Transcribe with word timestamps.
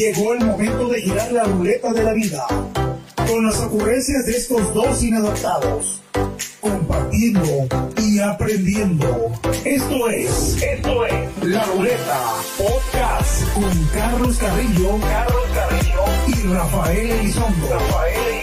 Llegó 0.00 0.32
el 0.32 0.40
momento 0.46 0.88
de 0.88 1.02
girar 1.02 1.30
la 1.30 1.44
ruleta 1.44 1.92
de 1.92 2.02
la 2.02 2.14
vida 2.14 2.46
con 3.28 3.44
las 3.44 3.58
ocurrencias 3.58 4.24
de 4.24 4.32
estos 4.32 4.72
dos 4.72 5.02
inadaptados, 5.02 6.00
compartiendo 6.58 7.68
y 7.98 8.18
aprendiendo. 8.18 9.30
Esto 9.62 10.08
es, 10.08 10.62
esto 10.62 11.04
es 11.04 11.44
La 11.44 11.64
Ruleta 11.64 12.34
Podcast 12.56 13.52
con 13.52 13.88
Carlos 13.92 14.38
Carrillo, 14.38 14.98
Carlos 15.00 15.46
Carrillo 15.54 16.04
y 16.28 16.54
Rafael 16.54 17.10
Elizondo. 17.10 17.68
Rafael 17.68 18.39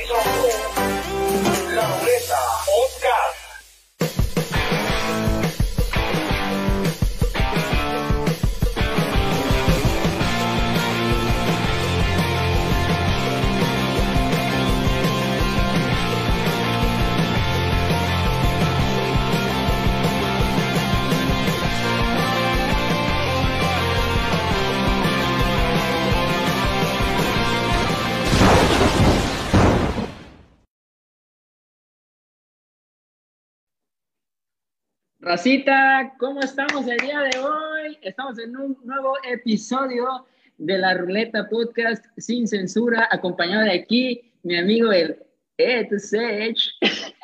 Racita, 35.28 36.14
¿cómo 36.20 36.40
estamos 36.40 36.88
el 36.88 36.98
día 37.00 37.20
de 37.20 37.38
hoy? 37.40 37.98
Estamos 38.02 38.40
en 38.40 38.56
un 38.56 38.78
nuevo 38.86 39.14
episodio 39.30 40.26
de 40.58 40.78
la 40.78 40.94
Ruleta 40.94 41.50
Podcast 41.50 42.06
sin 42.16 42.48
censura, 42.48 43.10
acompañado 43.12 43.66
de 43.66 43.74
aquí 43.74 44.32
mi 44.44 44.58
amigo 44.58 44.90
el 44.94 45.22
Ed 45.58 45.90
Sage. 45.98 46.72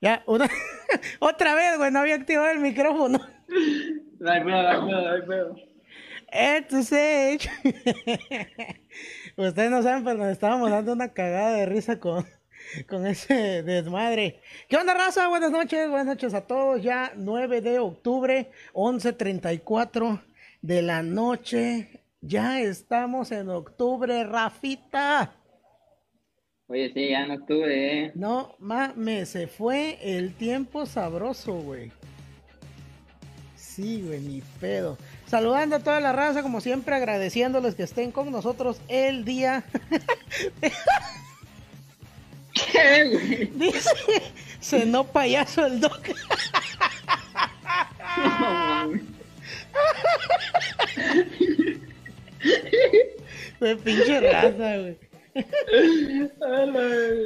Ya, 0.00 0.24
una, 0.26 0.48
otra 1.20 1.54
vez, 1.54 1.76
güey, 1.76 1.92
no 1.92 1.98
había 1.98 2.14
activado 2.14 2.50
el 2.50 2.58
micrófono. 2.58 3.20
No 4.18 4.30
hay 4.30 4.42
pedo, 4.42 4.62
no 4.62 4.68
hay 4.68 4.80
pedo, 4.80 5.02
no 5.02 5.12
hay 5.12 5.22
pedo. 5.22 5.56
Entonces, 6.32 7.48
ustedes 9.48 9.70
no 9.70 9.82
saben, 9.82 10.04
pero 10.04 10.18
nos 10.18 10.28
estábamos 10.30 10.70
dando 10.70 10.92
una 10.92 11.12
cagada 11.12 11.52
de 11.52 11.66
risa 11.66 11.98
con, 11.98 12.26
con 12.88 13.06
ese 13.06 13.62
desmadre. 13.62 14.40
¿Qué 14.68 14.76
onda, 14.76 14.94
raza? 14.94 15.28
Buenas 15.28 15.50
noches, 15.50 15.88
buenas 15.88 16.06
noches 16.06 16.34
a 16.34 16.42
todos. 16.42 16.82
Ya 16.82 17.12
9 17.16 17.60
de 17.60 17.78
octubre, 17.78 18.50
11.34 18.72 20.20
de 20.62 20.82
la 20.82 21.02
noche. 21.02 22.02
Ya 22.20 22.60
estamos 22.60 23.32
en 23.32 23.48
octubre, 23.48 24.24
Rafita. 24.24 25.32
Oye, 26.68 26.92
sí, 26.92 27.08
ya 27.08 27.24
en 27.24 27.30
octubre, 27.32 28.04
¿eh? 28.04 28.12
No 28.14 28.54
mames, 28.58 29.30
se 29.30 29.48
fue 29.48 29.98
el 30.02 30.34
tiempo 30.34 30.86
sabroso, 30.86 31.54
güey. 31.54 31.90
Sí, 33.56 34.02
güey, 34.06 34.20
ni 34.20 34.42
pedo. 34.60 34.98
Saludando 35.30 35.76
a 35.76 35.78
toda 35.78 36.00
la 36.00 36.10
raza, 36.10 36.42
como 36.42 36.60
siempre, 36.60 36.92
agradeciéndoles 36.96 37.76
que 37.76 37.84
estén 37.84 38.10
con 38.10 38.32
nosotros 38.32 38.80
el 38.88 39.24
día. 39.24 39.62
¿Qué, 42.52 43.08
güey? 43.08 43.46
Dice, 43.54 43.90
cenó 44.60 45.04
payaso 45.04 45.66
el 45.66 45.78
doc. 45.78 46.08
No. 48.16 48.90
Güey, 53.60 53.76
pinche 53.76 54.20
raza, 54.32 54.78
güey. 54.78 54.98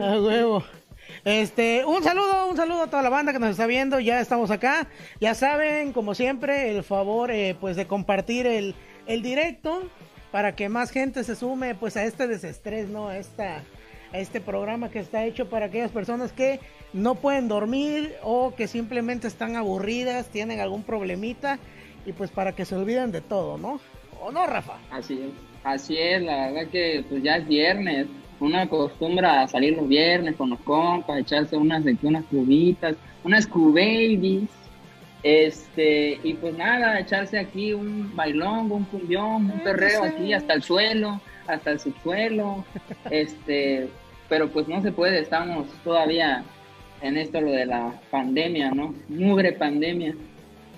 A 0.03 0.21
huevo. 0.21 0.63
Este, 1.25 1.87
un 1.87 2.03
saludo, 2.03 2.49
un 2.51 2.57
saludo 2.57 2.83
a 2.83 2.87
toda 2.87 3.03
la 3.03 3.09
banda 3.09 3.33
que 3.33 3.39
nos 3.39 3.51
está 3.51 3.67
viendo. 3.67 3.99
Ya 3.99 4.21
estamos 4.21 4.51
acá. 4.51 4.89
Ya 5.21 5.35
saben, 5.35 5.93
como 5.93 6.15
siempre, 6.15 6.77
el 6.77 6.85
favor 6.85 7.31
eh, 7.31 7.57
pues 7.59 7.77
de 7.77 7.87
compartir 7.87 8.47
el, 8.47 8.75
el 9.07 9.23
directo 9.23 9.89
para 10.31 10.55
que 10.55 10.69
más 10.69 10.91
gente 10.91 11.25
se 11.25 11.35
sume 11.35 11.75
pues 11.75 11.97
a 11.97 12.05
este 12.05 12.27
desestrés, 12.27 12.89
¿no? 12.89 13.09
A 13.09 13.17
esta 13.19 13.63
a 14.13 14.19
este 14.19 14.41
programa 14.41 14.91
que 14.91 15.01
está 15.01 15.25
hecho 15.25 15.49
para 15.49 15.67
aquellas 15.67 15.91
personas 15.91 16.31
que 16.31 16.61
no 16.93 17.17
pueden 17.17 17.49
dormir 17.49 18.15
o 18.23 18.55
que 18.55 18.69
simplemente 18.69 19.27
están 19.27 19.57
aburridas, 19.57 20.29
tienen 20.29 20.61
algún 20.61 20.85
problemita 20.85 21.59
y 22.07 22.13
pues 22.13 22.31
para 22.31 22.53
que 22.55 22.65
se 22.65 22.77
olviden 22.77 23.11
de 23.11 23.23
todo, 23.23 23.59
¿no? 23.59 23.81
¿O 24.21 24.31
no, 24.31 24.47
Rafa? 24.47 24.79
Así 24.93 25.15
es, 25.15 25.31
así 25.65 25.99
es, 25.99 26.23
la 26.23 26.47
verdad 26.47 26.71
que 26.71 27.05
pues 27.09 27.25
ya 27.25 27.39
es 27.39 27.49
viernes. 27.49 28.07
Uno 28.45 28.59
acostumbra 28.59 29.41
a 29.41 29.49
salir 29.49 29.75
los 29.75 29.89
viernes 29.89 30.37
con 30.37 30.51
los 30.51 30.61
compas, 30.61 31.19
echarse 31.19 31.57
unas, 31.57 31.83
unas 32.03 32.25
cubitas, 32.27 32.95
unas 33.25 33.47
cubabies, 33.47 34.51
este, 35.23 36.19
y 36.23 36.35
pues 36.35 36.55
nada, 36.55 37.01
echarse 37.01 37.39
aquí 37.39 37.73
un 37.73 38.15
bailón, 38.15 38.71
un 38.71 38.85
cumbión, 38.85 39.51
un 39.51 39.61
perreo 39.61 40.05
aquí 40.05 40.35
hasta 40.35 40.53
el 40.53 40.63
suelo, 40.63 41.23
hasta 41.47 41.71
el 41.71 41.81
subsuelo, 41.81 42.67
este, 43.11 43.89
pero 44.29 44.51
pues 44.51 44.69
no 44.69 44.83
se 44.83 44.93
puede, 44.93 45.21
estamos 45.21 45.67
todavía 45.83 46.45
en 47.01 47.17
esto 47.17 47.41
lo 47.41 47.51
de 47.51 47.65
la 47.65 47.95
pandemia, 48.11 48.73
¿no? 48.73 48.95
Mugre 49.09 49.53
pandemia. 49.53 50.15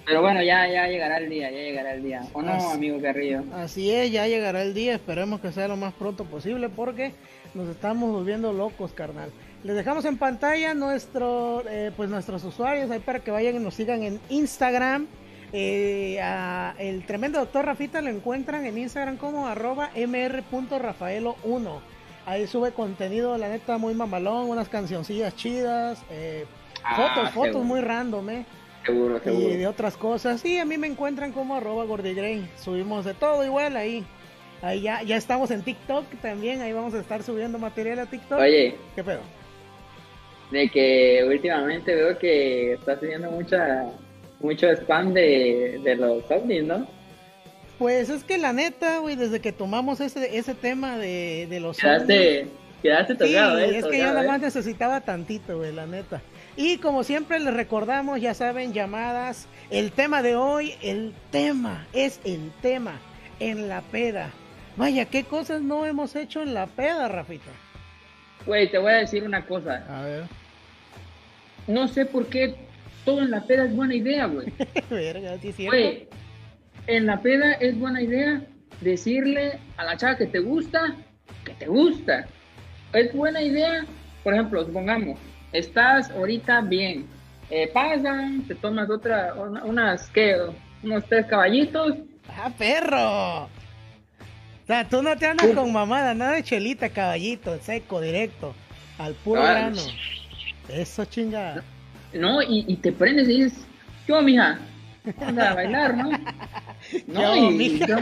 Pero 0.05 0.23
bueno, 0.23 0.41
ya, 0.41 0.69
ya 0.69 0.87
llegará 0.87 1.19
el 1.19 1.29
día, 1.29 1.51
ya 1.51 1.59
llegará 1.59 1.95
el 1.95 2.05
día. 2.05 2.23
¿O 2.33 2.41
no, 2.41 2.53
Así- 2.53 2.75
amigo 2.77 3.01
Carrillo? 3.03 3.43
Así 3.53 3.91
es, 3.91 4.13
ya 4.13 4.29
llegará 4.29 4.63
el 4.63 4.73
día, 4.73 4.95
esperemos 4.95 5.41
que 5.41 5.51
sea 5.51 5.67
lo 5.67 5.77
más 5.77 5.93
pronto 5.95 6.25
posible 6.25 6.69
porque 6.69 7.11
nos 7.57 7.69
estamos 7.69 8.13
volviendo 8.13 8.53
locos, 8.53 8.93
carnal. 8.93 9.31
Les 9.65 9.75
dejamos 9.75 10.05
en 10.05 10.19
pantalla 10.19 10.75
nuestro, 10.75 11.63
eh, 11.69 11.91
pues 11.97 12.11
nuestros 12.11 12.45
usuarios 12.45 12.91
ahí 12.91 13.01
para 13.01 13.21
que 13.21 13.31
vayan 13.31 13.57
y 13.57 13.59
nos 13.59 13.75
sigan 13.75 14.03
en 14.03 14.21
Instagram. 14.29 15.07
Eh, 15.53 16.21
a 16.21 16.75
el 16.79 17.07
tremendo 17.07 17.39
doctor 17.39 17.65
Rafita 17.65 18.03
lo 18.03 18.11
encuentran 18.11 18.67
en 18.67 18.79
Instagram 18.79 19.17
como 19.17 19.47
arroba 19.47 19.91
mr.rafaelo1. 19.95 21.81
Ahí 22.27 22.47
sube 22.47 22.73
contenido, 22.73 23.39
la 23.39 23.49
neta, 23.49 23.79
muy 23.79 23.95
mamalón, 23.95 24.51
unas 24.51 24.69
cancioncillas 24.69 25.35
chidas, 25.37 26.03
eh, 26.11 26.45
Ah, 26.83 26.95
fotos, 26.95 27.31
fotos 27.33 27.65
muy 27.65 27.81
random, 27.81 28.31
eh 28.31 28.47
Seguro, 28.85 29.21
y 29.25 29.57
de 29.57 29.67
otras 29.67 29.97
cosas. 29.97 30.45
Y 30.45 30.59
a 30.59 30.65
mí 30.65 30.79
me 30.79 30.87
encuentran 30.87 31.33
como 31.33 31.57
arroba 31.57 31.85
gordigrey. 31.85 32.49
Subimos 32.57 33.05
de 33.05 33.15
todo 33.15 33.45
igual 33.45 33.77
ahí. 33.77 34.07
Ahí 34.63 34.81
ya, 34.83 35.03
ya 35.03 35.17
estamos 35.17 35.51
en 35.51 35.63
TikTok 35.63 36.07
también. 36.23 36.61
Ahí 36.61 36.73
vamos 36.73 36.95
a 36.95 37.01
estar 37.01 37.23
subiendo 37.23 37.59
material 37.59 37.99
a 38.01 38.07
TikTok. 38.07 38.39
Oye, 38.41 38.75
¿Qué 38.95 39.05
pedo? 39.05 39.21
de 40.51 40.69
que 40.69 41.25
últimamente 41.29 41.93
veo 41.95 42.17
que 42.19 42.75
estás 42.75 43.01
teniendo 43.01 43.31
mucha, 43.33 43.85
mucho 44.39 44.69
spam 44.71 45.13
de, 45.13 45.81
de 45.83 45.97
los 45.97 46.23
ovnis, 46.31 46.63
¿no? 46.63 46.87
Pues 47.79 48.09
es 48.11 48.23
que 48.23 48.39
la 48.39 48.53
neta, 48.53 48.99
güey, 49.01 49.17
desde 49.17 49.41
que 49.41 49.51
tomamos 49.53 50.01
ese, 50.01 50.39
ese 50.39 50.55
tema 50.55 50.99
de, 50.99 51.47
de 51.51 51.59
los 51.61 51.77
ovnis- 51.79 51.83
Quedaste, 52.07 52.47
quedaste 52.81 53.13
Sí, 53.15 53.19
tocado, 53.19 53.59
¿eh? 53.59 53.65
es 53.65 53.71
que 53.73 53.81
yo 53.81 54.05
Tocado, 54.05 54.05
nada 54.05 54.25
¿eh? 54.25 54.29
más 54.29 54.41
necesitaba 54.41 55.01
tantito, 55.01 55.59
güey, 55.59 55.73
la 55.75 55.87
neta. 55.87 56.23
Y 56.57 56.79
como 56.79 57.03
siempre 57.03 57.41
les 57.41 57.53
recordamos, 57.53 58.21
ya 58.21 58.33
saben, 58.33 58.73
llamadas. 58.73 59.49
El 59.69 59.91
tema 59.91 60.23
de 60.23 60.37
hoy, 60.37 60.75
el 60.81 61.13
tema, 61.33 61.87
es 61.93 62.21
el 62.25 62.53
tema 62.63 63.01
en 63.41 63.69
la 63.69 63.83
peda. 63.83 64.31
Vaya, 64.77 65.07
qué 65.07 65.25
cosas 65.25 65.63
no 65.63 65.87
hemos 65.87 66.15
hecho 66.17 66.43
en 66.43 66.55
la 66.55 66.67
peda, 66.67 67.09
Rafita. 67.09 67.51
Güey, 68.45 68.71
te 68.71 68.79
voy 68.79 68.93
a 68.93 68.97
decir 68.97 69.25
una 69.25 69.45
cosa. 69.45 69.85
A 69.89 70.03
ver. 70.03 70.25
No 71.67 71.89
sé 71.89 72.07
por 72.07 72.27
qué 72.27 72.55
todo 73.05 73.23
en 73.23 73.31
la 73.31 73.43
peda 73.45 73.65
es 73.65 73.75
buena 73.75 73.95
idea, 73.95 74.27
güey. 74.27 74.53
Güey, 75.71 76.09
en 76.87 77.07
la 77.07 77.21
peda 77.21 77.53
es 77.55 77.79
buena 77.79 78.03
idea 78.03 78.43
decirle 78.81 79.59
a 79.77 79.85
la 79.85 79.97
chava 79.97 80.17
que 80.17 80.27
te 80.27 80.39
gusta, 80.41 80.95
que 81.45 81.55
te 81.55 81.67
gusta. 81.67 82.27
Es 82.93 83.13
buena 83.15 83.41
idea, 83.43 83.85
por 84.23 84.35
ejemplo, 84.35 84.65
supongamos, 84.65 85.19
estás 85.53 86.11
ahorita 86.11 86.61
bien, 86.61 87.07
eh, 87.51 87.69
pasan, 87.73 88.43
te 88.47 88.55
tomas 88.55 88.89
otra, 88.91 89.35
una- 89.35 89.65
unas, 89.65 90.09
¿qué? 90.11 90.37
Unos 90.83 91.05
tres 91.07 91.27
caballitos, 91.27 91.97
¡Ah, 92.29 92.51
perro! 92.57 93.49
O 94.67 94.69
sea, 94.69 94.89
tú 94.89 95.01
no 95.01 95.17
te 95.17 95.27
andas 95.27 95.47
con 95.55 95.73
mamada, 95.73 96.13
nada 96.13 96.33
de 96.33 96.43
chelita, 96.43 96.89
caballito, 96.89 97.57
seco, 97.63 98.01
directo, 98.01 98.53
al 98.99 99.15
puro 99.15 99.41
Ah, 99.41 99.53
grano. 99.53 99.81
Eso 100.69 101.05
chingada. 101.05 101.63
¿no? 102.13 102.43
Y, 102.43 102.65
y 102.67 102.77
te 102.77 102.91
prendes 102.91 103.29
y 103.29 103.45
dices, 103.45 103.65
yo, 104.09 104.21
mija, 104.23 104.59
anda 105.21 105.53
a 105.53 105.55
bailar, 105.55 105.97
¿no? 105.97 106.11
No, 107.07 107.21
Yo, 107.21 107.37
y- 107.37 107.55
mija. 107.55 107.87
yo- 107.87 107.97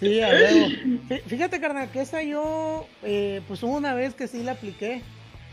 Sí, 0.00 0.20
a. 0.20 0.28
Fí- 1.08 1.22
Fíjate, 1.26 1.60
carnal, 1.60 1.88
que 1.90 2.00
esa 2.00 2.22
yo, 2.22 2.86
eh, 3.02 3.40
pues 3.48 3.62
hubo 3.62 3.76
una 3.76 3.94
vez 3.94 4.14
que 4.14 4.26
sí 4.28 4.42
la 4.42 4.52
apliqué. 4.52 5.02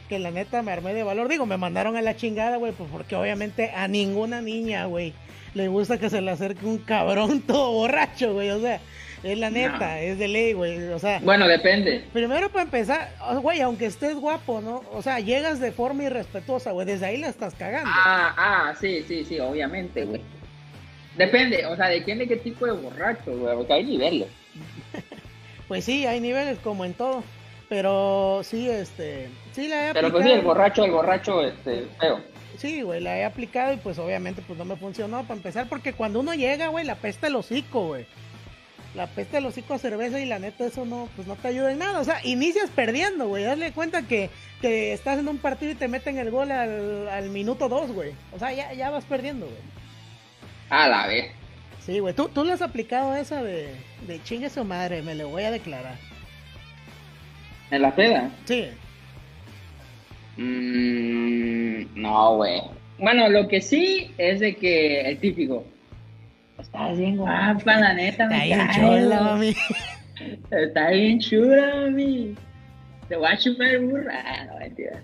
Que 0.08 0.20
la 0.20 0.32
neta 0.32 0.62
me 0.62 0.72
armé 0.72 0.94
de 0.94 1.04
valor. 1.04 1.28
Digo, 1.28 1.46
me 1.46 1.58
mandaron 1.58 1.96
a 1.98 2.02
la 2.02 2.16
chingada, 2.16 2.58
güey, 2.58 2.74
pues 2.74 2.90
porque 2.92 3.16
obviamente 3.16 3.72
a 3.72 3.88
ninguna 3.88 4.42
niña, 4.42 4.86
güey, 4.86 5.14
le 5.54 5.68
gusta 5.68 5.98
que 5.98 6.10
se 6.10 6.22
le 6.22 6.32
acerque 6.32 6.66
un 6.66 6.78
cabrón 6.78 7.42
todo 7.48 7.72
borracho, 7.72 8.34
güey. 8.34 8.52
O 8.52 8.60
sea, 8.60 8.80
es 9.24 9.38
la 9.40 9.50
neta, 9.50 10.02
es 10.02 10.20
de 10.20 10.28
ley, 10.28 10.54
güey. 10.54 10.88
O 10.90 11.00
sea. 11.00 11.20
Bueno, 11.24 11.48
depende. 11.48 12.04
Primero 12.14 12.50
para 12.50 12.64
empezar, 12.64 13.12
güey, 13.42 13.62
aunque 13.62 13.88
estés 13.88 14.16
guapo, 14.16 14.62
¿no? 14.62 14.84
O 14.92 15.02
sea, 15.02 15.20
llegas 15.20 15.60
de 15.60 15.72
forma 15.72 16.04
irrespetuosa, 16.04 16.72
güey. 16.72 16.86
Desde 16.86 17.08
ahí 17.08 17.18
la 17.18 17.30
estás 17.30 17.56
cagando. 17.56 17.90
Ah, 17.92 18.36
ah, 18.38 18.76
sí, 18.80 19.04
sí, 19.08 19.26
sí, 19.26 19.40
obviamente, 19.40 20.06
güey. 20.06 20.22
Depende, 21.18 21.66
o 21.66 21.76
sea, 21.76 21.88
de 21.88 22.04
quién 22.04 22.20
de 22.20 22.28
qué 22.28 22.36
tipo 22.36 22.66
de 22.66 22.74
borracho, 22.74 23.36
güey. 23.38 23.56
Porque 23.56 23.74
hay 23.74 23.86
niveles. 23.86 24.28
pues 25.68 25.86
sí, 25.86 26.06
hay 26.06 26.20
niveles 26.20 26.60
como 26.60 26.86
en 26.86 26.94
todo. 26.94 27.24
Pero 27.70 28.42
sí, 28.44 28.70
este. 28.70 29.30
Sí, 29.56 29.68
la 29.68 29.90
he 29.90 29.94
Pero 29.94 30.12
pues 30.12 30.26
sí, 30.26 30.32
el 30.32 30.42
borracho, 30.42 30.84
el 30.84 30.92
borracho, 30.92 31.42
este, 31.42 31.88
feo. 32.00 32.20
Sí, 32.58 32.82
güey, 32.82 33.02
la 33.02 33.18
he 33.18 33.26
aplicado 33.26 33.74
y 33.74 33.78
pues 33.78 33.98
obviamente 33.98 34.42
pues 34.46 34.60
no 34.60 34.66
me 34.66 34.76
funcionó 34.76 35.22
para 35.24 35.36
empezar 35.36 35.68
porque 35.68 35.94
cuando 35.94 36.20
uno 36.20 36.34
llega, 36.34 36.68
güey, 36.68 36.86
la 36.86 36.96
pesta 36.96 37.28
el 37.28 37.36
hocico, 37.36 37.88
güey 37.88 38.06
la 38.96 39.08
peste 39.08 39.38
del 39.38 39.46
hocico 39.46 39.74
a 39.74 39.78
cerveza 39.78 40.20
y 40.20 40.26
la 40.26 40.40
neta 40.40 40.66
eso 40.66 40.86
no, 40.86 41.10
pues 41.16 41.28
no 41.28 41.36
te 41.36 41.50
ayuda 41.50 41.72
en 41.72 41.80
nada. 41.80 42.00
O 42.00 42.04
sea, 42.04 42.26
inicias 42.26 42.70
perdiendo, 42.70 43.28
güey. 43.28 43.44
Dale 43.44 43.72
cuenta 43.72 44.04
que, 44.04 44.30
que 44.62 44.94
estás 44.94 45.20
en 45.20 45.28
un 45.28 45.38
partido 45.38 45.72
y 45.72 45.76
te 45.76 45.88
meten 45.88 46.18
el 46.18 46.32
gol 46.32 46.52
al, 46.52 47.30
minuto 47.30 47.70
dos, 47.70 47.92
güey. 47.92 48.14
O 48.34 48.40
sea, 48.40 48.54
ya, 48.54 48.74
ya 48.74 48.90
vas 48.90 49.06
perdiendo, 49.06 49.46
güey. 49.46 49.58
A 50.70 50.88
la 50.88 51.08
vez. 51.08 51.32
Sí, 51.86 52.00
güey. 52.00 52.14
¿Tú, 52.14 52.30
tú 52.30 52.44
le 52.44 52.54
has 52.54 52.62
aplicado 52.62 53.16
esa 53.16 53.44
de, 53.44 53.76
de 54.08 54.24
chingue 54.24 54.50
su 54.50 54.64
madre, 54.64 55.02
me 55.02 55.16
lo 55.16 55.30
voy 55.30 55.44
a 55.44 55.52
declarar. 55.52 55.96
¿En 57.70 57.82
la 57.82 57.94
peda? 57.94 58.30
Sí. 58.46 58.70
Mm, 60.38 62.02
no, 62.02 62.36
güey. 62.38 62.62
Bueno, 62.98 63.30
lo 63.30 63.48
que 63.48 63.62
sí 63.62 64.12
es 64.18 64.40
de 64.40 64.56
que 64.56 65.02
el 65.02 65.18
típico, 65.20 65.66
Estás 66.58 66.98
bien 66.98 67.18
guapa, 67.18 67.80
la 67.80 67.94
neta, 67.94 68.24
Está 68.24 68.44
bien 68.44 68.70
chula, 68.74 69.22
mami. 69.22 69.56
Está 70.52 70.90
bien 70.90 71.20
chula, 71.20 71.76
mami. 71.76 72.36
Te 73.10 73.16
voy 73.18 73.28
a 73.28 73.38
chupar 73.38 73.80
burra. 73.80 74.24
Ah, 74.26 74.46
no, 74.46 74.60
mentira. 74.60 75.04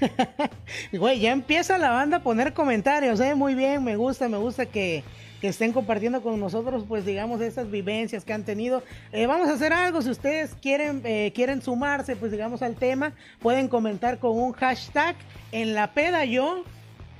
Güey, 0.92 1.20
ya 1.20 1.32
empieza 1.32 1.78
la 1.78 1.90
banda 1.90 2.18
a 2.18 2.22
poner 2.22 2.52
comentarios, 2.52 3.20
eh, 3.20 3.34
muy 3.34 3.54
bien, 3.54 3.82
me 3.84 3.96
gusta, 3.96 4.28
me 4.28 4.36
gusta 4.36 4.66
que, 4.66 5.02
que 5.44 5.50
estén 5.50 5.74
compartiendo 5.74 6.22
con 6.22 6.40
nosotros, 6.40 6.86
pues 6.88 7.04
digamos, 7.04 7.42
estas 7.42 7.70
vivencias 7.70 8.24
que 8.24 8.32
han 8.32 8.44
tenido. 8.44 8.82
Eh, 9.12 9.26
vamos 9.26 9.50
a 9.50 9.52
hacer 9.52 9.74
algo, 9.74 10.00
si 10.00 10.08
ustedes 10.08 10.54
quieren, 10.54 11.02
eh, 11.04 11.32
quieren 11.34 11.60
sumarse, 11.60 12.16
pues 12.16 12.32
digamos, 12.32 12.62
al 12.62 12.76
tema, 12.76 13.12
pueden 13.40 13.68
comentar 13.68 14.18
con 14.18 14.38
un 14.38 14.52
hashtag 14.52 15.16
en 15.52 15.74
la 15.74 15.92
peda 15.92 16.24
yo 16.24 16.64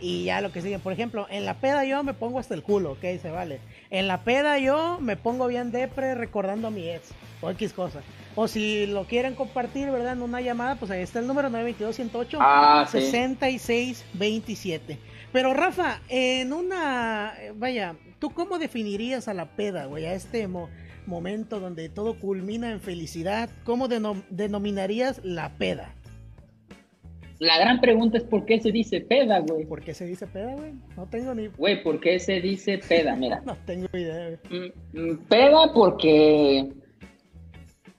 y 0.00 0.24
ya 0.24 0.40
lo 0.40 0.52
que 0.52 0.62
sigue, 0.62 0.78
por 0.78 0.94
ejemplo, 0.94 1.26
en 1.28 1.44
la 1.44 1.60
peda 1.60 1.84
yo 1.84 2.02
me 2.02 2.14
pongo 2.14 2.38
hasta 2.38 2.54
el 2.54 2.62
culo, 2.62 2.92
ok, 2.92 3.02
se 3.20 3.30
vale. 3.30 3.60
En 3.90 4.08
la 4.08 4.24
peda 4.24 4.58
yo 4.58 4.96
me 5.02 5.18
pongo 5.18 5.46
bien 5.46 5.70
depre 5.70 6.14
recordando 6.14 6.68
a 6.68 6.70
mi 6.70 6.88
ex 6.88 7.10
o 7.42 7.50
X 7.50 7.74
cosa. 7.74 8.00
O 8.36 8.48
si 8.48 8.86
lo 8.86 9.04
quieren 9.04 9.34
compartir, 9.34 9.90
¿verdad? 9.90 10.14
En 10.14 10.22
una 10.22 10.40
llamada, 10.40 10.76
pues 10.76 10.90
ahí 10.90 11.02
está 11.02 11.18
el 11.18 11.26
número 11.26 11.50
922-108 11.50 12.38
ah, 12.40 12.88
6627. 12.90 14.98
Pero 15.30 15.52
Rafa, 15.52 16.00
en 16.08 16.52
una, 16.52 17.34
vaya, 17.56 17.96
¿tú 18.24 18.30
cómo 18.30 18.58
definirías 18.58 19.28
a 19.28 19.34
la 19.34 19.54
peda, 19.54 19.84
güey? 19.84 20.06
A 20.06 20.14
este 20.14 20.48
momento 21.04 21.60
donde 21.60 21.90
todo 21.90 22.18
culmina 22.18 22.70
en 22.70 22.80
felicidad, 22.80 23.50
¿cómo 23.64 23.86
denominarías 23.86 25.20
la 25.22 25.58
peda? 25.58 25.94
La 27.38 27.58
gran 27.58 27.82
pregunta 27.82 28.16
es 28.16 28.24
por 28.24 28.46
qué 28.46 28.58
se 28.60 28.72
dice 28.72 29.02
peda, 29.02 29.40
güey. 29.40 29.66
¿Por 29.66 29.82
qué 29.82 29.92
se 29.92 30.06
dice 30.06 30.26
peda, 30.26 30.54
güey? 30.54 30.72
No 30.96 31.04
tengo 31.04 31.34
ni... 31.34 31.48
Güey, 31.48 31.82
¿por 31.82 32.00
qué 32.00 32.18
se 32.18 32.40
dice 32.40 32.78
peda? 32.78 33.14
Mira. 33.14 33.42
no 33.44 33.58
tengo 33.66 33.88
idea, 33.92 34.38
güey. 34.48 34.72
Mm, 34.94 34.98
mm, 34.98 35.18
peda 35.28 35.74
porque... 35.74 36.72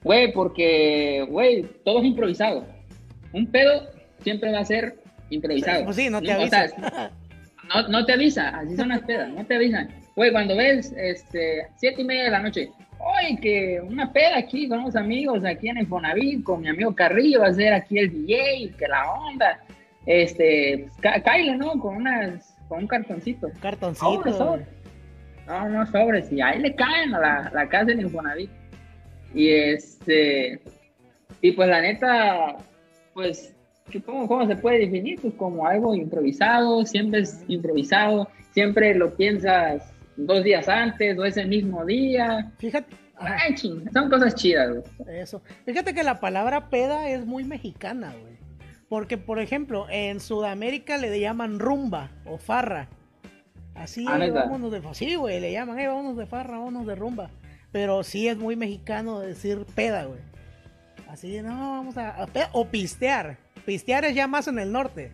Güey, 0.02 0.32
porque, 0.32 1.24
güey, 1.30 1.62
todo 1.84 2.00
es 2.00 2.06
improvisado. 2.06 2.66
Un 3.32 3.46
pedo 3.46 3.90
siempre 4.22 4.50
va 4.50 4.58
a 4.58 4.64
ser 4.64 4.98
improvisado. 5.30 5.84
Pues 5.84 5.94
sí, 5.94 6.10
no 6.10 6.20
te 6.20 6.32
avisa. 6.32 6.66
no, 7.72 7.88
no 7.90 8.04
te 8.04 8.14
avisa, 8.14 8.48
así 8.48 8.74
son 8.74 8.88
las 8.88 9.02
pedas, 9.02 9.32
no 9.32 9.46
te 9.46 9.54
avisan. 9.54 10.05
Güey, 10.16 10.32
cuando 10.32 10.56
ves, 10.56 10.92
este, 10.96 11.68
siete 11.76 12.02
y 12.02 12.04
media 12.04 12.24
de 12.24 12.30
la 12.30 12.40
noche, 12.40 12.70
Oye, 12.98 13.38
que 13.40 13.80
una 13.80 14.10
peda 14.12 14.38
aquí 14.38 14.68
con 14.68 14.80
unos 14.80 14.96
amigos 14.96 15.44
aquí 15.44 15.68
en 15.68 15.78
Infonavit, 15.78 16.42
con 16.42 16.62
mi 16.62 16.68
amigo 16.68 16.94
Carrillo, 16.94 17.40
va 17.40 17.48
a 17.48 17.54
ser 17.54 17.72
aquí 17.72 17.98
el 17.98 18.10
DJ, 18.10 18.72
que 18.76 18.88
la 18.88 19.12
onda. 19.12 19.60
Este, 20.06 20.88
pues, 21.02 21.58
¿no? 21.58 21.78
Con 21.78 21.96
unas, 21.96 22.56
con 22.68 22.80
un 22.80 22.86
cartoncito. 22.86 23.48
Cartoncito. 23.60 24.58
No, 25.46 25.68
no, 25.68 25.86
sobres, 25.86 26.32
y 26.32 26.40
ahí 26.40 26.60
le 26.60 26.74
caen 26.74 27.14
a 27.14 27.20
la, 27.20 27.50
la 27.54 27.68
casa 27.68 27.92
en 27.92 28.00
Infonavit. 28.00 28.50
Y 29.34 29.50
este, 29.50 30.60
y 31.40 31.52
pues 31.52 31.68
la 31.68 31.82
neta, 31.82 32.56
pues, 33.12 33.54
¿cómo, 34.04 34.26
¿cómo 34.26 34.46
se 34.46 34.56
puede 34.56 34.78
definir? 34.78 35.20
Pues 35.20 35.34
como 35.34 35.66
algo 35.66 35.94
improvisado, 35.94 36.84
siempre 36.84 37.20
es 37.20 37.44
improvisado, 37.46 38.28
siempre 38.52 38.94
lo 38.94 39.14
piensas 39.14 39.92
dos 40.16 40.44
días 40.44 40.68
antes 40.68 41.18
o 41.18 41.24
ese 41.24 41.44
mismo 41.44 41.84
día. 41.84 42.50
Fíjate. 42.58 42.96
son 43.92 44.10
cosas 44.10 44.34
chidas, 44.34 44.84
Eso. 45.08 45.42
Fíjate 45.64 45.94
que 45.94 46.02
la 46.02 46.20
palabra 46.20 46.68
peda 46.68 47.08
es 47.08 47.24
muy 47.24 47.44
mexicana, 47.44 48.14
güey. 48.20 48.36
Porque, 48.88 49.18
por 49.18 49.40
ejemplo, 49.40 49.86
en 49.90 50.20
Sudamérica 50.20 50.96
le 50.96 51.18
llaman 51.18 51.58
rumba 51.58 52.10
o 52.24 52.38
farra. 52.38 52.88
Así, 53.74 54.06
ah, 54.08 54.18
vámonos 54.32 54.72
de 54.72 54.82
Sí, 54.94 55.16
güey, 55.16 55.40
le 55.40 55.52
llaman, 55.52 55.78
eh, 55.78 55.88
vámonos 55.88 56.16
de 56.16 56.26
farra, 56.26 56.58
vámonos 56.58 56.86
de 56.86 56.94
rumba. 56.94 57.30
Pero 57.72 58.02
sí 58.04 58.28
es 58.28 58.36
muy 58.36 58.56
mexicano 58.56 59.20
decir 59.20 59.66
peda, 59.74 60.04
güey. 60.04 60.20
Así, 61.08 61.42
no, 61.42 61.50
vamos 61.50 61.98
a, 61.98 62.26
o 62.52 62.68
pistear. 62.68 63.38
Pistear 63.64 64.04
es 64.04 64.14
ya 64.14 64.26
más 64.28 64.48
en 64.48 64.58
el 64.58 64.72
norte. 64.72 65.12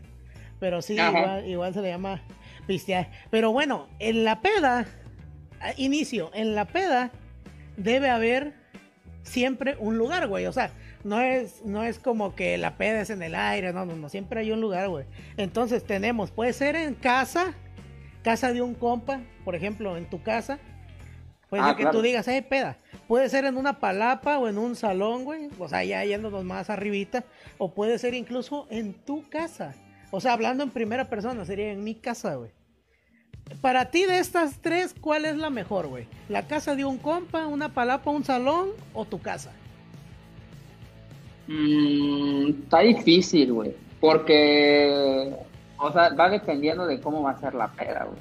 Pero 0.60 0.80
sí, 0.80 0.94
igual, 0.94 1.48
igual 1.48 1.74
se 1.74 1.82
le 1.82 1.88
llama 1.88 2.22
pero 3.30 3.52
bueno, 3.52 3.88
en 3.98 4.24
la 4.24 4.40
peda, 4.40 4.86
inicio, 5.76 6.30
en 6.34 6.54
la 6.54 6.66
peda 6.66 7.10
debe 7.76 8.08
haber 8.10 8.54
siempre 9.22 9.76
un 9.78 9.98
lugar, 9.98 10.28
güey. 10.28 10.46
O 10.46 10.52
sea, 10.52 10.70
no 11.04 11.20
es, 11.20 11.64
no 11.64 11.82
es 11.82 11.98
como 11.98 12.34
que 12.34 12.56
la 12.58 12.76
peda 12.76 13.00
es 13.00 13.10
en 13.10 13.22
el 13.22 13.34
aire, 13.34 13.72
no, 13.72 13.84
no, 13.84 13.96
no, 13.96 14.08
siempre 14.08 14.40
hay 14.40 14.52
un 14.52 14.60
lugar, 14.60 14.88
güey. 14.88 15.06
Entonces 15.36 15.84
tenemos, 15.84 16.30
puede 16.30 16.52
ser 16.52 16.76
en 16.76 16.94
casa, 16.94 17.54
casa 18.22 18.52
de 18.52 18.62
un 18.62 18.74
compa, 18.74 19.20
por 19.44 19.54
ejemplo, 19.54 19.96
en 19.96 20.08
tu 20.08 20.22
casa. 20.22 20.58
Puede 21.48 21.64
ah, 21.64 21.74
ser 21.74 21.84
que 21.84 21.92
tú 21.92 22.00
digas, 22.00 22.26
hey, 22.28 22.46
peda. 22.48 22.78
Puede 23.06 23.28
ser 23.28 23.44
en 23.44 23.58
una 23.58 23.78
palapa 23.78 24.38
o 24.38 24.48
en 24.48 24.56
un 24.56 24.74
salón, 24.74 25.24
güey. 25.24 25.50
O 25.58 25.68
sea, 25.68 25.84
ya 25.84 26.02
yéndonos 26.02 26.44
más 26.44 26.70
arribita. 26.70 27.24
O 27.58 27.74
puede 27.74 27.98
ser 27.98 28.14
incluso 28.14 28.66
en 28.70 28.94
tu 28.94 29.28
casa. 29.28 29.74
O 30.14 30.20
sea, 30.20 30.34
hablando 30.34 30.62
en 30.62 30.68
primera 30.68 31.08
persona, 31.08 31.46
sería 31.46 31.72
en 31.72 31.82
mi 31.82 31.94
casa, 31.94 32.34
güey. 32.34 32.50
Para 33.62 33.90
ti 33.90 34.04
de 34.04 34.18
estas 34.18 34.60
tres, 34.60 34.94
¿cuál 35.00 35.24
es 35.24 35.36
la 35.36 35.48
mejor, 35.48 35.86
güey? 35.86 36.06
¿La 36.28 36.46
casa 36.46 36.76
de 36.76 36.84
un 36.84 36.98
compa, 36.98 37.46
una 37.46 37.70
palapa, 37.72 38.10
un 38.10 38.22
salón 38.22 38.68
o 38.92 39.06
tu 39.06 39.22
casa? 39.22 39.52
Mm, 41.48 42.50
está 42.62 42.80
difícil, 42.80 43.54
güey. 43.54 43.74
Porque, 44.00 45.34
o 45.78 45.90
sea, 45.90 46.10
va 46.10 46.28
dependiendo 46.28 46.86
de 46.86 47.00
cómo 47.00 47.22
va 47.22 47.30
a 47.30 47.40
ser 47.40 47.54
la 47.54 47.68
peda, 47.68 48.04
güey. 48.04 48.18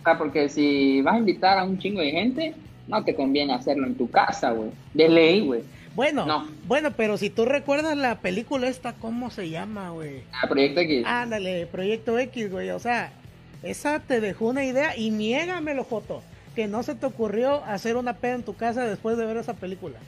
O 0.00 0.04
sea, 0.04 0.16
porque 0.16 0.48
si 0.48 1.02
vas 1.02 1.16
a 1.16 1.18
invitar 1.18 1.58
a 1.58 1.64
un 1.64 1.78
chingo 1.78 2.00
de 2.00 2.12
gente, 2.12 2.54
no 2.88 3.04
te 3.04 3.14
conviene 3.14 3.52
hacerlo 3.52 3.86
en 3.86 3.94
tu 3.94 4.10
casa, 4.10 4.52
güey. 4.52 4.70
De 4.94 5.06
ley, 5.10 5.40
güey. 5.40 5.62
Bueno, 5.96 6.46
bueno, 6.66 6.90
pero 6.90 7.16
si 7.16 7.30
tú 7.30 7.46
recuerdas 7.46 7.96
la 7.96 8.20
película 8.20 8.68
esta, 8.68 8.92
¿cómo 8.92 9.30
se 9.30 9.48
llama, 9.48 9.90
güey? 9.90 10.24
Ah, 10.30 10.46
Proyecto 10.46 10.80
X. 10.80 11.04
Ándale, 11.06 11.66
Proyecto 11.66 12.18
X, 12.18 12.50
güey. 12.50 12.68
O 12.68 12.78
sea, 12.78 13.12
esa 13.62 13.98
te 14.00 14.20
dejó 14.20 14.48
una 14.48 14.62
idea 14.66 14.94
y 14.94 15.10
niégamelo, 15.10 15.84
Joto, 15.84 16.22
que 16.54 16.66
no 16.66 16.82
se 16.82 16.94
te 16.96 17.06
ocurrió 17.06 17.64
hacer 17.64 17.96
una 17.96 18.12
peda 18.12 18.34
en 18.34 18.42
tu 18.42 18.54
casa 18.54 18.84
después 18.84 19.16
de 19.16 19.24
ver 19.24 19.38
esa 19.38 19.54
película. 19.54 19.98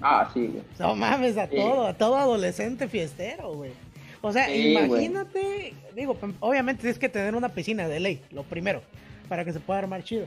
Ah, 0.00 0.30
sí, 0.32 0.46
güey. 0.46 0.62
No 0.78 0.96
mames, 0.96 1.36
a 1.36 1.46
todo, 1.46 1.86
a 1.86 1.92
todo 1.92 2.16
adolescente 2.16 2.88
fiestero, 2.88 3.52
güey. 3.52 3.72
O 4.22 4.32
sea, 4.32 4.54
imagínate, 4.54 5.74
digo, 5.94 6.16
obviamente 6.40 6.80
tienes 6.80 6.98
que 6.98 7.10
tener 7.10 7.34
una 7.34 7.50
piscina 7.50 7.88
de 7.88 8.00
ley, 8.00 8.22
lo 8.30 8.42
primero, 8.42 8.80
para 9.28 9.44
que 9.44 9.52
se 9.52 9.60
pueda 9.60 9.80
armar 9.80 10.02
chido. 10.02 10.24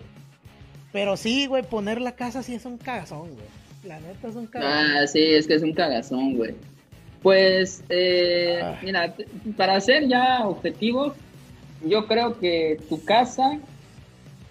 Pero 0.91 1.17
sí, 1.17 1.47
güey, 1.47 1.63
poner 1.63 2.00
la 2.00 2.12
casa 2.12 2.43
sí 2.43 2.53
es 2.53 2.65
un 2.65 2.77
cagazón, 2.77 3.29
güey. 3.33 3.62
La 3.83 3.99
neta 3.99 4.27
es 4.27 4.35
un 4.35 4.47
cagazón. 4.47 4.97
Ah, 4.97 5.07
sí, 5.07 5.19
es 5.21 5.47
que 5.47 5.55
es 5.55 5.63
un 5.63 5.73
cagazón, 5.73 6.35
güey. 6.35 6.55
Pues, 7.21 7.83
eh, 7.89 8.59
ah. 8.63 8.77
mira, 8.81 9.13
para 9.57 9.79
ser 9.81 10.07
ya 10.07 10.45
objetivos, 10.45 11.13
yo 11.85 12.07
creo 12.07 12.39
que 12.39 12.79
tu 12.89 13.03
casa, 13.03 13.57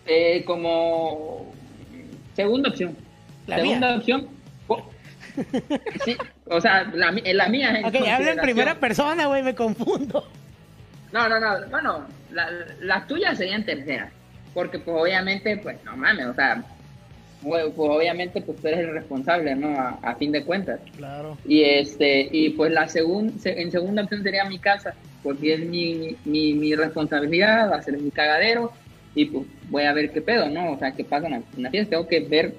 eh, 0.06 0.44
como 0.44 1.52
segunda 2.34 2.70
opción. 2.70 2.96
segunda 3.46 3.96
opción. 3.96 4.28
sí, 6.04 6.14
O 6.46 6.60
sea, 6.60 6.84
la, 6.94 7.10
la 7.10 7.48
mía 7.48 7.78
en 7.78 7.86
Ok, 7.86 7.94
habla 8.06 8.32
en 8.32 8.38
primera 8.38 8.78
persona, 8.78 9.26
güey, 9.26 9.42
me 9.42 9.54
confundo. 9.54 10.28
No, 11.10 11.26
no, 11.28 11.40
no. 11.40 11.66
Bueno, 11.70 12.06
la- 12.32 12.50
las 12.80 13.06
tuyas 13.06 13.38
serían 13.38 13.64
terceras. 13.64 14.12
Porque, 14.52 14.78
pues, 14.78 14.94
obviamente, 15.00 15.56
pues, 15.56 15.82
no 15.84 15.96
mames, 15.96 16.26
o 16.26 16.34
sea, 16.34 16.62
pues, 17.42 17.64
pues, 17.76 17.90
obviamente, 17.90 18.40
pues, 18.40 18.58
tú 18.60 18.68
eres 18.68 18.80
el 18.80 18.92
responsable, 18.92 19.54
¿no? 19.54 19.68
A, 19.78 19.98
a 20.02 20.14
fin 20.16 20.32
de 20.32 20.44
cuentas. 20.44 20.80
Claro. 20.96 21.36
Y, 21.46 21.62
este, 21.62 22.28
y 22.30 22.50
pues, 22.50 22.72
la 22.72 22.88
segunda, 22.88 23.32
en 23.44 23.70
segunda 23.70 24.02
opción 24.02 24.22
sería 24.22 24.44
mi 24.44 24.58
casa, 24.58 24.94
porque 25.22 25.54
es 25.54 25.60
mi, 25.60 26.16
mi, 26.24 26.54
mi 26.54 26.74
responsabilidad, 26.74 27.70
va 27.70 27.76
a 27.76 27.82
ser 27.82 27.98
mi 27.98 28.10
cagadero, 28.10 28.72
y 29.14 29.26
pues, 29.26 29.46
voy 29.68 29.82
a 29.84 29.92
ver 29.92 30.10
qué 30.10 30.20
pedo, 30.22 30.48
¿no? 30.48 30.72
O 30.72 30.78
sea, 30.78 30.92
qué 30.92 31.04
pasa 31.04 31.26
en 31.28 31.44
la, 31.62 31.70
fiesta. 31.70 31.90
Tengo 31.90 32.06
que 32.08 32.20
ver. 32.20 32.54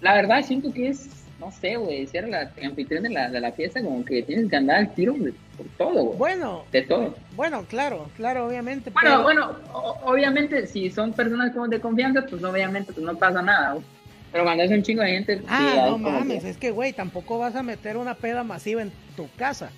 La 0.00 0.14
verdad, 0.14 0.42
siento 0.42 0.72
que 0.72 0.88
es, 0.88 1.10
no 1.40 1.50
sé, 1.50 1.76
güey, 1.76 2.06
ser 2.06 2.28
la 2.28 2.50
anfitrión 2.62 3.02
de 3.02 3.10
la, 3.10 3.28
de 3.30 3.40
la 3.40 3.52
fiesta, 3.52 3.82
como 3.82 4.04
que 4.04 4.22
tienes 4.22 4.48
que 4.48 4.56
andar 4.56 4.76
al 4.78 4.94
tiro 4.94 5.12
de- 5.14 5.34
por 5.56 5.66
todo, 5.76 6.04
güey. 6.04 6.18
Bueno, 6.18 6.64
De 6.70 6.82
todo. 6.82 7.16
bueno, 7.34 7.64
claro, 7.68 8.08
claro, 8.16 8.46
obviamente. 8.46 8.90
Bueno, 8.90 9.10
pero- 9.10 9.22
bueno, 9.24 9.56
o- 9.72 9.98
obviamente 10.04 10.66
si 10.68 10.88
son 10.88 11.12
personas 11.12 11.52
como 11.52 11.66
de 11.66 11.80
confianza, 11.80 12.24
pues 12.30 12.42
obviamente 12.44 12.92
pues, 12.92 13.04
no 13.04 13.16
pasa 13.16 13.42
nada. 13.42 13.72
güey. 13.74 13.84
Pero 14.32 14.44
cuando 14.44 14.62
es 14.62 14.70
un 14.70 14.82
chingo 14.82 15.02
de 15.02 15.10
gente, 15.10 15.42
Ah, 15.48 15.86
no 15.88 15.98
mames, 15.98 16.42
que- 16.42 16.50
es 16.50 16.56
que, 16.58 16.70
güey, 16.70 16.92
tampoco 16.92 17.38
vas 17.38 17.54
a 17.56 17.62
meter 17.62 17.96
una 17.96 18.14
peda 18.14 18.44
masiva 18.44 18.82
en 18.82 18.92
tu 19.16 19.28
casa. 19.36 19.70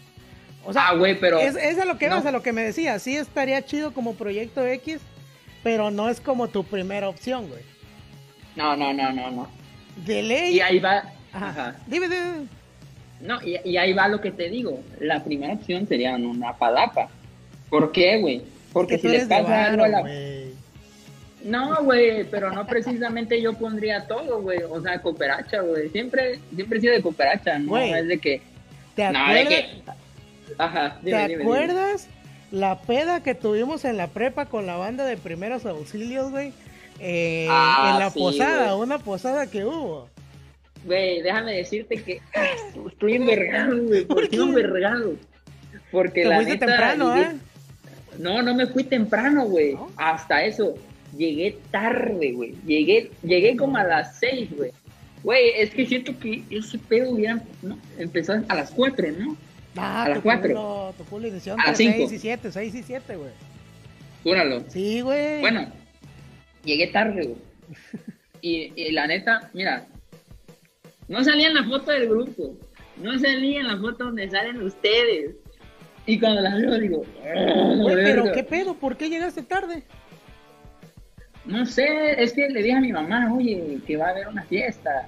O 0.64 0.72
sea, 0.72 0.88
ah, 0.88 0.94
güey, 0.96 1.18
pero 1.18 1.38
es, 1.38 1.56
es 1.56 1.78
a 1.78 1.84
lo 1.84 1.96
que 1.98 2.08
no. 2.08 2.16
vas, 2.16 2.26
a 2.26 2.32
lo 2.32 2.42
que 2.42 2.52
me 2.52 2.62
decías. 2.62 3.02
Sí 3.02 3.16
estaría 3.16 3.64
chido 3.64 3.92
como 3.94 4.14
proyecto 4.14 4.66
X, 4.66 4.98
pero 5.62 5.90
no 5.90 6.08
es 6.10 6.20
como 6.20 6.48
tu 6.48 6.64
primera 6.64 7.08
opción, 7.08 7.48
güey. 7.48 7.62
no, 8.56 8.76
no, 8.76 8.92
no, 8.92 9.12
no, 9.12 9.30
no. 9.30 9.48
De 10.04 10.22
ley. 10.22 10.56
Y 10.56 10.60
ahí 10.60 10.78
va, 10.78 11.04
Ajá. 11.32 11.76
Dime, 11.86 12.08
dime. 12.08 12.46
No, 13.20 13.40
y, 13.42 13.56
y 13.64 13.76
ahí 13.76 13.92
va 13.92 14.08
lo 14.08 14.20
que 14.20 14.30
te 14.32 14.48
digo. 14.48 14.80
La 14.98 15.22
primera 15.22 15.52
opción 15.54 15.86
sería 15.86 16.14
una 16.16 16.54
palapa. 16.56 17.08
¿Por 17.68 17.92
qué, 17.92 18.18
güey? 18.18 18.42
Porque 18.72 18.96
Que 18.96 19.02
si 19.02 19.08
les 19.08 19.28
pasa 19.28 19.66
algo 19.66 19.84
a 19.84 19.88
la... 19.88 20.02
No, 21.44 21.82
güey, 21.84 22.24
pero 22.24 22.50
no 22.52 22.66
precisamente 22.66 23.40
yo 23.40 23.54
pondría 23.54 24.06
todo, 24.06 24.42
güey. 24.42 24.58
O 24.68 24.80
sea, 24.82 25.00
cooperacha, 25.00 25.60
güey. 25.60 25.88
Siempre, 25.90 26.38
siempre 26.54 26.78
he 26.78 26.80
sido 26.80 26.94
de 26.94 27.02
cooperacha, 27.02 27.58
¿no? 27.58 27.70
Güey, 27.70 27.92
es 27.92 28.08
de 28.08 28.18
que... 28.18 28.42
¿Te 28.94 29.04
No, 29.10 29.32
de 29.32 29.40
acuerdas? 29.40 29.48
que... 29.48 29.82
Ajá, 30.58 30.98
¿Te 31.02 31.06
dime, 31.06 31.28
dime. 31.28 31.42
acuerdas 31.42 32.08
la 32.50 32.80
peda 32.80 33.22
que 33.22 33.34
tuvimos 33.34 33.84
en 33.84 33.96
la 33.96 34.08
prepa 34.08 34.46
con 34.46 34.66
la 34.66 34.76
banda 34.76 35.04
de 35.04 35.16
primeros 35.16 35.64
auxilios, 35.66 36.30
güey? 36.30 36.52
Eh, 36.98 37.46
Ah, 37.48 37.92
en 37.94 38.00
la 38.00 38.10
sí, 38.10 38.18
posada, 38.18 38.76
una 38.76 38.98
posada 38.98 39.46
que 39.46 39.64
hubo. 39.64 40.08
Güey, 40.84 41.22
déjame 41.22 41.52
decirte 41.56 42.02
que 42.02 42.20
ah, 42.34 42.44
estoy 42.88 43.14
envergado, 43.14 43.82
güey. 43.82 44.04
¿Por 44.04 44.16
¿Por 44.16 44.28
qué 44.28 44.36
envergado? 44.36 45.14
Porque 45.90 46.22
Te 46.22 46.28
la 46.28 46.42
neta, 46.42 46.66
temprano, 46.66 47.16
¿eh? 47.16 47.36
No, 48.18 48.42
no 48.42 48.54
me 48.54 48.66
fui 48.66 48.84
temprano, 48.84 49.44
güey. 49.46 49.74
¿No? 49.74 49.90
Hasta 49.96 50.44
eso. 50.44 50.74
Llegué 51.16 51.58
tarde, 51.70 52.32
güey. 52.32 52.54
Llegué, 52.66 53.10
llegué 53.22 53.56
como 53.56 53.76
a 53.76 53.84
las 53.84 54.18
seis, 54.18 54.48
güey. 54.56 54.70
Güey, 55.22 55.50
es 55.56 55.70
que 55.70 55.84
siento 55.86 56.18
que 56.18 56.42
ese 56.50 56.78
pedo 56.78 57.10
hubiera 57.10 57.42
no, 57.62 57.78
empezó 57.98 58.32
a 58.48 58.54
las 58.54 58.70
cuatro, 58.70 59.06
¿no? 59.18 59.36
Ah, 59.76 60.04
A 60.04 60.08
las 60.08 60.18
tu 60.18 60.22
cuatro. 60.22 60.48
culo, 60.48 60.94
tu 60.96 61.04
culo 61.04 61.28
inició 61.28 61.52
A 61.52 61.56
entre 61.56 61.68
las 61.68 61.76
cinco. 61.78 61.96
6 62.08 62.12
y 62.12 62.18
7, 62.18 62.52
6 62.52 62.74
y 62.74 62.82
7, 62.82 63.16
güey. 63.16 63.30
Júralo. 64.22 64.64
Sí, 64.68 65.00
güey. 65.00 65.40
Bueno, 65.40 65.66
llegué 66.64 66.86
tarde, 66.88 67.22
güey. 67.26 67.36
Y, 68.42 68.72
y 68.74 68.92
la 68.92 69.06
neta, 69.06 69.50
mira, 69.52 69.86
no 71.08 71.22
salía 71.22 71.48
en 71.48 71.54
la 71.54 71.64
foto 71.64 71.90
del 71.90 72.08
grupo. 72.08 72.56
No 72.96 73.18
salía 73.18 73.60
en 73.60 73.68
la 73.68 73.76
foto 73.78 74.04
donde 74.04 74.30
salen 74.30 74.62
ustedes. 74.62 75.36
Y 76.06 76.18
cuando 76.18 76.40
las 76.40 76.54
veo 76.56 76.78
digo, 76.78 77.04
"Ah, 77.24 77.74
Güey, 77.76 77.94
pero 77.96 78.22
verga". 78.24 78.32
¿qué 78.32 78.44
pedo? 78.44 78.74
¿Por 78.74 78.96
qué 78.96 79.08
llegaste 79.10 79.42
tarde? 79.42 79.82
No 81.50 81.66
sé, 81.66 82.22
es 82.22 82.32
que 82.32 82.48
le 82.48 82.62
dije 82.62 82.76
a 82.76 82.80
mi 82.80 82.92
mamá, 82.92 83.32
oye, 83.34 83.78
que 83.86 83.96
va 83.96 84.06
a 84.06 84.10
haber 84.10 84.28
una 84.28 84.42
fiesta. 84.44 85.06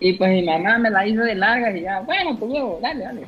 Y 0.00 0.12
pues 0.12 0.30
mi 0.30 0.42
mamá 0.42 0.78
me 0.78 0.90
la 0.90 1.06
hizo 1.06 1.22
de 1.22 1.34
larga 1.34 1.76
y 1.76 1.82
ya, 1.82 2.00
bueno, 2.00 2.36
pues 2.38 2.50
luego, 2.50 2.78
dale, 2.82 3.04
dale. 3.04 3.22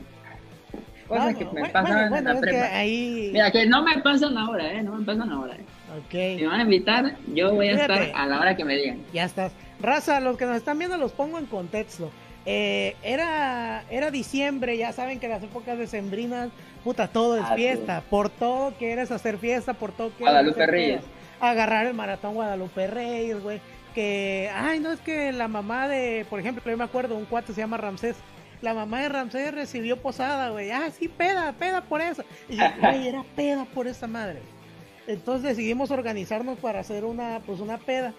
Cosas 1.09 1.25
Vamos, 1.25 1.39
que 1.39 1.45
me 1.47 1.51
bueno, 1.51 1.73
pasaban 1.73 2.09
bueno, 2.11 2.31
en 2.31 2.35
la 2.37 2.41
que 2.41 2.47
prepa. 2.47 2.77
ahí... 2.79 3.31
Mira, 3.33 3.51
que 3.51 3.67
no 3.67 3.83
me 3.83 3.99
pasan 3.99 4.39
ahora, 4.39 4.73
¿eh? 4.73 4.83
No 4.83 4.95
me 4.95 5.05
pasan 5.05 5.31
ahora. 5.33 5.55
¿eh? 5.57 6.37
Si 6.37 6.43
me 6.43 6.47
van 6.47 6.61
a 6.61 6.63
invitar, 6.63 7.17
yo 7.35 7.53
voy 7.53 7.69
a 7.69 7.73
Fíjate. 7.73 8.05
estar 8.05 8.21
a 8.21 8.27
la 8.27 8.41
hora 8.41 8.57
que 8.57 8.65
me 8.65 8.77
digan. 8.77 8.99
ya 9.13 9.25
estás. 9.25 9.53
Raza, 9.81 10.21
los 10.21 10.37
que 10.37 10.45
nos 10.47 10.57
están 10.57 10.79
viendo 10.79 10.97
los 10.99 11.11
pongo 11.13 11.39
en 11.39 11.47
contexto. 11.47 12.13
Eh, 12.47 12.95
era, 13.03 13.83
era 13.91 14.11
diciembre, 14.13 14.77
ya 14.77 14.93
saben 14.93 15.19
que 15.19 15.27
las 15.29 15.43
épocas 15.43 15.77
decembrinas, 15.79 16.51
puta, 16.85 17.09
todo 17.09 17.37
es 17.37 17.43
Ah, 17.45 17.49
sí. 17.51 17.63
fiesta. 17.63 18.03
Por 18.09 18.31
todo 18.31 18.73
quieres 18.79 19.11
hacer 19.11 19.39
fiesta, 19.39 19.75
por 19.75 19.91
todo 19.93 20.11
quieres 20.11 20.33
Guadalupe 20.33 20.67
Reyes. 20.67 21.01
pedas. 21.01 21.20
Agarrar 21.41 21.87
el 21.87 21.95
maratón 21.95 22.35
Guadalupe 22.35 22.87
Reyes, 22.87 23.43
güey. 23.43 23.61
Que, 23.95 24.51
ay, 24.55 24.79
no, 24.79 24.93
es 24.93 25.01
que 25.01 25.33
la 25.33 25.49
mamá 25.49 25.89
de, 25.89 26.27
por 26.31 26.39
ejemplo, 26.39 26.63
yo 26.65 26.77
me 26.77 26.85
acuerdo, 26.85 27.17
un 27.17 27.25
cuate 27.25 27.53
se 27.53 27.61
llama 27.61 27.77
Ramsés. 27.77 28.17
La 28.63 28.75
mamá 28.75 29.01
de 29.01 29.09
Ramsés 29.09 29.53
recibió 29.53 29.97
posada, 29.97 30.51
güey. 30.51 30.71
Ah, 30.71 30.91
sí, 30.91 31.09
peda, 31.09 31.53
peda 31.53 31.81
por 31.81 32.01
eso. 32.01 32.23
Y 32.49 32.57
yo, 32.57 32.65
güey, 32.81 33.09
era 33.09 33.25
peda 33.35 33.65
por 33.65 33.87
esa 33.87 34.07
madre. 34.07 34.41
Entonces 35.07 35.57
decidimos 35.57 35.91
organizarnos 35.91 36.59
para 36.59 36.81
hacer 36.81 37.05
una, 37.05 37.41
pues 37.45 37.61
una 37.61 37.79
peda. 37.79 38.13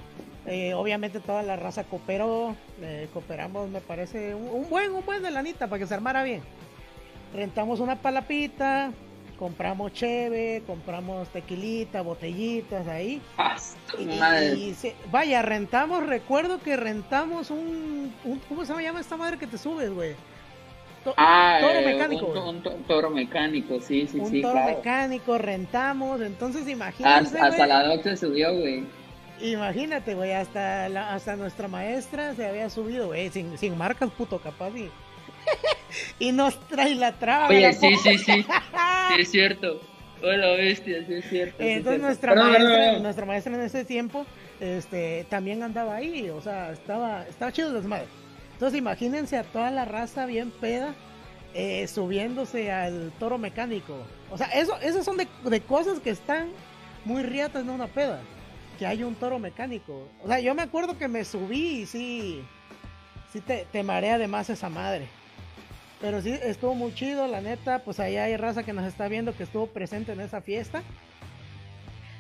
Eh, 0.47 0.73
obviamente 0.73 1.19
toda 1.19 1.43
la 1.43 1.55
raza 1.55 1.83
cooperó, 1.83 2.55
eh, 2.81 3.07
cooperamos, 3.13 3.69
me 3.69 3.79
parece, 3.79 4.33
un, 4.33 4.49
un 4.49 4.69
buen, 4.69 4.91
un 4.91 5.05
buen 5.05 5.21
de 5.21 5.29
lanita 5.29 5.67
para 5.67 5.79
que 5.79 5.85
se 5.87 5.93
armara 5.93 6.23
bien. 6.23 6.41
Rentamos 7.33 7.79
una 7.79 8.01
palapita, 8.01 8.91
compramos 9.51 9.91
cheve, 9.93 10.61
compramos 10.67 11.27
tequilita, 11.29 12.01
botellitas 12.01 12.87
ahí. 12.87 13.19
Ah, 13.39 13.57
Y, 13.97 14.03
y 14.69 14.73
se- 14.75 14.93
vaya, 15.09 15.41
rentamos, 15.41 16.05
recuerdo 16.05 16.59
que 16.61 16.77
rentamos 16.77 17.49
un, 17.49 18.13
un- 18.23 18.39
¿cómo 18.47 18.63
se 18.65 18.79
llama 18.83 18.99
esta 18.99 19.17
madre 19.17 19.39
que 19.39 19.47
te 19.47 19.57
subes, 19.57 19.89
güey? 19.91 20.13
To- 21.03 21.15
Ah, 21.17 21.57
toro 21.59 21.79
eh, 21.79 21.85
mecánico, 21.85 22.27
Un, 22.27 22.57
un 22.67 22.83
toro 22.83 23.09
mecánico, 23.09 23.79
sí, 23.81 24.07
sí, 24.07 24.19
un 24.19 24.29
sí, 24.29 24.41
toro 24.43 24.53
claro. 24.61 24.77
mecánico, 24.77 25.37
rentamos, 25.39 26.21
entonces 26.21 26.67
imagínense, 26.67 27.39
Hasta, 27.39 27.65
la 27.65 27.83
doc 27.87 28.03
se 28.03 28.15
subió, 28.17 28.53
güey. 28.53 28.83
Imagínate, 29.41 30.13
güey, 30.13 30.33
hasta, 30.33 30.87
la- 30.87 31.15
hasta 31.15 31.35
nuestra 31.35 31.67
maestra 31.67 32.35
se 32.35 32.45
había 32.45 32.69
subido, 32.69 33.07
güey, 33.07 33.31
sin, 33.31 33.57
sin 33.57 33.75
marcas, 33.75 34.11
puto, 34.11 34.37
capaz. 34.37 34.69
Y, 34.77 34.91
y 36.19 36.31
nos 36.31 36.59
trae 36.67 36.95
la 36.95 37.13
traba. 37.13 37.47
Oye, 37.47 37.73
sí, 37.73 37.95
sí, 38.03 38.17
sí. 38.17 38.45
Sí, 38.45 39.21
es 39.21 39.31
cierto. 39.31 39.81
Hola, 40.23 40.51
bestia, 40.51 41.03
sí 41.07 41.13
es 41.15 41.29
cierto. 41.29 41.57
sí 41.57 41.67
Entonces 41.69 41.83
cierto. 41.83 42.05
nuestra 42.05 42.35
maestra, 42.35 42.99
nuestra 42.99 43.25
maestra 43.25 43.53
en 43.55 43.61
ese 43.61 43.85
tiempo, 43.85 44.25
este, 44.59 45.25
también 45.29 45.63
andaba 45.63 45.95
ahí, 45.95 46.29
o 46.29 46.41
sea, 46.41 46.71
estaba, 46.71 47.25
estaba 47.27 47.51
chido 47.51 47.73
desmadre. 47.73 48.05
Entonces 48.53 48.77
imagínense 48.77 49.37
a 49.37 49.43
toda 49.43 49.71
la 49.71 49.85
raza 49.85 50.27
bien 50.27 50.51
peda, 50.51 50.93
eh, 51.55 51.87
subiéndose 51.87 52.71
al 52.71 53.11
toro 53.19 53.39
mecánico. 53.39 53.97
O 54.29 54.37
sea, 54.37 54.47
eso, 54.47 54.77
esas 54.81 55.03
son 55.03 55.17
de, 55.17 55.27
de 55.43 55.61
cosas 55.61 55.99
que 55.99 56.11
están 56.11 56.49
muy 57.03 57.23
riatas 57.23 57.63
en 57.63 57.71
una 57.71 57.87
peda. 57.87 58.21
Que 58.77 58.85
hay 58.85 59.03
un 59.03 59.15
toro 59.15 59.39
mecánico. 59.39 60.07
O 60.23 60.27
sea, 60.27 60.39
yo 60.39 60.53
me 60.53 60.61
acuerdo 60.61 60.97
que 60.97 61.07
me 61.07 61.25
subí 61.25 61.81
y 61.81 61.85
sí, 61.87 62.43
sí 63.33 63.41
te, 63.41 63.65
te 63.71 63.81
marea 63.81 64.19
de 64.19 64.27
más 64.27 64.49
esa 64.51 64.69
madre. 64.69 65.07
Pero 66.01 66.21
sí, 66.21 66.33
estuvo 66.43 66.73
muy 66.73 66.93
chido, 66.93 67.27
la 67.27 67.41
neta. 67.41 67.79
Pues 67.79 67.99
allá 67.99 68.23
hay 68.25 68.35
raza 68.35 68.63
que 68.63 68.73
nos 68.73 68.85
está 68.85 69.07
viendo 69.07 69.35
que 69.35 69.43
estuvo 69.43 69.67
presente 69.67 70.13
en 70.13 70.19
esa 70.19 70.41
fiesta. 70.41 70.81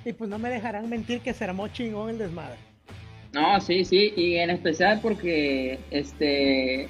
Y 0.05 0.13
pues 0.13 0.29
no 0.29 0.39
me 0.39 0.49
dejarán 0.49 0.89
mentir 0.89 1.21
que 1.21 1.33
se 1.33 1.43
armó 1.43 1.67
chingón 1.67 2.11
el 2.11 2.17
desmadre. 2.17 2.57
No, 3.33 3.59
sí, 3.61 3.85
sí, 3.85 4.13
y 4.15 4.35
en 4.35 4.49
especial 4.49 4.99
porque 5.01 5.79
este 5.89 6.89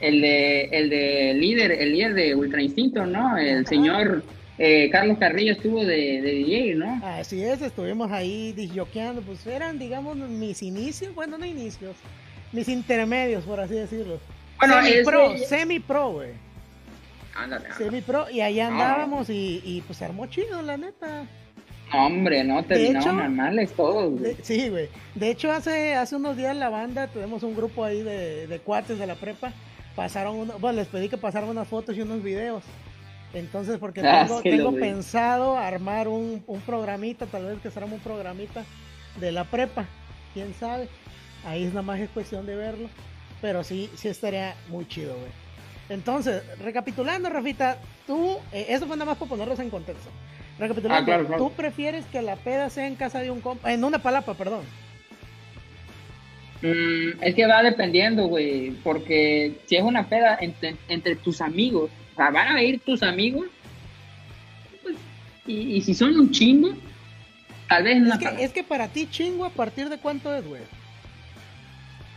el 0.00 0.20
de 0.20 0.64
el 0.64 0.88
de 0.88 1.34
líder, 1.34 1.72
el 1.72 1.92
líder 1.92 2.14
de 2.14 2.34
Ultra 2.34 2.62
Instinto, 2.62 3.04
¿no? 3.04 3.36
El 3.36 3.58
Ajá. 3.58 3.68
señor 3.68 4.22
eh, 4.58 4.88
Carlos 4.90 5.18
Carrillo 5.18 5.52
estuvo 5.52 5.84
de, 5.84 6.22
de 6.22 6.30
DJ, 6.32 6.74
¿no? 6.74 7.00
Así 7.04 7.42
es, 7.42 7.60
estuvimos 7.62 8.10
ahí 8.10 8.52
disjoqueando. 8.52 9.20
Pues 9.22 9.46
eran, 9.46 9.78
digamos, 9.78 10.16
mis 10.16 10.62
inicios. 10.62 11.14
Bueno, 11.14 11.38
no 11.38 11.44
inicios. 11.44 11.96
Mis 12.52 12.68
intermedios, 12.68 13.44
por 13.44 13.60
así 13.60 13.74
decirlo. 13.74 14.18
Bueno, 14.58 14.82
semi 14.82 15.04
pro, 15.04 15.32
ese- 15.32 15.46
semi 15.46 15.78
pro, 15.80 16.10
güey. 16.12 16.30
Ándale, 17.34 17.66
ándale. 17.66 17.84
Semi 17.84 18.00
pro. 18.00 18.28
Y 18.30 18.40
allá 18.40 18.68
No. 18.70 18.74
andábamos 18.82 19.30
y, 19.30 19.62
y 19.64 19.80
pues 19.82 19.98
se 19.98 20.04
armó 20.04 20.26
chido, 20.26 20.60
la 20.62 20.76
neta. 20.76 21.24
No, 21.92 22.06
hombre, 22.06 22.44
no, 22.44 22.62
terminaron 22.64 23.00
hecho- 23.02 23.12
normales 23.12 23.72
todos, 23.74 24.10
güey. 24.18 24.34
De- 24.34 24.44
sí, 24.44 24.68
güey. 24.68 24.88
De 25.14 25.30
hecho, 25.30 25.50
hace, 25.52 25.94
hace 25.94 26.16
unos 26.16 26.36
días 26.36 26.54
la 26.56 26.68
banda, 26.68 27.06
tenemos 27.06 27.42
un 27.42 27.54
grupo 27.54 27.84
ahí 27.84 28.02
de, 28.02 28.46
de 28.46 28.58
cuates 28.60 28.98
de 28.98 29.06
la 29.06 29.14
prepa. 29.14 29.52
Pasaron, 29.96 30.36
uno, 30.36 30.58
bueno, 30.58 30.76
les 30.78 30.88
pedí 30.88 31.08
que 31.08 31.16
pasaran 31.16 31.48
unas 31.48 31.66
fotos 31.68 31.96
y 31.96 32.02
unos 32.02 32.22
videos. 32.22 32.62
Entonces, 33.34 33.78
porque 33.78 34.00
Ah, 34.04 34.24
tengo, 34.26 34.42
tengo 34.42 34.72
pensado 34.74 35.56
armar 35.56 36.08
un, 36.08 36.42
un 36.46 36.60
programita, 36.60 37.26
tal 37.26 37.46
vez 37.46 37.60
que 37.62 37.70
será 37.70 37.86
un 37.86 37.98
programita 38.00 38.64
de 39.20 39.32
la 39.32 39.44
prepa. 39.44 39.86
Quién 40.34 40.52
sabe. 40.54 40.88
Ahí 41.46 41.62
es 41.64 41.68
nada 41.70 41.82
más 41.82 42.00
es 42.00 42.10
cuestión 42.10 42.44
de 42.46 42.54
verlo. 42.56 42.88
Pero 43.40 43.62
sí, 43.64 43.90
sí 43.94 44.08
estaría 44.08 44.54
muy 44.68 44.86
chido, 44.86 45.14
güey. 45.16 45.30
Entonces, 45.88 46.42
recapitulando, 46.58 47.30
Rafita, 47.30 47.78
tú, 48.06 48.36
eh, 48.52 48.66
eso 48.68 48.86
fue 48.86 48.96
nada 48.96 49.10
más 49.10 49.18
para 49.18 49.28
ponerlos 49.28 49.58
en 49.58 49.70
contexto. 49.70 50.10
Recapitulando, 50.58 51.12
Ah, 51.12 51.18
claro, 51.22 51.36
tú 51.38 51.52
prefieres 51.52 52.04
que 52.06 52.20
la 52.20 52.36
peda 52.36 52.68
sea 52.68 52.86
en 52.86 52.96
casa 52.96 53.20
de 53.20 53.30
un 53.30 53.40
compa, 53.40 53.72
en 53.72 53.84
una 53.84 54.00
palapa, 54.00 54.34
perdón. 54.34 54.64
Mm, 56.60 57.22
es 57.22 57.34
que 57.36 57.46
va 57.46 57.62
dependiendo, 57.62 58.26
güey, 58.26 58.72
porque 58.82 59.60
si 59.66 59.76
es 59.76 59.82
una 59.82 60.08
peda 60.08 60.36
entre, 60.40 60.74
entre 60.88 61.14
tus 61.14 61.40
amigos, 61.40 61.90
o 62.12 62.16
sea, 62.16 62.30
van 62.30 62.56
a 62.56 62.62
ir 62.62 62.80
tus 62.80 63.02
amigos, 63.04 63.46
pues, 64.82 64.96
y, 65.46 65.76
y 65.76 65.82
si 65.82 65.94
son 65.94 66.18
un 66.18 66.32
chingo, 66.32 66.70
tal 67.68 67.84
vez 67.84 67.98
una 67.98 68.16
Es 68.16 68.18
que, 68.18 68.44
es 68.44 68.52
que 68.52 68.64
para 68.64 68.88
ti, 68.88 69.06
chingo, 69.08 69.44
¿a 69.44 69.50
partir 69.50 69.88
de 69.88 69.98
cuánto 69.98 70.34
es, 70.34 70.44
güey? 70.44 70.62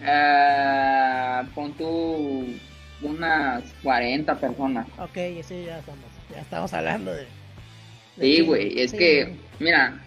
Ah, 0.03 1.43
pon 1.55 1.74
tú 1.74 2.46
unas 3.01 3.63
40 3.84 4.36
personas. 4.39 4.88
Ok, 5.00 5.17
sí, 5.43 5.63
ya 5.65 5.79
estamos, 5.79 6.05
ya 6.34 6.41
estamos 6.41 6.74
hablando 6.74 7.13
de... 7.13 7.25
de 8.17 8.25
Sí, 8.38 8.41
güey, 8.41 8.79
es 8.79 8.91
Sí, 8.91 8.98
que, 8.98 9.36
mira, 9.60 10.00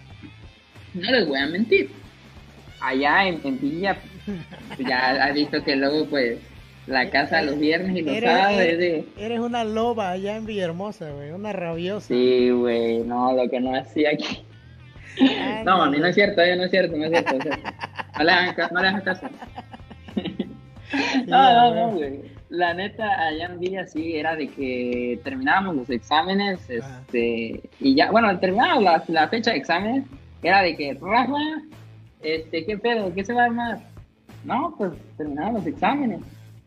no 0.95 1.11
les 1.11 1.27
voy 1.27 1.39
a 1.39 1.47
mentir. 1.47 1.91
Allá 2.81 3.27
en, 3.27 3.41
en 3.45 3.61
Villa, 3.61 3.97
pues, 4.77 4.87
ya 4.89 5.25
has 5.25 5.35
visto 5.35 5.63
que 5.65 5.75
luego, 5.77 6.07
pues, 6.07 6.39
la 6.87 7.09
casa 7.09 7.41
los 7.43 7.59
viernes 7.59 7.97
y 7.97 8.03
los 8.03 8.15
Eres- 8.15 8.31
sábados 8.31 8.61
es 8.61 8.67
eres- 8.69 8.79
de... 8.79 9.05
Eres 9.25 9.41
una 9.41 9.65
loba 9.65 10.11
allá 10.11 10.37
en 10.37 10.45
Villahermosa, 10.47 11.11
güey, 11.11 11.31
una 11.31 11.53
rabiosa. 11.53 12.09
Sí, 12.09 12.51
güey, 12.51 12.99
no, 12.99 13.33
lo 13.33 13.49
que 13.49 13.59
no 13.61 13.75
hacía 13.75 14.11
aquí. 14.11 14.41
Ah, 15.41 15.63
No, 15.65 15.79
mami, 15.79 15.99
no 15.99 16.07
es 16.09 16.15
cierto, 16.15 16.43
eh, 16.43 16.57
no 16.57 16.65
es 16.65 16.71
cierto, 16.71 16.97
no 16.97 17.05
es 17.05 17.11
cierto. 17.11 17.35
no 18.19 18.25
le 18.25 18.31
hagan, 18.33 18.55
ca- 18.55 18.69
no 18.73 18.83
le 18.83 18.89
hagan 18.89 19.01
caso. 19.01 19.27
No, 21.27 21.53
no, 21.53 21.75
no, 21.75 21.97
güey. 21.97 22.21
La 22.51 22.73
neta, 22.75 23.21
allá 23.21 23.47
en 23.47 23.59
Villa 23.59 23.87
sí 23.87 24.17
era 24.17 24.37
de 24.37 24.49
que 24.49 25.19
terminábamos 25.25 25.77
los 25.77 25.91
exámenes, 25.91 26.61
este, 26.69 27.61
y 27.81 27.95
ya, 27.97 28.11
bueno, 28.11 28.39
terminábamos 28.39 28.85
la, 28.85 29.05
la 29.09 29.29
fecha 29.29 29.51
de 29.51 29.57
exámenes, 29.57 30.05
era 30.43 30.63
de 30.63 30.77
que, 30.77 30.97
Rafa, 31.01 31.39
este, 32.23 32.65
¿qué 32.65 32.79
pedo? 32.79 33.13
¿Qué 33.13 33.25
se 33.25 33.33
va 33.33 33.43
a 33.43 33.47
armar? 33.47 33.79
No, 34.45 34.75
pues 34.77 34.93
terminamos 35.17 35.55
los 35.55 35.67
exámenes. 35.67 36.21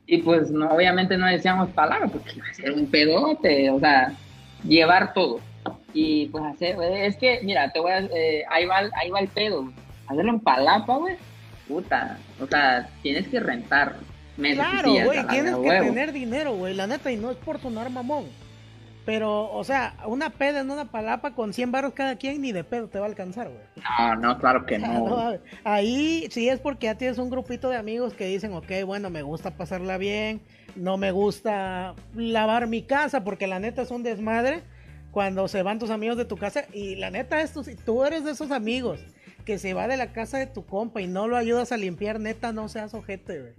Y 0.08 0.18
pues 0.20 0.50
no, 0.52 0.70
obviamente 0.70 1.18
no 1.18 1.28
decíamos 1.28 1.70
palabras, 1.70 2.12
porque 2.12 2.34
iba 2.36 2.48
a 2.48 2.54
ser 2.54 2.74
un 2.74 2.88
pedote, 2.88 3.70
o 3.70 3.80
sea, 3.80 4.14
llevar 4.64 5.14
todo. 5.14 5.40
Y 5.94 6.28
pues 6.28 6.44
hacer, 6.46 6.78
es 6.82 7.18
que, 7.18 7.42
mira, 7.44 7.72
te 7.72 7.80
voy 7.80 7.92
a, 7.92 8.00
eh, 8.00 8.44
ahí, 8.50 8.66
va, 8.66 8.82
ahí 8.96 9.10
va 9.10 9.20
el 9.20 9.28
pedo, 9.28 9.72
hacerlo 10.08 10.32
en 10.32 10.40
palapa, 10.40 10.96
güey, 10.96 11.16
puta, 11.68 12.18
o 12.40 12.48
sea, 12.48 12.90
tienes 13.02 13.28
que 13.28 13.40
rentar 13.40 13.96
Claro, 14.38 14.92
güey, 14.92 15.28
tienes 15.28 15.56
que 15.56 15.62
huevo. 15.62 15.86
tener 15.86 16.14
dinero, 16.14 16.56
güey, 16.56 16.74
la 16.74 16.88
neta, 16.88 17.12
y 17.12 17.18
no 17.18 17.32
es 17.32 17.38
por 17.38 17.60
sonar 17.60 17.90
mamón. 17.90 18.26
Pero, 19.08 19.50
o 19.52 19.64
sea, 19.64 19.96
una 20.06 20.32
peda 20.32 20.60
en 20.60 20.70
una 20.70 20.92
palapa 20.92 21.34
con 21.34 21.54
100 21.54 21.72
baros 21.72 21.94
cada 21.94 22.18
quien 22.18 22.42
ni 22.42 22.52
de 22.52 22.66
pedo 22.66 22.90
te 22.90 23.00
va 23.00 23.06
a 23.06 23.08
alcanzar, 23.08 23.48
güey. 23.48 23.64
No, 24.00 24.16
no, 24.18 24.38
claro 24.38 24.66
que 24.66 24.78
no. 24.78 24.88
No, 25.08 25.40
ahí 25.64 26.28
sí 26.30 26.50
es 26.50 26.60
porque 26.60 26.88
ya 26.88 26.96
tienes 26.96 27.18
un 27.18 27.30
grupito 27.30 27.70
de 27.70 27.78
amigos 27.78 28.14
que 28.14 28.26
dicen, 28.26 28.52
ok, 28.52 28.70
bueno, 28.86 29.10
me 29.10 29.22
gusta 29.22 29.52
pasarla 29.52 29.98
bien, 29.98 30.42
no 30.76 30.98
me 30.98 31.12
gusta 31.12 31.96
lavar 32.16 32.68
mi 32.68 32.82
casa, 32.82 33.24
porque 33.24 33.48
la 33.48 33.60
neta 33.60 33.82
es 33.82 33.92
un 33.92 34.04
desmadre 34.04 34.62
cuando 35.12 35.48
se 35.48 35.64
van 35.64 35.80
tus 35.80 35.90
amigos 35.90 36.18
de 36.18 36.26
tu 36.26 36.36
casa. 36.36 36.66
Y 36.74 36.96
la 36.96 37.10
neta 37.10 37.40
es, 37.40 37.54
tú, 37.54 37.64
si 37.64 37.76
tú 37.76 38.04
eres 38.04 38.26
de 38.26 38.32
esos 38.32 38.52
amigos 38.52 39.00
que 39.46 39.58
se 39.58 39.74
va 39.74 39.88
de 39.88 39.96
la 39.96 40.12
casa 40.12 40.38
de 40.38 40.48
tu 40.48 40.66
compa 40.66 41.00
y 41.00 41.08
no 41.08 41.30
lo 41.30 41.38
ayudas 41.38 41.72
a 41.72 41.78
limpiar, 41.78 42.20
neta, 42.20 42.52
no 42.52 42.68
seas 42.68 42.94
ojete, 42.94 43.40
güey. 43.40 43.54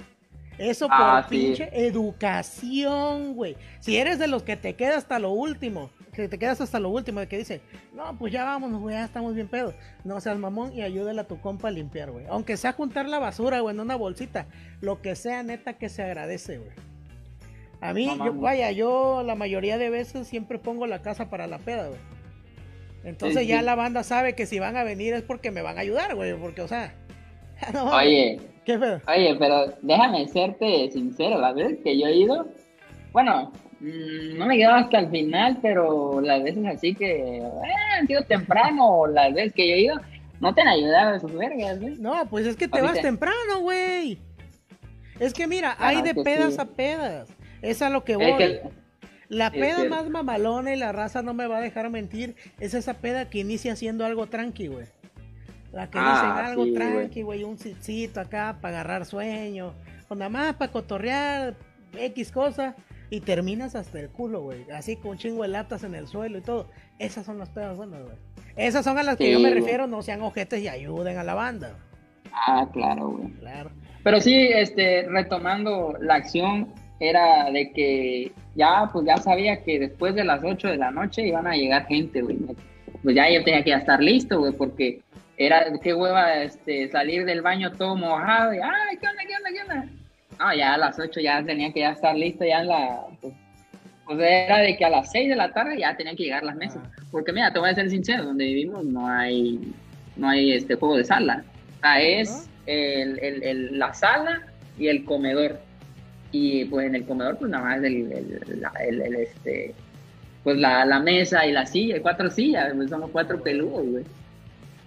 Eso 0.58 0.86
por 0.88 0.96
Ah, 0.98 1.26
sí. 1.28 1.36
pinche 1.36 1.68
educación, 1.72 3.34
güey. 3.34 3.56
Si 3.80 3.96
eres 3.96 4.18
de 4.18 4.26
los 4.26 4.42
que 4.42 4.56
te 4.56 4.74
quedas 4.74 4.98
hasta 4.98 5.18
lo 5.18 5.30
último, 5.30 5.90
que 6.12 6.28
te 6.28 6.38
quedas 6.38 6.60
hasta 6.60 6.80
lo 6.80 6.88
último, 6.90 7.20
de 7.20 7.28
que 7.28 7.38
dice, 7.38 7.60
no, 7.94 8.16
pues 8.18 8.32
ya 8.32 8.44
vámonos, 8.44 8.80
güey, 8.80 8.96
ya 8.96 9.04
estamos 9.04 9.35
bien 9.35 9.46
pedos. 9.48 9.74
No 10.04 10.20
seas 10.20 10.37
mamón 10.38 10.72
y 10.72 10.83
ayúdale 10.83 11.20
a 11.20 11.24
tu 11.28 11.40
compa 11.40 11.68
a 11.68 11.70
limpiar, 11.70 12.11
güey. 12.11 12.26
Aunque 12.28 12.56
sea 12.56 12.72
juntar 12.72 13.09
la 13.09 13.18
basura, 13.20 13.61
güey, 13.61 13.74
en 13.74 13.80
una 13.80 13.94
bolsita. 13.96 14.46
Lo 14.80 15.00
que 15.00 15.14
sea, 15.14 15.42
neta, 15.44 15.74
que 15.74 15.88
se 15.88 16.02
agradece, 16.02 16.59
güey. 16.59 16.70
A 17.80 17.92
mí, 17.92 18.11
yo, 18.18 18.35
vaya, 18.35 18.72
yo 18.72 19.22
la 19.24 19.37
mayoría 19.37 19.78
de 19.78 19.88
veces 19.90 20.26
siempre 20.26 20.59
pongo 20.59 20.88
la 20.88 21.00
casa 21.00 21.30
para 21.30 21.46
la 21.46 21.59
peda, 21.59 21.87
güey. 21.87 22.00
Entonces 23.04 23.42
Sí, 23.42 23.46
ya 23.46 23.61
sí. 23.61 23.64
la 23.64 23.76
banda 23.76 24.02
sabe 24.02 24.35
que 24.35 24.44
si 24.46 24.59
van 24.59 24.76
a 24.76 24.83
venir 24.83 25.14
es 25.14 25.22
porque 25.22 25.52
me 25.52 25.62
van 25.62 25.78
a 25.78 25.83
ayudar, 25.83 26.16
güey. 26.16 26.35
Porque, 26.35 26.62
o 26.62 26.66
sea, 26.68 26.92
no, 27.72 27.92
Oye, 27.94 28.40
Oye, 29.09 29.37
pero 29.38 29.72
déjame 29.83 30.28
serte 30.28 30.90
sincero, 30.90 31.38
las 31.40 31.54
veces 31.54 31.78
que 31.83 31.98
yo 31.98 32.07
he 32.07 32.16
ido, 32.16 32.48
bueno, 33.12 33.52
mm, 33.81 34.37
no 34.38 34.46
me 34.46 34.54
he 34.54 34.59
quedado 34.59 34.76
hasta 34.76 34.98
el 35.00 35.11
final, 35.11 35.59
pero 35.62 36.20
las 36.20 36.42
veces 36.42 36.66
así 36.66 36.94
que 36.94 37.38
eh, 37.38 37.42
han 37.98 38.07
sido 38.07 38.22
temprano, 38.24 39.07
las 39.07 39.33
veces 39.33 39.52
que 39.54 39.68
yo 39.68 39.74
he 39.74 39.81
ido, 39.81 40.00
no 40.40 40.54
te 40.54 40.61
han 40.61 40.68
ayudado 40.68 41.14
esos 41.14 41.33
vergas, 41.35 41.81
¿eh? 41.83 41.96
No, 41.98 42.26
pues 42.28 42.46
es 42.46 42.57
que 42.57 42.68
te 42.68 42.81
vas 42.81 43.00
temprano, 43.00 43.61
güey. 43.61 44.18
Es 45.18 45.33
que 45.35 45.46
mira, 45.46 45.74
Ah, 45.78 45.88
hay 45.88 46.02
de 46.02 46.14
pedas 46.14 46.54
sí. 46.54 46.61
a 46.61 46.64
pedas. 46.64 47.28
Es 47.61 47.83
a 47.83 47.90
lo 47.90 48.04
que 48.04 48.16
voy. 48.16 48.26
Es 48.31 48.37
que- 48.37 48.62
La 49.28 49.50
peda 49.50 49.85
más 49.85 50.09
mamalona 50.09 50.72
y 50.72 50.78
la 50.78 50.92
raza 50.92 51.22
no 51.22 51.35
me 51.35 51.46
va 51.48 51.59
a 51.59 51.61
dejar 51.61 51.90
mentir. 51.90 52.35
Es 52.61 52.72
esa 52.72 52.94
peda 52.94 53.28
que 53.28 53.40
inicia 53.40 53.76
siendo 53.76 54.07
algo 54.07 54.26
tranqui, 54.26 54.68
güey. 54.68 54.87
La 55.72 55.90
que 55.90 55.98
Ah, 56.00 56.12
dicen 56.14 56.46
algo 56.46 56.64
sí, 56.64 56.72
tranqui, 56.72 57.22
güey. 57.22 57.44
Un 57.44 57.59
sitcito 57.59 58.20
acá 58.20 58.59
para 58.61 58.81
agarrar 58.81 59.04
sueño. 59.04 59.72
O 60.09 60.14
nada 60.14 60.31
más 60.31 60.54
para 60.54 60.72
cotorrear 60.72 61.54
X 61.92 62.33
cosa. 62.33 62.74
Y 63.11 63.20
terminas 63.20 63.74
hasta 63.74 64.00
el 64.00 64.11
culo, 64.11 64.42
güey. 64.42 64.70
Así 64.70 64.96
con 64.96 65.16
chingo 65.16 65.42
de 65.42 65.48
latas 65.48 65.83
en 65.85 65.94
el 65.94 66.07
suelo 66.07 66.38
y 66.38 66.42
todo. 66.42 66.68
Esas 66.98 67.24
son 67.24 67.38
las 67.38 67.48
pedas 67.48 67.76
buenas, 67.76 68.02
güey. 68.02 68.16
Esas 68.57 68.85
son 68.85 68.98
a 68.98 69.02
las 69.02 69.16
que 69.16 69.31
yo 69.33 69.40
me 69.40 69.50
refiero. 69.50 69.87
No 69.87 70.02
sean 70.02 70.20
ojetes 70.22 70.61
y 70.62 70.68
ayuden 70.68 71.16
a 71.16 71.24
la 71.24 71.35
banda. 71.35 71.72
Ah, 72.33 72.68
claro, 72.72 73.09
güey. 73.09 73.31
Claro. 73.35 73.70
Pero 74.04 74.20
sí, 74.20 74.35
este, 74.35 75.07
retomando 75.09 75.94
la 76.00 76.16
acción, 76.16 76.68
era 77.00 77.50
de 77.50 77.72
que 77.72 78.33
ya, 78.54 78.90
pues 78.92 79.07
ya 79.07 79.16
sabía 79.18 79.62
que 79.62 79.78
después 79.78 80.14
de 80.14 80.24
las 80.24 80.42
8 80.42 80.68
de 80.68 80.76
la 80.76 80.90
noche 80.90 81.26
iban 81.26 81.46
a 81.46 81.54
llegar 81.54 81.87
gente, 81.87 82.22
güey. 82.22 82.37
Pues 83.02 83.14
ya 83.14 83.31
yo 83.31 83.44
tenía 83.44 83.62
que 83.62 83.72
estar 83.72 84.02
listo, 84.02 84.38
güey, 84.40 84.52
porque 84.52 85.00
era, 85.38 85.64
qué 85.83 85.94
hueva, 85.94 86.42
este, 86.42 86.88
salir 86.90 87.24
del 87.24 87.42
baño 87.42 87.72
todo 87.72 87.96
mojado 87.96 88.53
y, 88.53 88.59
ay, 88.59 88.96
¿qué 89.01 89.07
onda, 89.09 89.22
qué 89.27 89.35
onda, 89.37 89.51
qué 89.53 89.62
onda? 89.62 89.88
No, 90.38 90.55
ya 90.55 90.74
a 90.74 90.79
las 90.79 90.98
8 90.98 91.20
ya 91.20 91.42
tenía 91.44 91.72
que 91.72 91.81
ya 91.81 91.90
estar 91.92 92.14
listo, 92.16 92.44
ya 92.44 92.61
en 92.61 92.68
la, 92.68 93.01
pues, 93.20 93.35
pues 94.07 94.18
era 94.20 94.59
de 94.59 94.77
que 94.77 94.85
a 94.85 94.90
las 94.90 95.11
6 95.12 95.29
de 95.29 95.37
la 95.37 95.53
tarde 95.53 95.79
ya 95.79 95.96
tenían 95.96 96.16
que 96.16 96.24
llegar 96.24 96.42
las 96.44 96.57
mesas. 96.57 96.83
Ah. 96.85 97.03
Porque 97.11 97.33
mira, 97.33 97.53
te 97.53 97.59
voy 97.59 97.70
a 97.70 97.74
ser 97.74 97.88
sincero, 97.90 98.24
donde 98.24 98.44
vivimos 98.44 98.85
no 98.85 99.07
hay, 99.09 99.72
no 100.16 100.29
hay 100.29 100.53
este 100.53 100.74
juego 100.77 100.96
de 100.96 101.05
sala. 101.05 101.44
O 101.77 101.81
sea, 101.81 102.01
es 102.01 102.48
el, 102.66 103.18
el- 103.20 103.42
el- 103.42 103.79
la 103.79 103.92
sala 103.94 104.42
y 104.79 104.88
el 104.88 105.05
comedor. 105.05 105.61
Y 106.33 106.64
pues 106.66 106.87
en 106.87 106.94
el 106.94 107.05
comedor, 107.07 107.38
pues 107.38 107.51
nada 107.51 107.64
más 107.64 107.83
el, 107.83 108.12
este, 109.18 109.74
pues 110.44 110.57
la, 110.59 110.85
la 110.85 111.01
mesa 111.01 111.46
y 111.46 111.53
la 111.53 111.66
silla, 111.66 112.01
cuatro 112.03 112.31
sillas, 112.31 112.72
pues 112.74 112.90
somos 112.90 113.11
cuatro 113.11 113.42
peludos, 113.42 113.87
güey. 113.87 114.05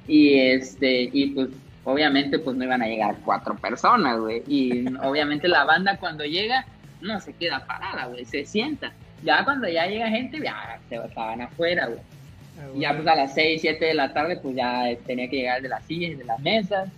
Y 0.08 0.34
este, 0.40 1.10
y 1.14 1.28
pues 1.32 1.50
obviamente 1.84 2.40
pues 2.40 2.56
no 2.58 2.64
iban 2.64 2.82
a 2.82 2.88
llegar 2.88 3.16
cuatro 3.24 3.56
personas, 3.56 4.20
güey. 4.20 4.44
Y 4.48 4.86
obviamente 5.04 5.48
la 5.48 5.64
banda 5.64 5.98
cuando 5.98 6.24
llega 6.26 6.66
no 7.02 7.20
se 7.20 7.34
queda 7.34 7.66
parada, 7.66 8.06
güey, 8.08 8.26
se 8.26 8.46
sienta. 8.46 8.92
Ya 9.24 9.44
cuando 9.44 9.68
ya 9.68 9.86
llega 9.88 10.10
gente, 10.10 10.40
ya 10.44 10.80
se 10.90 10.96
estaban 10.96 11.42
afuera, 11.42 11.88
güey. 11.88 12.00
Ah, 12.60 12.68
ya 12.76 12.94
pues 12.96 13.08
a 13.08 13.16
las 13.16 13.34
6, 13.34 13.62
7 13.62 13.86
de 13.86 13.94
la 13.94 14.14
tarde 14.14 14.38
pues 14.38 14.56
ya 14.56 14.90
eh, 14.90 15.00
tenía 15.06 15.30
que 15.30 15.38
llegar 15.38 15.62
de 15.62 15.70
las 15.70 15.84
sillas 15.86 16.12
y 16.12 16.16
de 16.16 16.26
las 16.26 16.40
mesas. 16.40 16.90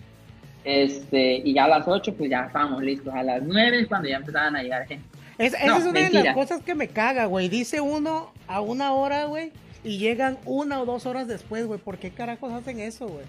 Este, 0.64 1.36
y 1.44 1.54
ya 1.54 1.66
a 1.66 1.68
las 1.68 1.88
8 1.88 2.14
pues 2.18 2.30
ya 2.30 2.46
estábamos 2.46 2.82
listos. 2.84 3.14
A 3.14 3.24
las 3.24 3.42
9 3.44 3.82
es 3.82 3.88
cuando 3.88 4.08
ya 4.10 4.18
empezaban 4.18 4.56
a 4.56 4.64
llegar 4.64 4.88
gente. 4.88 5.06
Es- 5.38 5.54
esa 5.54 5.66
No, 5.66 5.78
es 5.78 5.86
una 5.86 6.00
de 6.10 6.24
las 6.24 6.34
cosas 6.34 6.62
que 6.62 6.76
me 6.76 6.88
caga, 6.88 7.26
güey. 7.26 7.50
Dice 7.50 7.82
uno 7.82 8.32
a 8.48 8.62
una 8.62 8.94
hora, 8.94 9.26
güey, 9.26 9.52
y 9.84 9.98
llegan 9.98 10.38
una 10.46 10.82
o 10.82 10.86
dos 10.86 11.06
horas 11.06 11.28
después, 11.28 11.66
güey. 11.66 11.80
¿Por 11.80 11.98
qué 11.98 12.12
carajos 12.12 12.52
hacen 12.54 12.80
eso, 12.80 13.08
güey? 13.08 13.26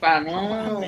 Para 0.00 0.20
No 0.20 0.80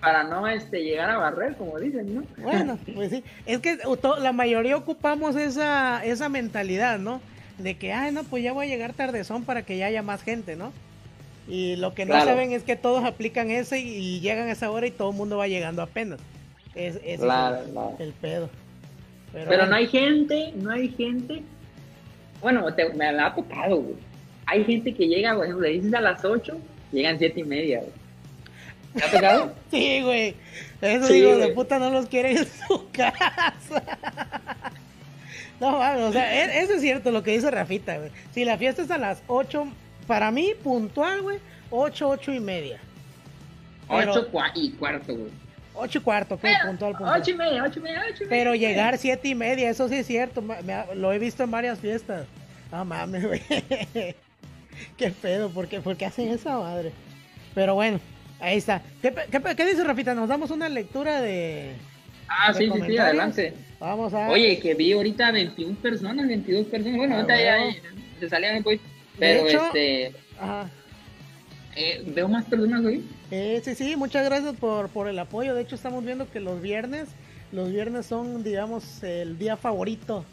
para 0.00 0.22
no 0.24 0.46
este, 0.46 0.84
llegar 0.84 1.08
a 1.08 1.16
barrer, 1.16 1.56
como 1.56 1.78
dicen, 1.80 2.14
¿no? 2.14 2.24
Bueno, 2.36 2.78
pues 2.94 3.08
sí. 3.10 3.24
Es 3.46 3.60
que 3.60 3.78
la 4.20 4.32
mayoría 4.32 4.76
ocupamos 4.76 5.34
esa, 5.34 6.04
esa 6.04 6.28
mentalidad, 6.28 6.98
¿no? 6.98 7.22
De 7.56 7.78
que, 7.78 7.94
ay, 7.94 8.12
no, 8.12 8.22
pues 8.24 8.42
ya 8.44 8.52
voy 8.52 8.66
a 8.66 8.68
llegar 8.68 8.92
tardezón 8.92 9.44
para 9.44 9.62
que 9.64 9.78
ya 9.78 9.86
haya 9.86 10.02
más 10.02 10.22
gente, 10.22 10.56
¿no? 10.56 10.72
Y 11.48 11.76
lo 11.76 11.94
que 11.94 12.04
no 12.04 12.12
Claro. 12.12 12.26
saben 12.26 12.52
es 12.52 12.64
que 12.64 12.76
todos 12.76 13.02
aplican 13.02 13.50
ese 13.50 13.78
y, 13.80 13.88
y 14.16 14.20
llegan 14.20 14.48
a 14.48 14.52
esa 14.52 14.70
hora 14.70 14.86
y 14.86 14.90
todo 14.90 15.08
el 15.10 15.16
mundo 15.16 15.38
va 15.38 15.48
llegando 15.48 15.80
apenas. 15.80 16.20
Es, 16.74 16.98
es 17.02 17.20
Claro, 17.20 17.62
el, 17.64 17.70
claro. 17.70 17.96
el 17.98 18.12
pedo. 18.12 18.50
Pero, 19.32 19.46
Pero 19.48 19.56
bueno. 19.62 19.66
no 19.70 19.76
hay 19.76 19.86
gente, 19.86 20.52
no 20.56 20.70
hay 20.70 20.88
gente. 20.90 21.42
Bueno, 22.44 22.72
te- 22.74 22.90
me 22.92 23.06
ha 23.08 23.34
tocado, 23.34 23.76
güey. 23.78 23.96
Hay 24.46 24.64
gente 24.64 24.94
que 24.94 25.08
llega, 25.08 25.34
por 25.34 25.44
ejemplo, 25.46 25.66
le 25.66 25.72
dices 25.74 25.94
a 25.94 26.00
las 26.02 26.22
8, 26.24 26.56
llegan 26.92 27.18
7 27.18 27.40
y 27.40 27.44
media, 27.44 27.78
güey. 27.80 27.90
¿Te 28.94 29.02
ha 29.04 29.10
tocado? 29.10 29.54
Sí, 29.70 30.02
güey. 30.02 30.34
Esos 30.82 31.08
Sí, 31.08 31.20
de 31.22 31.34
güey. 31.34 31.54
puta 31.54 31.78
no 31.78 31.88
los 31.90 32.06
quieren 32.06 32.36
en 32.36 32.46
su 32.46 32.86
casa. 32.92 33.82
No, 35.60 35.78
o 35.78 36.12
sea, 36.12 36.44
e, 36.58 36.62
eso 36.64 36.74
es 36.74 36.80
cierto 36.82 37.10
lo 37.12 37.22
que 37.22 37.30
dice 37.30 37.50
Rafita, 37.50 37.96
güey. 37.96 38.10
Si 38.32 38.44
la 38.44 38.58
fiesta 38.58 38.82
es 38.82 38.90
a 38.90 38.98
las 38.98 39.22
8, 39.28 39.66
para 40.06 40.30
mí, 40.32 40.52
puntual, 40.62 41.22
güey, 41.22 41.38
8, 41.70 42.08
8 42.08 42.32
y 42.32 42.40
media. 42.40 42.78
8 43.88 44.28
y 44.56 44.72
cuarto, 44.72 45.14
güey. 45.14 45.30
8 45.74 45.98
y 45.98 46.00
cuarto, 46.00 46.38
¿qué? 46.38 46.52
puntual, 46.64 46.92
puntual. 46.92 47.20
8 47.20 47.30
y 47.30 47.34
media, 47.34 47.64
8 47.64 47.78
y 47.78 47.82
media, 47.82 48.02
8 48.04 48.08
y 48.08 48.26
media. 48.26 48.28
Pero 48.28 48.54
llegar 48.54 48.98
7 48.98 49.28
y 49.28 49.34
media, 49.34 49.70
eso 49.70 49.88
sí 49.88 49.96
es 49.96 50.06
cierto. 50.06 50.42
Me, 50.42 50.56
lo 50.94 51.12
he 51.12 51.18
visto 51.18 51.42
en 51.42 51.50
varias 51.50 51.78
fiestas. 51.78 52.26
No 52.70 52.84
mames, 52.84 53.26
güey. 53.26 53.42
qué 54.96 55.10
pedo, 55.10 55.50
¿por 55.50 55.68
qué, 55.68 55.80
¿por 55.80 55.96
qué 55.96 56.06
hacen 56.06 56.28
esa 56.28 56.58
madre? 56.58 56.92
Pero 57.54 57.74
bueno, 57.74 58.00
ahí 58.40 58.58
está. 58.58 58.82
¿Qué, 59.02 59.14
qué, 59.30 59.40
qué 59.56 59.66
dice 59.66 59.84
Rafita? 59.84 60.14
¿Nos 60.14 60.28
damos 60.28 60.50
una 60.50 60.68
lectura 60.68 61.20
de, 61.20 61.74
Ah, 62.28 62.52
sí, 62.52 62.70
sí, 62.72 62.80
sí, 62.86 62.98
adelante. 62.98 63.54
Vamos 63.80 64.14
a. 64.14 64.30
Oye, 64.30 64.58
que 64.58 64.74
vi 64.74 64.92
ahorita 64.92 65.30
21 65.30 65.76
personas, 65.76 66.26
22 66.26 66.66
personas. 66.66 66.96
Bueno, 66.96 67.16
ahorita 67.16 67.36
ya, 67.42 67.58
se 68.20 68.28
salían 68.28 68.62
pues. 68.62 68.80
Pero 69.18 69.46
este. 69.46 70.12
Ajá. 70.38 70.68
Eh, 71.76 72.02
veo 72.06 72.28
más 72.28 72.44
personas 72.44 72.84
hoy. 72.84 73.04
Eh, 73.30 73.60
sí, 73.64 73.74
sí, 73.74 73.96
muchas 73.96 74.24
gracias 74.24 74.54
por, 74.56 74.88
por 74.88 75.08
el 75.08 75.18
apoyo. 75.18 75.54
De 75.54 75.62
hecho, 75.62 75.74
estamos 75.74 76.04
viendo 76.04 76.30
que 76.30 76.40
los 76.40 76.62
viernes, 76.62 77.08
los 77.52 77.70
viernes 77.70 78.06
son, 78.06 78.44
digamos, 78.44 79.02
el 79.02 79.38
día 79.38 79.56
favorito 79.56 80.24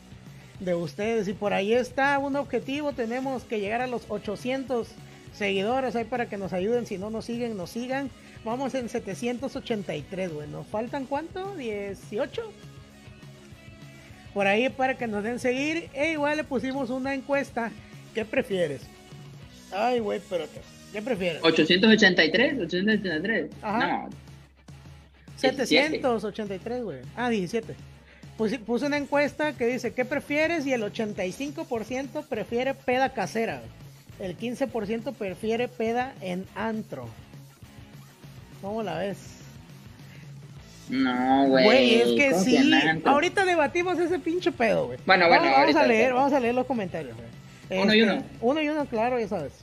de 0.60 0.76
ustedes. 0.76 1.28
Y 1.28 1.34
por 1.34 1.54
ahí 1.54 1.74
está 1.74 2.18
un 2.20 2.36
objetivo. 2.36 2.94
Tenemos 2.94 3.44
que 3.44 3.60
llegar 3.60 3.82
a 3.82 3.88
los 3.88 4.04
800 4.08 4.88
seguidores 5.34 5.96
ahí 5.96 6.06
para 6.06 6.30
que 6.30 6.38
nos 6.38 6.54
ayuden. 6.54 6.86
Si 6.86 6.98
no 6.98 7.10
nos 7.10 7.26
siguen, 7.26 7.58
nos 7.58 7.72
sigan. 7.72 8.10
Vamos 8.46 8.74
en 8.76 8.90
783, 8.90 10.34
güey. 10.34 10.48
¿Nos 10.48 10.68
faltan 10.68 11.06
cuánto? 11.06 11.56
¿18? 11.58 12.30
Por 14.34 14.48
ahí 14.48 14.70
para 14.70 14.98
que 14.98 15.08
nos 15.08 15.24
den 15.24 15.40
seguir. 15.40 15.90
E 15.94 16.12
igual 16.12 16.38
le 16.38 16.44
pusimos 16.44 16.90
una 16.90 17.14
encuesta. 17.14 17.72
¿Qué 18.14 18.26
prefieres? 18.26 18.82
Ay, 19.74 20.00
güey, 20.00 20.22
pero 20.30 20.46
¿qué 20.92 21.02
prefieres? 21.02 21.42
883, 21.44 22.60
883. 22.60 23.50
Ajá. 23.62 23.88
No. 23.88 24.10
783, 25.38 26.84
güey. 26.84 27.00
Ah, 27.16 27.30
17. 27.30 27.76
puse 28.38 28.86
una 28.86 28.98
encuesta 28.98 29.54
que 29.54 29.66
dice, 29.66 29.94
¿qué 29.94 30.06
prefieres? 30.06 30.66
Y 30.66 30.74
el 30.74 30.84
85% 30.84 32.26
prefiere 32.28 32.74
peda 32.74 33.10
casera. 33.14 33.62
El 34.20 34.38
15% 34.38 35.14
prefiere 35.14 35.68
peda 35.68 36.14
en 36.22 36.46
antro. 36.56 37.08
¿Cómo 38.62 38.84
la 38.84 39.00
ves? 39.00 39.18
No, 40.90 41.48
güey. 41.48 41.66
Güey, 41.66 41.96
es 41.96 42.08
que 42.10 42.34
sí. 42.40 42.72
Ahorita 43.06 43.46
debatimos 43.46 43.98
ese 43.98 44.20
pinche 44.20 44.52
pedo, 44.52 44.88
güey. 44.88 45.00
Bueno, 45.06 45.28
bueno, 45.28 45.50
vamos, 45.52 45.76
a 45.76 45.88
leer, 45.88 46.14
vamos 46.14 46.34
a 46.34 46.40
leer 46.40 46.54
los 46.54 46.66
comentarios, 46.66 47.16
güey. 47.16 47.82
Uno 47.82 47.94
y 47.94 48.02
uno. 48.02 48.14
Este, 48.14 48.28
uno 48.42 48.62
y 48.62 48.70
uno, 48.70 48.86
claro, 48.86 49.20
ya 49.20 49.28
sabes. 49.28 49.54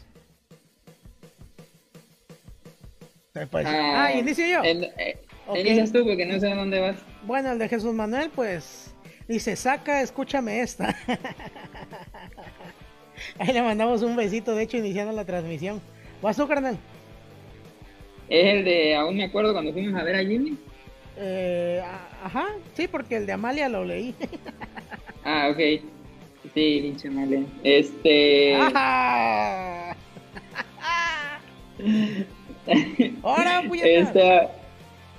Ah, 3.64 4.04
ah 4.04 4.12
inicio 4.12 4.46
yo. 4.46 4.62
El, 4.62 4.84
eh, 4.98 5.18
Inicias 5.54 5.92
tú 5.92 6.04
porque 6.04 6.26
no 6.26 6.38
sé 6.38 6.52
a 6.52 6.56
dónde 6.56 6.80
vas. 6.80 6.96
Bueno, 7.22 7.52
el 7.52 7.58
de 7.58 7.68
Jesús 7.68 7.94
Manuel, 7.94 8.30
pues, 8.34 8.94
dice, 9.26 9.56
saca, 9.56 10.02
escúchame 10.02 10.60
esta. 10.60 10.94
Ahí 13.38 13.52
le 13.52 13.62
mandamos 13.62 14.02
un 14.02 14.14
besito, 14.14 14.54
de 14.54 14.64
hecho, 14.64 14.76
iniciando 14.76 15.12
la 15.12 15.24
transmisión. 15.24 15.80
¿Vas 16.20 16.36
tú, 16.36 16.46
carnal? 16.46 16.76
Es 18.28 18.54
el 18.54 18.64
de, 18.64 18.94
aún 18.94 19.16
me 19.16 19.24
acuerdo 19.24 19.52
cuando 19.52 19.72
fuimos 19.72 19.98
a 19.98 20.04
ver 20.04 20.16
a 20.16 20.20
Jimmy. 20.20 20.58
Eh, 21.16 21.82
ajá, 22.22 22.46
sí, 22.74 22.86
porque 22.86 23.16
el 23.16 23.26
de 23.26 23.32
Amalia 23.32 23.68
lo 23.68 23.84
leí. 23.84 24.14
ah, 25.24 25.48
ok. 25.50 25.58
Sí, 26.54 26.78
pinche 26.82 27.08
Amalia. 27.08 27.42
Este. 27.64 28.56
¡Ahora, 33.22 33.62
Esta... 33.82 34.50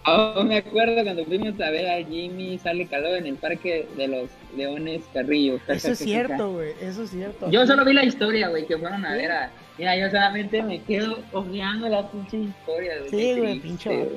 Aún 0.03 0.47
me 0.47 0.57
acuerdo 0.57 1.03
cuando 1.03 1.25
fuimos 1.25 1.59
a 1.59 1.69
ver 1.69 1.88
a 1.88 2.03
Jimmy 2.03 2.57
sale 2.57 2.88
calor 2.88 3.17
en 3.17 3.27
el 3.27 3.35
parque 3.35 3.85
de 3.97 4.07
los 4.07 4.29
Leones 4.55 5.01
Carrillo. 5.13 5.59
Eso 5.67 5.91
es 5.91 5.99
cierto, 5.99 6.53
güey, 6.53 6.71
eso 6.81 7.03
es 7.03 7.09
cierto. 7.12 7.51
Yo 7.51 7.67
solo 7.67 7.83
vi 7.83 7.93
la 7.93 8.05
historia, 8.05 8.47
güey, 8.47 8.65
que 8.65 8.77
fueron 8.77 9.05
a 9.05 9.13
ver 9.13 9.31
a 9.31 9.51
Mira, 9.79 9.95
yo 9.95 10.09
solamente 10.09 10.62
me 10.62 10.81
quedo 10.81 11.19
ojeando 11.31 11.88
la 11.88 12.12
pinche 12.12 12.38
historia, 12.38 12.97
güey. 12.99 13.09
Sí, 13.09 13.39
güey, 13.39 13.59
pinche 13.59 13.89
güey. 13.89 14.09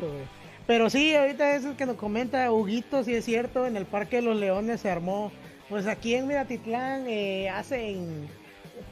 Pero 0.66 0.90
sí, 0.90 1.14
ahorita 1.14 1.54
eso 1.54 1.76
que 1.76 1.86
nos 1.86 1.96
comenta 1.96 2.50
Huguito, 2.50 3.04
sí 3.04 3.14
es 3.14 3.24
cierto, 3.24 3.66
en 3.66 3.76
el 3.76 3.86
Parque 3.86 4.16
de 4.16 4.22
los 4.22 4.36
Leones 4.36 4.80
se 4.80 4.90
armó. 4.90 5.30
Pues 5.68 5.86
aquí 5.86 6.14
en 6.14 6.26
Miratitlán 6.26 7.04
eh, 7.06 7.48
hacen 7.48 8.26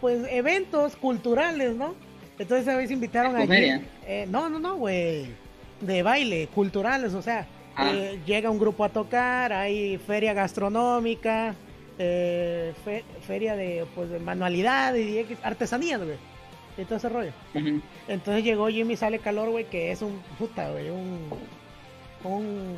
pues 0.00 0.20
eventos 0.31 0.94
culturales, 0.94 1.74
¿no? 1.74 1.94
Entonces 2.40 2.66
a 2.66 2.76
veces 2.76 2.90
invitaron 2.90 3.37
a 3.37 3.44
eh, 3.44 4.26
no, 4.29 4.48
no, 4.48 4.59
no, 4.59 4.76
güey. 4.76 5.26
De 5.81 6.03
baile, 6.03 6.48
culturales, 6.55 7.14
o 7.14 7.22
sea, 7.22 7.46
ah. 7.76 7.92
eh, 7.94 8.18
llega 8.26 8.50
un 8.50 8.59
grupo 8.59 8.85
a 8.85 8.88
tocar, 8.88 9.53
hay 9.53 9.96
feria 9.98 10.35
gastronómica, 10.35 11.55
eh, 11.98 12.74
feria 13.26 13.55
de 13.55 13.87
pues 13.94 14.11
de 14.11 14.18
manualidades 14.18 15.07
y 15.07 15.37
artesanías, 15.42 16.03
güey 16.03 16.16
y 16.81 16.85
todo 16.85 16.96
ese 16.96 17.09
rollo. 17.09 17.33
Entonces 18.09 18.44
llegó 18.44 18.68
Jimmy 18.68 18.96
Sale 18.96 19.18
Calor, 19.18 19.50
güey, 19.50 19.64
que 19.64 19.90
es 19.90 20.03
un 20.03 20.20
puta, 20.38 20.70
güey, 20.70 20.90
un, 20.90 21.29
un, 22.24 22.76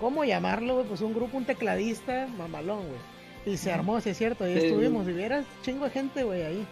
¿cómo 0.00 0.24
llamarlo, 0.24 0.74
güey? 0.74 0.86
Pues 0.86 1.00
un 1.00 1.14
grupo, 1.14 1.36
un 1.36 1.44
tecladista 1.44 2.26
mamalón, 2.38 2.80
güey. 2.86 3.54
Y 3.54 3.56
se 3.56 3.72
armó, 3.72 4.00
si 4.00 4.10
es 4.10 4.18
cierto, 4.18 4.44
ahí 4.44 4.56
estuvimos, 4.56 5.08
y 5.08 5.12
vieras 5.12 5.44
chingo 5.62 5.84
de 5.84 5.90
gente, 5.90 6.22
güey, 6.22 6.42
ahí. 6.42 6.66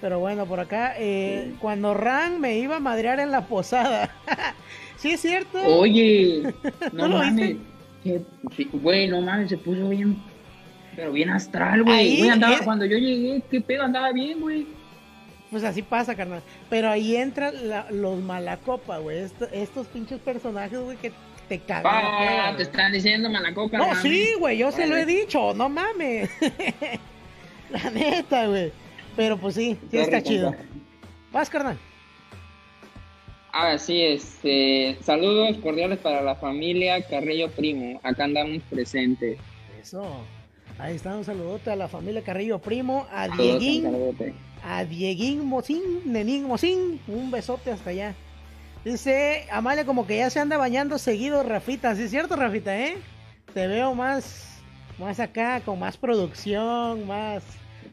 Pero 0.00 0.20
bueno, 0.20 0.46
por 0.46 0.60
acá, 0.60 0.94
eh, 0.96 1.54
cuando 1.60 1.92
Ran 1.94 2.40
me 2.40 2.58
iba 2.58 2.76
a 2.76 2.80
madrear 2.80 3.18
en 3.18 3.30
la 3.30 3.46
posada. 3.46 4.14
sí, 4.96 5.10
es 5.10 5.20
cierto. 5.20 5.60
Oye, 5.64 6.54
no, 6.92 7.08
mames. 7.08 7.56
Güey, 8.72 9.08
no 9.08 9.20
mames, 9.20 9.50
se 9.50 9.58
puso 9.58 9.88
bien, 9.88 10.16
pero 10.94 11.12
bien 11.12 11.30
astral, 11.30 11.82
güey. 11.82 12.28
andaba, 12.28 12.58
cuando 12.60 12.84
yo 12.84 12.96
llegué, 12.96 13.42
qué 13.50 13.60
pedo, 13.60 13.82
andaba 13.82 14.12
bien, 14.12 14.40
güey. 14.40 14.66
Pues 15.50 15.64
así 15.64 15.82
pasa, 15.82 16.14
carnal. 16.14 16.42
Pero 16.68 16.90
ahí 16.90 17.16
entran 17.16 17.54
los 17.90 18.20
malacopa, 18.20 18.98
güey. 18.98 19.26
estos 19.52 19.86
pinches 19.88 20.20
personajes, 20.20 20.78
güey, 20.78 20.96
que 20.98 21.12
te 21.48 21.58
cagan. 21.58 21.92
Ah, 21.92 22.54
te 22.56 22.62
están 22.62 22.92
diciendo 22.92 23.30
malacopa. 23.30 23.78
No, 23.78 23.94
sí, 23.96 24.34
güey, 24.38 24.58
yo 24.58 24.70
se 24.70 24.86
lo 24.86 24.96
he 24.96 25.06
dicho, 25.06 25.54
no 25.54 25.68
mames. 25.68 26.30
La 27.70 27.90
neta, 27.90 28.46
güey. 28.46 28.72
Pero 29.18 29.36
pues 29.36 29.56
sí, 29.56 29.76
sí 29.90 29.98
está 29.98 30.22
chido. 30.22 30.54
Vas, 31.32 31.50
carnal. 31.50 31.76
Ah, 33.52 33.76
sí, 33.76 34.00
este, 34.00 34.96
saludos 35.02 35.56
cordiales 35.56 35.98
para 35.98 36.22
la 36.22 36.36
familia 36.36 37.04
Carrillo 37.04 37.50
Primo. 37.50 37.98
Acá 38.04 38.24
andamos 38.24 38.62
presentes. 38.70 39.40
Eso. 39.82 40.06
Ahí 40.78 40.94
está 40.94 41.16
un 41.16 41.24
saludote 41.24 41.68
a 41.68 41.74
la 41.74 41.88
familia 41.88 42.22
Carrillo 42.22 42.60
Primo, 42.60 43.08
a 43.10 43.26
Dieguín, 43.26 43.90
a 44.62 44.84
Dieguín 44.84 45.44
Mocín, 45.44 45.82
Nenín 46.04 46.44
Mocín, 46.44 47.00
un 47.08 47.32
besote 47.32 47.72
hasta 47.72 47.90
allá. 47.90 48.14
Dice 48.84 49.46
Amalia 49.50 49.84
como 49.84 50.06
que 50.06 50.18
ya 50.18 50.30
se 50.30 50.38
anda 50.38 50.56
bañando 50.58 50.96
seguido 50.96 51.42
Rafita, 51.42 51.96
¿sí 51.96 52.04
es 52.04 52.10
cierto 52.12 52.36
Rafita, 52.36 52.78
eh? 52.78 52.98
Te 53.52 53.66
veo 53.66 53.96
más, 53.96 54.60
más 54.96 55.18
acá, 55.18 55.60
con 55.62 55.80
más 55.80 55.96
producción, 55.96 57.04
más, 57.08 57.42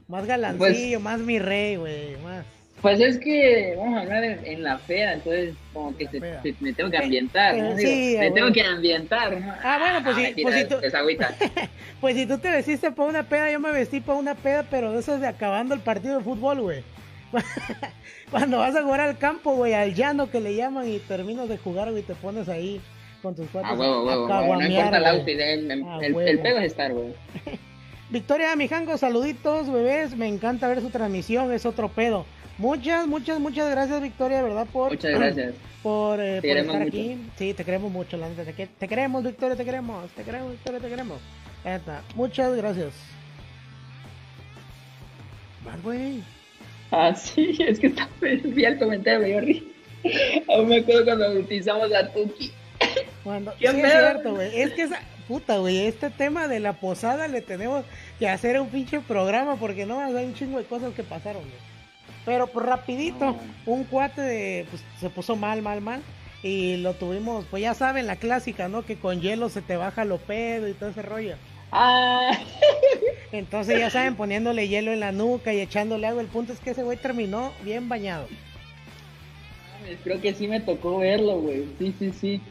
más 0.08 0.26
galancillo, 0.26 1.00
pues 1.00 1.02
más 1.02 1.20
mi 1.20 1.39
rey, 1.39 1.76
güey, 1.78 2.18
más. 2.18 2.46
Pues 2.82 3.00
es 3.00 3.18
que 3.18 3.74
vamos 3.78 3.98
a 3.98 4.02
hablar 4.02 4.24
en, 4.24 4.62
la 4.62 4.78
fea, 4.78 5.13
entonces 5.13 5.56
como 5.74 5.98
que 5.98 6.08
se, 6.08 6.20
me 6.20 6.74
tengo 6.74 6.91
que 6.91 6.98
ambientar, 6.98 7.58
¿no? 7.58 7.76
sí, 7.78 8.15
me 8.20 8.30
tengo 8.30 8.52
que 8.52 8.62
ambientar, 8.62 9.41
¿no? 9.41 9.54
Ah, 9.63 9.78
bueno, 9.80 10.04
pues, 10.04 10.18
ah, 10.18 10.34
pues 10.39 10.56
si 10.56 10.65
tú... 10.65 10.76
pues 12.02 12.15
si 12.15 12.26
tú 12.28 12.38
te 12.38 12.52
vestiste 12.52 12.91
para 12.91 13.10
una 13.10 13.24
peda, 13.24 13.50
yo 13.50 13.60
me 13.60 13.72
vestí 13.72 14.02
para 14.02 14.20
una 14.20 14.36
peda, 14.36 14.68
pero 14.70 14.91
de 14.91 15.00
esos 15.00 15.20
de 15.20 15.26
acabando 15.26 15.74
el 15.74 15.80
partido 15.80 16.20
de 16.20 16.24
fútbol, 16.24 16.62
güey. 16.62 16.84
Cuando 18.30 18.60
vas 18.60 18.76
a 18.76 18.84
jugar 18.84 19.02
al 19.02 19.18
campo, 19.18 19.56
güey, 19.56 19.74
al 19.74 19.96
llano 19.96 20.30
que 20.30 20.39
le 20.39 20.56
llaman 20.56 20.88
y 20.88 21.00
terminas 21.00 21.50
de 21.50 21.58
jugar, 21.58 21.89
güey, 21.89 22.04
te 22.04 22.13
pones 22.13 22.50
ahí 22.50 22.82
con 23.24 23.36
tus 23.36 23.48
cuatro. 23.52 23.72
Ah, 23.72 23.76
huevo, 23.76 24.06
huevo, 24.06 24.56
no 24.56 24.68
importa 24.68 24.98
el 24.98 25.06
outfit, 25.06 25.39
el, 25.39 25.72
el, 25.72 26.15
el, 26.20 26.39
pedo 26.39 26.60
es 26.60 26.65
estar, 26.65 26.94
güey. 26.94 27.15
Victoria 28.10 28.56
Mijango, 28.56 28.98
saluditos, 28.98 29.72
bebés. 29.72 30.15
Me 30.15 30.28
encanta 30.28 30.68
ver 30.68 30.82
su 30.82 30.89
transmisión, 30.89 31.52
es 31.52 31.65
otro 31.65 31.89
pedo. 31.89 32.26
Muchas, 32.58 33.08
muchas, 33.08 33.39
muchas 33.39 33.70
gracias, 33.70 34.02
Victoria, 34.02 34.41
¿verdad? 34.41 34.68
Por, 34.72 34.91
muchas 34.91 35.12
gracias. 35.12 35.54
Por, 35.84 36.20
eh, 36.20 36.39
estar 36.41 36.82
aquí. 36.82 37.18
Sí, 37.38 37.54
te 37.54 37.63
queremos 37.63 37.91
mucho, 37.91 38.18
la 38.18 38.28
Te, 38.30 38.68
te, 38.68 38.88
queremos, 38.88 39.24
Victoria, 39.24 39.56
te 39.56 39.63
queremos. 39.63 40.10
Te 40.12 40.24
queremos, 40.24 40.52
Victoria, 40.52 40.80
te 40.80 40.89
queremos. 40.89 41.20
Muchas 42.15 42.56
gracias. 42.56 42.94
Más, 45.63 45.82
güey. 45.84 46.24
Ah, 46.91 47.13
sí, 47.13 47.56
es 47.68 47.80
que 47.80 47.88
está 47.88 48.08
vi 48.22 48.65
el 48.65 48.80
comentario, 48.80 49.20
me 49.20 49.52
dio 49.52 49.63
Aún 50.50 50.70
me 50.70 50.78
acuerdo 50.78 51.06
cuando 51.06 51.39
utilizamos 51.39 51.91
a 51.94 52.12
Tuki. 52.12 52.52
Cuando, 53.24 53.52
sí, 53.58 53.65
es 53.65 53.74
cierto, 53.74 54.36
güey. 54.36 54.62
Es 54.62 54.72
que 54.74 54.84
esa, 54.84 55.00
puta, 55.27 55.57
güey, 55.57 55.85
este 55.85 56.09
tema 56.09 56.47
de 56.47 56.59
la 56.59 56.73
posada 56.73 57.27
le 57.27 57.41
tenemos, 57.41 57.85
que 58.19 58.27
hacer 58.29 58.59
un 58.59 58.69
pinche 58.69 58.99
programa 58.99 59.55
porque 59.55 59.85
no, 59.85 59.99
hay 59.99 60.25
un 60.25 60.33
chingo 60.33 60.57
de 60.57 60.65
cosas 60.65 60.93
que 60.93 61.03
pasaron, 61.03 61.41
güey. 61.41 61.75
Pero 62.25 62.47
pues 62.47 62.65
rapidito, 62.65 63.35
un 63.65 63.83
cuate 63.83 64.21
de, 64.21 64.65
pues, 64.69 64.83
se 64.99 65.09
puso 65.09 65.35
mal, 65.35 65.61
mal, 65.61 65.81
mal. 65.81 66.01
Y 66.41 66.77
lo 66.77 66.93
tuvimos, 66.93 67.45
pues 67.49 67.61
ya 67.61 67.73
saben, 67.73 68.07
la 68.07 68.17
clásica, 68.17 68.67
¿no? 68.67 68.83
Que 68.83 68.97
con 68.97 69.21
hielo 69.21 69.49
se 69.49 69.61
te 69.61 69.77
baja 69.77 70.05
lo 70.05 70.17
pedo 70.17 70.67
y 70.67 70.73
todo 70.73 70.89
ese 70.89 71.01
rollo. 71.01 71.35
Ah. 71.71 72.31
Entonces 73.31 73.79
ya 73.79 73.89
saben, 73.89 74.15
poniéndole 74.15 74.67
hielo 74.67 74.91
en 74.91 74.99
la 74.99 75.11
nuca 75.11 75.53
y 75.53 75.59
echándole 75.59 76.07
agua. 76.07 76.21
El 76.21 76.27
punto 76.27 76.53
es 76.53 76.59
que 76.59 76.71
ese 76.71 76.83
güey 76.83 76.97
terminó 76.97 77.51
bien 77.63 77.89
bañado. 77.89 78.27
Creo 80.03 80.21
que 80.21 80.33
sí 80.33 80.47
me 80.47 80.59
tocó 80.59 80.99
verlo, 80.99 81.39
güey. 81.41 81.65
Sí, 81.77 81.93
sí, 81.99 82.11
sí. 82.11 82.41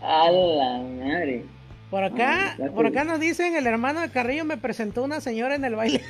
A 0.00 0.30
la 0.30 0.78
madre. 0.78 1.44
Por 1.94 2.02
acá, 2.02 2.56
por 2.74 2.86
acá 2.86 3.04
nos 3.04 3.20
dicen, 3.20 3.54
el 3.54 3.68
hermano 3.68 4.00
de 4.00 4.10
Carrillo 4.10 4.44
me 4.44 4.56
presentó 4.56 5.04
una 5.04 5.20
señora 5.20 5.54
en 5.54 5.64
el 5.64 5.76
baile. 5.76 6.00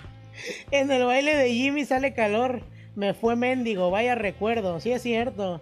en 0.70 0.90
el 0.90 1.04
baile 1.04 1.36
de 1.36 1.52
Jimmy 1.52 1.84
sale 1.84 2.14
calor. 2.14 2.62
Me 2.96 3.12
fue 3.12 3.36
mendigo, 3.36 3.90
vaya 3.90 4.14
recuerdo. 4.14 4.80
Sí 4.80 4.90
es 4.90 5.02
cierto. 5.02 5.60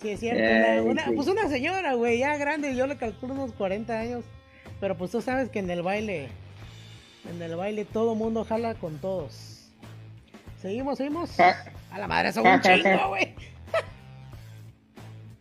Sí 0.00 0.08
es 0.08 0.20
cierto. 0.20 0.88
una, 0.88 1.04
Pues 1.14 1.28
una 1.28 1.46
señora, 1.50 1.92
güey, 1.92 2.20
ya 2.20 2.38
grande. 2.38 2.74
Yo 2.74 2.86
le 2.86 2.96
calculo 2.96 3.34
unos 3.34 3.52
40 3.52 4.00
años. 4.00 4.24
Pero 4.80 4.96
pues 4.96 5.10
tú 5.10 5.20
sabes 5.20 5.50
que 5.50 5.58
en 5.58 5.68
el 5.68 5.82
baile, 5.82 6.28
en 7.30 7.42
el 7.42 7.56
baile 7.56 7.84
todo 7.84 8.14
mundo 8.14 8.46
jala 8.46 8.76
con 8.76 8.96
todos. 8.96 9.68
Seguimos, 10.56 10.96
seguimos. 10.96 11.38
A 11.38 11.98
la 11.98 12.08
madre, 12.08 12.32
son 12.32 12.46
un 12.46 12.58
chingo, 12.62 13.08
güey. 13.08 13.34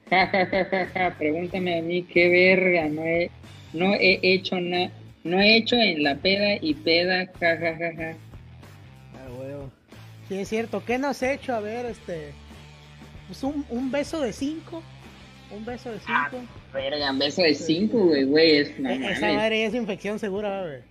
Pregúntame 1.17 1.79
a 1.79 1.81
mí 1.81 2.03
qué 2.03 2.29
verga, 2.29 2.87
no 2.89 3.03
he, 3.03 3.31
no 3.73 3.93
he 3.93 4.19
hecho 4.21 4.59
nada, 4.59 4.91
no 5.23 5.39
he 5.39 5.57
hecho 5.57 5.75
en 5.75 6.03
la 6.03 6.15
peda 6.15 6.55
y 6.61 6.73
peda, 6.73 7.27
jajajaja. 7.39 8.15
Sí, 10.29 10.37
es 10.37 10.47
cierto. 10.47 10.85
¿Qué 10.85 10.99
nos 10.99 11.23
has 11.23 11.23
hecho? 11.23 11.55
A 11.55 11.59
ver, 11.59 11.87
este. 11.87 12.31
Pues 13.27 13.43
un, 13.43 13.65
un 13.69 13.91
beso 13.91 14.21
de 14.21 14.31
cinco. 14.31 14.83
Un 15.51 15.65
beso 15.65 15.89
de 15.89 15.97
ah, 16.07 16.29
cinco. 16.31 16.45
Ah, 16.45 16.73
verga, 16.73 17.11
un 17.11 17.17
beso 17.17 17.41
de 17.41 17.55
cinco, 17.55 18.05
güey, 18.05 18.23
güey. 18.25 18.57
Es, 18.57 18.69
e, 18.69 19.11
Esa 19.11 19.33
madre 19.33 19.65
es 19.65 19.73
infección 19.73 20.19
segura, 20.19 20.61
güey. 20.61 20.81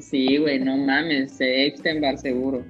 Sí, 0.00 0.36
güey, 0.36 0.60
no 0.60 0.76
mames. 0.76 1.36
Extenbar 1.40 2.18
seguro. 2.18 2.64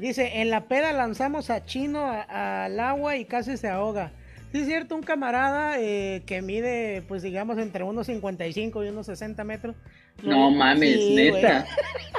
Dice: 0.00 0.40
En 0.40 0.50
la 0.50 0.68
peda 0.68 0.92
lanzamos 0.92 1.50
a 1.50 1.64
Chino 1.64 2.08
al 2.28 2.78
agua 2.78 3.16
y 3.16 3.24
casi 3.24 3.56
se 3.56 3.68
ahoga. 3.68 4.12
Sí, 4.56 4.62
es 4.62 4.68
cierto, 4.68 4.94
un 4.94 5.02
camarada 5.02 5.78
eh, 5.78 6.22
que 6.24 6.40
mide, 6.40 7.02
pues 7.06 7.22
digamos, 7.22 7.58
entre 7.58 7.84
unos 7.84 8.06
55 8.06 8.84
y 8.84 8.88
unos 8.88 9.04
60 9.04 9.44
metros. 9.44 9.76
No, 10.22 10.50
mames, 10.50 10.98
neta. 11.10 11.66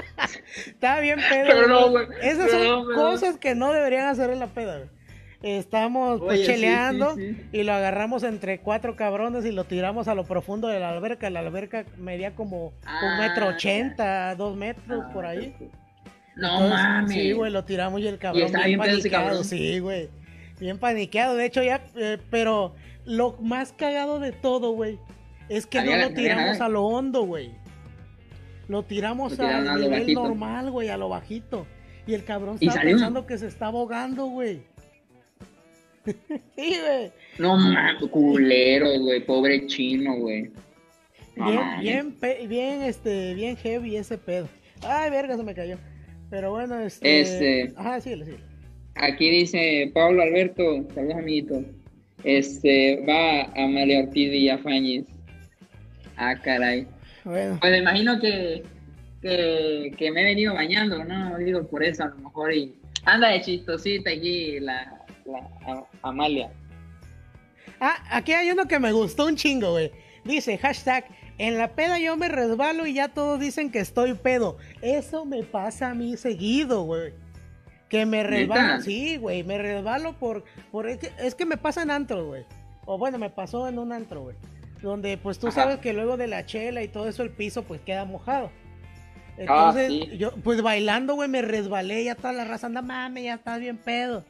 Está 0.67 0.99
bien 0.99 1.19
pedo. 1.31 1.99
Esas 2.21 2.51
son 2.51 2.93
cosas 2.93 3.37
que 3.37 3.55
no 3.55 3.73
deberían 3.73 4.05
hacer 4.05 4.29
en 4.29 4.37
la 4.37 4.45
peda, 4.45 4.77
güey. 4.77 4.89
Estamos 5.41 6.19
pues, 6.19 6.45
cheleando 6.45 7.15
y 7.51 7.63
lo 7.63 7.73
agarramos 7.73 8.21
entre 8.21 8.59
cuatro 8.59 8.95
cabrones 8.95 9.43
y 9.43 9.51
lo 9.51 9.63
tiramos 9.63 10.07
a 10.07 10.13
lo 10.13 10.23
profundo 10.23 10.67
de 10.67 10.79
la 10.79 10.91
alberca. 10.91 11.31
La 11.31 11.39
alberca 11.39 11.85
medía 11.97 12.35
como 12.35 12.67
un 12.67 13.17
metro 13.19 13.47
ah, 13.47 13.53
ochenta, 13.55 14.35
dos 14.35 14.55
metros 14.55 15.05
por 15.11 15.25
ahí. 15.25 15.55
No 16.35 16.69
mames. 16.69 17.13
Sí, 17.13 17.31
güey, 17.31 17.51
lo 17.51 17.65
tiramos 17.65 17.99
y 18.01 18.07
el 18.07 18.19
cabrón 18.19 18.51
bien, 18.63 18.79
bien 18.79 19.43
Sí, 19.43 19.79
güey. 19.79 20.09
Bien 20.59 20.79
paniqueado, 20.79 21.35
de 21.35 21.45
hecho 21.45 21.63
ya, 21.63 21.85
eh, 21.95 22.17
pero 22.29 22.73
lo 23.05 23.37
más 23.41 23.73
cagado 23.73 24.19
de 24.19 24.31
todo, 24.31 24.71
güey, 24.71 24.99
es 25.49 25.65
que 25.65 25.81
no 25.81 25.95
lo 25.95 26.09
tiramos 26.13 26.59
a 26.61 26.67
lo 26.67 26.83
hondo, 26.83 27.23
güey. 27.23 27.51
Lo 28.67 28.83
tiramos 28.83 29.39
al 29.39 29.79
nivel 29.79 30.13
normal, 30.13 30.71
güey, 30.71 30.89
a 30.89 30.97
lo 30.97 31.09
bajito. 31.09 31.65
Y 32.05 32.13
el 32.13 32.23
cabrón 32.23 32.57
estaba 32.59 32.81
pensando 32.81 33.25
que 33.25 33.37
se 33.37 33.47
está 33.47 33.67
ahogando, 33.67 34.25
güey. 34.25 34.61
sí, 36.05 36.15
güey. 36.55 37.11
No 37.37 37.57
mames, 37.57 38.03
culero, 38.09 38.99
güey, 38.99 39.25
pobre 39.25 39.65
chino, 39.67 40.15
güey. 40.15 40.51
bien, 41.35 42.15
bien, 42.19 42.49
bien, 42.49 42.81
este, 42.81 43.33
bien 43.35 43.55
heavy 43.57 43.95
ese 43.95 44.17
pedo. 44.17 44.49
Ay, 44.81 45.09
verga, 45.11 45.37
se 45.37 45.43
me 45.43 45.53
cayó. 45.53 45.77
Pero 46.29 46.51
bueno, 46.51 46.79
este. 46.79 47.21
Este. 47.21 47.73
Ajá, 47.77 48.01
síguele, 48.01 48.25
síguele. 48.25 48.46
Aquí 48.99 49.29
dice 49.29 49.91
Pablo 49.93 50.23
Alberto, 50.23 50.85
saludos 50.93 51.17
amiguitos. 51.17 51.63
Este, 52.23 53.03
va 53.07 53.43
a 53.43 53.67
María 53.67 53.99
Ortiz 53.99 54.33
y 54.33 54.49
a 54.49 54.57
Fañez. 54.57 55.05
Ah, 56.15 56.35
caray. 56.35 56.87
Bueno. 57.23 57.57
Pues 57.61 57.71
me 57.71 57.77
imagino 57.79 58.19
que, 58.19 58.63
que, 59.21 60.11
me 60.11 60.21
he 60.21 60.25
venido 60.25 60.53
bañando, 60.53 61.03
¿no? 61.03 61.37
Digo, 61.37 61.67
por 61.67 61.83
eso 61.83 62.03
a 62.03 62.07
lo 62.07 62.15
mejor. 62.17 62.53
Y 62.53 62.73
anda 63.05 63.29
de 63.29 63.41
chistosita 63.41 64.09
aquí 64.09 64.59
la, 64.59 65.05
la 65.25 65.85
Amalia. 66.01 66.49
Ah, 67.79 68.03
aquí 68.09 68.31
hay 68.31 68.49
uno 68.49 68.67
que 68.67 68.79
me 68.79 68.91
gustó 68.91 69.27
un 69.27 69.35
chingo, 69.35 69.71
güey. 69.71 69.91
Dice, 70.23 70.57
hashtag, 70.57 71.05
en 71.37 71.57
la 71.57 71.75
peda 71.75 71.99
yo 71.99 72.17
me 72.17 72.29
resbalo 72.29 72.87
y 72.87 72.93
ya 72.93 73.09
todos 73.09 73.39
dicen 73.39 73.71
que 73.71 73.79
estoy 73.79 74.15
pedo. 74.15 74.57
Eso 74.81 75.23
me 75.25 75.43
pasa 75.43 75.91
a 75.91 75.93
mí 75.93 76.17
seguido, 76.17 76.81
güey. 76.83 77.13
Que 77.89 78.05
me 78.05 78.23
resbalo, 78.23 78.81
sí, 78.81 79.17
güey, 79.17 79.43
me 79.43 79.57
resbalo 79.57 80.13
por, 80.13 80.43
por 80.71 80.87
es, 80.87 81.35
que, 81.35 81.45
me 81.45 81.57
pasa 81.57 81.83
en 81.83 81.91
antro, 81.91 82.25
güey. 82.25 82.43
O 82.85 82.97
bueno, 82.97 83.17
me 83.17 83.29
pasó 83.29 83.67
en 83.67 83.79
un 83.79 83.91
antro, 83.91 84.23
güey. 84.23 84.35
Donde 84.81 85.17
pues 85.17 85.39
tú 85.39 85.51
sabes 85.51 85.77
que 85.77 85.93
luego 85.93 86.17
de 86.17 86.27
la 86.27 86.45
chela 86.45 86.83
y 86.83 86.87
todo 86.87 87.07
eso 87.07 87.23
el 87.23 87.31
piso 87.31 87.63
pues 87.63 87.81
queda 87.81 88.05
mojado. 88.05 88.51
Ah, 89.47 89.71
Entonces, 89.73 90.17
yo 90.17 90.33
pues 90.43 90.61
bailando, 90.61 91.15
güey, 91.15 91.29
me 91.29 91.41
resbalé, 91.41 92.03
ya 92.03 92.15
toda 92.15 92.33
la 92.33 92.43
raza 92.43 92.67
anda, 92.67 92.81
mames, 92.81 93.23
ya 93.23 93.35
estás 93.35 93.59
bien 93.59 93.77
pedo. 93.77 94.23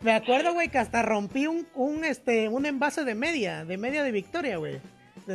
Me 0.00 0.12
acuerdo, 0.12 0.54
güey, 0.54 0.68
que 0.68 0.78
hasta 0.78 1.02
rompí 1.02 1.46
un, 1.46 1.66
un, 1.74 2.04
este, 2.04 2.48
un 2.48 2.66
envase 2.66 3.04
de 3.04 3.14
media, 3.14 3.64
de 3.64 3.76
media 3.76 4.02
de 4.02 4.10
Victoria, 4.10 4.56
güey. 4.56 4.80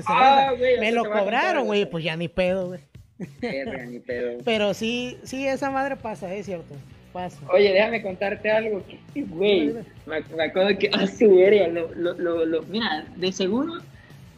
Ah, 0.05 0.51
me 0.79 0.91
lo 0.91 1.05
cobraron, 1.09 1.65
güey, 1.67 1.89
pues 1.89 2.03
ya 2.03 2.15
ni 2.17 2.27
pedo, 2.27 2.67
güey. 2.67 2.81
Pero 4.45 4.73
sí, 4.73 5.17
sí, 5.23 5.47
esa 5.47 5.71
madre 5.71 5.95
pasa, 5.95 6.33
es 6.33 6.45
cierto. 6.45 6.75
Oye, 7.51 7.73
déjame 7.73 8.01
contarte 8.01 8.51
algo. 8.51 8.83
Güey, 9.15 9.73
me, 10.05 10.43
acuerdo 10.43 10.77
que 10.77 10.89
ah, 10.93 11.07
su 11.07 11.25
lo, 11.95 12.13
lo, 12.13 12.45
lo, 12.45 12.61
mira, 12.63 13.05
de 13.15 13.31
seguro 13.31 13.73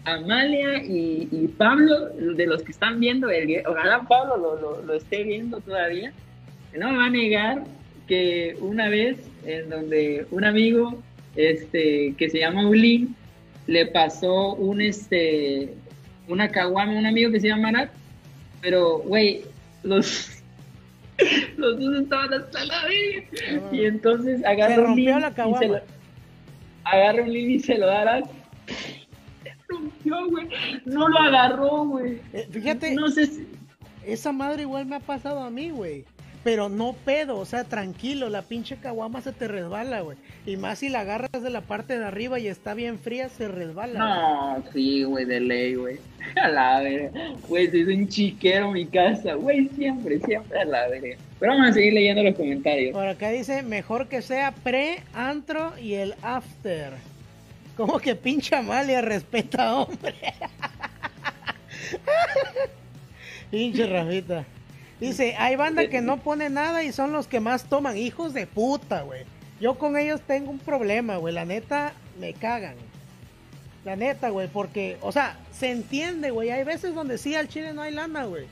Amalia 0.06 0.84
y, 0.84 1.28
y, 1.32 1.48
Pablo, 1.58 2.10
de 2.10 2.48
los 2.48 2.64
que 2.64 2.72
están 2.72 3.00
viendo, 3.00 3.30
el, 3.30 3.64
ojalá 3.68 4.02
Pablo 4.08 4.38
lo, 4.38 4.82
lo, 4.82 4.94
esté 4.94 5.24
viendo 5.24 5.60
todavía, 5.60 6.14
no 6.78 6.92
me 6.92 6.98
va 6.98 7.06
a 7.06 7.10
negar 7.10 7.64
que 8.08 8.56
una 8.62 8.90
vez 8.90 9.18
en 9.46 9.70
donde 9.70 10.26
un 10.32 10.46
amigo 10.46 11.02
este, 11.36 12.16
que 12.18 12.30
se 12.30 12.40
llama 12.40 12.68
Ulin 12.68 13.16
le 13.68 13.86
pasó 13.86 14.56
un 14.56 14.82
este 14.82 15.74
una 16.28 16.50
caguama 16.50 16.94
a 16.94 17.00
un 17.00 17.06
amigo 17.06 17.32
que 17.32 17.40
se 17.40 17.48
llama 17.48 17.72
Marat, 17.72 17.92
pero 18.62 19.00
güey, 19.00 19.44
los 19.84 20.39
los 21.58 21.80
dos 21.80 22.02
estaban 22.02 22.34
hasta 22.34 22.66
la. 22.66 22.82
Ah. 22.82 23.70
Y 23.72 23.86
entonces 23.86 24.44
agarra 24.46 24.82
un 24.84 24.96
link 24.96 25.10
la 25.10 25.30
y 25.30 25.54
se 25.56 25.68
lo, 25.68 25.82
agarra 26.84 27.24
un 27.24 27.34
link 27.34 27.50
y 27.50 27.60
se 27.60 27.78
lo 27.78 27.88
dará. 27.88 28.22
Se 29.44 29.54
rompió, 29.68 30.30
güey. 30.30 30.48
No 30.86 31.08
lo 31.08 31.20
agarró, 31.20 31.86
güey. 31.86 32.22
Eh, 32.34 32.48
fíjate. 32.50 32.96
No 32.96 33.10
sé 33.10 33.26
si... 33.28 33.48
Esa 34.06 34.32
madre 34.32 34.64
igual 34.64 34.86
me 34.86 34.96
ha 34.96 35.00
pasado 35.00 35.42
a 35.42 35.50
mí, 35.50 35.70
güey. 35.70 36.06
Pero 36.44 36.70
no 36.70 36.94
pedo, 36.94 37.38
o 37.38 37.46
sea, 37.46 37.66
tranquilo, 37.66 38.30
la 38.30 38.44
pinche 38.44 38.78
caguama 38.78 39.22
se 39.22 39.34
te 39.34 39.48
resbala, 39.48 40.02
güey. 40.02 40.18
Y 40.46 40.56
más 40.56 40.80
si 40.80 40.88
la 40.88 41.02
agarras 41.02 41.44
de 41.44 41.50
la 41.50 41.62
parte 41.62 42.00
de 42.00 42.06
arriba 42.06 42.40
y 42.40 42.48
está 42.48 42.74
bien 42.74 42.98
fría, 42.98 43.28
se 43.28 43.50
resbala. 43.50 44.00
No, 44.00 44.64
sí, 44.72 45.04
güey, 45.04 45.26
de 45.26 45.42
ley, 45.42 45.76
güey. 45.76 46.00
A 46.42 46.48
la 46.48 46.82
verga. 46.82 47.12
Güey, 47.48 47.66
es 47.66 47.88
un 47.88 48.08
chiquero 48.08 48.72
mi 48.72 48.86
casa, 48.86 49.34
güey, 49.34 49.68
siempre, 49.70 50.20
siempre 50.20 50.62
a 50.62 50.66
la 50.66 50.88
verga. 50.88 51.18
Pero 51.40 51.54
vamos 51.54 51.72
a 51.72 51.74
seguir 51.74 51.94
leyendo 51.94 52.24
los 52.24 52.36
comentarios. 52.36 52.94
Por 52.94 53.08
acá 53.08 53.30
dice, 53.30 53.64
mejor 53.64 54.08
que 54.08 54.22
sea 54.22 54.52
pre, 54.52 55.02
antro 55.14 55.74
y 55.80 55.96
el 55.96 56.16
after. 56.22 56.94
Como 57.76 58.00
que 58.00 58.16
pinche 58.16 58.56
Amalia 58.56 59.02
respeta 59.02 59.76
hombre. 59.76 60.14
pinche 63.52 63.88
Rafita. 63.88 64.46
Dice, 65.00 65.36
hay 65.38 65.56
banda 65.56 65.88
que 65.88 66.02
no 66.02 66.18
pone 66.18 66.50
nada 66.50 66.84
y 66.84 66.92
son 66.92 67.14
los 67.14 67.28
que 67.28 67.40
más 67.40 67.66
toman. 67.66 67.98
Hijos 67.98 68.34
de 68.34 68.48
puta, 68.48 69.04
güey. 69.04 69.24
Yo 69.62 69.76
con 69.76 69.98
ellos 69.98 70.22
tengo 70.22 70.52
un 70.52 70.60
problema, 70.60 71.18
güey. 71.18 71.34
La 71.34 71.46
neta, 71.46 71.94
me 72.20 72.34
cagan. 72.34 72.76
La 73.86 73.96
neta, 73.96 74.30
güey. 74.30 74.48
Porque, 74.48 74.98
o 75.02 75.12
sea, 75.12 75.38
se 75.58 75.72
entiende, 75.72 76.32
güey. 76.32 76.50
Hay 76.50 76.64
veces 76.64 76.94
donde 76.94 77.18
sí 77.18 77.36
al 77.36 77.48
chile 77.48 77.74
no 77.74 77.82
hay 77.82 77.94
lana, 77.94 78.26
güey. 78.26 78.46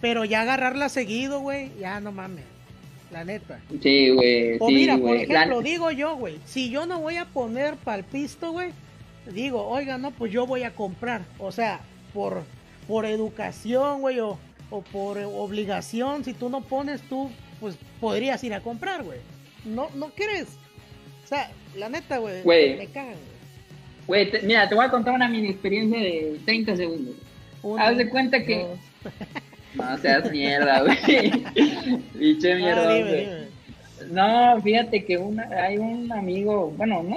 Pero 0.00 0.24
ya 0.24 0.42
agarrarla 0.42 0.88
seguido, 0.88 1.40
güey, 1.40 1.70
ya 1.78 2.00
no 2.00 2.12
mames. 2.12 2.44
La 3.10 3.24
neta. 3.24 3.60
Sí, 3.82 4.10
güey. 4.10 4.56
O 4.58 4.68
mira, 4.68 4.98
por 4.98 5.16
ejemplo, 5.16 5.62
digo 5.62 5.90
yo, 5.92 6.16
güey. 6.16 6.38
Si 6.44 6.70
yo 6.70 6.86
no 6.86 7.00
voy 7.00 7.16
a 7.16 7.24
poner 7.24 7.76
palpisto, 7.76 8.52
güey. 8.52 8.72
Digo, 9.32 9.66
oiga, 9.66 9.96
no, 9.96 10.10
pues 10.10 10.32
yo 10.32 10.46
voy 10.46 10.64
a 10.64 10.74
comprar. 10.74 11.22
O 11.38 11.52
sea, 11.52 11.80
por, 12.12 12.42
por 12.88 13.06
educación, 13.06 14.00
güey. 14.00 14.18
O 14.20 14.38
o 14.70 14.82
por 14.82 15.18
obligación, 15.18 16.24
si 16.24 16.34
tú 16.34 16.48
no 16.48 16.62
pones, 16.62 17.02
tú 17.02 17.30
pues 17.60 17.76
podrías 18.00 18.42
ir 18.44 18.54
a 18.54 18.60
comprar, 18.60 19.02
güey. 19.02 19.20
No, 19.64 19.88
no 19.94 20.10
crees. 20.10 20.48
O 21.24 21.26
sea, 21.26 21.50
la 21.76 21.88
neta, 21.88 22.18
güey, 22.18 22.44
me 22.44 22.86
cagan. 22.86 23.14
Güey, 24.06 24.30
mira, 24.42 24.68
te 24.68 24.74
voy 24.74 24.84
a 24.84 24.90
contar 24.90 25.14
una 25.14 25.28
mini 25.28 25.48
experiencia 25.48 25.98
de 25.98 26.38
30 26.44 26.76
segundos. 26.76 27.16
Haz 27.78 27.96
de 27.96 28.08
cuenta 28.08 28.42
que... 28.42 28.66
No, 29.74 29.98
seas 29.98 30.30
mierda, 30.30 30.80
güey. 30.80 31.44
Biche 32.14 32.52
ah, 32.54 32.56
mierda. 32.56 33.46
No, 34.10 34.62
fíjate 34.62 35.04
que 35.04 35.18
una, 35.18 35.42
hay 35.50 35.76
un 35.76 36.10
amigo, 36.12 36.72
bueno, 36.78 37.02
no 37.02 37.16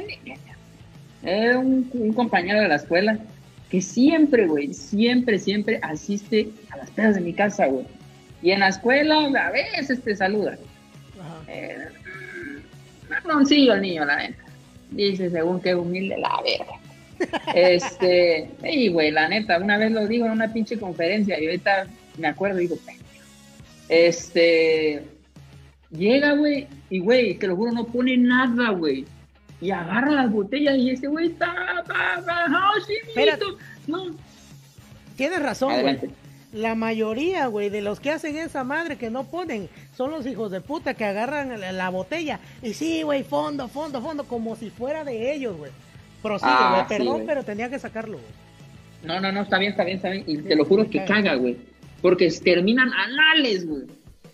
es 1.24 1.56
un, 1.56 1.90
un 1.94 2.14
compañero 2.14 2.60
de 2.60 2.68
la 2.68 2.76
escuela 2.76 3.18
que 3.70 3.82
siempre, 3.82 4.48
güey, 4.48 4.74
siempre, 4.74 5.40
siempre 5.40 5.80
asiste 5.84 6.50
a 6.72 6.78
las 6.78 6.90
pedas 6.92 7.16
de 7.16 7.22
mi 7.22 7.34
casa, 7.34 7.68
güey. 7.68 7.86
Y 8.42 8.52
en 8.52 8.62
la 8.62 8.70
escuela 8.70 9.26
a 9.26 9.52
veces 9.52 10.02
te 10.02 10.16
saluda. 10.16 10.58
Ajá. 11.20 11.44
Eh, 11.48 11.88
el 13.74 13.82
niño, 13.82 14.06
la 14.06 14.18
neta. 14.18 14.44
Dice, 14.92 15.30
según 15.30 15.62
qué 15.62 15.76
humilde, 15.76 16.18
la 16.18 16.42
verga. 16.42 17.46
este, 17.54 18.50
y 18.64 18.90
güey, 18.90 19.12
la 19.12 19.28
neta, 19.28 19.60
una 19.60 19.78
vez 19.78 19.92
lo 19.92 20.08
dijo 20.08 20.26
en 20.26 20.32
una 20.32 20.52
pinche 20.52 20.80
conferencia 20.80 21.40
y 21.40 21.46
ahorita 21.46 21.88
me 22.18 22.28
acuerdo 22.28 22.60
y 22.60 22.68
digo, 22.68 22.78
este, 23.88 25.04
llega, 25.92 26.34
güey, 26.34 26.68
y 26.90 27.00
güey, 27.00 27.36
te 27.36 27.48
lo 27.48 27.56
juro, 27.56 27.72
no 27.72 27.86
pone 27.86 28.18
nada, 28.18 28.70
güey. 28.70 29.06
Y 29.62 29.72
agarra 29.72 30.12
las 30.12 30.32
botellas 30.32 30.78
y 30.78 30.92
ese 30.92 31.08
güey 31.08 31.28
está, 31.28 31.54
no. 33.88 34.16
Tienes 35.16 35.42
razón, 35.42 35.82
güey. 35.82 35.98
La 36.52 36.74
mayoría, 36.74 37.46
güey, 37.46 37.70
de 37.70 37.82
los 37.82 38.00
que 38.00 38.10
hacen 38.10 38.36
esa 38.38 38.64
madre 38.64 38.98
que 38.98 39.12
no 39.12 39.26
ponen, 39.26 39.70
son 39.96 40.10
los 40.10 40.26
hijos 40.26 40.50
de 40.50 40.62
puta 40.62 40.96
que 40.96 41.06
agarran 41.06 41.60
la, 41.60 41.90
botella. 41.90 42.40
Y 42.64 42.74
sí, 42.74 43.04
güey, 43.04 43.24
fondo, 43.24 43.68
fondo, 43.68 44.02
fondo, 44.02 44.24
como 44.24 44.56
si 44.56 44.72
fuera 44.72 45.04
de 45.04 45.34
ellos, 45.34 45.58
güey. 45.58 45.72
Prosigue, 46.24 46.52
ah, 46.52 46.86
güey, 46.88 47.00
perdón, 47.00 47.24
pero 47.28 47.44
tenía 47.44 47.70
que 47.70 47.78
sacarlo, 47.78 48.18
güey. 48.18 48.32
No, 49.04 49.20
no, 49.22 49.32
no, 49.32 49.42
está 49.42 49.60
bien, 49.60 49.72
está 49.72 49.84
bien, 49.84 49.98
está 49.98 50.10
bien. 50.10 50.24
Y 50.26 50.38
te 50.38 50.56
lo 50.56 50.66
juro 50.66 50.90
que 50.90 51.06
caga, 51.06 51.36
güey. 51.36 51.58
Porque 52.02 52.30
terminan 52.44 52.92
anales, 52.94 53.68
güey. 53.68 53.84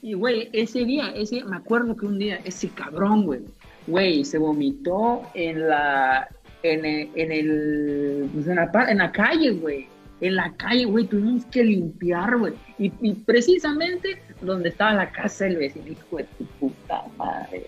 Y, 0.02 0.14
güey, 0.14 0.50
ese 0.54 0.86
día, 0.86 1.12
ese, 1.16 1.44
me 1.44 1.58
acuerdo 1.58 1.98
que 1.98 2.06
un 2.06 2.18
día, 2.18 2.40
ese 2.46 2.70
cabrón, 2.70 3.26
güey, 3.26 3.42
güey, 3.88 4.26
se 4.26 4.38
vomitó 4.38 5.21
en 5.34 5.67
la, 5.67 6.28
en 6.63 6.86
el, 6.86 7.10
en 7.15 7.32
el, 7.32 8.30
pues, 8.34 8.48
en, 8.48 8.56
la, 8.56 8.71
en 8.89 8.98
la 8.98 9.12
calle, 9.12 9.52
güey. 9.52 9.88
En 10.21 10.36
la 10.36 10.54
calle, 10.54 10.86
güey, 10.86 11.06
tuvimos 11.06 11.45
que 11.45 11.63
limpiar, 11.63 12.38
güey. 12.38 12.54
Y, 12.80 12.89
precisamente 13.13 14.21
donde 14.41 14.69
estaba 14.69 14.93
la 14.93 15.12
casa 15.12 15.45
del 15.45 15.58
vecino, 15.58 15.88
hijo 15.88 16.17
de 16.17 16.24
tu 16.38 16.45
puta 16.60 17.04
madre. 17.17 17.67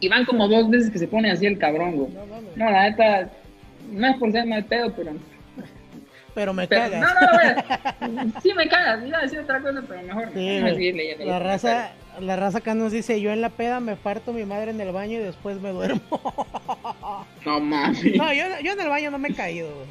Y 0.00 0.08
van 0.08 0.24
como 0.24 0.48
dos 0.48 0.68
veces 0.68 0.90
que 0.90 0.98
se 0.98 1.06
pone 1.06 1.30
así 1.30 1.46
el 1.46 1.58
cabrón, 1.58 1.96
güey. 1.96 2.08
No, 2.56 2.70
la 2.70 2.90
neta, 2.90 3.30
no 3.90 4.06
es 4.06 4.16
por 4.16 4.32
ser 4.32 4.46
mal 4.46 4.64
pedo, 4.64 4.92
pero 4.94 5.12
pero 6.34 6.52
me 6.52 6.66
cagas. 6.68 7.00
No, 7.00 8.08
no, 8.08 8.24
no, 8.24 8.32
sí 8.42 8.52
me 8.54 8.68
cagas, 8.68 9.06
iba 9.06 9.18
a 9.18 9.22
decir 9.22 9.38
otra 9.38 9.60
cosa, 9.60 9.82
pero 9.86 10.02
mejor 10.02 10.30
sí, 10.34 10.92
La 11.24 11.38
raza, 11.38 11.92
la 12.20 12.36
raza 12.36 12.58
acá 12.58 12.74
nos 12.74 12.92
dice, 12.92 13.20
yo 13.20 13.30
en 13.30 13.40
la 13.40 13.50
peda 13.50 13.80
me 13.80 13.96
parto 13.96 14.32
mi 14.32 14.44
madre 14.44 14.72
en 14.72 14.80
el 14.80 14.92
baño 14.92 15.18
y 15.18 15.22
después 15.22 15.60
me 15.60 15.70
duermo. 15.70 16.00
No 17.44 17.60
mames. 17.60 18.02
No, 18.16 18.32
yo, 18.32 18.44
yo 18.62 18.72
en 18.72 18.80
el 18.80 18.88
baño 18.88 19.10
no 19.10 19.18
me 19.18 19.28
he 19.28 19.34
caído, 19.34 19.72
güey. 19.74 19.86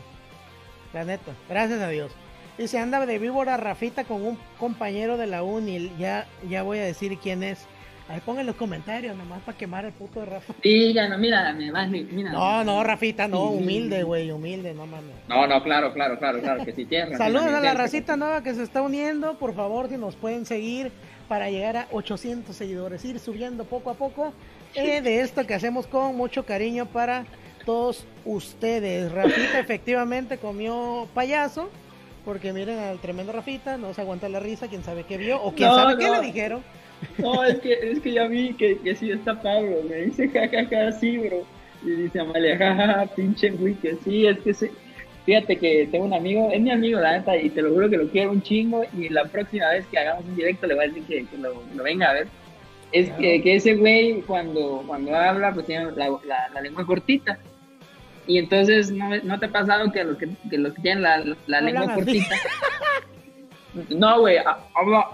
La 0.94 1.06
neta, 1.06 1.32
gracias 1.50 1.80
a 1.82 1.90
Dios. 1.90 2.12
Dice, 2.58 2.78
anda 2.78 3.06
de 3.06 3.18
víbora 3.18 3.58
Rafita 3.58 4.04
con 4.04 4.24
un 4.24 4.38
compañero 4.60 5.18
de 5.18 5.28
la 5.28 5.44
uni, 5.44 5.92
ya, 5.98 6.28
ya 6.48 6.62
voy 6.64 6.78
a 6.80 6.84
decir 6.84 7.18
quién 7.18 7.42
es. 7.44 7.66
Ahí 8.10 8.20
pongan 8.20 8.46
los 8.46 8.56
comentarios 8.56 9.16
nomás 9.16 9.42
para 9.44 9.58
quemar 9.58 9.86
el 9.86 9.94
puto 9.94 10.20
de 10.20 10.26
Rafa. 10.26 10.54
no, 11.10 11.18
mira, 11.18 11.54
me 11.54 11.72
vas, 11.72 11.90
mira. 11.90 12.32
No, 12.32 12.64
no, 12.64 12.84
Rafita, 12.84 13.28
no, 13.28 13.46
humilde, 13.46 14.04
güey, 14.04 14.30
humilde, 14.30 14.74
no 14.74 14.86
mames. 14.86 15.16
No, 15.30 15.48
no, 15.48 15.64
claro, 15.64 15.94
claro, 15.94 16.20
claro, 16.20 16.42
claro, 16.42 16.66
que 16.66 16.74
si 16.74 16.86
tienes. 16.86 17.18
Saludos 17.18 17.46
a 17.46 17.62
la 17.62 17.74
racita 17.74 18.18
nueva 18.18 18.44
que 18.44 18.54
se 18.54 18.64
está 18.64 18.82
uniendo, 18.82 19.36
por 19.36 19.56
favor, 19.56 19.88
si 19.88 19.96
nos 19.96 20.16
pueden 20.18 20.46
seguir 20.46 20.92
para 21.30 21.50
llegar 21.50 21.78
a 21.78 21.88
800 21.92 22.54
seguidores, 22.54 23.06
ir 23.06 23.20
subiendo 23.20 23.64
poco 23.64 23.90
a 23.90 23.94
poco 23.94 24.34
eh, 24.76 25.02
de 25.02 25.22
esto 25.22 25.48
que 25.48 25.54
hacemos 25.54 25.88
con 25.88 26.16
mucho 26.18 26.46
cariño 26.46 26.86
para 26.88 27.26
todos 27.66 28.06
ustedes. 28.26 29.12
Rafita 29.14 29.60
efectivamente 29.60 30.38
comió 30.38 31.08
payaso, 31.14 31.70
porque 32.26 32.52
miren 32.52 32.80
al 32.80 33.00
tremendo 33.00 33.32
Rafita, 33.32 33.78
no 33.78 33.94
se 33.94 34.02
aguanta 34.02 34.28
la 34.28 34.42
risa, 34.42 34.68
quién 34.68 34.84
sabe 34.84 35.06
qué 35.06 35.18
vio, 35.18 35.42
o 35.42 35.54
quién 35.54 35.70
sabe 35.70 35.98
qué 35.98 36.10
le 36.10 36.20
dijeron. 36.20 36.64
No, 37.18 37.44
es 37.44 37.60
que, 37.60 37.74
es 37.74 38.00
que 38.00 38.14
ya 38.14 38.28
vi 38.28 38.54
que, 38.54 38.78
que 38.78 38.96
sí 38.96 39.12
está 39.12 39.42
Pablo, 39.42 39.78
me 39.90 40.04
dice 40.04 40.30
jajaja, 40.30 40.92
sí, 40.94 41.18
bro. 41.18 41.44
Y 41.84 41.90
dice 41.90 42.20
Amalia, 42.20 42.58
jajaja, 42.58 43.06
pinche 43.16 43.50
güey, 43.52 43.74
que 43.76 43.96
sí, 44.04 44.26
es 44.26 44.40
que 44.40 44.54
sí. 44.54 44.70
Fíjate 45.26 45.58
que 45.58 45.88
tengo 45.90 46.06
un 46.06 46.14
amigo, 46.14 46.50
es 46.52 46.60
mi 46.60 46.72
amigo, 46.72 47.00
la 47.00 47.18
neta, 47.18 47.38
y 47.38 47.50
te 47.50 47.62
lo 47.62 47.72
juro 47.72 47.90
que 47.90 47.98
lo 47.98 48.10
quiero 48.10 48.32
un 48.32 48.42
chingo. 48.42 48.84
Y 48.98 49.08
la 49.10 49.24
próxima 49.26 49.70
vez 49.70 49.86
que 49.88 49.98
hagamos 49.98 50.26
un 50.26 50.36
directo 50.36 50.68
le 50.68 50.76
voy 50.76 50.86
a 50.86 50.88
decir 50.88 51.04
que, 51.06 51.38
lo, 51.38 51.64
venga 51.82 52.10
a 52.10 52.14
ver. 52.14 52.28
Es 52.92 53.10
que, 53.12 53.42
que, 53.42 53.56
ese 53.56 53.76
güey, 53.76 54.22
cuando, 54.22 54.84
cuando 54.86 55.16
habla, 55.16 55.54
pues 55.54 55.66
tiene 55.66 55.92
la, 55.92 56.10
la, 56.54 56.62
lengua 56.62 56.86
cortita. 56.86 57.40
Y 58.28 58.38
entonces, 58.38 58.92
¿no, 58.92 59.10
¿no, 59.24 59.40
te 59.40 59.46
ha 59.46 59.50
pasado 59.50 59.92
que 59.92 60.04
los 60.04 60.18
que, 60.18 60.30
que, 60.50 60.58
los 60.58 60.74
que 60.74 60.82
tienen 60.82 61.04
la, 61.04 61.24
la 61.48 61.62
lengua 61.62 61.94
cortita 61.94 62.36
No, 63.90 64.22
güey, 64.22 64.38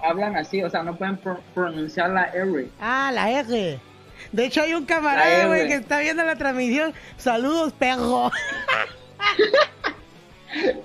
hablan 0.02 0.36
así, 0.36 0.62
o 0.64 0.70
sea, 0.70 0.84
no 0.84 0.96
pueden 0.96 1.18
pronunciar 1.54 2.10
la 2.10 2.26
R. 2.26 2.68
Ah, 2.82 3.12
la 3.14 3.32
R. 3.32 3.80
De 4.32 4.46
hecho, 4.46 4.62
hay 4.62 4.74
un 4.74 4.86
camarada, 4.86 5.48
güey, 5.48 5.68
que 5.68 5.76
está 5.76 6.00
viendo 6.00 6.24
la 6.24 6.36
transmisión. 6.36 6.94
Saludos, 7.18 7.74
perro. 7.74 8.32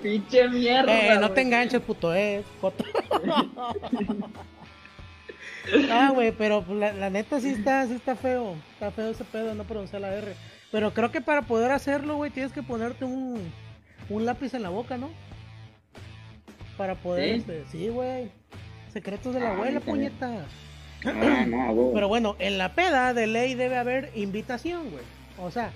Pinche 0.01 0.47
mierda. 0.47 1.15
Eh, 1.15 1.19
no 1.19 1.31
te 1.31 1.41
enganches, 1.41 1.81
puto, 1.81 2.15
eh. 2.15 2.43
ah, 5.91 6.11
güey, 6.13 6.31
pero 6.31 6.63
la, 6.69 6.93
la, 6.93 7.09
neta 7.09 7.41
sí 7.41 7.49
está, 7.49 7.85
sí 7.87 7.95
está 7.95 8.15
feo. 8.15 8.55
Está 8.73 8.91
feo 8.91 9.09
ese 9.09 9.25
pedo, 9.25 9.53
no 9.53 9.63
pronunciar 9.63 10.01
la 10.01 10.13
R. 10.13 10.35
Pero 10.71 10.93
creo 10.93 11.11
que 11.11 11.21
para 11.21 11.41
poder 11.41 11.71
hacerlo, 11.71 12.15
güey, 12.15 12.31
tienes 12.31 12.51
que 12.51 12.63
ponerte 12.63 13.05
un, 13.05 13.51
un 14.09 14.25
lápiz 14.25 14.53
en 14.53 14.63
la 14.63 14.69
boca, 14.69 14.97
¿no? 14.97 15.09
Para 16.77 16.95
poder, 16.95 17.41
sí, 17.41 17.51
este, 17.51 17.89
güey. 17.89 18.31
Secretos 18.91 19.33
de 19.33 19.39
la 19.39 19.49
ah, 19.49 19.53
abuela, 19.53 19.79
puñeta. 19.79 20.45
Ah, 21.05 21.73
Pero 21.93 22.07
bueno, 22.07 22.35
en 22.39 22.57
la 22.57 22.73
peda 22.73 23.13
de 23.13 23.27
ley 23.27 23.53
debe 23.53 23.77
haber 23.77 24.11
invitación, 24.15 24.89
güey. 24.89 25.03
O 25.37 25.51
sea, 25.51 25.71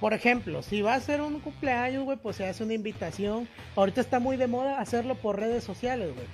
por 0.00 0.14
ejemplo, 0.14 0.62
si 0.62 0.80
va 0.80 0.94
a 0.94 1.00
ser 1.00 1.20
un 1.20 1.40
cumpleaños, 1.40 2.04
güey, 2.04 2.16
pues 2.16 2.36
se 2.36 2.46
hace 2.46 2.62
una 2.62 2.74
invitación. 2.74 3.48
Ahorita 3.74 4.00
está 4.00 4.20
muy 4.20 4.36
de 4.36 4.46
moda 4.46 4.80
hacerlo 4.80 5.16
por 5.16 5.38
redes 5.38 5.64
sociales, 5.64 6.14
güey. 6.14 6.26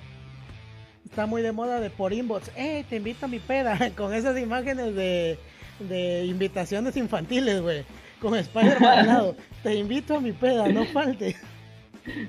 Está 1.05 1.25
muy 1.25 1.41
de 1.41 1.51
moda 1.51 1.79
de 1.79 1.89
por 1.89 2.13
inbox. 2.13 2.51
Eh, 2.55 2.83
te 2.89 2.97
invito 2.97 3.25
a 3.25 3.29
mi 3.29 3.39
peda. 3.39 3.77
Con 3.95 4.13
esas 4.13 4.37
imágenes 4.39 4.95
de, 4.95 5.39
de 5.79 6.25
invitaciones 6.25 6.95
infantiles, 6.97 7.61
güey. 7.61 7.83
Con 8.21 8.35
Spider-Man 8.35 8.99
al 8.99 9.07
lado. 9.07 9.35
Te 9.63 9.75
invito 9.75 10.15
a 10.15 10.19
mi 10.19 10.31
peda, 10.31 10.67
no 10.67 10.85
falte. 10.85 11.35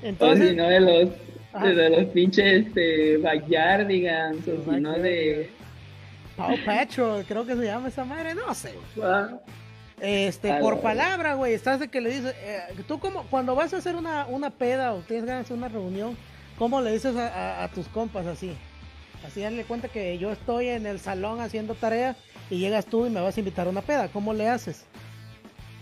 Entonces, 0.02 0.56
no 0.56 0.68
de 0.68 1.12
de 1.62 1.90
los 1.90 2.04
pinches 2.06 2.66
este, 2.66 3.18
Backyardigans, 3.18 4.46
o 4.48 4.64
si 4.64 4.80
no 4.80 4.92
de. 4.94 5.50
Paw 6.36 6.54
Patrol, 6.64 7.24
creo 7.24 7.46
que 7.46 7.56
se 7.56 7.64
llama 7.64 7.88
esa 7.88 8.04
madre, 8.04 8.34
no 8.34 8.54
sé. 8.54 8.74
Este, 10.00 10.52
por 10.60 10.80
palabra, 10.80 11.34
güey, 11.34 11.54
estás 11.54 11.80
de 11.80 11.88
que 11.88 12.02
le 12.02 12.10
dices, 12.10 12.34
eh, 12.44 12.60
tú 12.86 12.98
como, 12.98 13.22
cuando 13.24 13.54
vas 13.54 13.72
a 13.72 13.78
hacer 13.78 13.96
una, 13.96 14.26
una 14.26 14.50
peda 14.50 14.92
o 14.92 14.98
tienes 14.98 15.24
ganas 15.24 15.40
de 15.40 15.44
hacer 15.46 15.56
una 15.56 15.68
reunión, 15.68 16.16
¿cómo 16.58 16.82
le 16.82 16.92
dices 16.92 17.16
a, 17.16 17.66
tus 17.74 17.88
compas 17.88 18.26
así? 18.26 18.52
Así 19.26 19.40
darle 19.40 19.64
cuenta 19.64 19.88
que 19.88 20.18
yo 20.18 20.30
estoy 20.30 20.68
en 20.68 20.84
el 20.84 21.00
salón 21.00 21.40
haciendo 21.40 21.74
tarea 21.74 22.14
y 22.50 22.58
llegas 22.58 22.84
tú 22.84 23.06
y 23.06 23.10
me 23.10 23.22
vas 23.22 23.36
a 23.36 23.40
invitar 23.40 23.66
a 23.66 23.70
una 23.70 23.80
peda, 23.80 24.08
¿cómo 24.08 24.34
le 24.34 24.46
haces? 24.48 24.84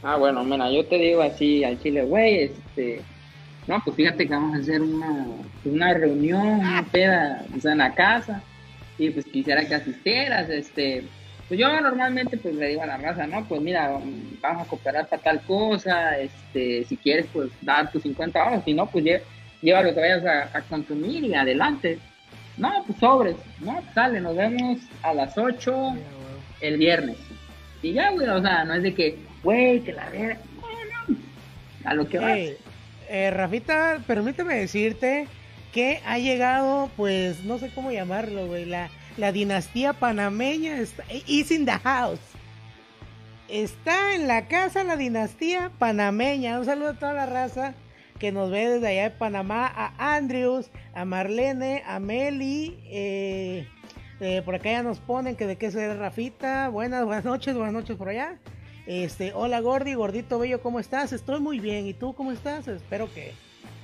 Ah, 0.04 0.16
bueno, 0.16 0.44
mira, 0.44 0.70
yo 0.70 0.86
te 0.86 0.96
digo 0.96 1.20
así 1.20 1.64
al 1.64 1.80
chile, 1.82 2.04
güey, 2.04 2.44
este, 2.44 3.00
no, 3.66 3.80
pues 3.82 3.96
fíjate 3.96 4.26
que 4.26 4.34
vamos 4.34 4.56
a 4.56 4.60
hacer 4.60 4.82
una, 4.82 5.26
una 5.64 5.94
reunión, 5.94 6.46
una 6.46 6.84
peda, 6.90 7.44
o 7.56 7.60
sea, 7.60 7.72
en 7.72 7.78
la 7.78 7.94
casa, 7.94 8.42
y 8.98 9.10
pues 9.10 9.24
quisiera 9.24 9.66
que 9.66 9.74
asistieras, 9.74 10.48
este, 10.50 11.04
pues 11.48 11.58
yo 11.58 11.68
normalmente 11.80 12.36
pues 12.36 12.54
le 12.54 12.68
digo 12.68 12.82
a 12.82 12.86
la 12.86 12.96
raza, 12.96 13.26
no, 13.26 13.44
pues 13.44 13.60
mira, 13.60 13.98
vamos 14.40 14.66
a 14.66 14.68
cooperar 14.68 15.08
para 15.08 15.22
tal 15.22 15.40
cosa, 15.42 16.18
este, 16.18 16.84
si 16.84 16.96
quieres 16.96 17.26
pues 17.32 17.50
dar 17.62 17.90
tus 17.90 18.02
50 18.02 18.42
horas, 18.42 18.64
si 18.64 18.74
no, 18.74 18.86
pues 18.86 19.04
lleva 19.62 19.82
lo 19.82 19.94
que 19.94 20.00
vayas 20.00 20.24
a, 20.24 20.60
consumir 20.62 21.24
y 21.24 21.34
adelante. 21.34 21.98
No, 22.56 22.84
pues 22.86 22.98
sobres, 22.98 23.36
no, 23.60 23.82
sale, 23.94 24.20
nos 24.20 24.36
vemos 24.36 24.78
a 25.02 25.12
las 25.12 25.36
8 25.36 25.94
el 26.60 26.76
viernes. 26.76 27.16
Y 27.82 27.92
ya, 27.92 28.10
güey, 28.10 28.28
o 28.28 28.40
sea, 28.40 28.64
no 28.64 28.74
es 28.74 28.82
de 28.82 28.94
que, 28.94 29.18
güey, 29.42 29.80
que 29.80 29.92
la 29.92 30.08
verga, 30.10 30.38
no, 30.60 31.14
no, 31.14 31.18
a 31.84 31.94
lo 31.94 32.08
que 32.08 32.18
vas. 32.18 32.38
Eh, 33.08 33.30
Rafita, 33.30 34.02
permíteme 34.06 34.54
decirte 34.54 35.26
que 35.72 36.00
ha 36.06 36.18
llegado, 36.18 36.90
pues, 36.96 37.44
no 37.44 37.58
sé 37.58 37.70
cómo 37.74 37.90
llamarlo, 37.90 38.46
güey, 38.46 38.64
la, 38.64 38.90
dinastía 39.32 39.92
panameña 39.92 40.78
está, 40.78 41.04
is 41.26 41.50
in 41.50 41.66
the 41.66 41.72
house. 41.72 42.20
Está 43.48 44.14
en 44.14 44.26
la 44.26 44.48
casa 44.48 44.84
la 44.84 44.96
dinastía 44.96 45.70
panameña. 45.78 46.58
Un 46.58 46.64
saludo 46.64 46.90
a 46.90 46.94
toda 46.94 47.12
la 47.12 47.26
raza 47.26 47.74
que 48.18 48.32
nos 48.32 48.50
ve 48.50 48.68
desde 48.68 48.88
allá 48.88 49.02
de 49.04 49.10
Panamá. 49.10 49.66
A 49.66 50.16
Andrews, 50.16 50.70
a 50.94 51.04
Marlene, 51.04 51.82
a 51.86 52.00
Meli. 52.00 52.78
Eh, 52.86 53.68
eh, 54.20 54.42
por 54.44 54.54
acá 54.54 54.70
ya 54.70 54.82
nos 54.82 54.98
ponen 54.98 55.36
que 55.36 55.46
de 55.46 55.56
qué 55.56 55.70
se 55.70 55.94
Rafita. 55.94 56.68
Buenas, 56.68 57.04
buenas 57.04 57.24
noches, 57.24 57.54
buenas 57.54 57.74
noches 57.74 57.96
por 57.96 58.08
allá. 58.08 58.38
Este, 58.86 59.32
hola 59.34 59.60
Gordi, 59.60 59.94
gordito 59.94 60.38
bello, 60.38 60.60
¿cómo 60.60 60.78
estás? 60.78 61.12
Estoy 61.12 61.40
muy 61.40 61.58
bien. 61.58 61.86
¿Y 61.86 61.94
tú 61.94 62.12
cómo 62.12 62.32
estás? 62.32 62.68
Espero 62.68 63.12
que, 63.12 63.32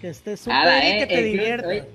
que 0.01 0.11
estés 0.11 0.41
súper 0.41 0.85
y 0.85 0.99
que 0.99 1.07
te 1.07 1.23
diviertas. 1.23 1.87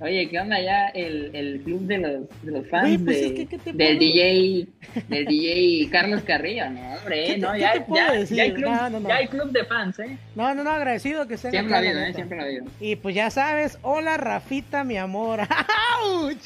Oye, 0.00 0.28
¿qué 0.28 0.38
onda 0.38 0.60
ya 0.60 0.88
el, 0.88 1.34
el 1.34 1.60
club 1.62 1.80
de 1.86 1.98
los, 1.98 2.42
de 2.42 2.52
los 2.52 2.68
fans 2.68 3.00
pues 3.04 3.20
de, 3.20 3.72
del 3.72 3.98
DJ 3.98 4.68
del 5.08 5.24
DJ 5.24 5.88
Carlos 5.90 6.22
Carrillo? 6.22 6.70
No, 6.70 6.94
hombre, 6.94 7.38
no, 7.38 7.56
ya, 7.56 7.74
ya, 7.74 8.24
ya, 8.24 8.42
hay 8.42 8.52
club, 8.52 8.70
no, 8.70 8.90
no, 8.90 9.00
no. 9.00 9.08
ya 9.08 9.16
hay 9.16 9.26
club 9.26 9.50
de 9.50 9.64
fans, 9.64 9.98
¿eh? 9.98 10.18
No, 10.36 10.54
no, 10.54 10.62
no, 10.62 10.70
agradecido 10.70 11.26
que 11.26 11.36
sea 11.36 11.50
Siempre 11.50 11.74
ha 11.74 11.78
habido, 11.78 11.98
¿eh? 11.98 12.14
Siempre 12.14 12.38
ha 12.38 12.44
habido. 12.44 12.66
Y 12.78 12.94
pues 12.96 13.14
ya 13.16 13.30
sabes, 13.30 13.78
hola 13.82 14.18
Rafita, 14.18 14.84
mi 14.84 14.98
amor. 14.98 15.40
¡Auch! 16.04 16.36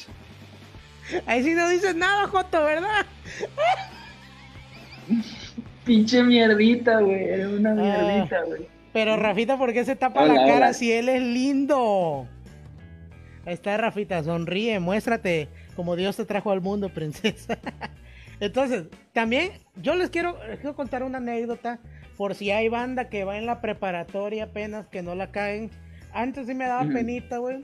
Ahí 1.27 1.43
sí 1.43 1.53
no 1.53 1.69
dices 1.69 1.95
nada, 1.95 2.27
Joto, 2.27 2.63
¿verdad? 2.63 3.05
Pinche 5.85 6.23
mierdita, 6.23 6.99
güey, 6.99 7.41
una 7.45 7.71
ah, 7.71 7.73
mierdita, 7.75 8.43
güey. 8.43 8.67
Pero 8.93 9.17
Rafita, 9.17 9.57
¿por 9.57 9.73
qué 9.73 9.85
se 9.85 9.95
tapa 9.95 10.25
la 10.25 10.45
cara 10.45 10.73
si 10.73 10.91
él 10.91 11.09
es 11.09 11.21
lindo? 11.21 12.27
Ahí 13.45 13.53
está 13.53 13.77
Rafita, 13.77 14.23
sonríe, 14.23 14.79
muéstrate 14.79 15.47
como 15.75 15.95
Dios 15.95 16.17
te 16.17 16.25
trajo 16.25 16.51
al 16.51 16.61
mundo, 16.61 16.89
princesa. 16.89 17.57
Entonces, 18.39 18.85
también 19.13 19.51
yo 19.75 19.95
les 19.95 20.09
quiero, 20.09 20.37
quiero, 20.59 20.75
contar 20.75 21.03
una 21.03 21.19
anécdota 21.19 21.79
por 22.17 22.35
si 22.35 22.51
hay 22.51 22.69
banda 22.69 23.09
que 23.09 23.23
va 23.23 23.37
en 23.37 23.45
la 23.45 23.61
preparatoria 23.61 24.45
apenas 24.45 24.87
que 24.87 25.01
no 25.01 25.15
la 25.15 25.31
caen. 25.31 25.69
Antes 26.13 26.47
sí 26.47 26.53
me 26.53 26.65
daba 26.65 26.83
penita, 26.91 27.37
güey. 27.37 27.61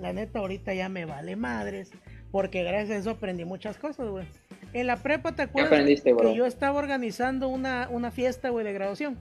La 0.00 0.12
neta, 0.12 0.40
ahorita 0.40 0.74
ya 0.74 0.88
me 0.88 1.06
vale 1.06 1.36
madres. 1.36 1.90
Porque 2.30 2.62
gracias 2.62 2.90
a 2.90 2.96
eso 3.00 3.10
aprendí 3.10 3.44
muchas 3.44 3.78
cosas, 3.78 4.08
güey. 4.08 4.26
En 4.72 4.86
la 4.86 4.96
prepa, 4.96 5.32
¿te 5.32 5.42
acuerdas 5.42 5.84
que 6.02 6.34
yo 6.34 6.44
estaba 6.44 6.78
organizando 6.78 7.48
una, 7.48 7.88
una 7.90 8.10
fiesta, 8.10 8.50
güey, 8.50 8.64
de 8.64 8.72
graduación? 8.72 9.16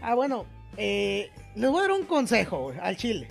Ah, 0.00 0.14
bueno, 0.14 0.46
eh, 0.76 1.30
les 1.54 1.70
voy 1.70 1.80
a 1.80 1.82
dar 1.82 1.92
un 1.92 2.04
consejo 2.04 2.72
al 2.80 2.96
chile. 2.96 3.28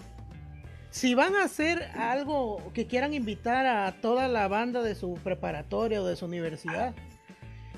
Si 0.90 1.14
van 1.14 1.36
a 1.36 1.44
hacer 1.44 1.84
algo 1.96 2.72
que 2.74 2.88
quieran 2.88 3.14
invitar 3.14 3.66
a 3.66 3.92
toda 4.02 4.28
la 4.28 4.48
banda 4.48 4.82
de 4.82 4.96
su 4.96 5.14
preparatoria 5.16 6.02
o 6.02 6.06
de 6.06 6.16
su 6.16 6.26
universidad, 6.26 6.94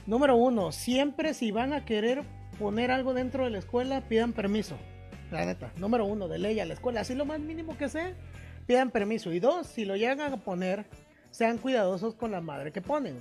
número 0.06 0.38
uno, 0.38 0.72
siempre 0.72 1.34
si 1.34 1.52
van 1.52 1.74
a 1.74 1.86
querer 1.86 2.24
poner 2.58 2.92
algo 2.92 3.14
dentro 3.14 3.44
de 3.44 3.50
la 3.50 3.60
escuela, 3.60 4.02
pidan 4.02 4.34
permiso. 4.34 4.78
La 5.32 5.46
neta, 5.46 5.72
número 5.78 6.06
uno, 6.06 6.28
de 6.28 6.40
ley 6.40 6.60
a 6.60 6.66
la 6.66 6.74
escuela, 6.74 7.02
así 7.02 7.14
lo 7.14 7.26
más 7.26 7.40
mínimo 7.40 7.78
que 7.78 7.90
sea, 7.90 8.14
pidan 8.66 8.90
permiso. 8.90 9.32
Y 9.34 9.40
dos, 9.40 9.68
si 9.68 9.86
lo 9.86 9.96
llegan 9.96 10.34
a 10.34 10.38
poner, 10.38 10.86
sean 11.32 11.58
cuidadosos 11.58 12.16
con 12.16 12.32
la 12.32 12.42
madre 12.42 12.72
que 12.72 12.82
ponen. 12.82 13.18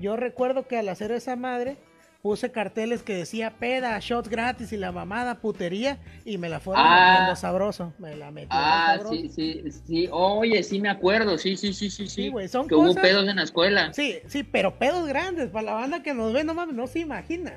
Yo 0.00 0.16
recuerdo 0.16 0.66
que 0.66 0.78
al 0.78 0.88
hacer 0.88 1.12
esa 1.12 1.36
madre, 1.36 1.76
puse 2.22 2.52
carteles 2.52 3.02
que 3.02 3.14
decía 3.14 3.50
peda, 3.58 3.98
shots 4.00 4.28
gratis 4.28 4.72
y 4.72 4.76
la 4.76 4.92
mamada 4.92 5.40
putería 5.40 5.98
y 6.24 6.38
me 6.38 6.48
la 6.48 6.60
fueron 6.60 6.84
ah, 6.86 7.10
metiendo 7.10 7.36
sabroso, 7.36 7.92
me 7.98 8.16
la 8.16 8.30
metí 8.30 8.48
Ah, 8.50 8.98
sí, 9.10 9.28
sí, 9.28 9.62
sí, 9.86 10.08
oye, 10.10 10.62
sí 10.62 10.80
me 10.80 10.88
acuerdo, 10.88 11.36
sí, 11.36 11.56
sí, 11.56 11.72
sí, 11.72 11.90
sí, 11.90 12.08
sí, 12.08 12.28
güey, 12.28 12.48
son 12.48 12.68
que 12.68 12.76
hubo 12.76 12.94
pedos 12.94 13.28
en 13.28 13.36
la 13.36 13.42
escuela. 13.42 13.92
Sí, 13.92 14.18
sí, 14.28 14.44
pero 14.44 14.78
pedos 14.78 15.06
grandes, 15.08 15.50
para 15.50 15.66
la 15.66 15.74
banda 15.74 16.02
que 16.02 16.14
nos 16.14 16.32
ve, 16.32 16.44
no 16.44 16.54
mames, 16.54 16.76
no 16.76 16.86
se 16.86 17.00
imagina. 17.00 17.54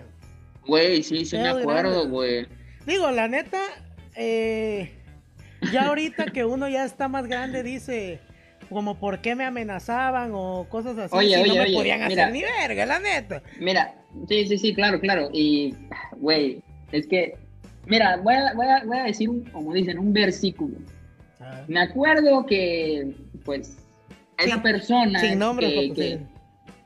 Güey, 0.65 1.03
sí, 1.03 1.25
sí 1.25 1.37
me 1.37 1.47
acuerdo, 1.47 2.09
güey. 2.09 2.47
Digo, 2.87 3.11
la 3.11 3.27
neta, 3.27 3.61
eh, 4.15 4.91
ya 5.71 5.87
ahorita 5.87 6.25
que 6.25 6.43
uno 6.43 6.67
ya 6.67 6.85
está 6.85 7.07
más 7.07 7.27
grande 7.27 7.61
dice 7.61 8.19
como 8.69 8.99
por 8.99 9.19
qué 9.21 9.35
me 9.35 9.45
amenazaban 9.45 10.31
o 10.33 10.67
cosas 10.69 10.97
así, 10.97 11.15
oye, 11.15 11.47
no 11.47 11.55
me 11.55 11.71
podían 11.71 12.01
hacer 12.01 12.31
ni 12.31 12.41
verga, 12.41 12.85
la 12.85 12.99
neta. 12.99 13.41
Mira, 13.59 13.93
Sí, 14.27 14.47
sí, 14.47 14.57
sí, 14.57 14.73
claro, 14.73 14.99
claro. 14.99 15.29
Y, 15.31 15.75
güey, 16.17 16.61
es 16.91 17.05
que, 17.07 17.35
mira, 17.85 18.17
voy 18.17 18.35
a, 18.35 18.53
voy 18.53 18.67
a, 18.67 18.83
voy 18.85 18.97
a 18.97 19.03
decir, 19.03 19.29
un, 19.29 19.43
como 19.45 19.73
dicen, 19.73 19.99
un 19.99 20.13
versículo. 20.13 20.77
Ah. 21.39 21.63
Me 21.67 21.79
acuerdo 21.79 22.45
que, 22.45 23.13
pues, 23.43 23.77
esa 24.37 24.61
persona. 24.61 25.19
Sin 25.19 25.39
nombre, 25.39 25.91
que, 25.93 26.19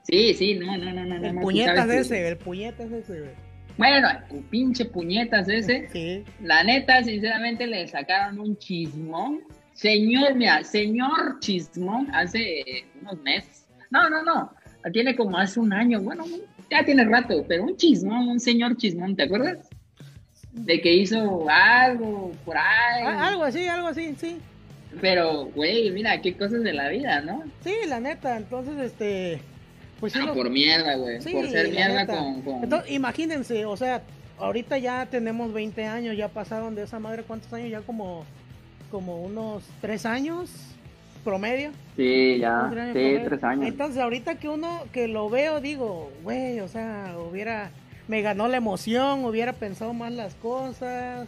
Sí, 0.04 0.34
sí, 0.34 0.56
no, 0.56 0.76
no, 0.76 0.92
no, 0.92 1.06
no. 1.06 1.28
El 1.28 1.36
puñetas 1.36 1.90
ese, 1.90 2.28
el 2.28 2.38
puñetas 2.38 2.92
ese, 2.92 3.36
Bueno, 3.78 4.10
el 4.10 4.40
pinche 4.46 4.86
puñetas 4.86 5.48
ese. 5.48 5.88
Sí. 5.94 6.24
La 6.42 6.64
neta, 6.64 7.04
sinceramente, 7.04 7.68
le 7.68 7.88
sacaron 7.88 8.40
un 8.40 8.58
chismón. 8.58 9.42
Señor, 9.80 10.36
mira, 10.36 10.62
señor 10.66 11.40
chismón, 11.40 12.14
hace 12.14 12.86
unos 13.02 13.18
meses. 13.22 13.66
No, 13.90 14.10
no, 14.10 14.22
no. 14.24 14.52
Tiene 14.92 15.16
como 15.16 15.38
hace 15.38 15.58
un 15.62 15.72
año, 15.72 16.02
bueno, 16.02 16.26
ya 16.70 16.84
tiene 16.84 17.06
rato, 17.06 17.46
pero 17.48 17.64
un 17.64 17.78
chismón, 17.78 18.28
un 18.28 18.42
señor 18.42 18.76
chismón, 18.76 19.16
¿te 19.16 19.24
acuerdas? 19.24 19.70
De 20.52 20.82
que 20.82 20.94
hizo 20.94 21.50
algo 21.50 22.34
por 22.44 22.58
ahí. 22.58 23.04
Ah, 23.06 23.30
algo 23.30 23.44
así, 23.46 23.68
algo 23.68 23.88
así, 23.88 24.14
sí. 24.20 24.40
Pero, 25.00 25.46
güey, 25.46 25.92
mira, 25.92 26.20
qué 26.20 26.36
cosas 26.36 26.62
de 26.62 26.74
la 26.74 26.90
vida, 26.90 27.22
¿no? 27.22 27.44
Sí, 27.64 27.74
la 27.88 28.02
neta, 28.02 28.36
entonces, 28.36 28.78
este... 28.80 29.40
Pues 30.02 30.14
ah, 30.18 30.34
por 30.34 30.50
mierda, 30.50 30.96
güey. 30.96 31.20
por 31.20 31.48
ser 31.48 31.70
mierda 31.70 32.06
con... 32.06 32.44
Entonces, 32.64 32.92
imagínense, 32.92 33.66
o 33.66 33.78
sea, 33.78 34.02
ahorita 34.40 34.78
ya 34.78 35.06
tenemos 35.06 35.54
20 35.54 35.86
años, 35.86 36.18
ya 36.18 36.28
pasaron 36.28 36.76
de 36.76 36.84
esa 36.84 37.00
madre, 37.00 37.24
¿cuántos 37.24 37.52
años? 37.54 37.70
Ya 37.70 37.80
como, 37.80 38.26
como 38.90 39.22
unos 39.24 39.64
3 39.82 40.06
años 40.06 40.70
promedio. 41.24 41.72
Sí, 41.96 42.38
ya, 42.40 42.70
sí, 42.94 43.18
tres 43.26 43.44
años. 43.44 43.68
Entonces, 43.68 44.02
ahorita 44.02 44.36
que 44.36 44.50
uno, 44.50 44.84
que 44.92 45.08
lo 45.08 45.30
veo, 45.30 45.62
digo, 45.62 46.12
güey, 46.24 46.60
o 46.60 46.68
sea, 46.68 47.16
hubiera, 47.30 47.72
me 48.08 48.22
ganó 48.22 48.48
la 48.48 48.58
emoción, 48.58 49.26
hubiera 49.26 49.54
pensado 49.54 49.94
más 49.94 50.12
las 50.12 50.36
cosas. 50.36 51.28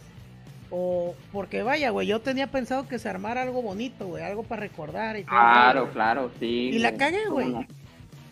O, 0.70 1.14
porque 1.32 1.62
vaya, 1.62 1.90
güey, 1.90 2.06
yo 2.06 2.20
tenía 2.20 2.46
pensado 2.46 2.88
que 2.88 2.98
se 2.98 3.08
armara 3.08 3.42
algo 3.42 3.60
bonito, 3.60 4.06
güey, 4.06 4.22
algo 4.24 4.42
para 4.42 4.60
recordar 4.60 5.18
y 5.18 5.24
todo. 5.24 5.30
Claro, 5.30 5.90
claro, 5.92 6.30
sí. 6.40 6.70
Y 6.72 6.78
la 6.78 6.96
cagué, 6.96 7.26
güey. 7.28 7.54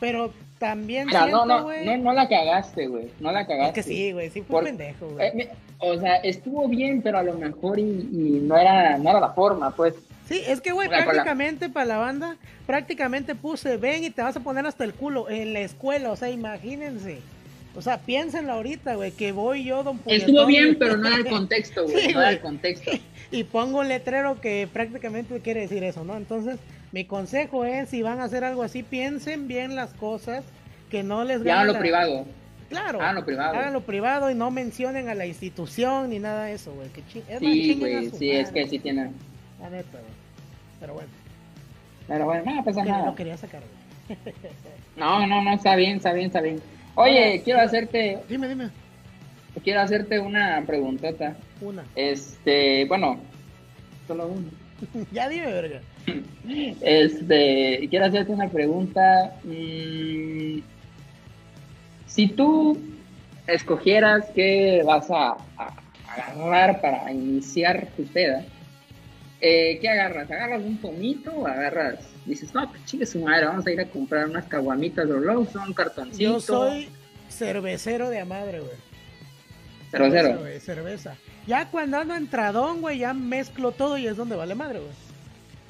Pero 0.01 0.33
también 0.59 1.11
siento, 1.11 1.45
no, 1.45 1.45
no, 1.45 1.68
no, 1.85 1.97
no, 1.99 2.12
la 2.14 2.28
cagaste, 2.28 2.87
güey, 2.87 3.11
no 3.20 3.31
la 3.31 3.47
cagaste. 3.47 3.81
Es 3.81 3.87
que 3.87 3.93
sí, 3.93 4.12
güey, 4.12 4.31
sí 4.31 4.41
fue 4.41 4.64
pendejo, 4.64 5.09
güey. 5.11 5.26
Eh, 5.26 5.51
o 5.81 5.99
sea, 5.99 6.16
estuvo 6.16 6.68
bien, 6.68 7.03
pero 7.03 7.18
a 7.18 7.22
lo 7.22 7.35
mejor 7.35 7.78
y, 7.78 7.83
y, 7.83 8.41
no, 8.43 8.57
era, 8.57 8.99
no 8.99 9.11
era 9.11 9.20
la 9.20 9.33
forma, 9.33 9.70
pues. 9.70 9.95
Sí, 10.28 10.43
es 10.47 10.61
que, 10.61 10.72
güey, 10.72 10.89
prácticamente 10.89 11.68
para 11.68 11.87
la 11.87 11.97
banda, 11.99 12.37
prácticamente 12.66 13.35
puse, 13.35 13.76
ven 13.76 14.05
y 14.05 14.11
te 14.11 14.22
vas 14.22 14.37
a 14.37 14.41
poner 14.41 14.64
hasta 14.64 14.85
el 14.85 14.95
culo 14.95 15.28
en 15.28 15.53
la 15.53 15.61
escuela, 15.61 16.12
o 16.12 16.16
sea, 16.16 16.31
imagínense. 16.31 17.18
O 17.74 17.83
sea, 17.83 17.99
piénsenlo 17.99 18.53
ahorita, 18.53 18.95
güey, 18.95 19.12
que 19.12 19.33
voy 19.33 19.64
yo, 19.64 19.83
don 19.83 20.01
Estuvo 20.07 20.47
bien, 20.47 20.76
pero 20.78 20.97
no 20.97 21.09
era 21.09 21.16
el 21.16 21.26
contexto, 21.28 21.85
güey, 21.85 22.12
no 22.12 22.20
era 22.20 22.31
el 22.31 22.41
contexto. 22.41 22.91
Y 23.33 23.45
pongo 23.45 23.78
un 23.78 23.87
letrero 23.87 24.41
que 24.41 24.68
prácticamente 24.72 25.39
quiere 25.39 25.61
decir 25.61 25.85
eso, 25.85 26.03
¿no? 26.03 26.16
Entonces, 26.16 26.59
mi 26.91 27.05
consejo 27.05 27.64
es, 27.64 27.89
si 27.89 28.03
van 28.03 28.18
a 28.18 28.24
hacer 28.24 28.43
algo 28.43 28.64
así, 28.64 28.83
piensen 28.83 29.47
bien 29.47 29.76
las 29.76 29.95
cosas, 29.95 30.43
que 30.91 31.05
no 31.05 31.22
les 31.22 31.45
Ya 31.45 31.62
lo 31.62 31.78
privado. 31.78 32.26
Claro. 32.71 33.01
Háganlo 33.01 33.25
privado. 33.25 33.55
Háganlo 33.55 33.81
privado 33.83 34.31
y 34.31 34.35
no 34.35 34.51
mencionen 34.51 35.09
a 35.09 35.14
la 35.14 35.27
institución 35.27 36.09
ni 36.09 36.21
nada 36.21 36.45
de 36.45 36.55
eso, 36.55 36.73
güey. 36.73 36.89
Que 36.89 37.03
sí, 37.39 37.77
güey, 37.79 38.11
sí, 38.11 38.31
es 38.31 38.51
que 38.51 38.66
sí 38.68 38.79
tiene. 38.79 39.11
La 39.61 39.68
neta, 39.68 39.99
güey. 39.99 40.12
Pero 40.81 40.95
bueno. 40.95 41.09
Pero 42.07 42.25
bueno, 42.25 42.55
no 42.55 42.64
pasa 42.64 42.85
nada. 42.85 43.07
No 43.07 43.14
quería 43.14 43.37
sacar. 43.37 43.62
no, 44.97 45.27
no, 45.27 45.43
no, 45.43 45.53
está 45.53 45.75
bien, 45.75 45.97
está 45.97 46.12
bien, 46.12 46.27
está 46.27 46.41
bien. 46.41 46.61
Oye, 46.95 47.43
quiero 47.45 47.61
hacerte. 47.61 48.21
Dime, 48.29 48.49
dime. 48.49 48.71
Quiero 49.64 49.81
hacerte 49.81 50.21
una 50.21 50.62
preguntota. 50.64 51.37
Una. 51.61 51.85
Este, 51.97 52.85
bueno, 52.87 53.18
solo 54.07 54.29
una. 54.29 54.49
ya 55.12 55.29
dime, 55.29 55.53
verga. 55.53 55.81
Este, 56.81 57.87
quiero 57.91 58.07
hacerte 58.07 58.33
una 58.33 58.49
pregunta. 58.49 59.35
Mm, 59.45 60.61
si 62.11 62.26
tú 62.26 62.76
escogieras 63.46 64.26
qué 64.34 64.82
vas 64.84 65.11
a, 65.11 65.36
a 65.56 65.76
agarrar 66.08 66.80
para 66.80 67.12
iniciar 67.12 67.86
tu 67.96 68.04
peda, 68.04 68.44
eh, 69.40 69.78
¿qué 69.80 69.88
agarras? 69.88 70.28
¿Agarras 70.30 70.62
un 70.62 70.76
pomito 70.78 71.30
o 71.32 71.46
agarras? 71.46 72.00
Dices, 72.26 72.52
no, 72.52 72.68
pues 72.68 72.84
chingue 72.84 73.06
su 73.06 73.20
madre, 73.20 73.46
vamos 73.46 73.66
a 73.66 73.70
ir 73.70 73.80
a 73.80 73.86
comprar 73.86 74.28
unas 74.28 74.44
caguamitas 74.46 75.08
de 75.08 75.20
Lawson, 75.20 75.68
un 75.68 75.72
cartoncito. 75.72 76.20
Yo 76.20 76.40
soy 76.40 76.88
cervecero 77.28 78.11
de 78.11 78.18
a 78.18 78.24
madre, 78.24 78.58
güey. 78.58 78.72
Pero 79.92 80.06
cero. 80.11 80.22
Cerveza, 80.22 80.40
güey, 80.40 80.61
cerveza. 80.61 81.16
Ya 81.46 81.70
cuando 81.70 81.98
ando 81.98 82.16
entradón, 82.16 82.80
güey, 82.80 82.98
ya 82.98 83.14
mezclo 83.14 83.70
todo 83.70 83.96
y 83.98 84.08
es 84.08 84.16
donde 84.16 84.34
vale 84.34 84.56
madre, 84.56 84.80
güey. 84.80 84.92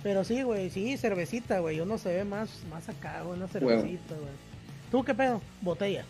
Pero 0.03 0.25
sí, 0.25 0.43
güey, 0.43 0.71
sí, 0.71 0.97
cervecita, 0.97 1.59
güey. 1.59 1.81
Uno 1.81 1.99
se 1.99 2.09
ve 2.15 2.25
más, 2.25 2.63
más 2.71 2.89
acá, 2.89 3.21
güey, 3.23 3.37
una 3.37 3.47
cervecita, 3.47 4.15
güey. 4.15 4.33
¿Tú 4.91 5.05
qué 5.05 5.15
pedo? 5.15 5.43
Botella. 5.61 6.05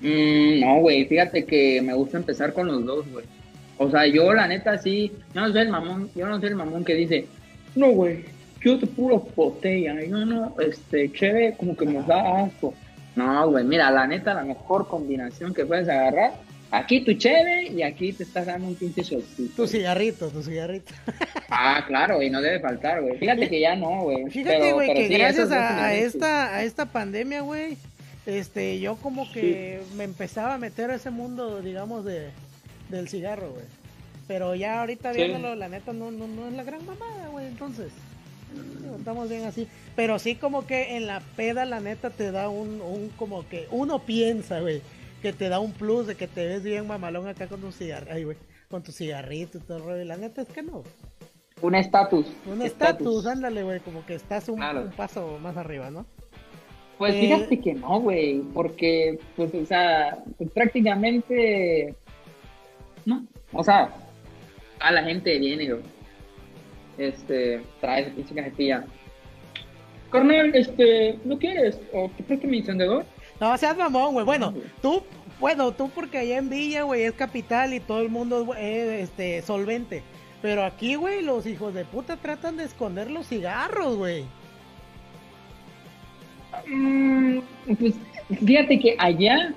Mm, 0.00 0.60
no, 0.60 0.80
güey, 0.80 1.06
fíjate 1.06 1.44
que 1.44 1.82
me 1.82 1.94
gusta 1.94 2.18
empezar 2.18 2.52
con 2.52 2.66
los 2.66 2.84
dos, 2.84 3.10
güey. 3.10 3.24
O 3.78 3.90
sea, 3.90 4.06
yo 4.06 4.32
la 4.32 4.48
neta 4.48 4.78
sí, 4.78 5.12
yo 5.34 5.40
no 5.40 5.52
soy 5.52 5.62
el 5.62 5.68
mamón, 5.68 6.10
yo 6.14 6.26
no 6.26 6.38
soy 6.40 6.48
el 6.48 6.56
mamón 6.56 6.84
que 6.84 6.94
dice, 6.94 7.26
no, 7.74 7.90
güey, 7.90 8.24
yo 8.60 8.78
te 8.78 8.86
puro 8.86 9.26
botella, 9.36 10.02
y 10.04 10.08
no, 10.08 10.24
no, 10.24 10.54
este, 10.60 11.12
chévere, 11.12 11.56
como 11.56 11.76
que 11.76 11.86
me 11.86 12.02
da 12.02 12.44
asco. 12.44 12.74
No, 13.14 13.50
güey, 13.50 13.64
mira, 13.64 13.90
la 13.90 14.06
neta, 14.06 14.34
la 14.34 14.44
mejor 14.44 14.86
combinación 14.88 15.54
que 15.54 15.64
puedes 15.64 15.88
agarrar, 15.88 16.34
aquí 16.70 17.00
tu 17.00 17.12
chévere 17.14 17.68
y 17.68 17.82
aquí 17.82 18.12
te 18.12 18.24
estás 18.24 18.46
dando 18.46 18.68
un 18.68 18.74
pinche 18.74 19.02
shotcito. 19.02 19.54
Tu 19.62 19.66
cigarrito, 19.68 20.28
tu 20.28 20.42
cigarrito. 20.42 20.92
Ah, 21.50 21.82
claro, 21.86 22.22
y 22.22 22.28
no 22.28 22.42
debe 22.42 22.60
faltar, 22.60 23.00
güey. 23.00 23.16
Fíjate 23.16 23.48
que 23.48 23.58
ya 23.58 23.74
no, 23.74 24.02
güey. 24.02 24.30
Fíjate, 24.30 24.70
güey, 24.74 24.92
que 24.92 25.08
sí, 25.08 25.14
gracias 25.14 25.50
a, 25.50 25.86
a 25.86 25.94
esta, 25.94 26.54
a 26.54 26.62
esta 26.62 26.84
pandemia, 26.84 27.40
güey, 27.40 27.78
este, 28.28 28.78
yo 28.78 28.96
como 28.96 29.30
que 29.32 29.82
me 29.96 30.04
empezaba 30.04 30.54
a 30.54 30.58
meter 30.58 30.90
a 30.90 30.96
ese 30.96 31.10
mundo, 31.10 31.62
digamos, 31.62 32.04
de, 32.04 32.28
del 32.90 33.08
cigarro, 33.08 33.50
güey. 33.52 33.64
Pero 34.26 34.54
ya 34.54 34.80
ahorita 34.80 35.12
Sí. 35.14 35.18
viéndolo, 35.20 35.54
la 35.54 35.68
neta, 35.70 35.94
no, 35.94 36.10
no, 36.10 36.26
no 36.28 36.46
es 36.48 36.52
la 36.52 36.62
gran 36.62 36.84
mamada, 36.84 37.28
güey, 37.28 37.46
entonces. 37.46 37.90
Estamos 38.98 39.28
bien 39.30 39.44
así. 39.46 39.66
Pero 39.96 40.18
sí 40.18 40.34
como 40.34 40.66
que 40.66 40.96
en 40.96 41.06
la 41.06 41.20
peda, 41.36 41.64
la 41.64 41.80
neta, 41.80 42.10
te 42.10 42.30
da 42.30 42.48
un, 42.50 42.80
un 42.82 43.08
como 43.16 43.48
que, 43.48 43.66
uno 43.70 44.00
piensa, 44.00 44.60
güey, 44.60 44.82
que 45.22 45.32
te 45.32 45.48
da 45.48 45.58
un 45.60 45.72
plus 45.72 46.06
de 46.06 46.14
que 46.14 46.28
te 46.28 46.46
ves 46.46 46.62
bien 46.62 46.86
mamalón 46.86 47.26
acá 47.28 47.46
con 47.46 47.60
tu 47.62 47.72
cigarro, 47.72 48.08
ay, 48.12 48.24
güey, 48.24 48.36
con 48.70 48.82
tu 48.82 48.92
cigarrito 48.92 49.56
y 49.58 49.60
todo 49.62 49.78
el 49.78 49.84
rollo. 49.84 50.02
Y 50.02 50.06
la 50.06 50.16
neta 50.18 50.42
es 50.42 50.48
que 50.48 50.62
no. 50.62 50.84
Un 51.62 51.74
estatus. 51.74 52.26
Un 52.46 52.60
estatus, 52.62 53.26
ándale, 53.26 53.62
güey, 53.62 53.80
como 53.80 54.04
que 54.06 54.14
estás 54.14 54.48
un, 54.48 54.56
Claro. 54.56 54.82
un 54.82 54.90
paso 54.92 55.38
más 55.42 55.56
arriba, 55.56 55.90
¿no? 55.90 56.06
Pues 56.98 57.14
Eh, 57.14 57.20
fíjate 57.20 57.60
que 57.60 57.74
no, 57.74 58.00
güey, 58.00 58.40
porque, 58.52 59.18
pues, 59.36 59.54
o 59.54 59.64
sea, 59.64 60.18
pues, 60.36 60.50
prácticamente, 60.50 61.94
no, 63.06 63.24
o 63.52 63.62
sea, 63.62 63.94
a 64.80 64.90
la 64.90 65.04
gente 65.04 65.38
viene, 65.38 65.70
güey, 65.70 65.82
este, 66.98 67.62
trae 67.80 68.02
esa 68.02 68.10
pinche 68.10 68.34
cajetilla. 68.34 68.84
Carnal, 70.10 70.54
este, 70.54 71.18
¿no 71.24 71.38
quieres? 71.38 71.78
¿O 71.92 72.10
te 72.16 72.22
presto 72.24 72.48
mi 72.48 72.58
encendedor? 72.58 73.04
No, 73.40 73.56
seas 73.56 73.76
mamón, 73.76 74.14
güey. 74.14 74.24
Bueno, 74.24 74.52
tú, 74.82 75.02
bueno, 75.38 75.70
tú 75.72 75.90
porque 75.90 76.18
allá 76.18 76.38
en 76.38 76.48
Villa, 76.48 76.82
güey, 76.82 77.04
es 77.04 77.12
capital 77.12 77.74
y 77.74 77.80
todo 77.80 78.00
el 78.00 78.08
mundo 78.08 78.54
es 78.54 79.08
este, 79.08 79.42
solvente. 79.42 80.02
Pero 80.42 80.64
aquí, 80.64 80.94
güey, 80.94 81.22
los 81.22 81.46
hijos 81.46 81.74
de 81.74 81.84
puta 81.84 82.16
tratan 82.16 82.56
de 82.56 82.64
esconder 82.64 83.10
los 83.10 83.28
cigarros, 83.28 83.96
güey. 83.96 84.24
Mm, 86.66 87.38
pues, 87.78 87.94
fíjate 88.44 88.78
que 88.78 88.96
allá 88.98 89.52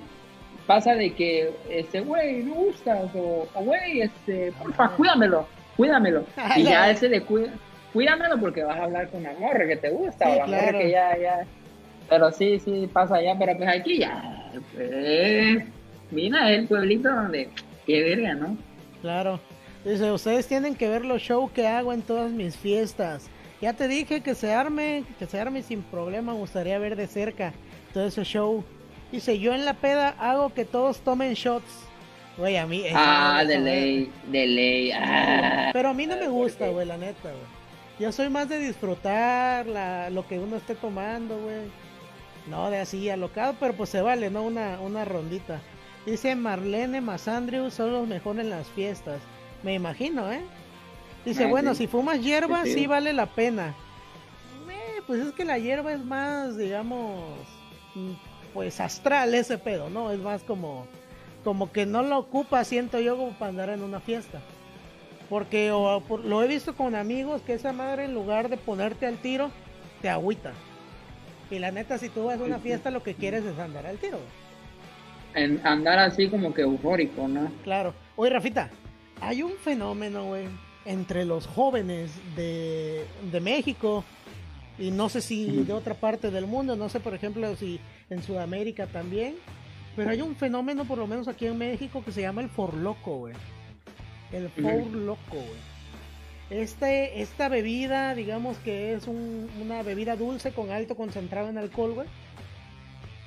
pasa 0.66 0.94
de 0.94 1.12
que, 1.12 1.52
este, 1.68 2.00
güey, 2.00 2.44
no 2.44 2.54
gustas, 2.54 3.10
o, 3.14 3.46
güey, 3.62 4.02
este, 4.02 4.52
porfa, 4.52 4.88
cuídamelo, 4.90 5.46
cuídamelo. 5.76 6.24
Y 6.56 6.64
ya 6.64 6.90
ese 6.90 7.08
de 7.08 7.22
cuida, 7.22 7.52
cuídamelo 7.92 8.38
porque 8.38 8.62
vas 8.62 8.78
a 8.78 8.84
hablar 8.84 9.08
con 9.08 9.22
la 9.22 9.32
morra 9.34 9.66
que 9.66 9.76
te 9.76 9.90
gusta, 9.90 10.26
Sí, 10.26 10.32
o 10.32 10.46
la 10.46 10.46
morra 10.46 10.78
que 10.78 10.90
ya, 10.90 11.18
ya. 11.18 11.46
Pero 12.08 12.30
sí, 12.32 12.58
sí, 12.60 12.88
pasa 12.92 13.16
allá, 13.16 13.34
pero 13.38 13.56
pues 13.56 13.68
aquí 13.68 13.98
ya, 13.98 14.50
pues, 14.74 15.64
mira, 16.10 16.50
es 16.50 16.60
el 16.60 16.68
pueblito 16.68 17.10
donde, 17.10 17.48
qué 17.86 18.02
verga, 18.02 18.34
¿no? 18.34 18.56
Claro. 19.00 19.40
Dice, 19.84 20.12
ustedes 20.12 20.46
tienen 20.46 20.76
que 20.76 20.88
ver 20.88 21.04
los 21.04 21.20
shows 21.20 21.50
que 21.50 21.66
hago 21.66 21.92
en 21.92 22.02
todas 22.02 22.30
mis 22.30 22.56
fiestas. 22.56 23.28
Ya 23.62 23.72
te 23.72 23.88
dije 23.88 24.20
que 24.20 24.34
se 24.34 24.52
arme, 24.52 25.04
que 25.18 25.26
se 25.26 25.40
arme 25.40 25.62
sin 25.62 25.82
problema, 25.82 26.32
me 26.32 26.38
gustaría 26.38 26.78
ver 26.78 26.96
de 26.96 27.06
cerca 27.06 27.54
todo 27.94 28.06
ese 28.06 28.24
show. 28.24 28.64
Dice, 29.10 29.38
yo 29.38 29.54
en 29.54 29.64
la 29.64 29.74
peda 29.74 30.14
hago 30.18 30.52
que 30.52 30.64
todos 30.64 30.98
tomen 31.00 31.34
shots. 31.34 31.64
Güey, 32.36 32.56
a 32.56 32.66
mí... 32.66 32.82
Ah, 32.94 33.40
esa- 33.42 33.48
de 33.52 33.58
ley, 33.60 34.12
de 34.30 34.46
ley, 34.46 34.90
ah. 34.92 35.70
Pero 35.72 35.90
a 35.90 35.94
mí 35.94 36.06
no 36.06 36.16
me 36.16 36.22
¿por 36.24 36.30
gusta, 36.32 36.68
güey, 36.68 36.86
la 36.86 36.96
neta, 36.96 37.30
güey. 37.30 37.62
Yo 38.00 38.10
soy 38.10 38.30
más 38.30 38.48
de 38.48 38.58
disfrutar 38.58 39.66
la, 39.66 40.10
lo 40.10 40.26
que 40.26 40.38
uno 40.38 40.56
esté 40.56 40.74
tomando, 40.74 41.38
güey. 41.38 41.70
No 42.48 42.68
de 42.70 42.78
así 42.80 43.08
alocado, 43.10 43.54
pero 43.60 43.74
pues 43.74 43.90
se 43.90 44.00
vale, 44.00 44.28
¿no? 44.30 44.42
Una, 44.42 44.80
una 44.80 45.04
rondita. 45.04 45.60
Dice 46.04 46.34
Marlene 46.34 47.00
más 47.00 47.28
Andrew 47.28 47.70
son 47.70 47.92
los 47.92 48.08
mejores 48.08 48.42
en 48.44 48.50
las 48.50 48.66
fiestas. 48.68 49.20
Me 49.62 49.74
imagino, 49.74 50.32
¿eh? 50.32 50.40
Dice, 51.24 51.44
Ah, 51.44 51.48
bueno, 51.48 51.74
si 51.74 51.86
fumas 51.86 52.20
hierba, 52.20 52.64
Sí, 52.64 52.86
vale 52.86 53.12
la 53.12 53.26
pena. 53.26 53.74
Eh, 54.68 55.02
pues 55.06 55.20
es 55.20 55.32
que 55.32 55.44
la 55.44 55.58
hierba 55.58 55.92
es 55.92 56.04
más, 56.04 56.56
digamos, 56.56 57.22
mm, 57.94 58.10
pues 58.54 58.80
astral 58.80 59.34
ese 59.34 59.58
pedo, 59.58 59.88
¿no? 59.90 60.10
Es 60.10 60.18
más 60.20 60.42
como, 60.42 60.86
como 61.44 61.70
que 61.72 61.86
no 61.86 62.02
lo 62.02 62.18
ocupa, 62.18 62.64
siento 62.64 62.98
yo, 63.00 63.16
como 63.16 63.30
para 63.32 63.50
andar 63.50 63.70
en 63.70 63.82
una 63.82 64.00
fiesta. 64.00 64.40
Porque 65.28 65.70
o, 65.72 66.00
por- 66.00 66.24
lo 66.24 66.42
he 66.42 66.48
visto 66.48 66.74
con 66.74 66.94
amigos 66.94 67.40
que 67.42 67.54
esa 67.54 67.72
madre 67.72 68.04
en 68.04 68.14
lugar 68.14 68.48
de 68.48 68.56
ponerte 68.56 69.06
al 69.06 69.16
tiro, 69.18 69.50
te 70.02 70.08
agüita. 70.08 70.52
Y 71.50 71.58
la 71.58 71.70
neta, 71.70 71.98
si 71.98 72.08
tú 72.08 72.24
vas 72.24 72.40
a 72.40 72.44
una 72.44 72.58
fiesta, 72.58 72.90
lo 72.90 73.02
que 73.02 73.14
quieres 73.14 73.44
es 73.44 73.58
andar 73.58 73.86
al 73.86 73.98
tiro. 73.98 74.18
En 75.34 75.64
andar 75.66 75.98
así 75.98 76.28
como 76.28 76.52
que 76.52 76.62
eufórico, 76.62 77.28
¿no? 77.28 77.50
Claro. 77.64 77.94
Oye, 78.16 78.30
Rafita, 78.30 78.70
hay 79.20 79.42
un 79.42 79.52
fenómeno, 79.52 80.24
güey, 80.26 80.46
entre 80.84 81.24
los 81.24 81.46
jóvenes 81.46 82.10
de, 82.36 83.04
de 83.30 83.40
México 83.40 84.04
y 84.78 84.90
no 84.90 85.08
sé 85.08 85.20
si 85.20 85.46
de 85.64 85.72
otra 85.72 85.94
parte 85.94 86.30
del 86.30 86.46
mundo, 86.46 86.76
no 86.76 86.88
sé, 86.88 86.98
por 87.00 87.14
ejemplo, 87.14 87.54
si 87.56 87.78
en 88.10 88.22
Sudamérica 88.22 88.86
también, 88.86 89.36
pero 89.94 90.10
hay 90.10 90.22
un 90.22 90.34
fenómeno, 90.36 90.84
por 90.86 90.98
lo 90.98 91.06
menos 91.06 91.28
aquí 91.28 91.46
en 91.46 91.58
México, 91.58 92.02
que 92.04 92.12
se 92.12 92.22
llama 92.22 92.40
el 92.40 92.48
forloco, 92.48 93.18
güey. 93.18 93.34
El 94.32 94.48
forloco, 94.48 95.18
güey. 95.36 95.72
Este, 96.50 97.20
esta 97.22 97.48
bebida, 97.48 98.14
digamos 98.14 98.56
que 98.58 98.94
es 98.94 99.06
un- 99.06 99.48
una 99.60 99.82
bebida 99.82 100.16
dulce 100.16 100.52
con 100.52 100.70
alto 100.70 100.96
concentrado 100.96 101.48
en 101.48 101.58
alcohol, 101.58 101.94
güey. 101.94 102.08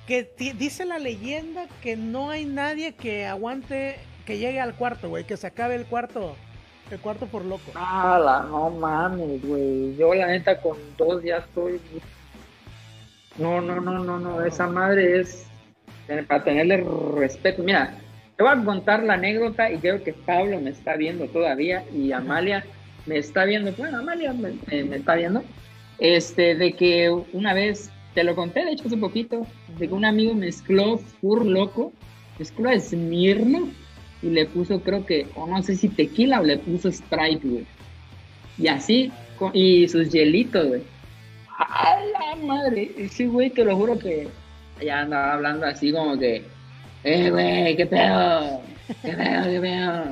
Que 0.08 0.30
dice 0.58 0.86
la 0.86 1.00
leyenda 1.00 1.66
que 1.82 1.96
no 1.96 2.30
hay 2.30 2.46
nadie 2.46 2.94
que 2.94 3.26
aguante 3.26 3.96
que 4.26 4.38
llegue 4.38 4.60
al 4.60 4.76
cuarto, 4.76 5.10
güey, 5.10 5.24
que 5.26 5.38
se 5.38 5.48
acabe 5.48 5.76
el 5.76 5.86
cuarto, 5.86 6.36
el 6.92 7.00
cuarto 7.00 7.26
por 7.26 7.44
loco. 7.44 7.72
Ah, 7.76 8.46
no 8.50 8.70
mames, 8.70 9.46
güey. 9.46 9.96
Yo 9.96 10.14
la 10.14 10.28
neta 10.28 10.60
con 10.62 10.78
dos 10.98 11.24
ya 11.24 11.38
estoy. 11.38 11.80
No, 13.38 13.62
no, 13.62 13.82
no, 13.82 14.00
no, 14.00 14.20
no. 14.20 14.46
Esa 14.46 14.68
madre 14.68 15.22
es 15.22 15.48
para 16.28 16.44
tenerle 16.44 16.86
respeto. 17.18 17.64
Mira, 17.64 17.96
te 18.38 18.44
voy 18.44 18.54
a 18.54 18.64
contar 18.64 19.04
la 19.04 19.16
anécdota 19.16 19.72
y 19.72 19.78
creo 19.78 20.04
que 20.04 20.14
Pablo 20.14 20.60
me 20.60 20.70
está 20.70 20.96
viendo 20.96 21.28
todavía 21.28 21.84
y 21.94 22.12
Amalia 22.12 22.66
me 23.06 23.18
está 23.18 23.46
viendo. 23.46 23.72
Bueno, 23.74 24.00
Amalia 24.00 24.34
me, 24.34 24.56
está 24.96 25.16
viendo. 25.16 25.44
Este, 25.98 26.56
de 26.56 26.74
que 26.74 27.10
una 27.34 27.54
vez, 27.54 27.90
te 28.14 28.24
lo 28.24 28.36
conté 28.36 28.66
de 28.66 28.72
hecho 28.72 28.88
hace 28.88 28.98
poquito, 28.98 29.48
de 29.80 29.88
que 29.88 29.94
un 29.94 30.06
amigo 30.06 30.34
mezcló 30.34 30.98
Fur 30.98 31.46
Loco, 31.46 31.94
mezcló 32.38 32.70
a 32.70 32.80
Smirno 32.80 33.70
y 34.26 34.30
le 34.30 34.46
puso, 34.48 34.80
creo 34.82 35.06
que, 35.06 35.28
o 35.36 35.46
no 35.46 35.62
sé 35.62 35.76
si 35.76 35.88
tequila 35.88 36.40
o 36.40 36.44
le 36.44 36.58
puso 36.58 36.92
Sprite, 36.92 37.48
güey. 37.48 37.66
Y 38.58 38.68
así, 38.68 39.12
con- 39.38 39.52
y 39.54 39.88
sus 39.88 40.10
hielitos, 40.12 40.68
güey. 40.68 40.82
¡A 41.58 41.98
la 42.12 42.36
madre! 42.44 42.92
Sí, 43.10 43.26
güey, 43.28 43.50
te 43.50 43.64
lo 43.64 43.76
juro 43.76 43.98
que 44.00 44.28
ya 44.84 45.02
andaba 45.02 45.34
hablando 45.34 45.66
así 45.66 45.92
como 45.92 46.18
que, 46.18 46.44
¡eh, 47.04 47.30
güey, 47.30 47.76
qué 47.78 47.86
pedo! 47.86 48.62
¿Qué 49.04 49.12
pedo, 49.14 49.44
qué 49.44 49.62
pedo? 49.62 50.06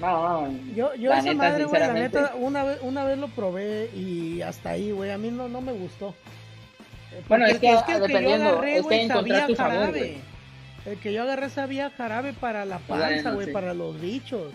No, 0.00 0.48
no. 0.48 0.58
Yo, 0.74 0.94
yo 0.94 1.10
la 1.10 1.18
esa 1.18 1.32
neta, 1.32 1.36
madre, 1.36 1.64
güey, 1.64 1.80
la 1.80 1.92
neta, 1.92 2.32
una 2.38 2.64
vez, 2.64 2.78
una 2.82 3.04
vez 3.04 3.18
lo 3.18 3.28
probé 3.28 3.90
y 3.94 4.40
hasta 4.42 4.70
ahí, 4.70 4.90
güey, 4.90 5.10
a 5.10 5.18
mí 5.18 5.30
no, 5.30 5.48
no 5.48 5.60
me 5.60 5.72
gustó. 5.72 6.14
Bueno, 7.28 7.46
es 7.46 7.58
que, 7.58 7.70
el 7.70 8.00
dependiendo, 8.00 8.48
agarré, 8.50 8.70
es 8.72 8.76
que 8.76 8.82
güey, 8.82 9.00
encontrar 9.00 9.40
sabía 9.40 9.46
tu 9.46 9.56
sabor, 9.56 9.90
güey. 9.90 10.16
El 10.86 10.98
que 10.98 11.12
yo 11.12 11.22
agarré 11.22 11.50
sabía 11.50 11.90
jarabe 11.90 12.32
para 12.32 12.64
la 12.64 12.78
panza, 12.78 13.06
Bueno, 13.08 13.34
güey, 13.34 13.46
sí. 13.46 13.52
para 13.52 13.74
los 13.74 14.00
bichos. 14.00 14.52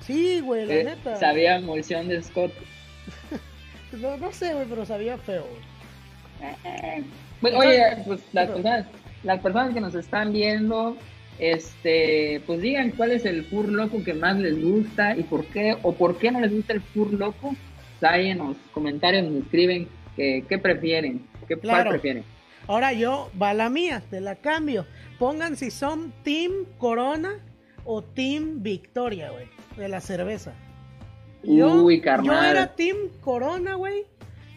Sí, 0.00 0.40
güey, 0.40 0.66
la 0.66 0.74
Eh, 0.74 0.84
neta. 0.84 1.16
Sabía 1.16 1.56
emulsión 1.56 2.08
de 2.08 2.22
Scott. 2.22 2.52
No, 4.00 4.16
no 4.16 4.32
sé, 4.32 4.52
güey, 4.54 4.66
pero 4.68 4.84
sabía 4.84 5.16
feo. 5.18 5.46
Pues, 7.40 7.54
oye, 7.54 7.80
pues 8.04 8.20
las 8.32 8.48
personas, 8.48 8.86
las 9.22 9.40
personas 9.40 9.72
que 9.74 9.80
nos 9.80 9.94
están 9.94 10.32
viendo, 10.32 10.96
este, 11.38 12.40
pues 12.46 12.60
digan 12.60 12.90
cuál 12.90 13.12
es 13.12 13.24
el 13.24 13.44
fur 13.44 13.68
loco 13.68 14.02
que 14.02 14.14
más 14.14 14.36
les 14.38 14.60
gusta 14.60 15.16
y 15.16 15.22
por 15.22 15.44
qué, 15.46 15.76
o 15.82 15.92
por 15.94 16.18
qué 16.18 16.32
no 16.32 16.40
les 16.40 16.52
gusta 16.52 16.72
el 16.72 16.80
fur 16.80 17.12
loco. 17.12 17.54
Ahí 18.00 18.30
en 18.30 18.38
los 18.38 18.56
comentarios 18.72 19.24
nos 19.30 19.44
escriben 19.44 19.86
que, 20.16 20.44
qué 20.48 20.58
prefieren, 20.58 21.24
qué, 21.46 21.56
Claro. 21.56 21.84
cuál 21.84 21.88
prefieren. 22.00 22.24
Ahora 22.66 22.92
yo, 22.92 23.30
va 23.40 23.52
la 23.54 23.68
mía, 23.68 24.02
te 24.10 24.20
la 24.20 24.36
cambio. 24.36 24.86
Pongan 25.18 25.56
si 25.56 25.70
son 25.70 26.12
Team 26.22 26.52
Corona 26.78 27.34
o 27.84 28.02
Team 28.02 28.62
Victoria, 28.62 29.30
güey, 29.30 29.46
de 29.76 29.88
la 29.88 30.00
cerveza. 30.00 30.54
Yo, 31.42 31.82
Uy, 31.82 31.98
yo 31.98 32.02
carnal. 32.04 32.50
era 32.50 32.74
Team 32.74 32.96
Corona, 33.20 33.74
güey, 33.74 34.06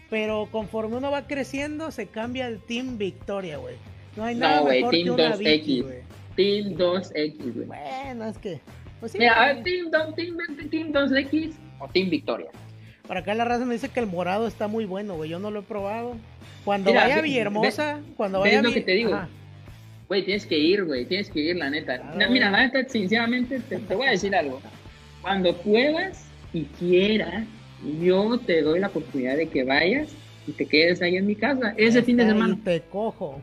pero 0.10 0.48
conforme 0.52 0.96
uno 0.98 1.12
va 1.12 1.28
creciendo 1.28 1.92
se 1.92 2.08
cambia 2.08 2.48
el 2.48 2.60
Team 2.62 2.98
Victoria, 2.98 3.58
güey. 3.58 3.76
No 4.16 4.24
hay 4.24 4.36
nada 4.36 4.62
No, 4.62 4.68
mejor 4.68 4.92
Team 4.92 5.04
que 5.04 5.12
una 5.12 5.36
2X. 5.36 5.38
Vicky, 5.40 5.82
güey. 5.82 6.00
Team 6.36 6.78
2X, 6.78 7.54
güey. 7.54 7.68
Bueno, 7.68 8.26
es 8.26 8.38
que... 8.38 8.62
Pues 9.00 9.12
sí, 9.12 9.20
Mira, 9.20 9.34
a 9.44 9.54
ver, 9.54 9.64
Team, 9.64 9.92
2, 9.92 10.16
team, 10.16 10.38
team 10.72 10.92
2X 10.92 11.54
o 11.80 11.88
Team 11.90 12.10
Victoria. 12.10 12.48
Por 13.08 13.18
acá 13.18 13.34
la 13.34 13.46
raza 13.46 13.66
me 13.66 13.74
dice 13.74 13.90
que 13.90 14.00
el 14.00 14.08
morado 14.08 14.48
está 14.48 14.68
muy 14.68 14.86
bueno, 14.86 15.16
güey. 15.16 15.30
Yo 15.30 15.40
no 15.40 15.50
lo 15.50 15.60
he 15.60 15.64
probado. 15.64 16.16
Cuando 16.66 16.92
Mira, 16.92 17.04
vaya 17.04 17.20
a 17.20 17.22
Villahermosa, 17.22 18.00
cuando 18.18 18.42
¿ves 18.42 18.52
vaya 18.52 18.60
a 18.60 18.64
lo 18.64 18.74
que 18.74 18.82
te 18.82 18.92
digo? 18.92 19.14
Ajá. 19.14 19.30
Güey, 20.08 20.24
tienes 20.24 20.46
que 20.46 20.58
ir, 20.58 20.86
güey, 20.86 21.06
tienes 21.06 21.30
que 21.30 21.40
ir, 21.40 21.56
la 21.58 21.70
neta. 21.70 21.98
Claro, 21.98 22.18
No, 22.18 22.30
mira, 22.30 22.50
la 22.50 22.66
neta, 22.66 22.88
sinceramente, 22.90 23.60
te, 23.60 23.78
te 23.78 23.96
voy 23.96 24.08
a 24.08 24.12
decir 24.12 24.36
algo. 24.36 24.62
Cuando 25.22 25.56
puedas 25.58 26.26
y 26.54 26.64
quieras, 26.64 27.46
yo 28.02 28.38
te 28.40 28.62
doy 28.62 28.80
la 28.80 28.88
oportunidad 28.88 29.36
de 29.36 29.48
que 29.48 29.64
vayas 29.64 30.10
y 30.48 30.54
te 30.54 30.66
quedes 30.66 31.02
ahí 31.02 31.18
en 31.18 31.28
mi 31.28 31.36
casa 31.36 31.74
ese 31.78 32.02
fin 32.04 32.18
de 32.18 32.26
semana. 32.26 32.58
Te 32.64 32.82
cojo. 32.82 33.42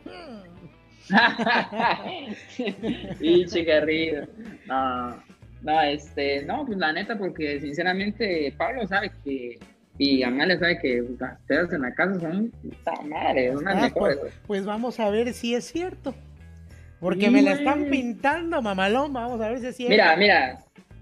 y 3.19 3.45
chicarrillo. 3.45 4.23
No, 4.65 5.23
no, 5.65 5.81
este, 5.81 6.43
no, 6.45 6.65
pues 6.65 6.77
la 6.77 6.93
neta, 6.93 7.17
porque 7.17 7.59
sinceramente 7.59 8.53
Pablo 8.57 8.87
sabe 8.87 9.11
que, 9.23 9.59
y 9.97 10.23
Amalia 10.23 10.57
sabe 10.59 10.79
que 10.79 11.03
pues, 11.03 11.19
las 11.19 11.39
pedas 11.41 11.73
en 11.73 11.81
la 11.81 11.93
casa 11.93 12.19
son, 12.19 12.51
madre, 13.09 13.51
unas 13.55 13.75
Ah, 13.75 13.81
mejores, 13.81 14.17
pues, 14.17 14.19
güey. 14.19 14.31
pues 14.47 14.65
vamos 14.65 14.99
a 14.99 15.09
ver 15.09 15.33
si 15.33 15.55
es 15.55 15.65
cierto. 15.65 16.13
Porque 16.99 17.25
Sí, 17.25 17.29
me 17.31 17.41
la 17.41 17.51
güey. 17.51 17.63
están 17.65 17.85
pintando, 17.89 18.61
mamalón. 18.61 19.11
Vamos 19.13 19.41
a 19.41 19.49
ver 19.49 19.59
si 19.59 19.67
es 19.67 19.75
cierto. 19.75 19.91
Mira, 19.91 20.15
mira, 20.15 20.59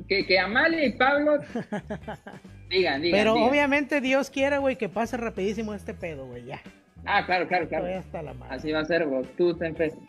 que, 0.08 0.26
que 0.26 0.40
Amalia 0.40 0.86
y 0.86 0.94
Pablo 0.94 1.38
digan, 2.70 3.02
digan. 3.02 3.20
Pero 3.20 3.34
digan. 3.36 3.50
obviamente 3.50 4.02
Dios 4.02 4.30
quiere, 4.30 4.58
güey, 4.58 4.76
que 4.76 4.90
pase 4.90 5.18
rapidísimo 5.18 5.74
este 5.74 5.94
pedo, 5.94 6.26
güey. 6.26 6.46
Ya. 6.46 6.62
Ah, 7.06 7.26
claro, 7.26 7.48
claro, 7.48 7.68
claro. 7.68 7.86
hasta 7.98 8.22
la 8.22 8.34
madre. 8.34 8.56
Así 8.56 8.72
va 8.72 8.80
a 8.80 8.86
ser, 8.86 9.06
vos. 9.06 9.28
Tú 9.38 9.56
te 9.56 9.68
enfrentas. 9.68 10.00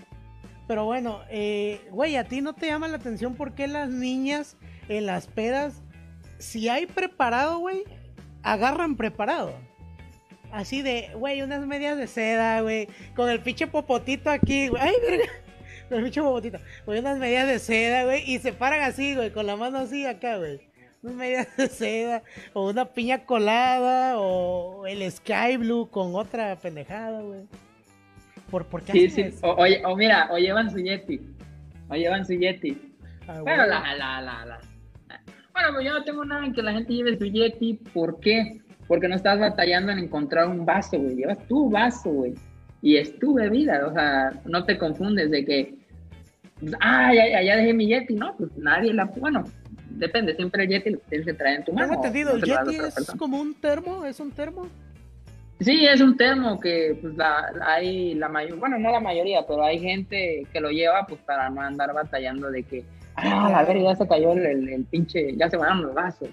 Pero 0.67 0.85
bueno, 0.85 1.21
eh, 1.29 1.81
güey, 1.91 2.17
¿a 2.17 2.25
ti 2.25 2.41
no 2.41 2.55
te 2.55 2.67
llama 2.67 2.89
la 2.89 2.97
atención 2.97 3.35
por 3.35 3.55
qué 3.55 3.67
las 3.67 3.91
niñas 3.91 4.57
en 4.89 5.07
las 5.07 5.27
pedas, 5.27 5.83
si 6.39 6.69
hay 6.69 6.87
preparado, 6.87 7.59
güey, 7.59 7.85
agarran 8.43 8.97
preparado? 8.97 9.53
Así 10.51 10.83
de, 10.83 11.11
güey, 11.15 11.43
unas 11.43 11.67
medias 11.67 11.99
de 11.99 12.07
seda, 12.07 12.61
güey, 12.63 12.89
con 13.15 13.29
el 13.29 13.41
pinche 13.41 13.67
popotito 13.67 14.31
aquí, 14.31 14.69
güey. 14.69 14.81
Ay, 14.83 14.95
verga. 15.03 15.25
Con 15.89 15.99
el 15.99 16.05
pinche 16.05 16.23
popotito. 16.23 16.59
Güey, 16.87 17.01
unas 17.01 17.19
medias 17.19 17.47
de 17.47 17.59
seda, 17.59 18.05
güey, 18.05 18.23
y 18.31 18.39
se 18.39 18.55
paran 18.55 18.81
así, 18.81 19.15
güey, 19.15 19.31
con 19.31 19.47
la 19.47 19.57
mano 19.57 19.79
así 19.79 20.07
acá, 20.07 20.39
güey. 20.39 20.61
Unas 21.03 21.17
medias 21.17 21.57
de 21.59 21.69
seda, 21.69 22.23
o 22.55 22.71
una 22.71 22.87
piña 22.87 23.27
colada, 23.27 24.19
o 24.19 24.87
el 24.87 25.11
sky 25.13 25.59
blue 25.59 25.91
con 25.91 26.15
otra 26.15 26.57
pendejada, 26.57 27.21
güey. 27.21 27.43
¿Por, 28.51 28.67
¿Por 28.67 28.83
qué 28.83 28.93
Sí, 28.93 29.07
hacen 29.07 29.31
sí. 29.33 29.37
eso? 29.39 29.47
O, 29.47 29.57
oye, 29.63 29.83
o 29.85 29.97
mira, 29.97 30.29
o 30.31 30.39
llevan 30.39 30.71
su 30.71 30.79
Yeti. 30.79 31.21
O 31.89 31.95
llevan 31.95 32.25
su 32.27 32.35
Yeti. 32.35 32.95
Ah, 33.27 33.41
Bueno, 33.41 33.67
la, 33.67 33.81
la, 33.97 34.21
la, 34.21 34.45
la. 34.47 34.61
Bueno, 35.53 35.69
pues 35.73 35.87
yo 35.87 35.93
no 35.95 36.05
tengo 36.05 36.25
nada 36.25 36.45
en 36.45 36.53
que 36.53 36.63
la 36.63 36.73
gente 36.73 36.93
lleve 36.93 37.17
su 37.19 37.27
Yeti. 37.27 37.75
¿Por 37.93 38.21
qué? 38.21 38.61
Porque 38.87 39.09
no 39.09 39.15
estás 39.15 39.39
batallando 39.39 39.93
en 39.93 39.99
encontrar 39.99 40.49
un 40.49 40.67
vaso, 40.67 40.99
güey. 40.99 41.17
Llevas 41.17 41.39
tu 41.49 41.71
vaso, 41.71 42.11
güey. 42.11 42.35
Y 42.83 42.97
es 42.97 43.19
tu 43.19 43.35
bebida. 43.35 43.87
O 43.87 43.93
sea, 43.95 44.33
no 44.45 44.65
te 44.65 44.77
confundes 44.77 45.31
de 45.31 45.45
que. 45.45 45.75
pues, 46.61 46.75
ah, 46.81 47.13
ya, 47.15 47.57
dejé 47.57 47.73
mi 47.73 47.87
Yeti. 47.87 48.15
No, 48.15 48.37
pues 48.37 48.51
nadie 48.57 48.93
la. 48.93 49.05
Bueno, 49.07 49.45
depende. 49.91 50.35
Siempre 50.37 50.65
el 50.65 50.71
Yeti 50.71 50.91
lo 50.91 50.99
tienes 51.09 51.27
que 51.27 51.35
traer 51.35 51.59
en 51.61 51.65
tu 51.65 51.73
mano. 51.73 51.89
Tengo 51.89 52.05
entendido, 52.05 52.35
el 52.37 52.43
Yeti 52.43 52.77
es 52.77 52.95
persona. 52.95 53.19
como 53.19 53.41
un 53.41 53.55
termo, 53.55 54.05
es 54.05 54.21
un 54.21 54.33
termo. 54.33 54.69
Sí, 55.65 55.87
es 55.87 56.01
un 56.01 56.17
termo 56.17 56.61
que 56.61 56.99
pues 57.01 57.15
la, 57.15 57.53
hay 57.65 58.15
la 58.15 58.29
mayoría, 58.29 58.57
bueno, 58.61 58.79
no 58.79 58.91
la 58.91 59.01
mayoría, 59.01 59.47
pero 59.47 59.65
hay 59.65 59.79
gente 59.79 60.47
que 60.53 60.61
lo 60.61 60.71
lleva 60.71 61.07
pues 61.07 61.21
para 61.23 61.49
no 61.51 61.61
andar 61.63 61.93
batallando 61.95 62.51
de 62.51 62.63
que, 62.65 62.85
ah, 63.17 63.59
a 63.59 63.65
ver, 63.65 63.81
ya 63.83 63.95
se 63.97 64.07
cayó 64.07 64.33
el, 64.33 64.45
el- 64.45 64.69
el 64.69 64.85
pinche, 64.85 65.35
ya 65.37 65.49
se 65.49 65.57
van 65.57 65.83
los 65.83 65.95
vasos. 65.95 66.29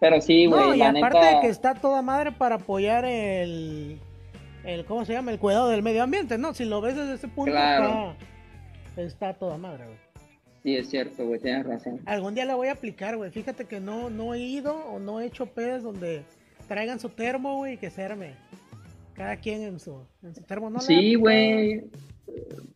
Pero 0.00 0.20
sí, 0.20 0.46
güey, 0.46 0.60
no, 0.60 0.74
y 0.74 0.78
la 0.78 0.88
aparte 0.90 1.18
neta, 1.18 1.34
de 1.36 1.40
que 1.42 1.48
está 1.48 1.74
toda 1.74 2.02
madre 2.02 2.32
para 2.32 2.56
apoyar 2.56 3.04
el, 3.04 3.98
el, 4.64 4.84
¿cómo 4.84 5.04
se 5.04 5.12
llama? 5.12 5.30
El 5.32 5.38
cuidado 5.38 5.68
del 5.68 5.82
medio 5.82 6.02
ambiente, 6.02 6.38
¿no? 6.38 6.54
Si 6.54 6.64
lo 6.64 6.80
ves 6.80 6.96
desde 6.96 7.14
ese 7.14 7.28
punto, 7.28 7.50
Claro. 7.52 8.14
está, 8.90 9.02
está 9.02 9.34
toda 9.34 9.58
madre, 9.58 9.84
güey. 9.86 9.96
sí 10.62 10.76
es 10.76 10.88
cierto, 10.88 11.26
güey, 11.26 11.40
tienes 11.40 11.66
razón. 11.66 12.00
Algún 12.06 12.34
día 12.34 12.44
la 12.44 12.54
voy 12.54 12.68
a 12.68 12.72
aplicar, 12.72 13.16
güey. 13.16 13.30
Fíjate 13.30 13.64
que 13.64 13.80
no, 13.80 14.08
no 14.08 14.34
he 14.34 14.38
ido 14.40 14.74
o 14.86 14.98
no 15.00 15.20
he 15.20 15.26
hecho 15.26 15.46
pedas 15.46 15.82
donde 15.82 16.22
traigan 16.68 17.00
su 17.00 17.08
termo, 17.08 17.56
güey, 17.56 17.76
que 17.78 17.90
se 17.90 18.04
arme. 18.04 18.32
Cada 19.14 19.36
quien 19.36 19.62
en 19.62 19.80
su, 19.80 20.04
en 20.22 20.34
su 20.34 20.42
termo, 20.42 20.70
¿no? 20.70 20.80
Sí, 20.80 21.14
güey. 21.16 21.84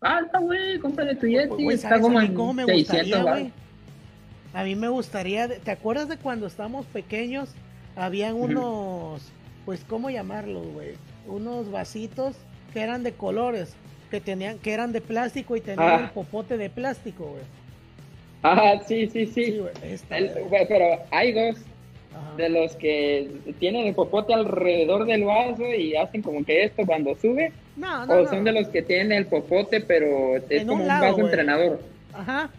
Falta, 0.01 0.39
güey, 0.41 0.79
cómprale 0.81 1.15
tu 1.15 1.27
Yeti, 1.29 1.63
Pues, 1.65 1.77
está 1.77 1.91
¿sabes 1.91 2.03
como 2.03 2.19
a 2.19 2.23
mí 2.23 2.29
en 2.29 2.57
me 2.57 2.65
600 2.65 3.21
gustaría? 3.23 3.51
A 4.55 4.65
mí 4.65 4.75
me 4.75 4.89
gustaría, 4.89 5.49
¿te 5.49 5.71
acuerdas 5.71 6.09
de 6.09 6.17
cuando 6.17 6.47
estábamos 6.47 6.85
pequeños? 6.87 7.51
Habían 7.95 8.35
unos, 8.35 9.23
pues, 9.65 9.85
¿cómo 9.89 10.11
llamarlos, 10.11 10.67
güey? 10.73 10.95
Unos 11.27 11.71
vasitos 11.71 12.35
que 12.73 12.81
eran 12.81 13.03
de 13.05 13.13
colores, 13.13 13.75
que 14.11 14.21
tenían, 14.21 14.59
que 14.59 14.73
eran 14.73 14.93
de 14.93 15.01
plástico 15.01 15.57
y 15.57 15.61
tenían 15.61 15.89
Ah. 15.89 16.05
el 16.05 16.11
popote 16.11 16.57
de 16.57 16.69
plástico, 16.71 17.27
güey. 17.27 17.43
Ah, 18.43 18.75
sí, 18.87 19.07
sí, 19.09 19.27
sí. 19.27 19.63
Esta, 19.85 20.19
El- 20.19 20.33
pero 20.69 20.85
hay 21.13 21.33
dos 21.33 21.61
Ajá. 22.23 22.37
de 22.37 22.49
los 22.49 22.77
que 22.77 23.31
tienen 23.59 23.87
el 23.87 23.95
popote 23.95 24.33
alrededor 24.35 25.07
del 25.07 25.25
vaso 25.25 25.65
y 25.75 25.95
hacen 25.97 26.23
como 26.23 26.45
que 26.45 26.65
esto 26.65 26.85
cuando 26.87 27.15
sube. 27.17 27.53
No, 27.77 28.07
no, 28.07 28.15
O 28.15 28.23
no. 28.23 28.29
son 28.29 28.45
de 28.45 28.53
los 28.53 28.69
que 28.69 28.83
tienen 28.83 29.13
el 29.13 29.27
popote, 29.27 29.81
pero 29.81 30.37
es 30.37 30.51
En 30.51 30.67
como 30.67 30.77
un 30.77 30.83
un, 30.83 30.89
lado, 30.89 31.05
vaso 31.07 31.21
entrenador. 31.21 31.81
Ajá. 32.13 32.51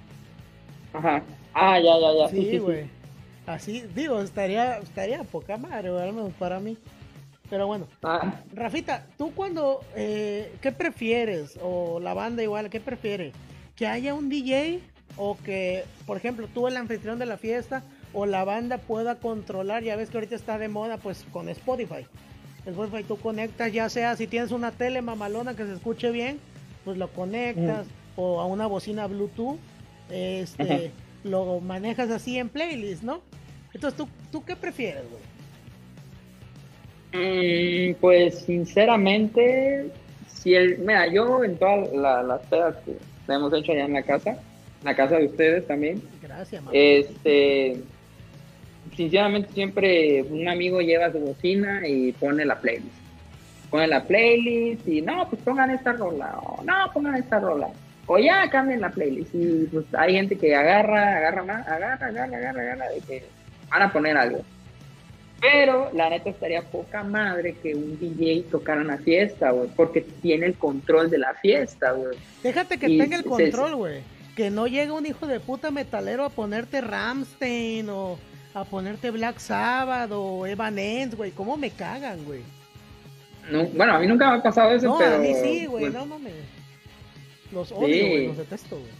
Ajá. 0.93 1.23
Ah, 1.53 1.79
ya, 1.79 1.99
ya, 1.99 2.13
ya. 2.19 2.27
Sí. 2.29 2.61
Así, 3.45 3.83
digo, 3.93 4.21
estaría, 4.21 4.77
estaría 4.77 5.21
poca 5.23 5.57
madre, 5.57 5.89
al 5.89 6.13
menos 6.13 6.31
para 6.39 6.59
mí. 6.59 6.77
Pero 7.49 7.67
bueno, 7.67 7.87
Ah, 8.01 8.41
Rafita, 8.53 9.05
¿tú 9.17 9.33
cuando, 9.35 9.81
eh, 9.95 10.51
qué 10.61 10.71
prefieres? 10.71 11.59
O 11.61 11.99
la 11.99 12.13
banda 12.13 12.41
igual, 12.41 12.69
¿qué 12.69 12.79
prefiere? 12.79 13.31
¿Que 13.75 13.85
haya 13.85 14.13
un 14.13 14.29
DJ 14.29 14.79
o 15.17 15.37
que, 15.43 15.83
por 16.07 16.17
ejemplo, 16.17 16.47
tú 16.51 16.67
el 16.67 16.77
anfitrión 16.77 17.19
de 17.19 17.25
la 17.25 17.37
fiesta 17.37 17.83
o 18.13 18.25
la 18.25 18.43
banda 18.43 18.77
pueda 18.77 19.15
controlar? 19.15 19.83
Ya 19.83 19.95
ves 19.95 20.09
que 20.09 20.17
ahorita 20.17 20.35
está 20.35 20.57
de 20.57 20.67
moda, 20.67 20.97
pues 20.97 21.25
con 21.31 21.49
Spotify. 21.49 22.05
Spotify 22.65 23.03
tú 23.03 23.17
conectas, 23.17 23.73
ya 23.73 23.89
sea 23.89 24.15
si 24.15 24.27
tienes 24.27 24.51
una 24.51 24.71
tele 24.71 25.01
mamalona 25.01 25.55
que 25.55 25.65
se 25.65 25.73
escuche 25.73 26.11
bien, 26.11 26.39
pues 26.85 26.97
lo 26.97 27.09
conectas 27.09 27.85
o 28.15 28.39
a 28.39 28.45
una 28.45 28.67
bocina 28.67 29.07
Bluetooth, 29.07 29.57
este, 30.09 30.91
lo 31.23 31.59
manejas 31.59 32.09
así 32.09 32.37
en 32.37 32.49
playlist, 32.49 33.03
¿no? 33.03 33.21
Entonces, 33.73 33.97
¿tú, 33.97 34.07
tú 34.31 34.43
qué 34.45 34.55
prefieres, 34.55 35.03
güey? 35.09 35.23
mm, 37.91 37.95
pues 37.99 38.39
sinceramente, 38.39 39.87
si 40.27 40.55
el, 40.55 40.77
mira, 40.79 41.07
yo 41.11 41.43
en 41.43 41.57
todas 41.57 41.91
la- 41.93 42.23
las 42.23 42.41
pedas 42.47 42.75
que 42.85 42.97
hemos 43.33 43.53
hecho 43.53 43.71
allá 43.71 43.85
en 43.85 43.93
la 43.93 44.03
casa, 44.03 44.31
en 44.31 44.85
la 44.85 44.95
casa 44.95 45.17
de 45.17 45.25
ustedes 45.25 45.67
también, 45.67 46.01
Gracias, 46.21 46.61
mamá. 46.61 46.71
este, 46.77 47.81
sinceramente 48.95 49.49
siempre 49.53 50.23
un 50.23 50.47
amigo 50.47 50.81
lleva 50.81 51.11
su 51.11 51.19
bocina 51.19 51.87
y 51.87 52.11
pone 52.13 52.45
la 52.45 52.59
playlist. 52.59 52.95
Pone 53.69 53.87
la 53.87 54.03
playlist 54.03 54.87
y 54.87 55.01
no, 55.01 55.27
pues 55.29 55.41
pongan 55.41 55.71
esta 55.71 55.93
rola, 55.93 56.37
o 56.39 56.63
no, 56.63 56.73
pongan 56.93 57.15
esta 57.15 57.39
rola. 57.39 57.69
O 58.05 58.19
ya 58.19 58.49
cambien 58.49 58.81
la 58.81 58.89
playlist. 58.89 59.33
Y 59.33 59.67
pues 59.71 59.85
hay 59.93 60.13
gente 60.13 60.37
que 60.37 60.55
agarra, 60.55 61.17
agarra 61.17 61.43
más, 61.43 61.67
agarra, 61.67 62.07
agarra, 62.07 62.37
agarra, 62.37 62.61
agarra, 62.61 62.89
de 62.89 62.99
que 63.01 63.23
van 63.69 63.81
a 63.81 63.93
poner 63.93 64.17
algo. 64.17 64.41
Pero 65.39 65.89
la 65.93 66.09
neta 66.09 66.29
estaría 66.29 66.61
poca 66.61 67.03
madre 67.03 67.55
que 67.61 67.75
un 67.75 67.99
DJ 67.99 68.45
tocara 68.49 68.81
una 68.81 68.97
fiesta, 68.97 69.51
güey, 69.51 69.69
porque 69.75 70.01
tiene 70.21 70.45
el 70.45 70.53
control 70.53 71.09
de 71.09 71.17
la 71.17 71.33
fiesta, 71.33 71.91
güey. 71.91 72.17
Déjate 72.43 72.77
que 72.77 72.89
Y 72.89 72.97
tenga 72.97 73.17
el 73.17 73.25
control, 73.25 73.75
güey. 73.75 74.01
Que 74.37 74.49
no 74.49 74.67
llegue 74.67 74.91
un 74.91 75.05
hijo 75.05 75.27
de 75.27 75.39
puta 75.39 75.69
metalero 75.69 76.23
a 76.23 76.29
ponerte 76.29 76.79
Ramstein 76.79 77.89
o 77.89 78.17
a 78.53 78.63
ponerte 78.63 79.11
Black 79.11 79.39
Sabbath 79.39 80.11
o 80.11 80.45
Evanescence, 80.45 81.15
güey. 81.15 81.31
¿Cómo 81.31 81.57
me 81.57 81.71
cagan, 81.71 82.23
güey? 82.25 82.41
No, 83.51 83.65
bueno, 83.67 83.95
a 83.95 83.99
mí 83.99 84.07
nunca 84.07 84.29
me 84.31 84.37
ha 84.37 84.43
pasado 84.43 84.71
eso, 84.71 84.87
No, 84.87 84.97
pero... 84.97 85.15
a 85.15 85.19
mí 85.19 85.33
sí, 85.33 85.65
güey. 85.65 85.85
pues, 85.85 85.93
No 85.93 86.05
mames. 86.05 86.33
Los 87.51 87.71
odio, 87.71 87.87
Sí. 87.87 88.09
güey. 88.09 88.27
Los 88.27 88.37
detesto, 88.37 88.77
güey. 88.77 88.91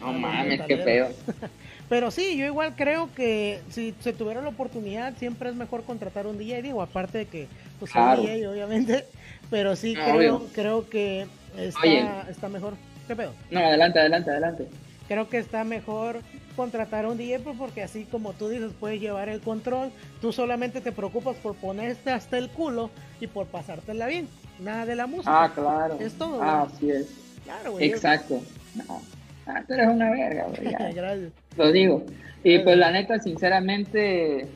No 0.00 0.12
mames, 0.12 0.60
qué 0.62 0.76
feo. 0.78 1.08
Pero 1.88 2.10
sí, 2.10 2.36
yo 2.36 2.44
igual 2.44 2.74
creo 2.74 3.08
que 3.14 3.60
si 3.70 3.94
se 4.00 4.12
tuviera 4.12 4.42
la 4.42 4.48
oportunidad, 4.48 5.16
siempre 5.16 5.50
es 5.50 5.54
mejor 5.54 5.84
contratar 5.84 6.26
un 6.26 6.36
DJ, 6.36 6.60
digo, 6.62 6.82
aparte 6.82 7.18
de 7.18 7.26
que, 7.26 7.46
pues, 7.78 7.94
un 7.94 8.16
DJ, 8.16 8.48
obviamente, 8.48 9.06
pero 9.50 9.76
sí 9.76 9.94
ah, 9.96 10.12
creo, 10.12 10.48
creo 10.52 10.90
que 10.90 11.28
está, 11.56 12.26
está 12.28 12.48
mejor. 12.48 12.74
¿Qué 13.06 13.14
pedo? 13.14 13.32
No, 13.52 13.60
adelante, 13.60 14.00
adelante, 14.00 14.30
adelante. 14.30 14.66
Creo 15.06 15.28
que 15.28 15.38
está 15.38 15.62
mejor 15.62 16.22
contratar 16.56 17.06
un 17.06 17.18
DJ 17.18 17.40
pues, 17.40 17.56
porque 17.56 17.82
así 17.82 18.04
como 18.04 18.32
tú 18.32 18.48
dices, 18.48 18.72
puedes 18.80 19.00
llevar 19.00 19.28
el 19.28 19.40
control, 19.40 19.90
tú 20.20 20.32
solamente 20.32 20.80
te 20.80 20.90
preocupas 20.90 21.36
por 21.36 21.54
ponerte 21.54 22.10
hasta 22.10 22.38
el 22.38 22.48
culo 22.48 22.90
y 23.20 23.26
por 23.26 23.46
pasártela 23.46 24.06
bien, 24.06 24.28
nada 24.58 24.86
de 24.86 24.96
la 24.96 25.06
música. 25.06 25.44
Ah, 25.44 25.52
claro. 25.54 25.98
Es 26.00 26.14
todo. 26.14 26.42
Ah, 26.42 26.62
así 26.62 26.90
es. 26.90 27.08
Claro, 27.44 27.72
güey. 27.72 27.90
Exacto. 27.90 28.42
No. 28.74 29.02
Ah, 29.46 29.62
tú 29.66 29.74
eres 29.74 29.88
una 29.88 30.10
verga, 30.10 30.46
güey. 30.48 31.32
Lo 31.56 31.72
digo. 31.72 32.04
Y 32.42 32.58
pues 32.60 32.76
la 32.76 32.90
neta, 32.90 33.18
sinceramente, 33.18 34.48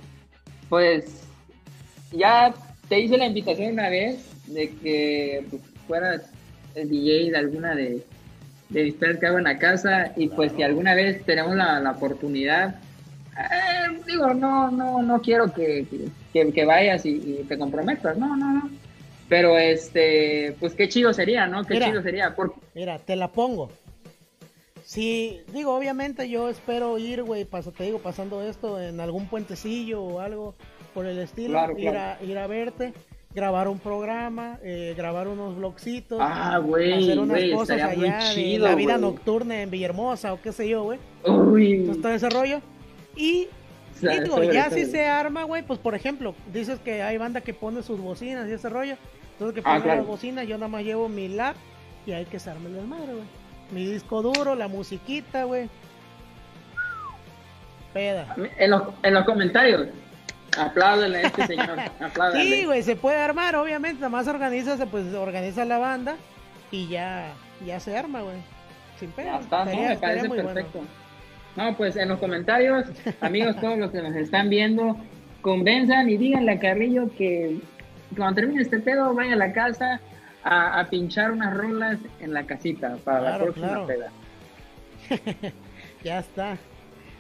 pues 0.68 1.22
ya 2.12 2.55
te 2.88 3.01
hice 3.01 3.16
la 3.16 3.26
invitación 3.26 3.72
una 3.72 3.88
vez 3.88 4.18
de 4.46 4.70
que 4.76 5.46
pues, 5.51 5.62
fueras 5.86 6.22
el 6.74 6.88
DJ 6.88 7.30
de 7.30 7.38
alguna 7.38 7.74
de, 7.74 8.05
de 8.71 8.85
mis 8.85 8.95
que 8.95 9.27
hago 9.27 9.39
en 9.39 9.45
la 9.45 9.59
casa 9.59 10.12
y 10.16 10.29
pues 10.29 10.53
si 10.53 10.62
alguna 10.62 10.95
vez 10.95 11.25
tenemos 11.25 11.55
la, 11.55 11.81
la 11.81 11.91
oportunidad, 11.93 12.77
eh, 13.37 14.01
digo, 14.07 14.33
no, 14.35 14.71
no, 14.71 15.03
no 15.03 15.21
quiero 15.21 15.53
que, 15.53 15.87
que, 16.33 16.64
vayas 16.64 17.05
y, 17.07 17.45
te 17.49 17.59
comprometas, 17.59 18.16
no, 18.16 18.37
no, 18.37 18.53
no. 18.53 18.71
Pero 19.29 19.59
este, 19.59 20.57
pues 20.59 20.75
qué 20.75 20.89
chido 20.89 21.12
sería, 21.12 21.47
¿no? 21.47 21.64
Qué 21.64 21.79
chido 21.79 22.03
sería. 22.03 22.35
Mira, 22.75 22.99
te 22.99 23.16
la 23.16 23.29
pongo. 23.29 23.71
Sí, 24.85 25.43
digo, 25.53 25.77
obviamente 25.77 26.29
yo 26.29 26.49
espero 26.49 26.99
ir, 26.99 27.23
güey, 27.23 27.45
te 27.45 27.85
digo, 27.85 28.01
pasando 28.01 28.43
esto 28.43 28.81
en 28.81 28.99
algún 28.99 29.29
puentecillo 29.29 30.03
o 30.03 30.21
algo 30.21 30.55
por 30.95 31.07
el 31.07 31.18
estilo, 31.21 31.79
ir, 31.79 31.91
A, 31.91 32.18
ir 32.23 32.37
a 32.37 32.47
verte, 32.49 32.93
grabar 33.33 33.68
un 33.68 33.78
programa, 33.78 34.59
eh, 34.62 34.95
grabar 34.97 35.28
unos 35.28 35.57
vlogcitos, 35.57 36.18
ah, 36.20 36.57
hacer 36.57 37.18
unas 37.18 37.41
cosas 37.53 37.81
allá 37.81 38.18
la 38.59 38.74
vida 38.74 38.99
nocturna 38.99 39.62
en 39.62 39.70
Villahermosa 39.70 40.33
o 40.33 40.41
qué 40.41 40.53
sé 40.53 40.68
yo, 40.68 40.83
güey. 40.83 40.99
Uy. 41.24 41.91
todo 42.03 42.12
ese 42.12 42.28
rollo. 42.28 42.61
Y, 43.16 43.49
digo, 44.01 44.43
ya 44.43 44.70
si 44.70 44.87
se 44.87 45.07
arma, 45.07 45.45
güey, 45.45 45.62
pues 45.62 45.78
por 45.78 45.95
ejemplo, 45.95 46.35
dices 46.53 46.78
que 46.81 47.03
hay 47.03 47.18
banda 47.18 47.41
que 47.41 47.55
pone 47.55 47.83
sus 47.83 48.01
bocinas 48.01 48.49
y 48.49 48.53
ese 48.53 48.68
rollo, 48.68 48.97
entonces 49.33 49.62
que 49.62 49.68
ah, 49.68 49.78
pone 49.78 49.97
las 49.97 50.07
bocinas, 50.07 50.47
yo 50.47 50.57
nada 50.57 50.68
más 50.68 50.83
llevo 50.83 51.09
mi 51.09 51.28
lap 51.28 51.57
y 52.07 52.12
hay 52.12 52.24
que 52.24 52.39
arme 52.49 52.76
el 52.78 52.87
madre, 52.87 53.14
güey 53.14 53.41
mi 53.70 53.87
disco 53.87 54.22
duro, 54.22 54.55
la 54.55 54.68
musiquita, 54.68 55.45
güey. 55.45 55.68
Peda. 57.93 58.35
En 58.59 58.70
los, 58.70 58.83
en 59.03 59.14
los 59.14 59.24
comentarios. 59.24 59.89
Apláudele 60.59 61.18
a 61.18 61.22
este 61.22 61.46
señor. 61.46 61.78
Sí, 62.34 62.64
güey, 62.64 62.82
se 62.82 62.96
puede 62.96 63.18
armar, 63.18 63.57
obviamente. 63.57 64.01
Nada 64.01 64.11
más 64.11 64.26
organiza, 64.28 64.76
pues 64.86 65.12
organiza 65.14 65.64
la 65.64 65.78
banda 65.78 66.16
y 66.70 66.88
ya, 66.88 67.32
ya 67.64 67.80
se 67.80 67.96
arma, 67.96 68.22
güey. 68.22 68.36
Sin 68.98 69.11
pena. 69.12 69.38
está, 69.38 69.64
no, 69.64 69.80
me 69.80 69.96
parece 69.96 70.28
perfecto. 70.28 70.80
No, 71.57 71.76
pues 71.76 71.96
en 71.96 72.09
los 72.09 72.18
comentarios, 72.18 72.86
amigos, 73.20 73.57
todos 73.61 73.78
los 73.78 73.90
que 73.90 74.03
nos 74.03 74.14
están 74.14 74.48
viendo, 74.51 74.96
convenzan 75.40 76.09
y 76.09 76.16
díganle 76.16 76.53
a 76.53 76.59
Carrillo 76.59 77.11
que 77.16 77.61
cuando 78.16 78.36
termine 78.36 78.62
este 78.62 78.80
pedo, 78.80 79.14
vaya 79.14 79.34
a 79.34 79.36
la 79.36 79.53
casa, 79.53 80.01
a, 80.42 80.86
pinchar 80.90 81.32
unas 81.32 81.55
rolas 81.55 81.98
en 82.20 82.32
la 82.32 82.44
casita 82.44 82.96
para 83.05 83.20
la 83.20 83.38
próxima 83.38 83.86
peda. 83.86 84.11
ya 86.05 86.20
está. 86.20 86.57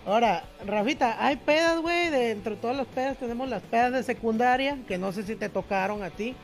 Ahora, 0.06 0.44
Rafita, 0.66 1.24
hay 1.24 1.36
pedas, 1.36 1.80
güey, 1.80 2.10
de 2.10 2.30
entre 2.30 2.56
todas 2.56 2.76
las 2.76 2.86
pedas 2.86 3.18
tenemos 3.18 3.48
las 3.48 3.62
pedas 3.62 3.92
de 3.92 4.02
secundaria, 4.02 4.78
que 4.88 4.98
no 4.98 5.12
sé 5.12 5.22
si 5.24 5.36
te 5.36 5.48
tocaron 5.48 6.02
a 6.02 6.10
ti. 6.10 6.34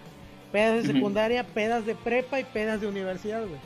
Pedas 0.53 0.87
de 0.87 0.93
secundaria, 0.95 1.45
pedas 1.45 1.85
de 1.87 1.95
prepa 1.95 2.39
y 2.39 2.45
pedas 2.45 2.81
de 2.81 2.87
universidad, 2.87 3.41
güey. 3.41 3.61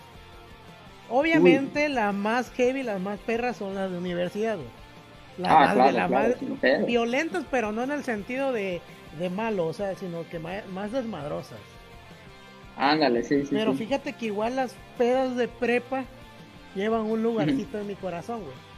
Obviamente 1.09 1.89
las 1.89 2.15
más 2.15 2.51
heavy, 2.53 2.83
las 2.83 3.01
más 3.01 3.19
perras 3.21 3.57
son 3.57 3.75
las 3.75 3.91
de 3.91 3.99
universidad, 3.99 4.57
güey. 4.57 4.69
Las, 5.39 5.53
ah, 5.53 6.09
más, 6.09 6.87
violentas, 6.87 7.45
pero 7.51 7.73
no 7.73 7.83
en 7.83 7.91
el 7.93 8.05
sentido 8.05 8.53
de, 8.53 8.81
de 9.19 9.31
malo, 9.31 9.67
o 9.67 9.73
sea, 9.73 9.95
sino 9.95 10.29
que 10.29 10.39
más 10.39 10.93
desmadrosas. 10.93 11.59
Ándale, 12.77 13.23
sí, 13.23 13.43
sí. 13.43 13.49
Pero 13.51 13.75
fíjate 13.75 14.13
que 14.13 14.27
igual 14.27 14.57
las 14.57 14.75
pedas 14.97 15.37
de 15.37 15.49
prepa 15.49 16.05
llevan 16.75 17.03
un 17.03 17.23
lugarcito 17.23 17.79
en 17.79 17.87
mi 17.87 17.95
corazón, 17.95 18.43
güey. 18.43 18.70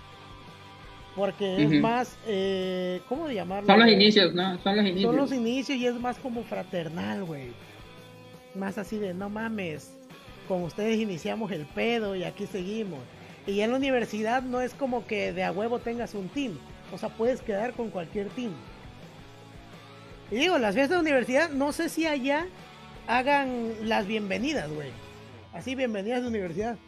Porque 1.14 1.62
es 1.62 1.80
más, 1.80 2.16
eh, 2.26 3.00
¿cómo 3.08 3.28
llamarlo? 3.28 3.66
Son 3.66 3.80
los 3.80 3.88
inicios, 3.88 4.32
¿no? 4.34 4.58
Son 4.62 4.76
los 4.76 4.86
inicios. 4.86 5.10
Son 5.10 5.16
los 5.16 5.32
inicios 5.32 5.78
y 5.78 5.86
es 5.86 5.94
más 6.00 6.18
como 6.18 6.42
fraternal, 6.42 7.24
güey. 7.24 7.48
Más 8.54 8.78
así 8.78 8.98
de, 8.98 9.12
no 9.12 9.28
mames, 9.28 9.92
con 10.48 10.62
ustedes 10.62 10.98
iniciamos 10.98 11.52
el 11.52 11.66
pedo 11.66 12.16
y 12.16 12.24
aquí 12.24 12.46
seguimos. 12.46 13.00
Y 13.46 13.60
en 13.60 13.72
la 13.72 13.76
universidad 13.76 14.42
no 14.42 14.60
es 14.60 14.72
como 14.72 15.06
que 15.06 15.32
de 15.32 15.44
a 15.44 15.52
huevo 15.52 15.80
tengas 15.80 16.14
un 16.14 16.28
team. 16.28 16.58
O 16.92 16.98
sea, 16.98 17.08
puedes 17.10 17.42
quedar 17.42 17.72
con 17.72 17.90
cualquier 17.90 18.28
team. 18.28 18.52
Y 20.30 20.36
digo, 20.36 20.58
las 20.58 20.74
fiestas 20.74 20.96
de 20.96 21.02
universidad, 21.02 21.50
no 21.50 21.72
sé 21.72 21.88
si 21.88 22.06
allá 22.06 22.46
hagan 23.06 23.72
las 23.82 24.06
bienvenidas, 24.06 24.70
güey. 24.72 24.90
Así, 25.52 25.74
bienvenidas 25.74 26.22
de 26.22 26.28
universidad. 26.28 26.78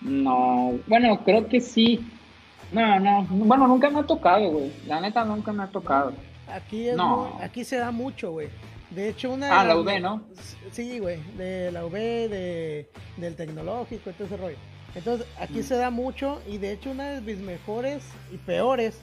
No, 0.00 0.78
bueno, 0.86 1.22
creo 1.24 1.48
que 1.48 1.60
sí. 1.60 2.00
No, 2.72 3.00
no, 3.00 3.26
bueno, 3.30 3.66
nunca 3.66 3.88
me 3.90 4.00
ha 4.00 4.02
tocado, 4.02 4.50
güey. 4.50 4.72
La 4.86 5.00
neta 5.00 5.24
nunca 5.24 5.52
me 5.52 5.62
ha 5.62 5.68
tocado. 5.68 6.12
Aquí 6.52 6.88
aquí 7.40 7.64
se 7.64 7.76
da 7.76 7.90
mucho, 7.90 8.32
güey. 8.32 8.48
De 8.90 9.08
hecho, 9.08 9.30
una. 9.30 9.60
Ah, 9.60 9.64
la 9.64 9.76
UV, 9.76 10.00
¿no? 10.00 10.22
Sí, 10.72 10.98
güey, 10.98 11.20
de 11.36 11.70
la 11.70 11.84
UV, 11.84 11.92
de, 11.92 12.88
del 13.16 13.36
tecnológico, 13.36 14.10
todo 14.12 14.26
ese 14.26 14.36
rollo. 14.36 14.56
Entonces, 14.94 15.26
aquí 15.38 15.60
mm. 15.60 15.62
se 15.62 15.76
da 15.76 15.90
mucho 15.90 16.40
y 16.46 16.58
de 16.58 16.72
hecho, 16.72 16.90
una 16.90 17.10
de 17.10 17.20
mis 17.20 17.38
mejores 17.38 18.02
y 18.32 18.38
peores 18.38 19.00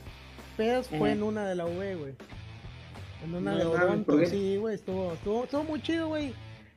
pedas 0.57 0.88
fue 0.89 1.11
en 1.11 1.22
una 1.22 1.47
de 1.47 1.55
la 1.55 1.66
UV, 1.66 1.97
güey. 1.97 2.16
En 3.24 3.36
una 3.36 3.55
de 3.55 3.66
Odonto, 3.66 4.26
sí, 4.26 4.57
güey, 4.57 4.76
estuvo, 4.76 5.13
estuvo, 5.13 5.43
estuvo 5.43 5.63
muy 5.63 5.82
chido, 5.82 6.07
güey. 6.07 6.34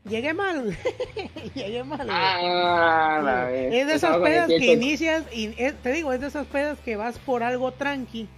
Llegué 0.09 0.35
mal, 0.35 0.77
llegué 1.55 1.85
mal. 1.85 2.07
Ah, 2.11 3.51
es 3.53 3.87
de 3.87 3.95
esas 3.95 4.17
pedas 4.19 4.49
que 4.49 4.73
inicias, 4.73 5.25
y 5.33 5.49
te 5.49 5.93
digo, 5.93 6.13
es 6.13 6.21
de 6.21 6.29
esas 6.29 6.47
pedas 6.47 6.79
que 6.81 6.97
vas 6.97 7.19
por 7.19 7.43
algo 7.43 7.73
tranqui, 7.73 8.29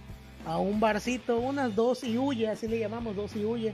a 0.45 0.57
un 0.57 0.79
barcito, 0.79 1.39
unas 1.39 1.75
dos 1.75 2.03
y 2.03 2.17
huye, 2.17 2.49
así 2.49 2.67
le 2.67 2.79
llamamos, 2.79 3.15
dos 3.15 3.35
y 3.35 3.45
huye, 3.45 3.73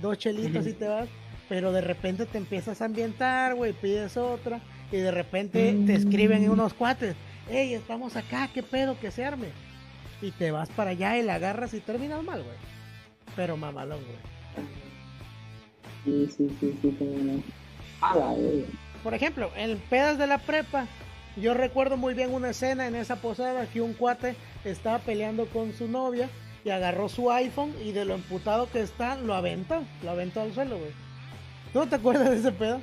dos 0.00 0.18
chelitas 0.18 0.66
y 0.66 0.72
te 0.72 0.88
vas, 0.88 1.08
pero 1.48 1.72
de 1.72 1.80
repente 1.80 2.26
te 2.26 2.38
empiezas 2.38 2.82
a 2.82 2.86
ambientar, 2.86 3.54
güey, 3.54 3.72
pides 3.72 4.16
otra, 4.16 4.60
y 4.90 4.96
de 4.96 5.10
repente 5.10 5.76
te 5.86 5.94
escriben 5.94 6.42
en 6.42 6.50
mm. 6.50 6.52
unos 6.52 6.74
cuates, 6.74 7.14
hey, 7.48 7.74
estamos 7.74 8.16
acá, 8.16 8.48
qué 8.52 8.62
pedo 8.62 8.98
que 9.00 9.10
se 9.10 9.24
arme. 9.24 9.48
Y 10.20 10.32
te 10.32 10.50
vas 10.50 10.68
para 10.70 10.90
allá 10.90 11.16
y 11.16 11.22
la 11.22 11.36
agarras 11.36 11.74
y 11.74 11.80
terminas 11.80 12.24
mal, 12.24 12.42
güey 12.42 12.56
pero 13.38 13.56
mamalón, 13.56 14.00
güey. 14.04 14.37
Sí, 16.08 16.28
sí, 16.38 16.48
sí, 16.58 16.78
sí, 16.80 18.64
Por 19.02 19.14
ejemplo, 19.14 19.50
en 19.56 19.78
pedas 19.90 20.18
de 20.18 20.26
la 20.26 20.38
prepa, 20.38 20.86
yo 21.36 21.52
recuerdo 21.52 21.98
muy 21.98 22.14
bien 22.14 22.32
una 22.32 22.50
escena 22.50 22.86
en 22.86 22.94
esa 22.94 23.16
posada 23.16 23.66
que 23.66 23.82
un 23.82 23.92
cuate 23.92 24.34
estaba 24.64 25.00
peleando 25.00 25.46
con 25.46 25.74
su 25.74 25.86
novia 25.86 26.30
y 26.64 26.70
agarró 26.70 27.10
su 27.10 27.30
iPhone 27.30 27.74
y 27.84 27.92
de 27.92 28.06
lo 28.06 28.14
emputado 28.14 28.70
que 28.70 28.80
está, 28.80 29.16
lo 29.16 29.34
aventó, 29.34 29.82
lo 30.02 30.10
aventó 30.10 30.40
al 30.40 30.54
suelo, 30.54 30.78
güey. 30.78 30.92
¿Tú 31.74 31.86
te 31.86 31.96
acuerdas 31.96 32.30
de 32.30 32.36
ese 32.36 32.52
pedo? 32.52 32.80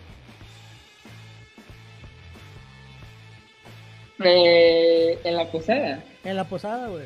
Eh, 4.24 5.20
en 5.24 5.36
la 5.36 5.52
posada. 5.52 6.04
En 6.24 6.36
la 6.36 6.44
posada, 6.44 6.88
güey. 6.90 7.06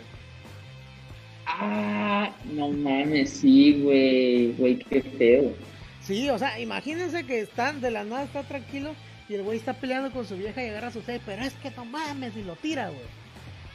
Ah, 1.45 2.29
no 2.53 2.67
mames, 2.69 3.29
sí, 3.29 3.81
güey, 3.81 4.51
güey, 4.57 4.79
qué 4.79 5.01
feo. 5.01 5.68
Sí, 6.09 6.27
o 6.31 6.39
sea, 6.39 6.59
imagínense 6.59 7.23
que 7.23 7.41
están, 7.41 7.81
de 7.81 7.91
la 7.91 8.03
nada 8.03 8.23
está 8.23 8.41
tranquilo 8.41 8.95
y 9.29 9.35
el 9.35 9.43
güey 9.43 9.59
está 9.59 9.73
peleando 9.73 10.09
con 10.09 10.25
su 10.25 10.35
vieja 10.37 10.63
y 10.63 10.69
agarra 10.69 10.89
su 10.89 11.03
sed, 11.03 11.21
pero 11.23 11.43
es 11.43 11.53
que 11.53 11.69
no 11.69 11.85
mames 11.85 12.35
y 12.35 12.41
lo 12.43 12.55
tira, 12.55 12.89
güey. 12.89 13.05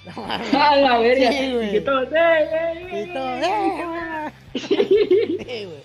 No 0.16 0.26
mames. 0.26 0.52
A 0.52 0.76
la 0.76 0.98
verga. 0.98 1.30
Sí, 1.30 1.52
güey. 1.52 1.76
Y 1.76 1.80
todo, 1.80 2.02
¡eh, 2.02 2.08
eh, 2.12 2.88
eh! 2.90 3.10
Todo, 3.14 3.36
¡eh, 3.36 4.32
Sí, 5.46 5.64
güey. 5.64 5.84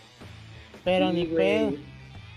Pero 0.83 1.13
ni 1.13 1.25
pedo, 1.25 1.73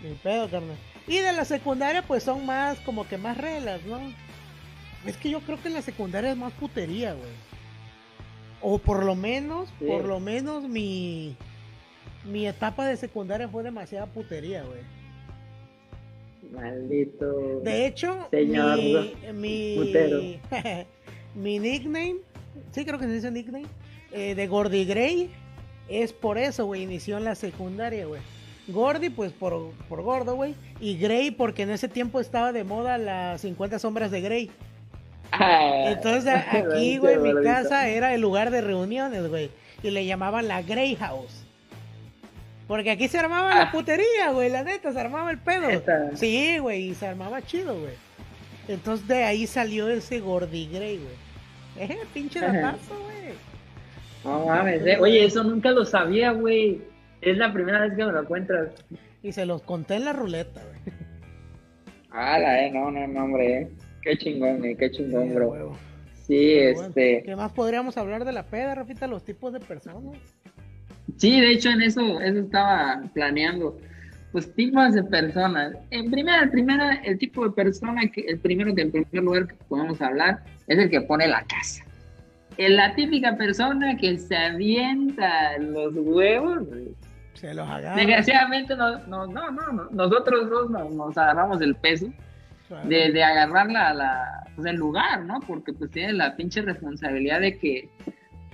ni 0.02 0.14
pedo, 0.22 0.50
carnal. 0.50 0.76
Y 1.08 1.16
de 1.16 1.32
la 1.32 1.46
secundaria, 1.46 2.02
pues 2.02 2.22
son 2.22 2.44
más, 2.44 2.78
como 2.80 3.08
que 3.08 3.16
más 3.16 3.38
reglas, 3.38 3.82
¿no? 3.84 3.98
Es 5.06 5.16
que 5.16 5.30
yo 5.30 5.40
creo 5.40 5.58
que 5.62 5.68
en 5.68 5.74
la 5.74 5.82
secundaria 5.82 6.32
es 6.32 6.36
más 6.36 6.52
putería, 6.52 7.14
güey. 7.14 7.32
O 8.60 8.76
por 8.76 9.04
lo 9.04 9.14
menos, 9.14 9.70
por 9.84 10.04
lo 10.04 10.20
menos 10.20 10.64
mi, 10.64 11.34
mi 12.24 12.46
etapa 12.46 12.86
de 12.86 12.96
secundaria 12.96 13.48
fue 13.48 13.62
demasiada 13.62 14.06
putería, 14.06 14.62
güey. 14.62 14.80
Maldito. 16.52 17.60
De 17.60 17.86
hecho, 17.86 18.28
Señor 18.30 18.78
mi, 19.32 19.74
putero. 19.78 20.20
mi, 21.34 21.58
nickname, 21.58 22.16
sí 22.72 22.84
creo 22.84 22.98
que 22.98 23.06
se 23.06 23.14
dice 23.14 23.30
nickname, 23.30 23.66
eh, 24.12 24.34
de 24.34 24.46
Gordy 24.46 24.84
Gray, 24.84 25.30
es 25.88 26.12
por 26.12 26.38
eso, 26.38 26.66
güey, 26.66 26.82
inició 26.82 27.16
en 27.18 27.24
la 27.24 27.34
secundaria, 27.34 28.06
güey. 28.06 28.20
Gordy, 28.68 29.10
pues 29.10 29.32
por, 29.32 29.72
por 29.88 30.02
gordo, 30.02 30.36
güey. 30.36 30.54
Y 30.80 30.96
Grey, 30.96 31.32
porque 31.32 31.62
en 31.62 31.70
ese 31.70 31.88
tiempo 31.88 32.20
estaba 32.20 32.52
de 32.52 32.64
moda 32.64 32.96
las 32.96 33.40
50 33.40 33.78
sombras 33.78 34.10
de 34.10 34.20
Grey. 34.20 34.50
Ah, 35.32 35.84
Entonces 35.86 36.34
aquí, 36.52 36.98
güey, 36.98 37.18
mi 37.18 37.42
casa 37.42 37.88
era 37.88 38.14
el 38.14 38.20
lugar 38.20 38.50
de 38.50 38.60
reuniones, 38.60 39.28
güey. 39.28 39.50
Y 39.82 39.90
le 39.90 40.06
llamaban 40.06 40.46
la 40.46 40.62
Grey 40.62 40.94
House. 40.96 41.41
Porque 42.68 42.90
aquí 42.90 43.08
se 43.08 43.18
armaba 43.18 43.54
la 43.54 43.62
Ah. 43.62 43.72
putería, 43.72 44.30
güey, 44.32 44.48
la 44.50 44.62
neta, 44.62 44.92
se 44.92 45.00
armaba 45.00 45.30
el 45.30 45.38
pedo. 45.38 45.68
Sí, 46.14 46.58
güey, 46.58 46.90
y 46.90 46.94
se 46.94 47.06
armaba 47.06 47.42
chido, 47.42 47.78
güey. 47.78 47.92
Entonces 48.68 49.06
de 49.08 49.24
ahí 49.24 49.46
salió 49.46 49.88
ese 49.88 50.20
Gordy 50.20 50.68
Grey, 50.72 50.98
güey. 50.98 51.90
Eh, 51.90 51.98
pinche 52.14 52.40
datazo, 52.40 52.94
güey. 53.02 53.34
No 54.24 54.46
mames, 54.46 54.86
eh. 54.86 54.96
Oye, 55.00 55.24
eso 55.24 55.42
nunca 55.42 55.70
lo 55.72 55.84
sabía, 55.84 56.30
güey. 56.32 56.80
Es 57.20 57.36
la 57.36 57.52
primera 57.52 57.80
vez 57.80 57.94
que 57.96 58.04
me 58.04 58.12
lo 58.12 58.24
cuentas. 58.24 58.68
Y 59.22 59.32
se 59.32 59.46
los 59.46 59.62
conté 59.62 59.94
en 59.96 60.04
la 60.04 60.12
ruleta, 60.12 60.62
güey. 60.62 60.94
Ala, 62.10 62.64
eh, 62.64 62.70
no, 62.70 62.90
no, 62.90 63.06
no, 63.06 63.24
hombre, 63.24 63.58
eh. 63.62 63.68
Qué 64.02 64.18
chingón, 64.18 64.64
eh, 64.64 64.76
qué 64.76 64.90
chingón, 64.90 65.28
Sí, 65.28 65.34
bro. 65.34 65.48
huevo. 65.50 65.78
Sí, 66.26 66.54
Pero 66.58 66.74
bueno, 66.74 66.88
este. 66.88 67.22
¿Qué 67.24 67.36
más 67.36 67.52
podríamos 67.52 67.96
hablar 67.96 68.24
de 68.24 68.32
la 68.32 68.44
peda, 68.44 68.74
Rafita? 68.74 69.06
Los 69.06 69.24
tipos 69.24 69.52
de 69.52 69.60
personas. 69.60 70.18
Sí, 71.16 71.40
de 71.40 71.52
hecho, 71.52 71.70
en 71.70 71.82
eso, 71.82 72.20
eso 72.20 72.40
estaba 72.40 73.02
planeando. 73.14 73.78
Pues 74.32 74.52
tipos 74.54 74.94
de 74.94 75.04
personas. 75.04 75.74
En 75.90 76.10
primera, 76.10 76.50
primera, 76.50 76.94
el 77.04 77.18
tipo 77.18 77.44
de 77.44 77.50
persona 77.50 78.02
que, 78.10 78.22
el 78.22 78.38
primero 78.38 78.74
que 78.74 78.82
en 78.82 78.90
primer 78.90 79.22
lugar 79.22 79.46
que 79.46 79.54
podemos 79.68 80.00
hablar 80.00 80.42
es 80.66 80.78
el 80.78 80.88
que 80.88 81.02
pone 81.02 81.28
la 81.28 81.42
casa. 81.44 81.84
Es 82.56 82.70
la 82.70 82.94
típica 82.94 83.36
persona 83.36 83.96
que 83.96 84.18
se 84.18 84.36
avienta 84.36 85.58
los 85.58 85.94
huevos. 85.96 86.66
Se 87.34 87.52
los 87.52 87.68
agarra. 87.68 87.96
Desgraciadamente, 87.96 88.74
no, 88.74 88.98
no, 89.06 89.26
no, 89.26 89.50
no, 89.50 89.72
no. 89.72 89.88
nosotros 89.90 90.48
dos 90.48 90.70
nos, 90.70 90.94
nos 90.94 91.16
agarramos 91.18 91.60
el 91.60 91.74
peso. 91.74 92.06
Claro. 92.68 92.88
de, 92.88 93.12
de 93.12 93.22
agarrar 93.22 93.70
la, 93.70 93.92
la, 93.92 94.42
pues, 94.54 94.66
el 94.66 94.76
lugar, 94.76 95.24
¿no? 95.24 95.40
Porque 95.40 95.74
pues 95.74 95.90
tiene 95.90 96.14
la 96.14 96.36
pinche 96.36 96.62
responsabilidad 96.62 97.40
de 97.40 97.58
que, 97.58 97.90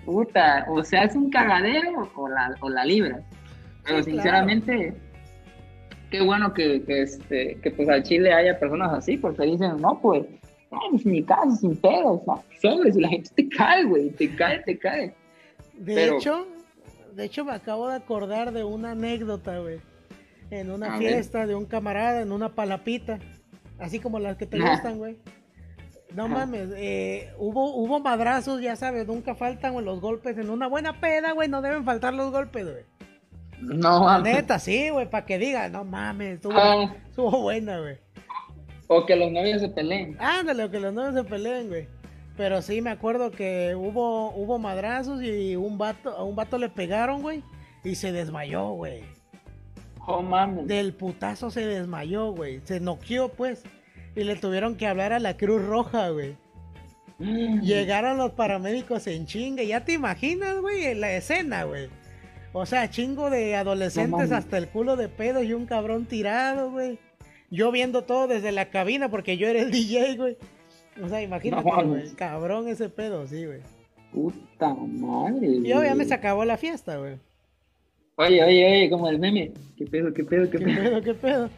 puta, 0.04 0.64
o 0.68 0.82
se 0.82 0.96
hace 0.98 1.18
un 1.18 1.30
cagadero 1.30 2.10
o 2.14 2.28
la, 2.28 2.54
o 2.60 2.68
la 2.68 2.84
libras. 2.84 3.22
Pero 3.84 4.02
Sí, 4.02 4.10
sinceramente, 4.12 4.94
qué 6.10 6.20
bueno 6.22 6.52
que, 6.54 6.82
que, 6.84 7.02
este, 7.02 7.58
que 7.62 7.70
pues 7.70 7.88
al 7.88 8.02
Chile 8.02 8.32
haya 8.32 8.58
personas 8.58 8.92
así, 8.92 9.16
porque 9.16 9.44
dicen, 9.44 9.76
no, 9.80 9.98
pues, 10.00 10.24
no, 10.70 10.78
pues 10.90 11.06
mi 11.06 11.22
casa 11.22 11.50
sin 11.56 11.76
pedos, 11.76 12.20
¿no? 12.26 12.42
Sobres, 12.60 12.96
y 12.96 13.00
la 13.00 13.08
gente 13.08 13.30
te 13.34 13.48
cae, 13.48 13.84
güey, 13.84 14.10
te 14.10 14.34
cae, 14.34 14.60
te 14.60 14.78
cae. 14.78 15.14
De 15.74 15.94
Pero- 15.94 16.16
hecho, 16.16 16.46
de 17.14 17.24
hecho 17.24 17.44
me 17.44 17.52
acabo 17.52 17.88
de 17.88 17.96
acordar 17.96 18.52
de 18.52 18.64
una 18.64 18.90
anécdota, 18.92 19.58
güey. 19.58 19.78
En 20.50 20.70
una 20.70 20.94
A 20.94 20.98
ver. 20.98 21.08
fiesta 21.08 21.46
de 21.46 21.54
un 21.54 21.66
camarada, 21.66 22.22
en 22.22 22.32
una 22.32 22.50
palapita. 22.54 23.18
Así 23.78 23.98
como 24.00 24.18
las 24.18 24.36
que 24.36 24.46
te 24.46 24.58
gustan, 24.58 24.98
güey. 24.98 25.16
No 26.14 26.24
Ajá. 26.24 26.34
mames, 26.34 26.70
eh, 26.76 27.30
hubo, 27.38 27.74
hubo 27.74 28.00
madrazos, 28.00 28.60
ya 28.62 28.76
sabes, 28.76 29.06
nunca 29.06 29.34
faltan 29.34 29.74
güey, 29.74 29.84
los 29.84 30.00
golpes. 30.00 30.38
En 30.38 30.48
una 30.50 30.66
buena 30.66 31.00
peda, 31.00 31.32
güey, 31.32 31.48
no 31.48 31.60
deben 31.60 31.84
faltar 31.84 32.14
los 32.14 32.30
golpes, 32.32 32.64
güey. 32.64 32.84
No, 33.60 34.00
La 34.00 34.18
mames. 34.18 34.34
neta, 34.36 34.58
sí, 34.58 34.88
güey, 34.90 35.10
para 35.10 35.26
que 35.26 35.38
diga, 35.38 35.68
no 35.68 35.84
mames, 35.84 36.36
estuvo, 36.36 36.54
Ah, 36.56 36.94
estuvo 37.08 37.42
buena, 37.42 37.78
güey. 37.80 37.96
o 38.86 39.04
que 39.04 39.16
los 39.16 39.30
novios 39.30 39.60
se 39.60 39.68
peleen. 39.68 40.16
Ándale, 40.18 40.64
o 40.64 40.70
que 40.70 40.80
los 40.80 40.94
novios 40.94 41.14
se 41.14 41.24
peleen, 41.24 41.68
güey. 41.68 41.88
Pero 42.38 42.62
sí 42.62 42.80
me 42.80 42.90
acuerdo 42.90 43.30
que 43.32 43.74
hubo, 43.76 44.30
hubo 44.30 44.58
madrazos 44.58 45.22
y 45.22 45.56
un 45.56 45.76
vato, 45.76 46.10
a 46.16 46.22
un 46.22 46.36
vato 46.36 46.56
le 46.56 46.68
pegaron, 46.68 47.20
güey. 47.20 47.42
Y 47.84 47.96
se 47.96 48.12
desmayó, 48.12 48.70
güey. 48.70 49.02
Oh, 50.06 50.22
mames. 50.22 50.66
Del 50.68 50.94
putazo 50.94 51.50
se 51.50 51.66
desmayó, 51.66 52.30
güey. 52.32 52.60
Se 52.64 52.80
noqueó, 52.80 53.28
pues. 53.28 53.62
Y 54.18 54.24
le 54.24 54.34
tuvieron 54.34 54.74
que 54.74 54.88
hablar 54.88 55.12
a 55.12 55.20
la 55.20 55.36
Cruz 55.36 55.64
Roja, 55.64 56.08
güey. 56.08 56.34
Mm. 57.20 57.60
Llegaron 57.60 58.18
los 58.18 58.32
paramédicos 58.32 59.06
en 59.06 59.26
chinga. 59.26 59.62
Ya 59.62 59.84
te 59.84 59.92
imaginas, 59.92 60.60
güey, 60.60 60.92
la 60.96 61.12
escena, 61.12 61.62
güey. 61.62 61.88
O 62.52 62.66
sea, 62.66 62.90
chingo 62.90 63.30
de 63.30 63.54
adolescentes 63.54 64.32
hasta 64.32 64.58
el 64.58 64.66
culo 64.66 64.96
de 64.96 65.08
pedo 65.08 65.40
y 65.44 65.52
un 65.52 65.66
cabrón 65.66 66.06
tirado, 66.06 66.72
güey. 66.72 66.98
Yo 67.48 67.70
viendo 67.70 68.02
todo 68.02 68.26
desde 68.26 68.50
la 68.50 68.70
cabina 68.70 69.08
porque 69.08 69.36
yo 69.36 69.46
era 69.46 69.60
el 69.60 69.70
DJ, 69.70 70.16
güey. 70.16 70.36
O 71.00 71.08
sea, 71.08 71.22
imagínate, 71.22 71.62
No 71.70 71.86
güey. 71.86 72.10
Cabrón 72.16 72.66
ese 72.66 72.88
pedo, 72.88 73.24
sí, 73.28 73.46
güey. 73.46 73.60
Puta 74.12 74.74
madre. 74.74 75.46
Y 75.46 75.72
obviamente 75.74 76.06
se 76.06 76.14
acabó 76.14 76.44
la 76.44 76.56
fiesta, 76.56 76.96
güey. 76.96 77.18
Oye, 78.16 78.42
oye, 78.42 78.66
oye, 78.66 78.90
como 78.90 79.08
el 79.08 79.20
meme. 79.20 79.52
¿Qué 79.76 79.86
pedo, 79.86 80.12
qué 80.12 80.24
pedo, 80.24 80.50
qué 80.50 80.58
¿Qué 80.58 80.64
pedo? 80.64 80.82
pedo, 80.82 81.02
qué 81.02 81.14
pedo? 81.14 81.50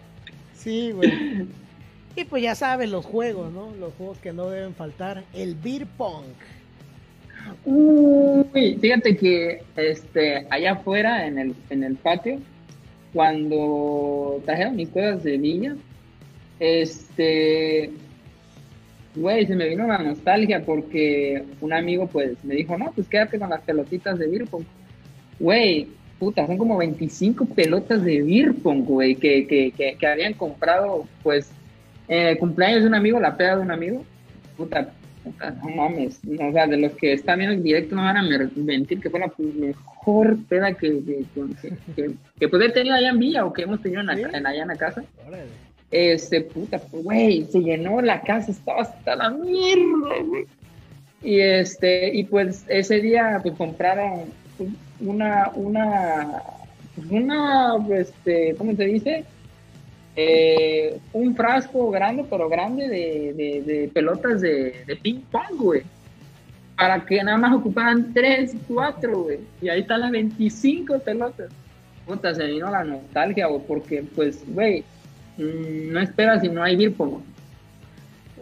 Sí, 0.53 0.93
güey. 0.93 1.49
Y 2.17 2.25
pues 2.25 2.43
ya 2.43 2.55
sabes, 2.55 2.91
los 2.91 3.07
juegos, 3.07 3.53
¿no? 3.53 3.73
Los 3.79 3.95
juegos 3.95 4.19
que 4.19 4.33
no 4.33 4.51
deben 4.51 4.75
faltar. 4.75 5.25
El 5.33 5.55
beer 5.55 5.87
pong. 5.87 6.25
Uy, 7.65 8.77
fíjate 8.81 9.17
que 9.17 9.63
este, 9.77 10.47
allá 10.51 10.73
afuera 10.73 11.27
en 11.27 11.39
el, 11.39 11.55
en 11.71 11.85
el 11.85 11.97
patio, 11.97 12.39
cuando 13.13 14.43
trajeron 14.45 14.77
mis 14.77 14.89
cosas 14.89 15.23
de 15.23 15.39
niña, 15.39 15.77
este, 16.59 17.91
güey, 19.15 19.47
se 19.47 19.57
me 19.57 19.69
vino 19.69 19.87
la 19.87 19.99
nostalgia 19.99 20.65
porque 20.65 21.45
un 21.61 21.73
amigo 21.73 22.07
pues 22.07 22.43
me 22.45 22.55
dijo, 22.55 22.77
no, 22.77 22.93
pues 22.93 23.09
quédate 23.09 23.39
con 23.39 23.51
las 23.51 23.63
pelotitas 23.63 24.19
de 24.19 24.29
beer 24.29 24.45
pong. 24.47 24.65
Güey, 25.39 25.89
puta, 26.19 26.47
son 26.47 26.59
como 26.59 26.77
25 26.77 27.47
pelotas 27.47 28.05
de 28.05 28.23
beer 28.23 28.53
güey, 28.63 29.15
que, 29.17 29.47
que, 29.47 29.73
que, 29.73 29.97
que 29.99 30.07
habían 30.07 30.35
comprado 30.35 31.07
pues 31.23 31.51
el 32.11 32.39
cumpleaños 32.39 32.83
de 32.83 32.89
un 32.89 32.95
amigo, 32.95 33.21
la 33.21 33.37
peda 33.37 33.57
de 33.57 33.63
un 33.63 33.71
amigo. 33.71 34.05
Puta, 34.57 34.91
puta, 35.25 35.51
no 35.53 35.69
mames, 35.71 36.23
no, 36.25 36.49
o 36.49 36.53
sea, 36.53 36.67
de 36.67 36.77
los 36.77 36.93
que 36.93 37.13
están 37.15 37.39
viendo 37.39 37.55
el 37.57 37.63
directo 37.63 37.95
no 37.95 38.03
van 38.03 38.17
a 38.19 38.23
mentir 38.57 39.01
que 39.01 39.09
fue 39.11 39.21
la 39.21 39.33
mejor 39.39 40.37
peda 40.49 40.73
que, 40.75 41.01
que, 41.05 41.25
que, 41.35 41.71
que- 41.95 42.15
que, 42.39 42.49
pues 42.49 42.63
he 42.63 42.71
tenido 42.71 42.95
allá 42.95 43.11
en 43.11 43.19
Villa 43.19 43.45
o 43.47 43.53
que 43.53 43.63
hemos 43.63 43.81
tenido 43.83 44.01
en, 44.03 44.11
en 44.11 44.47
allá 44.47 44.63
en 44.63 44.69
la 44.69 44.77
casa. 44.77 45.03
Este, 45.91 46.41
puta, 46.43 46.79
pues, 46.79 47.03
güey, 47.05 47.45
se 47.51 47.61
llenó 47.61 48.01
la 48.01 48.21
casa, 48.23 48.51
estaba 48.51 48.83
hasta 48.83 49.17
la 49.17 49.31
mierda, 49.31 50.23
güey. 50.25 50.45
Y 51.23 51.41
este, 51.41 52.15
y 52.15 52.25
pues 52.25 52.65
ese 52.69 53.01
día, 53.01 53.41
pues 53.43 53.55
compraron 53.57 54.25
una, 55.01 55.51
una, 55.55 56.43
pues, 56.97 57.11
una, 57.11 57.75
este, 57.99 58.55
¿cómo 58.57 58.75
se 58.75 58.85
dice? 58.85 59.25
Eh, 60.17 60.99
un 61.13 61.37
frasco 61.37 61.91
grande, 61.91 62.25
pero 62.29 62.49
grande 62.49 62.89
de, 62.89 63.33
de, 63.35 63.63
de 63.63 63.89
pelotas 63.89 64.41
de, 64.41 64.85
de 64.87 64.97
ping 64.97 65.21
pong, 65.31 65.57
güey. 65.57 65.83
Para 66.77 67.05
que 67.05 67.23
nada 67.23 67.37
más 67.37 67.55
ocuparan 67.55 68.13
3, 68.13 68.55
4, 68.69 69.23
güey. 69.23 69.39
Y 69.63 69.69
ahí 69.69 69.81
están 69.81 70.01
las 70.01 70.11
25 70.11 70.99
pelotas. 71.01 71.51
Puta, 72.07 72.35
se 72.35 72.47
vino 72.47 72.71
la 72.71 72.83
nostalgia, 72.83 73.47
güey, 73.47 73.63
porque, 73.67 74.03
pues, 74.15 74.43
güey, 74.49 74.83
mm, 75.37 75.93
no 75.93 76.01
esperas 76.01 76.41
si 76.41 76.49
no 76.49 76.63
hay 76.63 76.89
pong. 76.89 77.21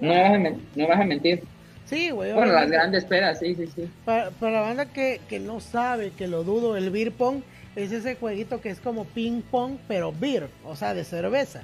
No 0.01 0.09
vas 0.09 0.33
a, 0.33 0.39
no 0.39 0.89
vas 0.89 1.01
a 1.01 1.05
mentir. 1.05 1.43
Sí, 1.85 2.11
güey. 2.11 2.33
Bueno, 2.33 2.53
las 2.53 2.71
grandes 2.71 3.03
esperas, 3.03 3.39
sí, 3.41 3.55
sí, 3.55 3.67
sí. 3.75 3.89
Para, 4.05 4.31
para 4.31 4.53
la 4.53 4.61
banda 4.61 4.87
que, 4.87 5.21
que 5.29 5.41
no 5.41 5.61
sabe, 5.61 6.13
que 6.17 6.29
lo 6.29 6.45
dudo, 6.45 6.77
el 6.77 6.91
beer 6.91 7.13
pong 7.13 7.43
es 7.79 7.93
ese 7.93 8.17
jueguito 8.17 8.61
que 8.61 8.71
es 8.71 8.81
como 8.81 9.05
ping 9.05 9.43
pong, 9.43 9.77
pero 9.87 10.13
beer, 10.13 10.49
o 10.65 10.75
sea, 10.77 10.95
de 10.95 11.05
cerveza 11.05 11.63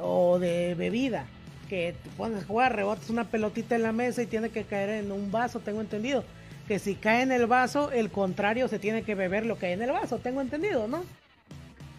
o 0.00 0.38
de 0.38 0.74
bebida. 0.74 1.26
Que 1.68 1.94
te 2.02 2.10
pones 2.10 2.42
a 2.42 2.46
jugar, 2.46 2.76
rebotas 2.76 3.08
una 3.08 3.24
pelotita 3.24 3.76
en 3.76 3.82
la 3.82 3.92
mesa 3.92 4.22
y 4.22 4.26
tiene 4.26 4.50
que 4.50 4.64
caer 4.64 4.90
en 4.90 5.10
un 5.10 5.30
vaso, 5.30 5.60
tengo 5.60 5.80
entendido. 5.80 6.24
Que 6.68 6.78
si 6.78 6.94
cae 6.94 7.22
en 7.22 7.32
el 7.32 7.46
vaso, 7.46 7.90
el 7.92 8.10
contrario 8.10 8.68
se 8.68 8.78
tiene 8.78 9.02
que 9.04 9.14
beber 9.14 9.46
lo 9.46 9.58
que 9.58 9.66
hay 9.66 9.72
en 9.72 9.82
el 9.82 9.92
vaso, 9.92 10.18
tengo 10.18 10.40
entendido, 10.42 10.86
¿no? 10.86 11.04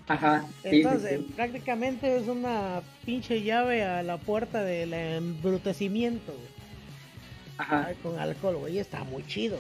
Ajá. 0.08 0.46
sí, 0.62 0.70
Entonces, 0.84 1.22
sí. 1.22 1.34
prácticamente 1.36 2.18
es 2.18 2.28
una 2.28 2.82
pinche 3.06 3.42
llave 3.42 3.84
a 3.84 4.04
la 4.04 4.18
puerta 4.18 4.64
del 4.64 4.94
embrutecimiento. 4.94 6.34
Ajá. 7.58 7.94
Con 8.04 8.20
alcohol, 8.20 8.58
güey, 8.58 8.78
está 8.80 9.04
muy 9.04 9.26
chido. 9.26 9.60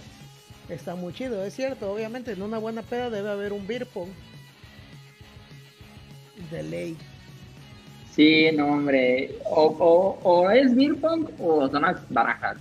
Está 0.69 0.95
muy 0.95 1.13
chido, 1.13 1.43
es 1.43 1.55
cierto. 1.55 1.91
Obviamente, 1.91 2.31
en 2.31 2.41
una 2.41 2.57
buena 2.57 2.81
peda 2.81 3.09
debe 3.09 3.29
haber 3.29 3.53
un 3.53 3.67
beer 3.67 3.85
pong. 3.85 4.09
De 6.49 6.63
ley. 6.63 6.97
Sí, 8.15 8.49
no, 8.53 8.67
hombre. 8.67 9.35
O, 9.45 9.63
o, 9.65 10.19
o 10.23 10.49
es 10.49 10.75
beer 10.75 10.95
pong 10.95 11.29
o 11.39 11.67
son 11.69 11.81
las 11.81 12.09
barajas. 12.09 12.57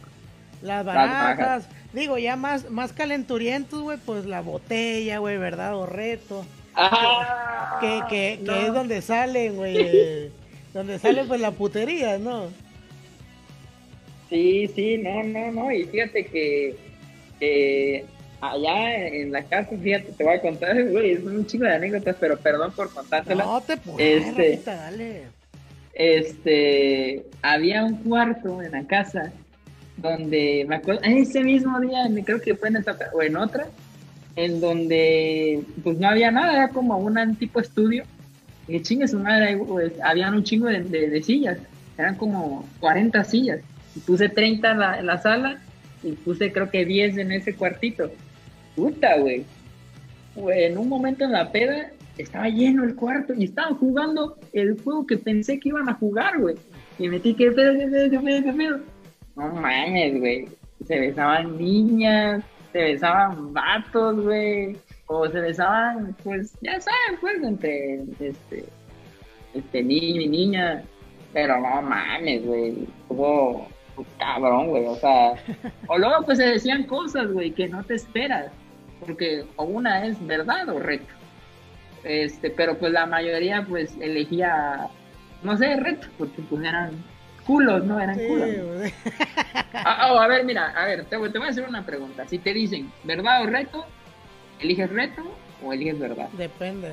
Las 0.62 0.84
barajas. 0.84 1.36
barajas. 1.38 1.68
Digo, 1.92 2.18
ya 2.18 2.36
más, 2.36 2.70
más 2.70 2.92
calenturientos, 2.92 3.82
güey, 3.82 3.98
pues 3.98 4.24
la 4.24 4.40
botella, 4.40 5.18
güey, 5.18 5.36
¿verdad? 5.36 5.76
O 5.76 5.86
reto. 5.86 6.44
Ah, 6.74 7.78
Que, 7.80 8.02
que, 8.08 8.32
es 8.66 8.72
donde 8.72 9.02
salen, 9.02 9.56
güey. 9.56 10.30
donde 10.72 10.98
sale 10.98 11.24
pues 11.24 11.40
la 11.40 11.50
putería, 11.50 12.18
¿no? 12.18 12.46
Sí, 14.30 14.66
sí, 14.74 14.96
no, 14.96 15.22
no, 15.24 15.52
no, 15.52 15.70
y 15.70 15.84
fíjate 15.84 16.24
que 16.24 16.74
eh, 17.44 18.04
allá 18.40 19.06
en 19.08 19.32
la 19.32 19.42
casa, 19.42 19.76
fíjate, 19.76 20.12
te 20.12 20.22
voy 20.24 20.34
a 20.34 20.40
contar, 20.40 20.80
güey, 20.90 21.10
es 21.12 21.24
un 21.24 21.44
chico 21.46 21.64
de 21.64 21.74
anécdotas, 21.74 22.16
pero 22.20 22.36
perdón 22.38 22.70
por 22.72 22.92
contártela. 22.94 23.44
No 23.44 23.60
te 23.60 23.76
puedes, 23.76 24.26
Este- 24.28 24.60
dale. 24.64 25.22
este, 25.94 27.24
había 27.42 27.84
un 27.84 27.96
cuarto 27.96 28.62
en 28.62 28.72
la 28.72 28.84
casa 28.84 29.32
donde 29.96 30.64
me 30.68 30.76
acuerdo, 30.76 31.02
ese 31.04 31.42
mismo 31.44 31.78
día, 31.80 32.08
creo 32.24 32.40
que 32.40 32.54
fue 32.54 32.68
en 32.68 32.76
esta 32.76 32.96
o 33.12 33.22
en 33.22 33.36
otra, 33.36 33.66
en 34.36 34.60
donde 34.60 35.62
pues 35.82 35.98
no 35.98 36.08
había 36.08 36.30
nada, 36.30 36.52
era 36.54 36.68
como 36.68 36.96
un 36.98 37.36
tipo 37.36 37.60
estudio, 37.60 38.04
y 38.68 38.80
chingue 38.80 39.06
su 39.08 39.18
madre, 39.18 39.56
pues, 39.58 39.92
habían 40.02 40.34
un 40.34 40.44
chingo 40.44 40.66
de, 40.68 40.80
de- 40.82 41.10
de 41.10 41.22
sillas, 41.22 41.58
eran 41.98 42.14
como 42.16 42.66
40 42.80 43.22
sillas, 43.24 43.60
y 43.94 44.00
puse 44.00 44.28
30 44.28 44.70
en 44.72 44.78
la, 44.78 44.98
en 44.98 45.06
la 45.06 45.18
sala 45.20 45.60
y 46.02 46.12
puse 46.12 46.52
creo 46.52 46.70
que 46.70 46.84
10 46.84 47.18
en 47.18 47.32
ese 47.32 47.54
cuartito. 47.54 48.10
Puta, 48.74 49.18
güey. 49.18 49.44
En 50.36 50.78
un 50.78 50.88
momento 50.88 51.24
en 51.24 51.32
la 51.32 51.52
peda 51.52 51.90
estaba 52.18 52.48
lleno 52.48 52.84
el 52.84 52.94
cuarto 52.94 53.34
y 53.34 53.44
estaban 53.44 53.76
jugando 53.76 54.36
el 54.52 54.80
juego 54.82 55.06
que 55.06 55.18
pensé 55.18 55.58
que 55.58 55.70
iban 55.70 55.88
a 55.88 55.94
jugar, 55.94 56.38
güey. 56.38 56.56
Y 56.98 57.08
metí, 57.08 57.34
¿qué 57.34 57.50
pedo, 57.50 57.72
qué 57.72 57.86
pedo, 57.86 58.10
qué 58.10 58.18
pedo, 58.18 58.42
qué 58.44 58.52
pedo? 58.52 58.80
No 59.36 59.48
mames, 59.48 60.18
güey. 60.18 60.48
Se 60.86 60.98
besaban 60.98 61.56
niñas, 61.56 62.42
se 62.72 62.82
besaban 62.82 63.52
vatos, 63.52 64.20
güey. 64.20 64.76
O 65.06 65.28
se 65.28 65.40
besaban, 65.40 66.16
pues, 66.22 66.54
ya 66.62 66.80
saben, 66.80 67.18
pues, 67.20 67.42
entre 67.42 68.02
este, 68.20 68.64
este 69.54 69.82
niño 69.82 70.20
y 70.22 70.28
niña. 70.28 70.82
Pero 71.32 71.60
no 71.60 71.82
mames, 71.82 72.44
güey. 72.44 72.86
Cabrón, 74.18 74.68
güey. 74.68 74.86
O 74.86 74.96
sea, 74.96 75.34
o 75.86 75.98
luego 75.98 76.24
pues 76.24 76.38
se 76.38 76.44
decían 76.46 76.84
cosas, 76.84 77.30
güey, 77.32 77.50
que 77.52 77.68
no 77.68 77.82
te 77.84 77.94
esperas. 77.94 78.46
Porque 79.00 79.44
o 79.56 79.64
una 79.64 80.06
es 80.06 80.24
verdad 80.26 80.68
o 80.68 80.78
reto. 80.78 81.12
Este, 82.04 82.50
pero 82.50 82.78
pues 82.78 82.92
la 82.92 83.06
mayoría 83.06 83.64
pues 83.68 83.94
elegía, 84.00 84.88
no 85.42 85.56
sé, 85.56 85.76
reto, 85.76 86.06
porque 86.18 86.42
pues 86.48 86.62
eran 86.64 86.90
culos, 87.46 87.84
¿no? 87.84 87.98
Eran 88.00 88.16
Sí, 88.18 88.26
culos. 88.26 88.48
Ah, 89.74 90.10
oh, 90.12 90.18
a 90.18 90.28
ver, 90.28 90.44
mira, 90.44 90.68
a 90.70 90.84
ver, 90.86 91.04
te, 91.06 91.16
voy- 91.16 91.30
te 91.30 91.38
voy 91.38 91.48
a 91.48 91.50
hacer 91.50 91.68
una 91.68 91.84
pregunta. 91.84 92.26
Si 92.28 92.38
te 92.38 92.52
dicen 92.52 92.90
verdad 93.04 93.42
o 93.42 93.46
reto, 93.46 93.84
¿eliges 94.60 94.90
reto 94.90 95.22
o 95.64 95.72
eliges 95.72 95.98
verdad? 95.98 96.28
Depende. 96.36 96.92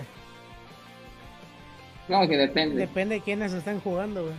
No, 2.07 2.27
que 2.27 2.37
depende. 2.37 2.75
Depende 2.75 3.15
de 3.15 3.21
quiénes 3.21 3.53
están 3.53 3.79
jugando, 3.79 4.23
güey. 4.23 4.35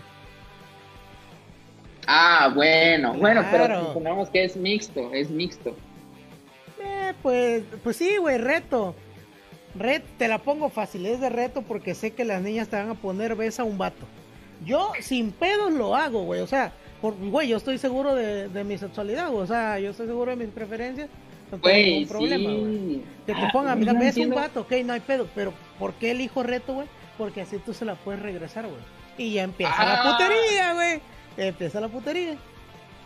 Ah, 2.11 2.51
bueno, 2.55 3.15
bueno, 3.15 3.41
Claro. 3.49 3.59
pero 3.67 3.87
supongamos 3.87 4.29
que 4.31 4.45
es 4.45 4.57
mixto, 4.57 5.13
es 5.13 5.31
mixto. 5.31 5.77
Eh, 6.83 7.13
pues, 7.23 7.63
pues 7.83 7.97
sí, 7.97 8.17
güey, 8.19 8.39
reto. 8.39 8.95
Ret, 9.75 10.03
te 10.19 10.27
la 10.27 10.39
pongo 10.39 10.69
fácil, 10.69 11.07
es 11.07 11.21
de 11.21 11.29
reto 11.31 11.63
porque 11.63 11.95
sé 11.95 12.11
que 12.11 12.25
las 12.25 12.43
niñas 12.43 12.69
te 12.69 12.77
van 12.77 12.91
a 12.91 12.95
poner 12.95 13.37
besa 13.37 13.63
a 13.63 13.65
un 13.65 13.79
vato. 13.79 14.05
Yo 14.65 14.93
sin 15.01 15.31
pedos 15.31 15.73
lo 15.73 15.95
hago, 15.95 16.25
güey, 16.25 16.41
o 16.41 16.47
sea, 16.47 16.73
por, 17.01 17.15
güey, 17.15 17.49
yo 17.49 17.57
estoy 17.57 17.79
seguro 17.79 18.15
de, 18.17 18.49
de 18.49 18.65
mi 18.65 18.77
sexualidad, 18.79 19.31
güey, 19.31 19.45
o 19.45 19.47
sea, 19.47 19.79
yo 19.79 19.91
estoy 19.91 20.07
seguro 20.09 20.33
de 20.37 20.45
mis 20.45 20.53
preferencias, 20.53 21.09
no 21.53 21.59
tengo 21.59 21.63
Güey, 21.63 21.91
ningún 21.93 22.09
problema, 22.09 22.51
güey. 22.51 22.65
sí. 22.79 23.05
Que 23.27 23.33
te 23.35 23.41
Ah, 23.43 23.51
pongan, 23.53 23.79
no 23.79 23.87
mira, 23.87 23.93
ves 23.93 24.01
un 24.03 24.07
entiendo. 24.25 24.37
vato, 24.37 24.61
ok, 24.63 24.73
no 24.85 24.93
hay 24.93 25.01
pedo, 25.01 25.29
pero 25.35 25.53
¿por 25.79 25.95
qué 25.95 26.11
elijo 26.11 26.43
reto, 26.43 26.75
güey? 26.75 26.89
Porque 27.17 27.41
así 27.43 27.59
tú 27.59 27.73
se 27.73 27.85
la 27.85 27.95
puedes 27.95 28.21
regresar, 28.21 28.65
güey. 28.67 28.81
Y 29.19 29.35
ya 29.35 29.45
empieza 29.45 29.85
la 29.85 30.03
Ah. 30.03 30.13
putería, 30.19 30.75
güey. 30.75 31.01
Empieza 31.37 31.81
la 31.81 31.89
putería. 31.89 32.37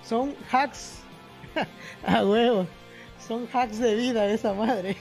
Son 0.05 0.35
hacks. 0.51 1.03
a 2.07 2.25
huevo. 2.25 2.67
Son 3.19 3.47
hacks 3.53 3.79
de 3.79 3.95
vida 3.95 4.27
esa 4.27 4.53
madre. 4.53 4.97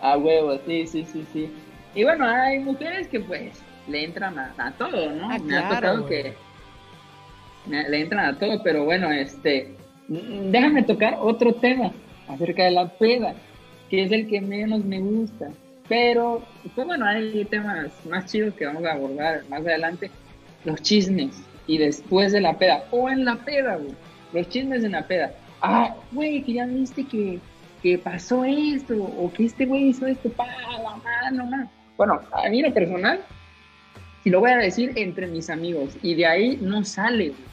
A 0.00 0.16
huevo, 0.18 0.58
sí, 0.66 0.86
sí, 0.86 1.06
sí, 1.10 1.24
sí. 1.32 1.50
Y 1.94 2.04
bueno, 2.04 2.26
hay 2.26 2.58
mujeres 2.58 3.06
que 3.08 3.20
pues 3.20 3.52
le 3.88 4.04
entran 4.04 4.38
a, 4.38 4.54
a 4.58 4.72
todo, 4.72 5.10
¿no? 5.12 5.30
Ah, 5.30 5.38
me 5.38 5.56
ha 5.56 5.68
tocado 5.68 6.02
güey. 6.02 6.22
que 6.22 6.34
me- 7.66 7.88
le 7.88 8.00
entran 8.00 8.26
a 8.26 8.38
todo, 8.38 8.62
pero 8.62 8.84
bueno, 8.84 9.10
este, 9.12 9.74
déjame 10.08 10.82
tocar 10.82 11.18
otro 11.20 11.54
tema 11.54 11.92
acerca 12.28 12.64
de 12.64 12.70
la 12.72 12.88
peda, 12.88 13.34
que 13.90 14.04
es 14.04 14.12
el 14.12 14.26
que 14.28 14.40
menos 14.40 14.84
me 14.84 14.98
gusta. 15.00 15.50
Pero, 15.88 16.42
pues 16.74 16.86
bueno, 16.86 17.04
hay 17.06 17.44
temas 17.44 17.90
más 18.08 18.30
chidos 18.30 18.54
que 18.54 18.66
vamos 18.66 18.84
a 18.84 18.92
abordar 18.92 19.42
más 19.48 19.60
adelante. 19.60 20.10
Los 20.64 20.80
chismes. 20.82 21.30
Y 21.66 21.78
después 21.78 22.32
de 22.32 22.40
la 22.40 22.58
peda. 22.58 22.84
O 22.90 23.08
en 23.08 23.24
la 23.24 23.36
peda, 23.36 23.76
güey. 23.76 23.94
Los 24.32 24.48
chismes 24.48 24.84
en 24.84 24.92
la 24.92 25.06
peda. 25.06 25.32
Ah, 25.60 25.94
güey, 26.10 26.42
que 26.42 26.54
ya 26.54 26.66
viste 26.66 27.04
que, 27.04 27.38
que 27.82 27.98
pasó 27.98 28.44
esto. 28.44 28.94
O 28.96 29.32
que 29.32 29.44
este 29.44 29.66
güey 29.66 29.88
hizo 29.88 30.06
esto. 30.06 30.28
Pa, 30.30 30.46
la 30.46 30.96
mano, 30.96 31.46
man. 31.46 31.70
Bueno, 31.96 32.20
a 32.32 32.48
mí 32.48 32.62
lo 32.62 32.72
personal, 32.72 33.20
y 34.24 34.30
lo 34.30 34.40
voy 34.40 34.50
a 34.50 34.56
decir 34.56 34.92
entre 34.96 35.26
mis 35.26 35.50
amigos. 35.50 35.96
Y 36.02 36.14
de 36.14 36.26
ahí 36.26 36.58
no 36.60 36.84
sale, 36.84 37.28
güey. 37.28 37.52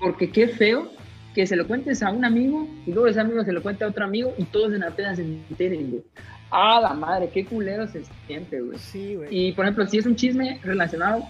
Porque 0.00 0.30
qué 0.30 0.48
feo 0.48 0.90
que 1.34 1.46
se 1.46 1.56
lo 1.56 1.66
cuentes 1.66 2.02
a 2.02 2.10
un 2.10 2.24
amigo 2.24 2.68
y 2.86 2.92
luego 2.92 3.08
ese 3.08 3.20
amigo 3.20 3.42
se 3.44 3.52
lo 3.52 3.62
cuenta 3.62 3.86
a 3.86 3.88
otro 3.88 4.04
amigo 4.04 4.34
y 4.36 4.44
todos 4.44 4.72
en 4.72 4.80
la 4.80 4.90
peda 4.90 5.14
se 5.14 5.22
enteren, 5.22 5.90
güey. 5.90 6.02
Ah, 6.50 6.80
la 6.82 6.92
madre, 6.92 7.30
qué 7.32 7.46
culero 7.46 7.86
se 7.86 8.02
siente, 8.26 8.60
güey. 8.60 8.78
Sí, 8.78 9.14
güey. 9.14 9.28
Y 9.30 9.52
por 9.52 9.64
ejemplo, 9.64 9.86
si 9.86 9.98
es 9.98 10.06
un 10.06 10.16
chisme 10.16 10.60
relacionado 10.62 11.24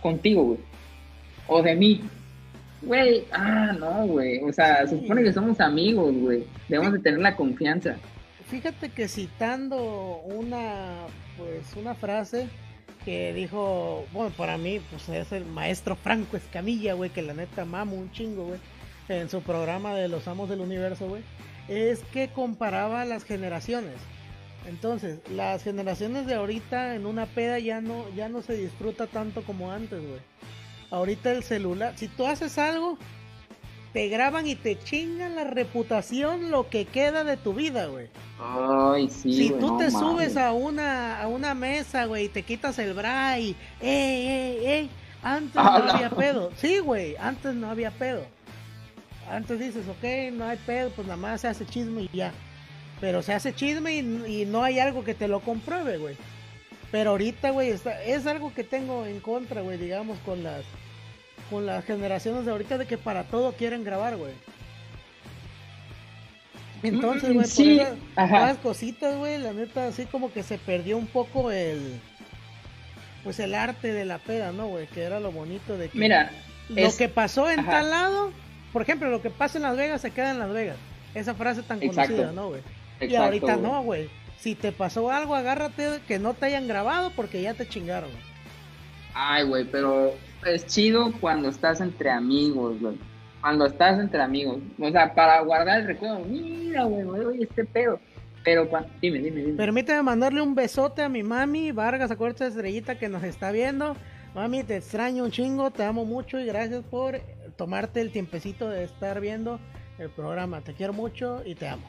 contigo, 0.00 0.42
güey, 0.44 0.58
o 1.46 1.62
de 1.62 1.74
mí, 1.74 2.00
güey, 2.82 3.24
ah, 3.32 3.72
no, 3.78 4.06
güey. 4.06 4.42
O 4.42 4.52
sea, 4.52 4.86
se 4.86 5.00
supone 5.00 5.22
que 5.22 5.32
somos 5.32 5.60
amigos, 5.60 6.14
güey. 6.14 6.44
Debemos 6.68 6.92
de 6.92 6.98
tener 7.00 7.20
la 7.20 7.36
confianza. 7.36 7.96
Fíjate 8.48 8.90
que 8.90 9.08
citando 9.08 10.20
una, 10.24 11.06
pues, 11.36 11.74
una 11.76 11.94
frase 11.94 12.48
que 13.04 13.34
dijo, 13.34 14.06
bueno, 14.12 14.30
para 14.36 14.56
mí, 14.58 14.80
pues 14.90 15.08
es 15.08 15.32
el 15.32 15.44
maestro 15.44 15.96
Franco 15.96 16.36
Escamilla, 16.36 16.94
güey, 16.94 17.10
que 17.10 17.22
la 17.22 17.34
neta 17.34 17.64
mamo 17.64 17.96
un 17.96 18.10
chingo, 18.12 18.46
güey, 18.46 18.60
en 19.08 19.28
su 19.28 19.42
programa 19.42 19.94
de 19.94 20.08
Los 20.08 20.26
Amos 20.26 20.48
del 20.48 20.60
Universo, 20.60 21.08
güey, 21.08 21.22
es 21.68 22.00
que 22.12 22.28
comparaba 22.28 23.04
las 23.04 23.24
generaciones. 23.24 23.96
Entonces, 24.66 25.18
las 25.30 25.62
generaciones 25.62 26.26
de 26.26 26.34
ahorita 26.34 26.94
en 26.94 27.04
una 27.04 27.26
peda 27.26 27.58
ya 27.58 27.82
no, 27.82 28.06
ya 28.16 28.30
no 28.30 28.40
se 28.40 28.56
disfruta 28.56 29.06
tanto 29.06 29.42
como 29.42 29.70
antes, 29.70 30.00
güey. 30.00 30.20
Ahorita 30.94 31.30
el 31.32 31.42
celular, 31.42 31.92
si 31.96 32.08
tú 32.08 32.26
haces 32.26 32.56
algo, 32.58 32.98
te 33.92 34.08
graban 34.08 34.46
y 34.46 34.54
te 34.56 34.78
chingan 34.78 35.36
la 35.36 35.44
reputación 35.44 36.50
lo 36.50 36.68
que 36.68 36.84
queda 36.84 37.22
de 37.24 37.36
tu 37.36 37.52
vida, 37.54 37.86
güey. 37.86 38.08
Ay, 38.40 39.08
sí. 39.08 39.32
Si 39.34 39.48
güey, 39.50 39.60
tú 39.60 39.66
no 39.72 39.78
te 39.78 39.90
mames. 39.90 39.98
subes 39.98 40.36
a 40.36 40.52
una, 40.52 41.20
a 41.22 41.28
una 41.28 41.54
mesa, 41.54 42.04
güey, 42.06 42.24
y 42.24 42.28
te 42.28 42.42
quitas 42.42 42.78
el 42.78 42.94
bra 42.94 43.38
y, 43.38 43.54
ey, 43.80 44.26
ey, 44.26 44.66
ey, 44.66 44.90
antes 45.22 45.52
Ah, 45.56 45.78
no 45.78 45.84
no. 45.86 45.92
había 45.92 46.10
pedo. 46.16 46.50
Sí, 46.56 46.78
güey, 46.80 47.16
antes 47.16 47.54
no 47.54 47.70
había 47.70 47.90
pedo. 47.92 48.24
Antes 49.30 49.58
dices, 49.58 49.84
ok, 49.88 50.32
no 50.34 50.44
hay 50.44 50.58
pedo, 50.66 50.90
pues 50.90 51.06
nada 51.06 51.16
más 51.16 51.40
se 51.40 51.48
hace 51.48 51.64
chisme 51.64 52.02
y 52.02 52.10
ya. 52.16 52.32
Pero 53.00 53.22
se 53.22 53.32
hace 53.32 53.54
chisme 53.54 53.94
y, 53.96 54.42
y 54.42 54.44
no 54.46 54.62
hay 54.62 54.78
algo 54.80 55.02
que 55.04 55.14
te 55.14 55.28
lo 55.28 55.40
compruebe, 55.40 55.98
güey. 55.98 56.16
Pero 56.90 57.10
ahorita, 57.10 57.50
güey, 57.50 57.70
está- 57.70 58.02
es 58.04 58.26
algo 58.26 58.52
que 58.54 58.64
tengo 58.64 59.06
en 59.06 59.20
contra, 59.20 59.62
güey, 59.62 59.78
digamos, 59.78 60.18
con 60.24 60.42
las 60.42 60.62
con 61.50 61.66
las 61.66 61.84
generaciones 61.84 62.44
de 62.44 62.50
ahorita 62.52 62.78
de 62.78 62.86
que 62.86 62.98
para 62.98 63.24
todo 63.24 63.52
quieren 63.52 63.84
grabar, 63.84 64.16
güey. 64.16 64.32
Entonces, 66.82 67.30
Mm, 67.30 67.34
güey, 67.34 67.46
sí, 67.46 67.80
por 68.14 68.24
esas, 68.24 68.58
cositas, 68.58 69.16
güey, 69.16 69.38
la 69.38 69.52
neta, 69.52 69.86
así 69.86 70.04
como 70.06 70.32
que 70.32 70.42
se 70.42 70.58
perdió 70.58 70.98
un 70.98 71.06
poco 71.06 71.50
el, 71.50 71.98
pues 73.22 73.38
el 73.40 73.54
arte 73.54 73.92
de 73.92 74.04
la 74.04 74.18
peda, 74.18 74.52
¿no, 74.52 74.66
güey? 74.66 74.86
Que 74.88 75.02
era 75.02 75.18
lo 75.18 75.32
bonito 75.32 75.78
de 75.78 75.88
que 75.88 75.98
Mira, 75.98 76.30
lo 76.68 76.76
es- 76.88 76.96
que 76.96 77.08
pasó 77.08 77.48
en 77.50 77.60
ajá. 77.60 77.70
tal 77.70 77.90
lado, 77.90 78.32
por 78.72 78.82
ejemplo, 78.82 79.08
lo 79.08 79.22
que 79.22 79.30
pasa 79.30 79.56
en 79.56 79.62
Las 79.62 79.76
Vegas 79.76 80.02
se 80.02 80.10
queda 80.10 80.30
en 80.32 80.38
Las 80.38 80.52
Vegas. 80.52 80.76
Esa 81.14 81.34
frase 81.34 81.62
tan 81.62 81.82
Exacto. 81.82 82.16
conocida, 82.16 82.32
¿no, 82.32 82.48
güey? 82.48 82.60
Y 83.00 83.14
ahorita 83.14 83.56
no, 83.56 83.82
güey. 83.82 84.10
Si 84.38 84.54
te 84.54 84.72
pasó 84.72 85.10
algo, 85.10 85.34
agárrate 85.34 86.00
que 86.06 86.18
no 86.18 86.34
te 86.34 86.46
hayan 86.46 86.68
grabado 86.68 87.12
porque 87.16 87.40
ya 87.40 87.54
te 87.54 87.66
chingaron. 87.66 88.10
Ay, 89.14 89.44
güey, 89.44 89.64
pero 89.64 90.12
es 90.44 90.66
chido 90.66 91.12
cuando 91.20 91.48
estás 91.48 91.80
entre 91.80 92.10
amigos, 92.10 92.80
güey. 92.80 92.98
Cuando 93.40 93.66
estás 93.66 93.98
entre 93.98 94.22
amigos. 94.22 94.58
O 94.78 94.90
sea, 94.90 95.14
para 95.14 95.40
guardar 95.42 95.80
el 95.80 95.86
recuerdo. 95.86 96.20
Mira, 96.24 96.84
güey, 96.84 97.24
oye, 97.24 97.44
este 97.44 97.64
pedo. 97.64 98.00
Pero 98.42 98.68
cuando... 98.68 98.88
Dime, 99.00 99.18
dime, 99.18 99.40
dime. 99.40 99.56
Permíteme 99.56 100.02
mandarle 100.02 100.42
un 100.42 100.54
besote 100.54 101.02
a 101.02 101.08
mi 101.08 101.22
mami, 101.22 101.72
Vargas, 101.72 102.10
acuérdate 102.10 102.44
de 102.44 102.50
estrellita 102.50 102.98
que 102.98 103.08
nos 103.08 103.22
está 103.22 103.52
viendo. 103.52 103.96
Mami, 104.34 104.64
te 104.64 104.76
extraño 104.76 105.24
un 105.24 105.30
chingo, 105.30 105.70
te 105.70 105.84
amo 105.84 106.04
mucho 106.04 106.40
y 106.40 106.46
gracias 106.46 106.82
por 106.84 107.20
tomarte 107.56 108.00
el 108.00 108.10
tiempecito 108.10 108.68
de 108.68 108.84
estar 108.84 109.20
viendo 109.20 109.60
el 109.98 110.10
programa. 110.10 110.60
Te 110.60 110.74
quiero 110.74 110.92
mucho 110.92 111.42
y 111.44 111.54
te 111.54 111.68
amo. 111.68 111.84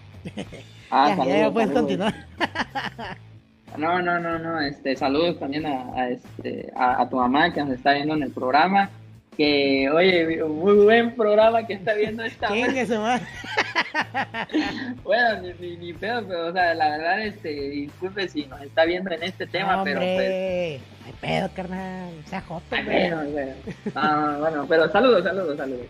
Ah, 0.92 1.10
ya, 1.10 1.16
ya, 1.16 1.16
saludos, 1.16 1.40
ya 1.40 1.52
puedes 1.52 1.72
continuar. 1.72 2.28
No, 3.78 4.02
no, 4.02 4.20
no, 4.20 4.40
no. 4.40 4.62
Este, 4.62 4.96
saludos 4.96 5.40
también 5.40 5.66
a, 5.66 6.10
este, 6.10 6.72
a, 6.76 7.08
tu 7.10 7.18
mamá 7.18 7.54
que 7.54 7.62
nos 7.62 7.72
está 7.72 7.94
viendo 7.94 8.16
en 8.16 8.24
el 8.24 8.32
programa. 8.32 8.90
Que, 9.38 9.90
oye, 9.90 10.44
muy 10.46 10.86
buen 10.86 11.14
programa 11.14 11.68
que 11.68 11.74
está 11.74 11.94
viendo 11.94 12.24
esta 12.24 12.48
¿Quién 12.48 12.78
es 12.78 12.90
Bueno, 15.04 15.42
ni, 15.60 15.76
ni, 15.76 15.94
pedo, 15.94 16.26
pero, 16.26 16.48
o 16.48 16.54
sea, 16.54 16.74
la 16.74 16.90
verdad, 16.90 17.22
este, 17.22 17.50
disculpe 17.50 18.30
si 18.30 18.46
nos 18.46 18.62
está 18.62 18.86
viendo 18.86 19.12
en 19.12 19.24
este 19.24 19.46
tema, 19.46 19.84
pero 19.84 20.00
pues. 20.00 20.82
Hay 21.06 21.14
pedo, 21.22 21.50
carnal. 21.54 22.10
Sea 22.26 22.42
joto, 22.42 22.76
bueno, 22.84 23.24
bueno. 23.26 24.40
bueno, 24.40 24.66
pero 24.68 24.90
saludos, 24.90 25.24
saludos, 25.24 25.58
saludos. 25.58 25.86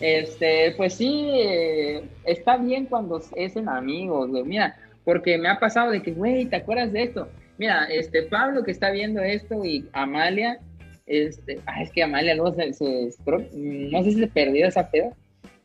Este, 0.00 0.74
pues 0.76 0.94
sí, 0.94 1.30
eh, 1.32 2.04
está 2.24 2.56
bien 2.56 2.86
cuando 2.86 3.22
es 3.36 3.56
en 3.56 3.68
amigos, 3.68 4.30
güey. 4.30 4.42
Mira, 4.42 4.76
porque 5.04 5.38
me 5.38 5.48
ha 5.48 5.58
pasado 5.58 5.90
de 5.90 6.02
que, 6.02 6.12
güey, 6.12 6.46
¿te 6.46 6.56
acuerdas 6.56 6.92
de 6.92 7.02
esto? 7.02 7.28
Mira, 7.58 7.84
este 7.84 8.22
Pablo 8.22 8.62
que 8.62 8.70
está 8.70 8.90
viendo 8.90 9.20
esto 9.20 9.64
y 9.64 9.86
Amalia, 9.92 10.58
este, 11.06 11.60
ah, 11.66 11.82
es 11.82 11.90
que 11.90 12.02
Amalia 12.02 12.34
luego 12.34 12.54
se, 12.54 12.66
no 12.68 14.04
sé 14.04 14.10
si 14.10 14.20
se 14.20 14.26
perdió 14.28 14.66
esa 14.66 14.90
pedo, 14.90 15.12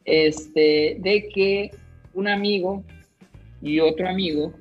este, 0.03 0.97
de 0.99 1.29
que 1.33 1.71
un 2.13 2.27
amigo 2.27 2.83
y 3.61 3.79
otro 3.79 4.07
amigo, 4.07 4.53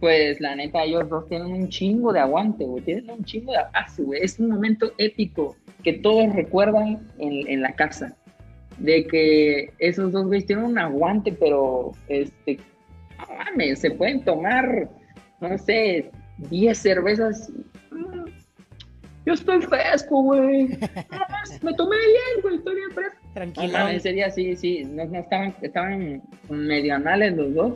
pues 0.00 0.40
la 0.40 0.54
neta, 0.54 0.84
ellos 0.84 1.08
dos 1.08 1.26
tienen 1.28 1.52
un 1.52 1.68
chingo 1.68 2.12
de 2.12 2.20
aguante, 2.20 2.64
güey, 2.64 2.84
tienen 2.84 3.10
un 3.10 3.24
chingo 3.24 3.52
de 3.52 3.58
aguante, 3.58 4.02
güey, 4.02 4.20
es 4.22 4.38
un 4.38 4.50
momento 4.50 4.92
épico 4.98 5.56
que 5.82 5.94
todos 5.94 6.34
recuerdan 6.34 7.08
en, 7.18 7.48
en 7.48 7.62
la 7.62 7.72
casa, 7.74 8.16
de 8.78 9.06
que 9.06 9.70
esos 9.78 10.12
dos 10.12 10.26
güeyes 10.26 10.46
tienen 10.46 10.64
un 10.64 10.78
aguante, 10.78 11.32
pero, 11.32 11.92
este, 12.08 12.58
mames, 13.26 13.80
se 13.80 13.90
pueden 13.90 14.24
tomar, 14.24 14.88
no 15.40 15.58
sé, 15.58 16.10
10 16.50 16.78
cervezas. 16.78 17.50
Yo 19.26 19.34
estoy 19.34 19.60
fresco, 19.60 20.22
güey. 20.22 20.68
me 21.62 21.74
tomé 21.74 21.96
bien, 21.96 22.42
güey, 22.42 22.56
estoy 22.56 22.76
bien 22.76 22.90
fresco. 22.92 23.18
Tranquilo. 23.34 23.78
No, 23.78 23.88
ese 23.88 24.12
día 24.12 24.30
sí, 24.30 24.56
sí, 24.56 24.84
no, 24.84 25.02
estaban, 25.02 25.54
estaban 25.60 26.22
medio 26.48 26.94
anales 26.94 27.36
los 27.36 27.54
dos. 27.54 27.74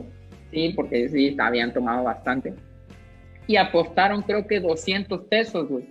Sí, 0.51 0.73
porque 0.75 1.09
sí, 1.09 1.35
habían 1.39 1.73
tomado 1.73 2.03
bastante. 2.03 2.53
Y 3.47 3.57
apostaron, 3.57 4.21
creo 4.21 4.47
que 4.47 4.59
200 4.59 5.21
pesos, 5.25 5.67
güey. 5.67 5.85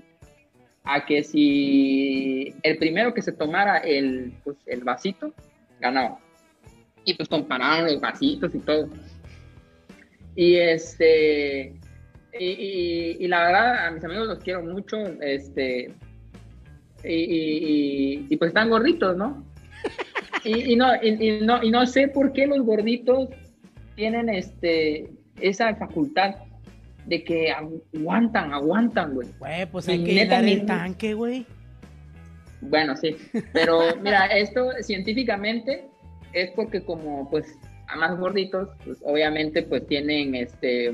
A 0.84 1.04
que 1.04 1.22
si 1.22 2.54
el 2.62 2.76
primero 2.78 3.14
que 3.14 3.22
se 3.22 3.32
tomara 3.32 3.78
el, 3.78 4.32
pues, 4.42 4.56
el 4.66 4.82
vasito, 4.82 5.32
ganaba. 5.80 6.18
Y 7.04 7.14
pues 7.14 7.28
compararon 7.28 7.86
los 7.86 8.00
vasitos 8.00 8.54
y 8.54 8.58
todo. 8.58 8.88
Y 10.34 10.56
este, 10.56 11.74
y, 12.38 13.26
la 13.28 13.44
verdad, 13.44 13.86
a 13.86 13.90
mis 13.90 14.04
amigos 14.04 14.28
los 14.28 14.38
quiero 14.38 14.62
mucho, 14.62 14.96
este, 15.20 15.92
y, 17.04 18.36
pues 18.36 18.48
están 18.48 18.70
gorditos, 18.70 19.16
¿no? 19.16 19.44
Y, 20.44 20.74
no, 20.74 20.88
y, 21.00 21.40
no, 21.42 21.62
y 21.62 21.70
no 21.70 21.86
sé 21.86 22.08
por 22.08 22.32
qué 22.32 22.48
los 22.48 22.62
gorditos 22.62 23.28
tienen 23.94 24.28
este, 24.28 25.08
esa 25.40 25.72
facultad 25.76 26.34
de 27.06 27.22
que 27.22 27.52
aguantan, 27.52 28.52
aguantan, 28.52 29.14
güey. 29.14 29.28
Güey, 29.38 29.66
pues 29.66 29.88
hay 29.88 30.02
que 30.02 30.14
llenar 30.14 30.44
el 30.44 30.66
tanque, 30.66 31.14
güey. 31.14 31.46
Bueno, 32.60 32.96
sí, 32.96 33.16
pero 33.52 33.96
mira, 34.02 34.26
esto 34.26 34.70
científicamente 34.80 35.84
es 36.32 36.50
porque 36.52 36.82
como 36.82 37.28
pues 37.30 37.56
más 37.96 38.18
gorditos, 38.18 38.68
pues 38.84 38.98
obviamente 39.04 39.62
pues 39.62 39.86
tienen 39.86 40.34
este 40.34 40.92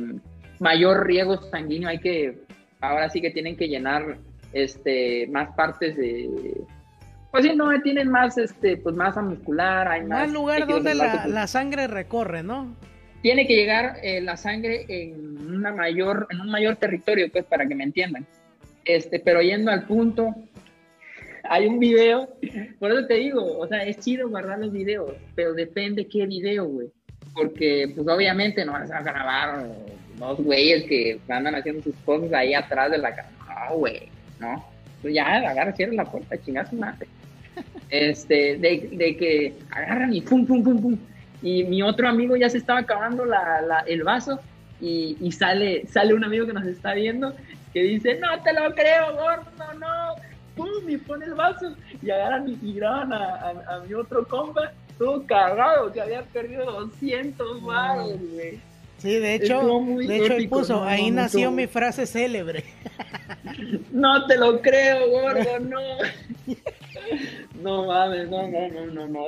mayor 0.60 1.06
riego 1.06 1.40
sanguíneo, 1.50 1.88
hay 1.88 1.98
que, 1.98 2.38
ahora 2.80 3.08
sí 3.10 3.20
que 3.20 3.30
tienen 3.30 3.56
que 3.56 3.68
llenar 3.68 4.18
este 4.52 5.26
más 5.28 5.54
partes 5.54 5.96
de 5.96 6.28
pues 7.30 7.44
sí, 7.44 7.54
no, 7.54 7.68
tienen 7.82 8.10
más 8.10 8.38
este 8.38 8.78
pues 8.78 8.96
masa 8.96 9.20
muscular, 9.20 9.86
hay 9.88 10.02
más, 10.02 10.30
lugar 10.32 10.66
donde 10.66 10.94
la, 10.94 11.46
sangre 11.46 11.86
recorre, 11.86 12.42
¿no? 12.42 12.74
Tiene 13.22 13.46
que 13.46 13.54
llegar 13.54 13.96
eh, 14.02 14.20
la 14.20 14.36
sangre 14.36 14.86
en 14.88 15.38
una 15.54 15.72
mayor, 15.72 16.26
en 16.30 16.40
un 16.40 16.50
mayor 16.50 16.76
territorio, 16.76 17.30
pues, 17.30 17.44
para 17.44 17.66
que 17.66 17.74
me 17.74 17.84
entiendan. 17.84 18.26
Este, 18.84 19.18
pero 19.18 19.42
yendo 19.42 19.70
al 19.70 19.86
punto, 19.86 20.34
hay 21.48 21.66
un 21.66 21.78
video, 21.78 22.28
por 22.78 22.90
eso 22.92 23.06
te 23.06 23.14
digo, 23.14 23.58
o 23.58 23.66
sea, 23.66 23.84
es 23.84 23.98
chido 23.98 24.28
guardar 24.28 24.58
los 24.58 24.72
videos, 24.72 25.12
pero 25.34 25.54
depende 25.54 26.06
qué 26.06 26.26
video, 26.26 26.66
güey. 26.66 26.88
Porque, 27.34 27.92
pues 27.94 28.06
obviamente 28.08 28.64
no 28.64 28.72
vas 28.72 28.90
a 28.90 29.02
grabar 29.02 29.66
dos 30.18 30.38
güeyes 30.38 30.84
que 30.84 31.20
andan 31.28 31.54
haciendo 31.54 31.82
sus 31.82 31.94
cosas 32.04 32.32
ahí 32.32 32.54
atrás 32.54 32.90
de 32.90 32.98
la 32.98 33.14
cámara. 33.14 33.68
No, 33.70 33.76
güey, 33.76 34.08
no. 34.40 34.64
Pues 35.02 35.14
ya, 35.14 35.36
agarra, 35.36 35.72
cierra 35.72 35.92
la 35.92 36.04
puerta, 36.04 36.40
chingas 36.40 36.72
madre. 36.72 37.08
Este, 37.90 38.58
de, 38.58 38.90
de, 38.92 39.16
que 39.16 39.54
agarran 39.70 40.12
y 40.12 40.20
pum, 40.20 40.44
pum, 40.44 40.62
pum, 40.62 40.80
pum. 40.80 40.98
Y 41.40 41.64
mi 41.64 41.80
otro 41.80 42.06
amigo 42.06 42.36
ya 42.36 42.50
se 42.50 42.58
estaba 42.58 42.80
acabando 42.80 43.24
la, 43.24 43.62
la, 43.62 43.78
el 43.80 44.02
vaso 44.02 44.40
y, 44.78 45.16
y, 45.20 45.32
sale, 45.32 45.86
sale 45.86 46.12
un 46.12 46.22
amigo 46.22 46.46
que 46.46 46.52
nos 46.52 46.66
está 46.66 46.92
viendo 46.92 47.34
que 47.72 47.82
dice, 47.82 48.18
no 48.18 48.42
te 48.42 48.52
lo 48.52 48.74
creo, 48.74 49.14
gordo, 49.14 49.74
no, 49.78 50.07
¡pum! 50.58 50.88
y 50.88 50.96
pone 50.98 51.24
el 51.24 51.34
vaso 51.34 51.74
y 52.02 52.10
agarran 52.10 52.58
y, 52.62 52.72
graban 52.74 53.12
a, 53.12 53.50
a, 53.68 53.80
mi 53.80 53.94
otro 53.94 54.26
compa, 54.26 54.72
todo 54.98 55.24
cagado, 55.26 55.90
que 55.92 56.00
había 56.00 56.22
perdido 56.24 56.64
200 56.70 57.62
baros, 57.62 58.18
güey. 58.32 58.60
Sí, 58.98 59.16
de 59.16 59.34
hecho, 59.36 59.62
de 59.62 60.16
hecho 60.16 60.32
él 60.34 60.48
puso, 60.48 60.82
ahí 60.82 61.12
nació 61.12 61.52
mi 61.52 61.68
frase 61.68 62.04
célebre. 62.04 62.64
No 63.92 64.26
te 64.26 64.36
lo 64.36 64.60
creo, 64.60 65.08
gordo, 65.08 65.58
no. 65.60 65.80
No 67.62 67.86
mames, 67.86 68.28
no, 68.28 68.48
no, 68.48 68.68
no, 68.68 68.86
no, 68.86 69.06
no, 69.06 69.26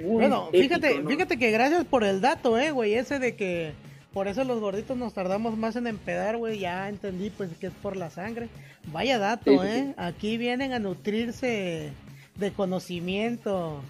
Bueno, 0.00 0.48
fíjate, 0.50 1.02
fíjate 1.06 1.38
que 1.38 1.50
gracias 1.50 1.84
por 1.84 2.04
el 2.04 2.22
dato, 2.22 2.58
eh, 2.58 2.70
güey, 2.70 2.94
ese 2.94 3.18
de 3.18 3.36
que 3.36 3.72
por 4.12 4.28
eso 4.28 4.44
los 4.44 4.60
gorditos 4.60 4.96
nos 4.96 5.14
tardamos 5.14 5.56
más 5.56 5.76
en 5.76 5.86
empedar, 5.86 6.36
güey. 6.36 6.58
Ya 6.58 6.88
entendí, 6.88 7.30
pues, 7.30 7.50
que 7.58 7.68
es 7.68 7.72
por 7.72 7.96
la 7.96 8.10
sangre. 8.10 8.48
Vaya 8.86 9.18
dato, 9.18 9.64
¿eh? 9.64 9.94
Aquí 9.96 10.36
vienen 10.36 10.72
a 10.72 10.78
nutrirse 10.78 11.92
de 12.36 12.52
conocimiento 12.52 13.80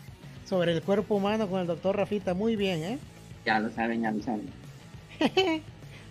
sobre 0.44 0.72
el 0.72 0.82
cuerpo 0.82 1.16
humano 1.16 1.48
con 1.48 1.60
el 1.60 1.66
doctor 1.66 1.96
Rafita. 1.96 2.34
Muy 2.34 2.56
bien, 2.56 2.82
¿eh? 2.82 2.98
Ya 3.44 3.58
lo 3.58 3.70
saben, 3.70 4.02
ya 4.02 4.12
lo 4.12 4.22
saben. 4.22 4.48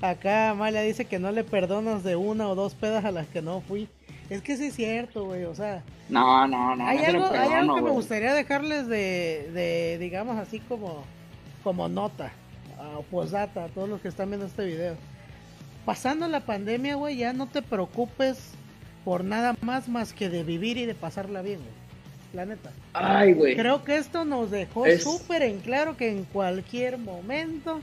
Acá 0.01 0.49
Amalia 0.49 0.81
dice 0.81 1.05
que 1.05 1.19
no 1.19 1.31
le 1.31 1.43
perdonas 1.43 2.03
de 2.03 2.15
una 2.15 2.49
o 2.49 2.55
dos 2.55 2.73
pedas 2.73 3.05
a 3.05 3.11
las 3.11 3.27
que 3.27 3.41
no 3.41 3.61
fui. 3.61 3.87
Es 4.29 4.41
que 4.41 4.57
sí 4.57 4.65
es 4.65 4.75
cierto, 4.75 5.25
güey, 5.25 5.45
o 5.45 5.55
sea... 5.55 5.83
No, 6.09 6.47
no, 6.47 6.75
no. 6.75 6.85
Hay 6.87 6.99
algo, 6.99 7.25
hay 7.27 7.53
algo 7.53 7.75
que 7.75 7.81
me 7.81 7.91
gustaría 7.91 8.33
dejarles 8.33 8.87
de, 8.87 9.49
de, 9.53 9.97
digamos 9.99 10.37
así 10.37 10.59
como, 10.59 11.03
como 11.63 11.87
nota 11.87 12.31
o 12.97 13.03
posdata 13.03 13.65
a 13.65 13.67
todos 13.67 13.89
los 13.89 14.01
que 14.01 14.07
están 14.07 14.29
viendo 14.29 14.45
este 14.45 14.65
video. 14.65 14.95
Pasando 15.85 16.27
la 16.27 16.41
pandemia, 16.41 16.95
güey, 16.95 17.17
ya 17.17 17.33
no 17.33 17.47
te 17.47 17.61
preocupes 17.61 18.51
por 19.03 19.23
nada 19.23 19.55
más 19.61 19.87
más 19.87 20.13
que 20.13 20.29
de 20.29 20.43
vivir 20.43 20.77
y 20.77 20.85
de 20.85 20.93
pasarla 20.93 21.41
bien, 21.41 21.59
güey. 21.59 21.81
La 22.33 22.45
neta. 22.45 22.71
Ay, 22.93 23.33
güey. 23.33 23.55
Creo 23.55 23.83
que 23.83 23.97
esto 23.97 24.23
nos 24.23 24.51
dejó 24.51 24.85
súper 24.99 25.41
en 25.41 25.59
claro 25.59 25.97
que 25.97 26.09
en 26.09 26.23
cualquier 26.23 26.97
momento 26.97 27.81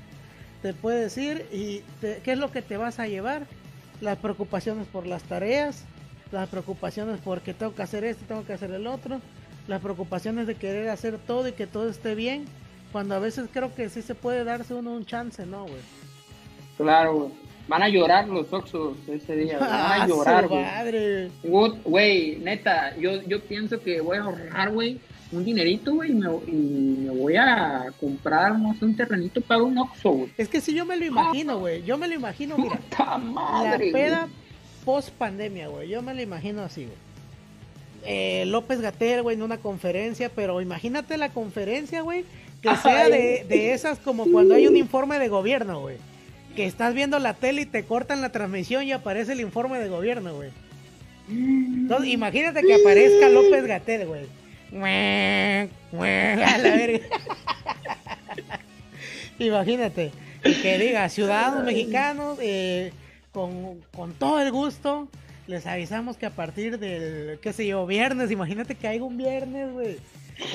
te 0.63 0.73
puede 0.73 1.01
decir 1.01 1.47
y 1.53 1.83
qué 2.01 2.33
es 2.33 2.39
lo 2.39 2.51
que 2.51 2.63
te 2.63 2.77
vas 2.77 2.99
a 2.99 3.07
llevar. 3.07 3.47
Las 4.01 4.17
preocupaciones 4.19 4.87
por 4.87 5.07
las 5.07 5.25
tareas, 5.25 5.85
las 6.31 6.49
preocupaciones 6.49 7.21
porque 7.23 7.53
tengo 7.53 7.75
que 7.75 7.83
hacer 7.83 8.05
esto, 8.05 8.25
tengo 8.27 8.47
que 8.47 8.53
hacer 8.53 8.71
el 8.71 8.87
otro, 8.87 9.21
las 9.67 9.81
preocupaciones 9.81 10.47
de 10.47 10.55
querer 10.55 10.89
hacer 10.89 11.19
todo 11.19 11.49
y 11.49 11.53
que 11.53 11.67
todo 11.67 11.91
esté 11.91 12.15
bien 12.15 12.47
cuando 12.93 13.15
a 13.15 13.19
veces 13.19 13.49
creo 13.53 13.75
que 13.75 13.89
sí 13.89 14.03
se 14.03 14.15
puede 14.15 14.45
darse 14.45 14.75
uno 14.75 14.93
un 14.93 15.05
chance, 15.05 15.45
¿no, 15.47 15.63
güey? 15.63 15.81
Claro, 16.77 17.15
güey. 17.15 17.31
Van 17.69 17.83
a 17.83 17.89
llorar 17.89 18.27
los 18.29 18.51
Oxos 18.51 18.97
ese 19.07 19.37
día, 19.37 19.59
Van 19.59 19.71
a 19.71 19.95
ah, 20.03 20.07
llorar, 20.07 20.49
güey. 20.49 21.31
Güey, 21.85 22.39
neta, 22.39 22.97
yo, 22.97 23.23
yo 23.23 23.41
pienso 23.43 23.81
que 23.81 24.01
voy 24.01 24.17
a 24.17 24.23
ahorrar, 24.23 24.73
güey, 24.73 24.99
un 25.31 25.45
dinerito, 25.45 25.95
güey, 25.95 26.13
y 26.13 26.15
me, 26.15 27.11
voy 27.11 27.37
a 27.37 27.93
comprar, 28.01 28.53
un 28.53 28.97
terrenito 28.97 29.43
para 29.43 29.63
un 29.63 29.77
Oxxo, 29.77 30.11
güey. 30.11 30.33
Es 30.39 30.49
que 30.49 30.63
si 30.63 30.75
yo 30.75 30.87
me 30.87 30.97
lo 30.97 31.05
imagino, 31.05 31.59
güey. 31.59 31.83
Yo 31.85 31.99
me 31.99 32.09
lo 32.09 32.15
imagino, 32.15 32.57
mira. 32.57 32.81
la 32.99 33.79
peda 33.79 34.29
post 34.87 35.11
pandemia, 35.11 35.69
güey. 35.69 35.89
Yo 35.91 36.01
me 36.01 36.15
lo 36.15 36.23
imagino 36.23 36.63
así, 36.63 36.85
güey. 36.85 36.97
Eh, 38.07 38.45
López 38.47 38.81
Gatel, 38.81 39.23
güey, 39.23 39.37
en 39.37 39.43
una 39.43 39.59
conferencia, 39.59 40.31
pero 40.31 40.63
imagínate 40.63 41.19
la 41.19 41.29
conferencia, 41.29 42.01
güey, 42.01 42.25
que 42.63 42.77
sea 42.77 43.09
de, 43.09 43.45
de 43.49 43.73
esas 43.73 43.99
como 43.99 44.27
cuando 44.31 44.55
hay 44.55 44.67
un 44.67 44.77
informe 44.77 45.19
de 45.19 45.29
gobierno, 45.29 45.81
güey. 45.81 45.97
Que 46.57 46.67
estás 46.67 46.95
viendo 46.95 47.19
la 47.19 47.35
tele 47.35 47.63
y 47.63 47.67
te 47.67 47.85
cortan 47.85 48.21
la 48.21 48.31
transmisión 48.31 48.85
y 48.85 48.93
aparece 48.93 49.33
el 49.33 49.41
informe 49.41 49.79
de 49.79 49.89
gobierno, 49.89 50.35
güey. 50.35 50.51
Entonces, 51.29 52.11
imagínate 52.11 52.63
que 52.63 52.75
aparezca 52.75 53.29
López 53.29 53.67
Gatel, 53.67 54.07
güey. 54.07 54.27
A 56.45 56.59
la 56.59 56.71
verga. 56.71 57.07
imagínate. 59.39 60.13
que 60.43 60.79
diga, 60.79 61.09
ciudadanos 61.09 61.65
mexicanos, 61.65 62.39
eh, 62.41 62.93
con, 63.33 63.81
con 63.95 64.13
todo 64.15 64.41
el 64.41 64.51
gusto, 64.51 65.09
les 65.49 65.67
avisamos 65.67 66.17
que 66.19 66.27
a 66.27 66.31
partir 66.31 66.79
del, 66.79 67.39
qué 67.41 67.53
sé 67.53 67.67
yo, 67.67 67.87
viernes, 67.87 68.31
imagínate 68.31 68.75
que 68.75 68.87
hay 68.87 69.01
un 69.01 69.17
viernes, 69.17 69.73
güey, 69.73 69.97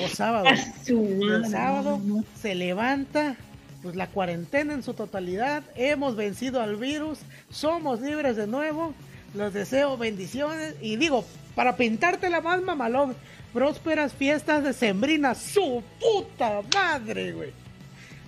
o 0.04 0.08
sábado. 0.08 0.46
El 0.86 1.46
sábado 1.50 2.00
se 2.40 2.54
levanta, 2.54 3.36
pues 3.82 3.96
la 3.96 4.06
cuarentena 4.06 4.72
en 4.72 4.84
su 4.84 4.94
totalidad, 4.94 5.64
hemos 5.74 6.14
vencido 6.14 6.60
al 6.62 6.76
virus, 6.76 7.18
somos 7.50 8.00
libres 8.00 8.36
de 8.36 8.46
nuevo, 8.46 8.94
los 9.34 9.52
deseo 9.52 9.98
bendiciones 9.98 10.76
y 10.80 10.94
digo, 10.94 11.24
para 11.56 11.76
pintarte 11.76 12.30
la 12.30 12.40
más 12.40 12.62
mamalón, 12.62 13.16
prósperas 13.52 14.12
fiestas 14.12 14.62
de 14.62 14.72
Sembrina, 14.72 15.34
su 15.34 15.82
puta 16.00 16.62
madre, 16.72 17.32
güey. 17.32 17.63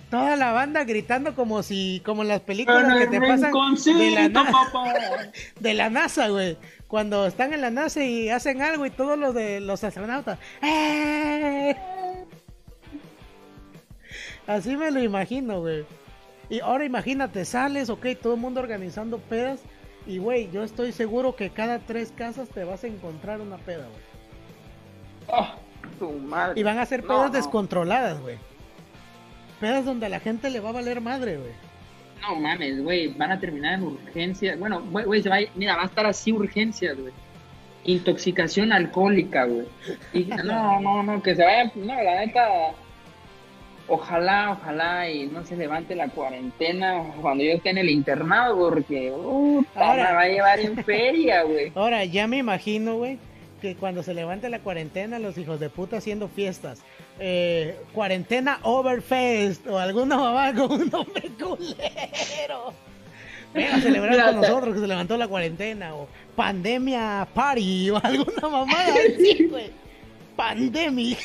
Toda 0.09 0.37
la 0.37 0.53
banda 0.53 0.85
gritando 0.85 1.35
como 1.35 1.63
si, 1.63 2.01
como 2.05 2.21
en 2.21 2.29
las 2.29 2.39
películas 2.39 2.97
que 2.97 3.07
te 3.07 3.19
pasan 3.19 3.51
de 3.51 4.11
la, 4.11 5.31
de 5.59 5.73
la 5.73 5.89
NASA, 5.89 6.29
güey. 6.29 6.57
Cuando 6.87 7.27
están 7.27 7.53
en 7.53 7.59
la 7.59 7.71
NASA 7.71 8.03
y 8.03 8.29
hacen 8.29 8.61
algo 8.61 8.85
y 8.85 8.89
todos 8.89 9.19
los 9.19 9.33
de 9.35 9.59
los 9.59 9.83
astronautas. 9.83 10.39
¡Eh! 10.61 11.75
Así 14.47 14.77
me 14.77 14.91
lo 14.91 15.03
imagino, 15.03 15.59
güey. 15.59 15.85
Y 16.49 16.61
ahora 16.61 16.85
imagínate, 16.85 17.43
sales, 17.43 17.89
ok, 17.89 18.05
todo 18.21 18.35
el 18.35 18.39
mundo 18.39 18.61
organizando 18.61 19.17
pedas. 19.17 19.59
Y, 20.05 20.19
güey, 20.19 20.49
yo 20.51 20.63
estoy 20.63 20.93
seguro 20.93 21.35
que 21.35 21.49
cada 21.49 21.79
tres 21.79 22.13
casas 22.15 22.47
te 22.47 22.63
vas 22.63 22.85
a 22.85 22.87
encontrar 22.87 23.41
una 23.41 23.57
peda, 23.57 23.85
güey. 23.89 24.01
Oh, 25.27 25.47
tu 25.99 26.11
madre. 26.13 26.57
Y 26.57 26.63
van 26.63 26.79
a 26.79 26.85
ser 26.85 27.03
pedas 27.05 27.33
descontroladas, 27.33 28.21
güey. 28.21 28.37
Pedas 29.59 29.85
donde 29.85 30.05
a 30.05 30.09
la 30.09 30.19
gente 30.19 30.49
le 30.49 30.59
va 30.59 30.69
a 30.69 30.73
valer 30.73 31.01
madre, 31.01 31.37
güey. 31.37 31.51
No 32.21 32.35
mames, 32.35 32.83
güey, 32.83 33.07
van 33.07 33.31
a 33.31 33.39
terminar 33.39 33.75
en 33.75 33.83
urgencia. 33.83 34.55
Bueno, 34.57 34.81
güey, 34.81 35.21
se 35.21 35.29
va 35.29 35.37
a, 35.37 35.41
mira, 35.55 35.75
va 35.75 35.83
a 35.83 35.85
estar 35.85 36.05
así 36.05 36.31
urgencias, 36.31 36.97
güey. 36.97 37.13
Intoxicación 37.85 38.71
alcohólica, 38.73 39.45
güey. 39.45 39.65
Y 40.13 40.25
no, 40.25 40.79
no, 40.81 41.03
no, 41.03 41.21
que 41.21 41.35
se 41.35 41.43
vaya, 41.43 41.71
no, 41.75 41.93
la 41.95 42.25
neta, 42.25 42.73
ojalá, 43.87 44.51
ojalá 44.51 45.09
y 45.09 45.27
no 45.27 45.45
se 45.45 45.55
levante 45.55 45.95
la 45.95 46.09
cuarentena 46.09 47.03
cuando 47.21 47.43
yo 47.43 47.51
esté 47.51 47.69
en 47.69 47.77
el 47.77 47.89
internado, 47.89 48.69
porque 48.69 49.11
puta, 49.15 49.93
me 49.93 50.01
va 50.01 50.21
a 50.21 50.27
llevar 50.27 50.59
en 50.59 50.83
feria, 50.83 51.43
güey. 51.43 51.71
Ahora, 51.75 52.03
ya 52.05 52.27
me 52.27 52.37
imagino, 52.37 52.97
güey, 52.97 53.17
que 53.61 53.75
cuando 53.75 54.03
se 54.03 54.13
levante 54.13 54.49
la 54.49 54.59
cuarentena, 54.59 55.19
los 55.19 55.37
hijos 55.37 55.59
de 55.59 55.69
puta 55.69 55.97
haciendo 55.97 56.27
fiestas. 56.27 56.83
Eh, 57.19 57.79
cuarentena 57.93 58.59
Overfest 58.61 59.65
o 59.67 59.77
alguna 59.79 60.17
mamá 60.17 60.53
con 60.55 60.71
un 60.71 60.89
nombre 60.89 61.29
culero. 61.39 62.73
Venga 63.53 63.75
a 63.77 63.81
celebrar 63.81 64.25
con 64.25 64.41
nosotros 64.41 64.75
que 64.75 64.81
se 64.81 64.87
levantó 64.87 65.17
la 65.17 65.27
cuarentena 65.27 65.95
o 65.95 66.07
pandemia 66.35 67.27
party 67.33 67.89
o 67.89 67.97
alguna 68.03 68.49
mamada 68.49 68.93
así, 68.93 69.47
güey. 69.49 69.71
Pandemic. 70.35 71.17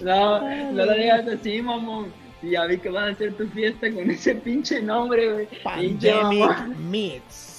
No, 0.00 0.40
no 0.72 0.84
lo 0.84 0.94
digas 0.94 1.26
así, 1.26 1.60
mamón. 1.60 2.12
Ya 2.42 2.66
vi 2.66 2.78
que 2.78 2.88
vas 2.88 3.04
a 3.04 3.12
hacer 3.12 3.34
tu 3.34 3.48
fiesta 3.48 3.90
con 3.92 4.10
ese 4.10 4.34
pinche 4.36 4.80
nombre, 4.80 5.32
güey. 5.32 5.48
Pandemic 5.62 6.66
Meets. 6.78 7.51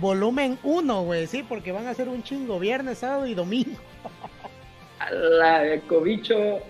Volumen 0.00 0.58
1, 0.62 1.02
güey, 1.02 1.26
sí, 1.26 1.44
porque 1.48 1.72
van 1.72 1.86
a 1.86 1.94
ser 1.94 2.08
un 2.08 2.22
chingo 2.22 2.58
viernes, 2.58 2.98
sábado 2.98 3.26
y 3.26 3.34
domingo. 3.34 3.78
La 5.10 5.60
de 5.60 5.80
Cobicho 5.80 6.60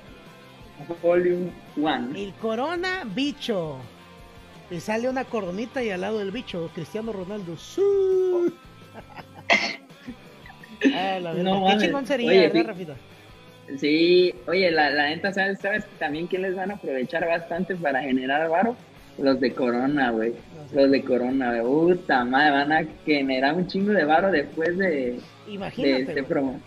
Volume 1.03 1.53
1. 1.77 2.17
El 2.17 2.33
Corona 2.35 3.05
Bicho. 3.05 3.79
Y 4.71 4.81
sale 4.81 5.09
una 5.09 5.25
coronita 5.25 5.83
y 5.83 5.91
al 5.91 6.01
lado 6.01 6.19
del 6.19 6.31
bicho, 6.31 6.71
Cristiano 6.75 7.13
Ronaldo. 7.13 7.57
ah, 10.95 11.19
la 11.21 11.33
verdad. 11.33 11.43
No, 11.43 11.67
Qué 11.69 11.79
chingón 11.79 12.07
sería, 12.07 12.49
¿verdad, 12.49 12.67
Rafita? 12.69 12.97
Sí, 13.79 14.35
oye, 14.47 14.71
la, 14.71 14.91
la 14.91 15.09
neta, 15.09 15.33
¿sabes, 15.33 15.61
¿sabes 15.61 15.85
también 15.99 16.27
quién 16.27 16.43
les 16.43 16.55
van 16.55 16.71
a 16.71 16.75
aprovechar 16.75 17.27
bastante 17.27 17.77
para 17.77 18.03
generar 18.03 18.49
varo? 18.49 18.77
Los 19.19 19.41
de 19.41 19.53
Corona, 19.53 20.11
güey. 20.11 20.35
Los 20.73 20.91
de 20.91 21.03
Corona, 21.05 21.61
güey. 21.61 21.97
Puta 21.97 22.25
madre, 22.25 22.51
van 22.51 22.73
a 22.73 22.85
generar 23.05 23.55
un 23.55 23.67
chingo 23.67 23.93
de 23.93 24.05
varo 24.05 24.31
después 24.31 24.77
de, 24.79 25.21
Imagínate, 25.49 25.93
de 25.93 26.01
este 26.03 26.23
promo. 26.23 26.61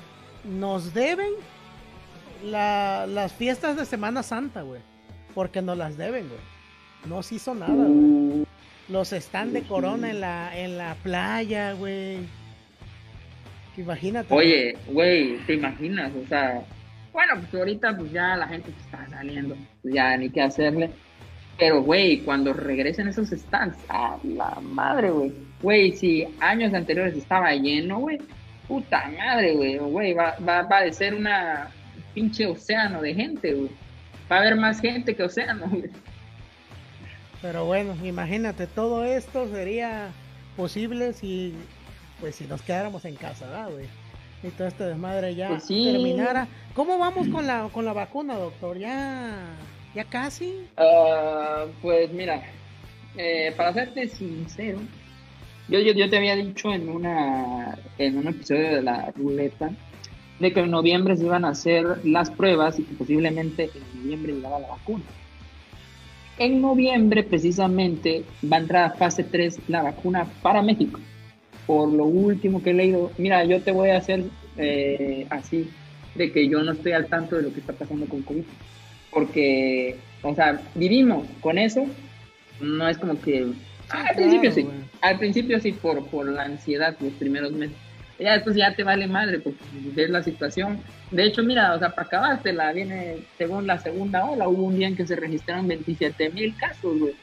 Nos 0.44 0.94
deben 0.94 1.32
la, 2.44 3.06
las 3.08 3.34
fiestas 3.34 3.78
de 3.78 3.86
Semana 3.86 4.24
Santa, 4.24 4.62
güey. 4.62 4.82
Porque 5.34 5.62
nos 5.62 5.78
las 5.78 5.98
deben, 5.98 6.28
güey. 6.28 6.40
No 7.08 7.24
se 7.24 7.36
hizo 7.36 7.54
nada, 7.56 7.74
güey. 7.74 7.88
Uh, 7.90 8.46
Los 8.90 9.12
están 9.14 9.54
de 9.54 9.64
Corona 9.64 10.10
en 10.12 10.22
la, 10.22 10.58
en 10.58 10.78
la 10.78 10.96
playa, 11.04 11.74
güey. 11.74 12.20
Imagínate. 13.78 14.34
Oye, 14.34 14.78
güey, 14.88 15.38
¿te 15.46 15.56
imaginas? 15.56 16.12
O 16.16 16.28
sea, 16.28 16.62
bueno, 17.12 17.34
pues 17.40 17.54
ahorita 17.54 17.98
pues 17.98 18.12
ya 18.12 18.36
la 18.38 18.48
gente 18.48 18.72
está 18.72 19.08
saliendo, 19.10 19.56
pues 19.82 19.94
ya 19.94 20.16
ni 20.18 20.30
qué 20.30 20.42
hacerle. 20.42 20.92
Pero, 21.58 21.82
güey, 21.84 22.20
cuando 22.20 22.52
regresen 22.54 23.08
esos 23.08 23.30
stands, 23.30 23.78
a 23.90 24.18
la 24.24 24.60
madre, 24.62 25.10
güey. 25.10 25.32
Güey, 25.62 25.92
si 25.94 26.28
años 26.42 26.74
anteriores 26.74 27.16
estaba 27.16 27.54
lleno, 27.54 28.00
güey, 28.00 28.18
puta 28.68 29.10
madre, 29.18 29.54
güey, 29.56 29.78
güey, 29.78 30.14
va, 30.14 30.36
va, 30.48 30.64
va 30.64 30.80
a 30.80 30.92
ser 30.92 31.14
una 31.16 31.70
pinche 32.14 32.46
océano 32.46 33.02
de 33.02 33.14
gente, 33.14 33.54
güey. 33.54 33.70
Va 34.30 34.38
a 34.38 34.40
haber 34.40 34.56
más 34.58 34.82
gente 34.82 35.16
que 35.16 35.24
océano, 35.24 35.68
güey. 35.70 35.90
Pero 37.42 37.66
bueno, 37.66 37.96
imagínate, 38.04 38.68
todo 38.68 39.06
esto 39.06 39.48
sería 39.50 40.10
posible 40.58 41.14
si, 41.14 41.54
pues, 42.20 42.36
si 42.36 42.46
nos 42.46 42.62
quedáramos 42.62 43.06
en 43.06 43.16
casa, 43.16 43.46
¿verdad, 43.48 43.70
güey? 43.72 43.86
Y 44.44 44.50
todo 44.50 44.68
este 44.68 44.84
desmadre 44.84 45.36
ya 45.36 45.50
Pues 45.50 45.64
sí. 45.66 45.90
terminara. 45.92 46.48
¿Cómo 46.74 46.98
vamos 46.98 47.28
con 47.30 47.48
la, 47.48 47.70
con 47.72 47.86
la 47.86 47.94
vacuna, 47.94 48.36
doctor? 48.36 48.78
¿Ya, 48.78 49.46
ya 49.96 50.04
casi? 50.04 50.68
Ah, 50.78 51.66
pues 51.82 52.12
mira, 52.12 52.44
eh, 53.18 53.54
para 53.56 53.74
serte 53.74 54.08
sincero, 54.10 54.80
yo, 55.70 55.80
yo, 55.80 55.94
yo 55.94 56.10
te 56.10 56.18
había 56.18 56.36
dicho 56.36 56.72
en 56.72 56.90
una 56.90 57.78
en 57.98 58.18
un 58.18 58.28
episodio 58.28 58.76
de 58.76 58.82
la 58.84 59.12
ruleta 59.16 59.72
de 60.40 60.52
que 60.52 60.60
en 60.60 60.70
noviembre 60.70 61.16
se 61.16 61.26
iban 61.26 61.46
a 61.46 61.50
hacer 61.50 61.86
las 62.04 62.30
pruebas 62.30 62.78
y 62.78 62.84
que 62.84 62.94
posiblemente 62.94 63.70
en 63.74 64.04
noviembre 64.04 64.34
llegaba 64.34 64.60
la 64.60 64.68
vacuna. 64.68 65.04
En 66.38 66.62
noviembre 66.62 67.24
precisamente 67.24 68.26
va 68.44 68.58
a 68.58 68.60
entrar 68.60 68.84
a 68.84 68.96
fase 68.96 69.24
3 69.24 69.60
la 69.70 69.82
vacuna 69.82 70.28
para 70.42 70.62
México. 70.62 71.00
Por 71.66 71.92
lo 71.92 72.04
último 72.04 72.62
que 72.62 72.72
he 72.72 72.74
leído, 72.74 73.12
mira, 73.18 73.46
yo 73.46 73.62
te 73.62 73.72
voy 73.72 73.90
a 73.90 73.98
hacer 73.98 74.26
eh, 74.58 75.26
así, 75.30 75.70
de 76.14 76.32
que 76.32 76.48
yo 76.50 76.62
no 76.64 76.74
estoy 76.74 76.92
al 76.92 77.08
tanto 77.08 77.38
de 77.38 77.44
lo 77.44 77.54
que 77.54 77.62
está 77.62 77.72
pasando 77.72 78.06
con 78.06 78.22
COVID. 78.22 78.44
Porque, 79.16 79.96
o 80.24 80.36
sea, 80.36 80.60
vivimos 80.76 81.26
con 81.40 81.58
eso, 81.58 81.86
no 82.60 82.90
es 82.90 82.98
como 82.98 83.18
que... 83.22 83.44
al 83.44 83.54
claro, 83.88 84.16
principio 84.18 84.52
sí, 84.52 84.68
al 85.00 85.18
principio 85.18 85.58
sí, 85.62 85.72
por, 85.72 86.06
por 86.08 86.28
la 86.28 86.44
ansiedad 86.44 86.98
los 87.00 87.14
primeros 87.14 87.54
meses. 87.54 87.78
Ya 88.20 88.34
después 88.34 88.58
ya 88.58 88.76
te 88.76 88.84
vale 88.84 89.08
madre 89.08 89.40
porque 89.40 89.64
ves 89.94 90.10
la 90.10 90.22
situación. 90.22 90.82
De 91.12 91.24
hecho, 91.24 91.44
mira, 91.44 91.76
o 91.76 91.80
sea, 91.80 91.96
para 91.96 92.08
acabártela, 92.08 92.74
viene 92.74 93.20
según 93.38 93.68
la 93.68 93.80
segunda 93.80 94.26
ola, 94.26 94.50
hubo 94.50 94.64
un 94.64 94.76
día 94.76 94.90
en 94.90 94.98
que 94.98 95.08
se 95.08 95.16
registraron 95.16 95.66
27 95.66 96.32
mil 96.32 96.54
casos, 96.58 97.00
güey. 97.00 97.16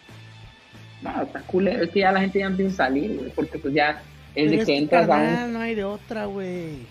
No, 1.02 1.22
está 1.22 1.40
culero, 1.40 1.84
es 1.84 1.90
que 1.90 2.00
ya 2.00 2.12
la 2.12 2.20
gente 2.20 2.38
ya 2.38 2.46
empieza 2.46 2.72
a 2.72 2.86
salir, 2.88 3.18
güey, 3.18 3.30
porque 3.32 3.58
pues 3.58 3.74
ya 3.74 4.02
es 4.34 4.50
de 4.50 4.64
que 4.64 4.78
entras 4.78 5.10
a 5.10 5.44
un... 5.44 5.52
no 5.52 5.60
hay 5.60 5.74
de 5.74 5.84
otra, 5.84 6.24
güey. 6.24 6.86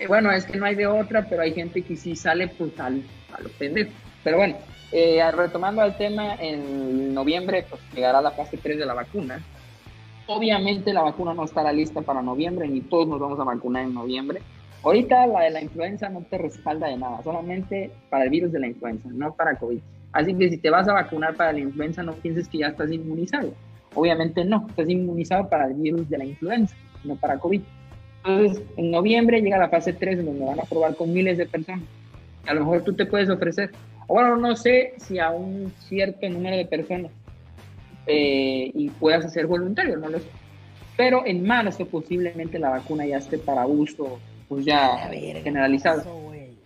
Eh, 0.00 0.08
bueno, 0.08 0.32
es 0.32 0.46
que 0.46 0.58
no 0.58 0.66
hay 0.66 0.74
de 0.74 0.88
otra, 0.88 1.28
pero 1.28 1.42
hay 1.42 1.52
gente 1.52 1.82
que 1.82 1.94
sí 1.94 2.16
sale 2.16 2.48
pues 2.48 2.78
al, 2.80 3.04
a 3.32 3.40
lo 3.40 3.48
pendejo. 3.50 3.92
Pero 4.26 4.38
bueno, 4.38 4.56
eh, 4.90 5.22
retomando 5.30 5.82
al 5.82 5.96
tema, 5.96 6.34
en 6.40 7.14
noviembre 7.14 7.64
pues, 7.70 7.80
llegará 7.94 8.20
la 8.20 8.32
fase 8.32 8.56
3 8.56 8.76
de 8.76 8.84
la 8.84 8.92
vacuna. 8.92 9.40
Obviamente 10.26 10.92
la 10.92 11.02
vacuna 11.02 11.32
no 11.32 11.44
estará 11.44 11.72
lista 11.72 12.00
para 12.00 12.22
noviembre, 12.22 12.66
ni 12.66 12.80
todos 12.80 13.06
nos 13.06 13.20
vamos 13.20 13.38
a 13.38 13.44
vacunar 13.44 13.84
en 13.84 13.94
noviembre. 13.94 14.42
Ahorita 14.82 15.28
la 15.28 15.42
de 15.42 15.50
la 15.50 15.62
influenza 15.62 16.08
no 16.08 16.22
te 16.22 16.38
respalda 16.38 16.88
de 16.88 16.96
nada, 16.96 17.22
solamente 17.22 17.92
para 18.10 18.24
el 18.24 18.30
virus 18.30 18.50
de 18.50 18.58
la 18.58 18.66
influenza, 18.66 19.08
no 19.12 19.32
para 19.32 19.56
COVID. 19.60 19.78
Así 20.10 20.34
que 20.34 20.50
si 20.50 20.58
te 20.58 20.70
vas 20.70 20.88
a 20.88 20.94
vacunar 20.94 21.36
para 21.36 21.52
la 21.52 21.60
influenza, 21.60 22.02
no 22.02 22.14
pienses 22.14 22.48
que 22.48 22.58
ya 22.58 22.66
estás 22.66 22.90
inmunizado. 22.90 23.54
Obviamente 23.94 24.44
no, 24.44 24.66
estás 24.68 24.90
inmunizado 24.90 25.48
para 25.48 25.68
el 25.68 25.74
virus 25.74 26.10
de 26.10 26.18
la 26.18 26.24
influenza, 26.24 26.74
no 27.04 27.14
para 27.14 27.38
COVID. 27.38 27.62
Entonces, 28.24 28.60
en 28.76 28.90
noviembre 28.90 29.40
llega 29.40 29.56
la 29.56 29.68
fase 29.68 29.92
3, 29.92 30.26
donde 30.26 30.44
van 30.44 30.58
a 30.58 30.64
probar 30.64 30.96
con 30.96 31.12
miles 31.12 31.38
de 31.38 31.46
personas. 31.46 31.84
A 32.44 32.54
lo 32.54 32.64
mejor 32.64 32.82
tú 32.82 32.92
te 32.92 33.06
puedes 33.06 33.30
ofrecer. 33.30 33.70
O 34.06 34.14
Bueno, 34.14 34.36
no 34.36 34.54
sé 34.56 34.94
si 34.98 35.18
a 35.18 35.30
un 35.30 35.72
cierto 35.80 36.28
número 36.28 36.56
de 36.56 36.66
personas 36.66 37.10
eh, 38.06 38.70
y 38.72 38.88
puedas 38.90 39.24
hacer 39.24 39.46
voluntario, 39.46 39.96
no 39.96 40.08
lo 40.08 40.18
sé. 40.18 40.26
Pero 40.96 41.26
en 41.26 41.46
marzo 41.46 41.86
posiblemente 41.86 42.58
la 42.58 42.70
vacuna 42.70 43.04
ya 43.04 43.18
esté 43.18 43.38
para 43.38 43.66
uso, 43.66 44.18
pues 44.48 44.64
ya 44.64 45.10
generalizado. 45.42 46.02
güey. 46.20 46.56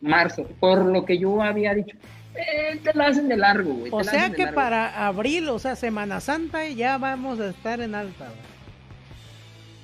Marzo, 0.00 0.46
por 0.60 0.84
lo 0.84 1.04
que 1.04 1.18
yo 1.18 1.42
había 1.42 1.74
dicho. 1.74 1.96
Eh, 2.34 2.78
te 2.82 2.92
la 2.94 3.06
hacen 3.06 3.28
de 3.28 3.36
largo, 3.36 3.72
güey. 3.72 3.90
O 3.92 4.04
sea 4.04 4.30
que 4.30 4.46
para 4.48 5.06
abril, 5.06 5.48
o 5.48 5.58
sea, 5.58 5.74
Semana 5.74 6.20
Santa, 6.20 6.68
ya 6.68 6.98
vamos 6.98 7.40
a 7.40 7.48
estar 7.48 7.80
en 7.80 7.94
alta, 7.94 8.28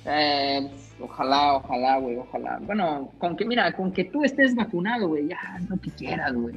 Eh, 0.05 0.69
ojalá, 0.99 1.55
ojalá, 1.55 1.97
güey, 1.97 2.17
ojalá. 2.17 2.59
Bueno, 2.61 3.11
con 3.17 3.35
que, 3.35 3.45
mira, 3.45 3.71
con 3.73 3.91
que 3.91 4.05
tú 4.05 4.23
estés 4.23 4.55
vacunado, 4.55 5.07
güey, 5.07 5.27
ya, 5.27 5.59
lo 5.67 5.77
que 5.77 5.91
quieras, 5.91 6.33
güey. 6.33 6.55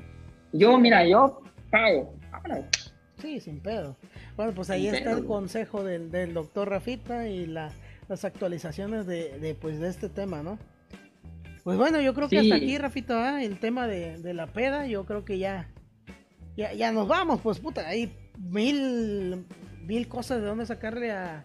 Yo, 0.52 0.78
mira, 0.78 1.06
yo 1.06 1.43
pago. 1.70 2.14
Sí, 3.18 3.40
sin 3.40 3.60
pedo. 3.60 3.97
Bueno, 4.36 4.52
pues 4.52 4.70
ahí 4.70 4.89
está 4.89 5.12
el 5.12 5.24
consejo 5.24 5.82
del, 5.82 6.10
del 6.10 6.35
doctor 6.35 6.68
Rafita 6.68 7.28
y 7.28 7.47
la, 7.47 7.70
las 8.09 8.24
actualizaciones 8.24 9.06
de, 9.06 9.39
de, 9.39 9.55
pues, 9.55 9.81
de 9.81 9.89
este 9.89 10.09
tema, 10.09 10.43
¿no? 10.43 10.59
Pues 11.64 11.78
bueno, 11.78 12.01
yo 12.01 12.14
creo 12.14 12.28
que 12.28 12.39
hasta 12.39 12.55
aquí, 12.55 12.78
Rafita, 12.78 13.43
el 13.43 13.59
tema 13.59 13.89
de, 13.89 14.18
de, 14.18 14.35
la 14.35 14.47
peda, 14.47 14.86
yo 14.86 15.05
creo 15.05 15.24
que 15.24 15.39
ya, 15.39 15.68
ya, 16.56 16.73
ya 16.73 16.93
nos 16.93 17.09
vamos, 17.09 17.40
pues 17.40 17.59
puta, 17.59 17.89
hay 17.89 18.16
mil, 18.39 19.44
mil 19.82 20.06
cosas 20.06 20.40
de 20.40 20.47
dónde 20.47 20.64
sacarle 20.64 21.10
a, 21.10 21.44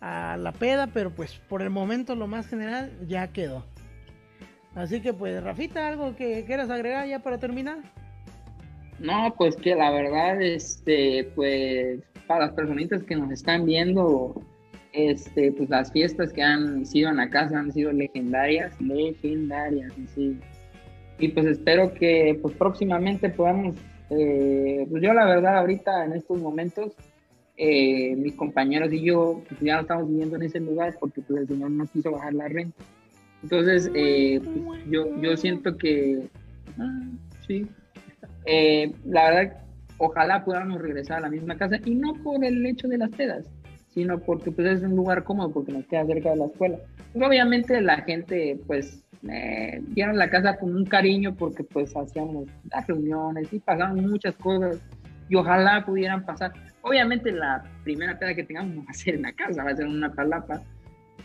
a 0.00 0.36
la 0.36 0.52
peda, 0.52 0.86
pero 0.86 1.10
pues 1.10 1.32
por 1.48 1.62
el 1.62 1.70
momento 1.70 2.14
lo 2.14 2.28
más 2.28 2.46
general 2.46 2.92
ya 3.08 3.32
quedó. 3.32 3.66
Así 4.76 5.00
que 5.00 5.12
pues, 5.12 5.42
Rafita, 5.42 5.88
¿algo 5.88 6.14
que 6.14 6.44
quieras 6.44 6.70
agregar 6.70 7.08
ya 7.08 7.20
para 7.20 7.38
terminar? 7.38 7.78
No, 8.98 9.34
pues 9.36 9.56
que 9.56 9.74
la 9.74 9.90
verdad, 9.90 10.40
este, 10.40 11.30
pues 11.34 12.00
para 12.26 12.46
las 12.46 12.54
personitas 12.54 13.02
que 13.02 13.16
nos 13.16 13.30
están 13.30 13.66
viendo, 13.66 14.42
este, 14.92 15.52
pues 15.52 15.68
las 15.68 15.92
fiestas 15.92 16.32
que 16.32 16.42
han 16.42 16.86
sido 16.86 17.10
en 17.10 17.16
la 17.16 17.28
casa 17.28 17.58
han 17.58 17.72
sido 17.72 17.92
legendarias, 17.92 18.80
legendarias, 18.80 19.92
sí. 20.14 20.38
Y 21.18 21.28
pues 21.28 21.46
espero 21.46 21.92
que 21.94 22.38
pues 22.40 22.54
próximamente 22.56 23.28
podamos, 23.30 23.76
eh, 24.10 24.86
pues 24.90 25.02
yo 25.02 25.12
la 25.12 25.26
verdad 25.26 25.58
ahorita 25.58 26.04
en 26.04 26.12
estos 26.12 26.38
momentos, 26.38 26.92
eh, 27.58 28.14
mis 28.16 28.34
compañeros 28.34 28.92
y 28.92 29.02
yo 29.02 29.42
pues 29.48 29.60
ya 29.60 29.76
no 29.76 29.80
estamos 29.82 30.08
viviendo 30.08 30.36
en 30.36 30.42
ese 30.42 30.60
lugar 30.60 30.94
porque 31.00 31.22
pues 31.22 31.40
el 31.40 31.48
señor 31.48 31.70
no 31.70 31.86
quiso 31.86 32.10
bajar 32.10 32.34
la 32.34 32.48
renta. 32.48 32.82
Entonces, 33.42 33.90
eh, 33.94 34.40
pues, 34.42 34.82
yo, 34.90 35.20
yo 35.20 35.36
siento 35.36 35.76
que, 35.76 36.28
ah, 36.78 37.08
sí, 37.46 37.66
eh, 38.46 38.92
la 39.04 39.30
verdad, 39.30 39.56
ojalá 39.98 40.44
podamos 40.44 40.80
regresar 40.80 41.18
a 41.18 41.20
la 41.20 41.30
misma 41.30 41.56
casa 41.56 41.78
y 41.84 41.94
no 41.94 42.14
por 42.14 42.44
el 42.44 42.64
hecho 42.64 42.88
de 42.88 42.98
las 42.98 43.10
pedas, 43.10 43.46
sino 43.92 44.18
porque 44.18 44.50
pues 44.50 44.68
es 44.68 44.82
un 44.82 44.96
lugar 44.96 45.24
cómodo, 45.24 45.52
porque 45.52 45.72
nos 45.72 45.86
queda 45.86 46.06
cerca 46.06 46.30
de 46.30 46.36
la 46.36 46.46
escuela. 46.46 46.78
Obviamente 47.14 47.80
la 47.80 47.98
gente 48.02 48.58
pues 48.66 49.02
eh, 49.28 49.80
dieron 49.88 50.16
la 50.16 50.30
casa 50.30 50.56
con 50.56 50.74
un 50.74 50.84
cariño 50.84 51.34
porque 51.34 51.64
pues 51.64 51.96
hacíamos 51.96 52.48
las 52.70 52.86
reuniones 52.86 53.52
y 53.52 53.58
pasaban 53.58 53.96
muchas 54.08 54.36
cosas 54.36 54.80
y 55.28 55.34
ojalá 55.34 55.84
pudieran 55.84 56.24
pasar. 56.24 56.52
Obviamente 56.82 57.32
la 57.32 57.64
primera 57.82 58.18
peda 58.18 58.34
que 58.34 58.44
tengamos 58.44 58.78
va 58.78 58.90
a 58.90 58.94
ser 58.94 59.16
en 59.16 59.22
la 59.22 59.32
casa, 59.32 59.64
va 59.64 59.70
a 59.70 59.76
ser 59.76 59.86
en 59.86 59.92
una 59.92 60.12
palapa, 60.12 60.62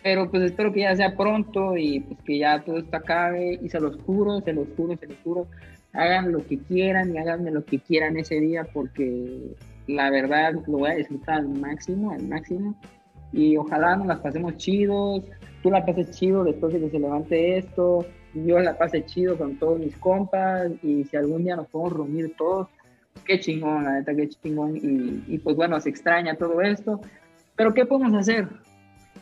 pero 0.04 0.30
pues 0.32 0.44
espero 0.44 0.74
que 0.74 0.82
ya 0.82 0.96
sea 0.96 1.16
pronto 1.16 1.78
y 1.78 2.00
pues 2.00 2.20
que 2.24 2.40
ya 2.40 2.64
todo 2.64 2.78
esto 2.78 2.98
acabe 2.98 3.60
y 3.62 3.70
se 3.70 3.80
los 3.80 3.98
juro, 4.02 4.42
se 4.42 4.54
los 4.54 4.68
juro, 4.76 4.98
se 4.98 5.08
los 5.08 5.18
juro, 5.24 5.48
hagan 5.94 6.32
lo 6.32 6.46
que 6.46 6.60
quieran 6.60 7.14
y 7.14 7.18
háganme 7.18 7.52
lo 7.52 7.66
que 7.66 7.80
quieran 7.80 8.18
ese 8.18 8.40
día 8.40 8.66
porque 8.74 9.56
la 9.88 10.10
verdad 10.10 10.54
lo 10.68 10.78
voy 10.80 10.92
a 10.92 10.96
disfrutar 10.96 11.40
al 11.40 11.50
máximo, 11.50 12.12
al 12.12 12.24
máximo. 12.28 12.76
Y 13.34 13.58
ojalá 13.58 13.96
nos 13.96 14.08
las 14.08 14.20
pasemos 14.20 14.58
chidos, 14.58 15.24
tú 15.64 15.72
la 15.72 15.86
pases 15.86 16.12
chido 16.12 16.44
después 16.44 16.74
de 16.74 16.82
que 16.82 16.90
se 16.90 17.00
levante 17.00 17.58
esto, 17.58 18.06
yo 18.34 18.60
la 18.60 18.78
pase 18.78 19.06
chido 19.06 19.38
con 19.38 19.58
todos 19.58 19.80
mis 19.80 19.96
compas 19.98 20.70
y 20.84 21.06
si 21.06 21.18
algún 21.18 21.44
día 21.44 21.56
nos 21.56 21.68
podemos 21.68 21.94
reunir 21.94 22.36
todos, 22.36 22.68
qué 23.26 23.40
chingón, 23.40 23.86
la 23.86 23.94
neta, 23.94 24.14
qué 24.14 24.28
chingón 24.28 24.76
y, 24.76 25.24
y 25.28 25.38
pues 25.38 25.56
bueno, 25.56 25.80
se 25.80 25.90
extraña 25.90 26.36
todo 26.36 26.62
esto, 26.62 27.00
pero 27.56 27.74
¿qué 27.74 27.86
podemos 27.86 28.14
hacer? 28.20 28.50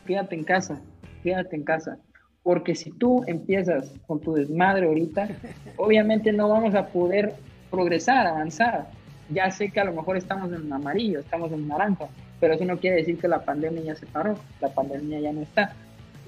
Quédate 0.07 0.35
en 0.35 0.43
casa, 0.43 0.81
quédate 1.21 1.55
en 1.55 1.63
casa 1.63 1.99
porque 2.43 2.75
si 2.75 2.91
tú 2.91 3.23
empiezas 3.27 3.93
con 4.07 4.19
tu 4.19 4.33
desmadre 4.33 4.87
ahorita, 4.87 5.29
obviamente 5.77 6.31
no 6.31 6.49
vamos 6.49 6.75
a 6.75 6.87
poder 6.87 7.33
progresar, 7.69 8.27
avanzar. 8.27 8.89
Ya 9.29 9.51
sé 9.51 9.69
que 9.69 9.79
a 9.79 9.85
lo 9.85 9.93
mejor 9.93 10.17
estamos 10.17 10.51
en 10.51 10.71
amarillo, 10.71 11.19
estamos 11.19 11.51
en 11.51 11.67
naranja, 11.67 12.07
pero 12.39 12.53
eso 12.55 12.65
no 12.65 12.77
quiere 12.77 12.97
decir 12.97 13.17
que 13.19 13.27
la 13.27 13.43
pandemia 13.43 13.83
ya 13.83 13.95
se 13.95 14.07
paró, 14.07 14.35
la 14.59 14.69
pandemia 14.69 15.19
ya 15.19 15.31
no 15.31 15.41
está. 15.41 15.73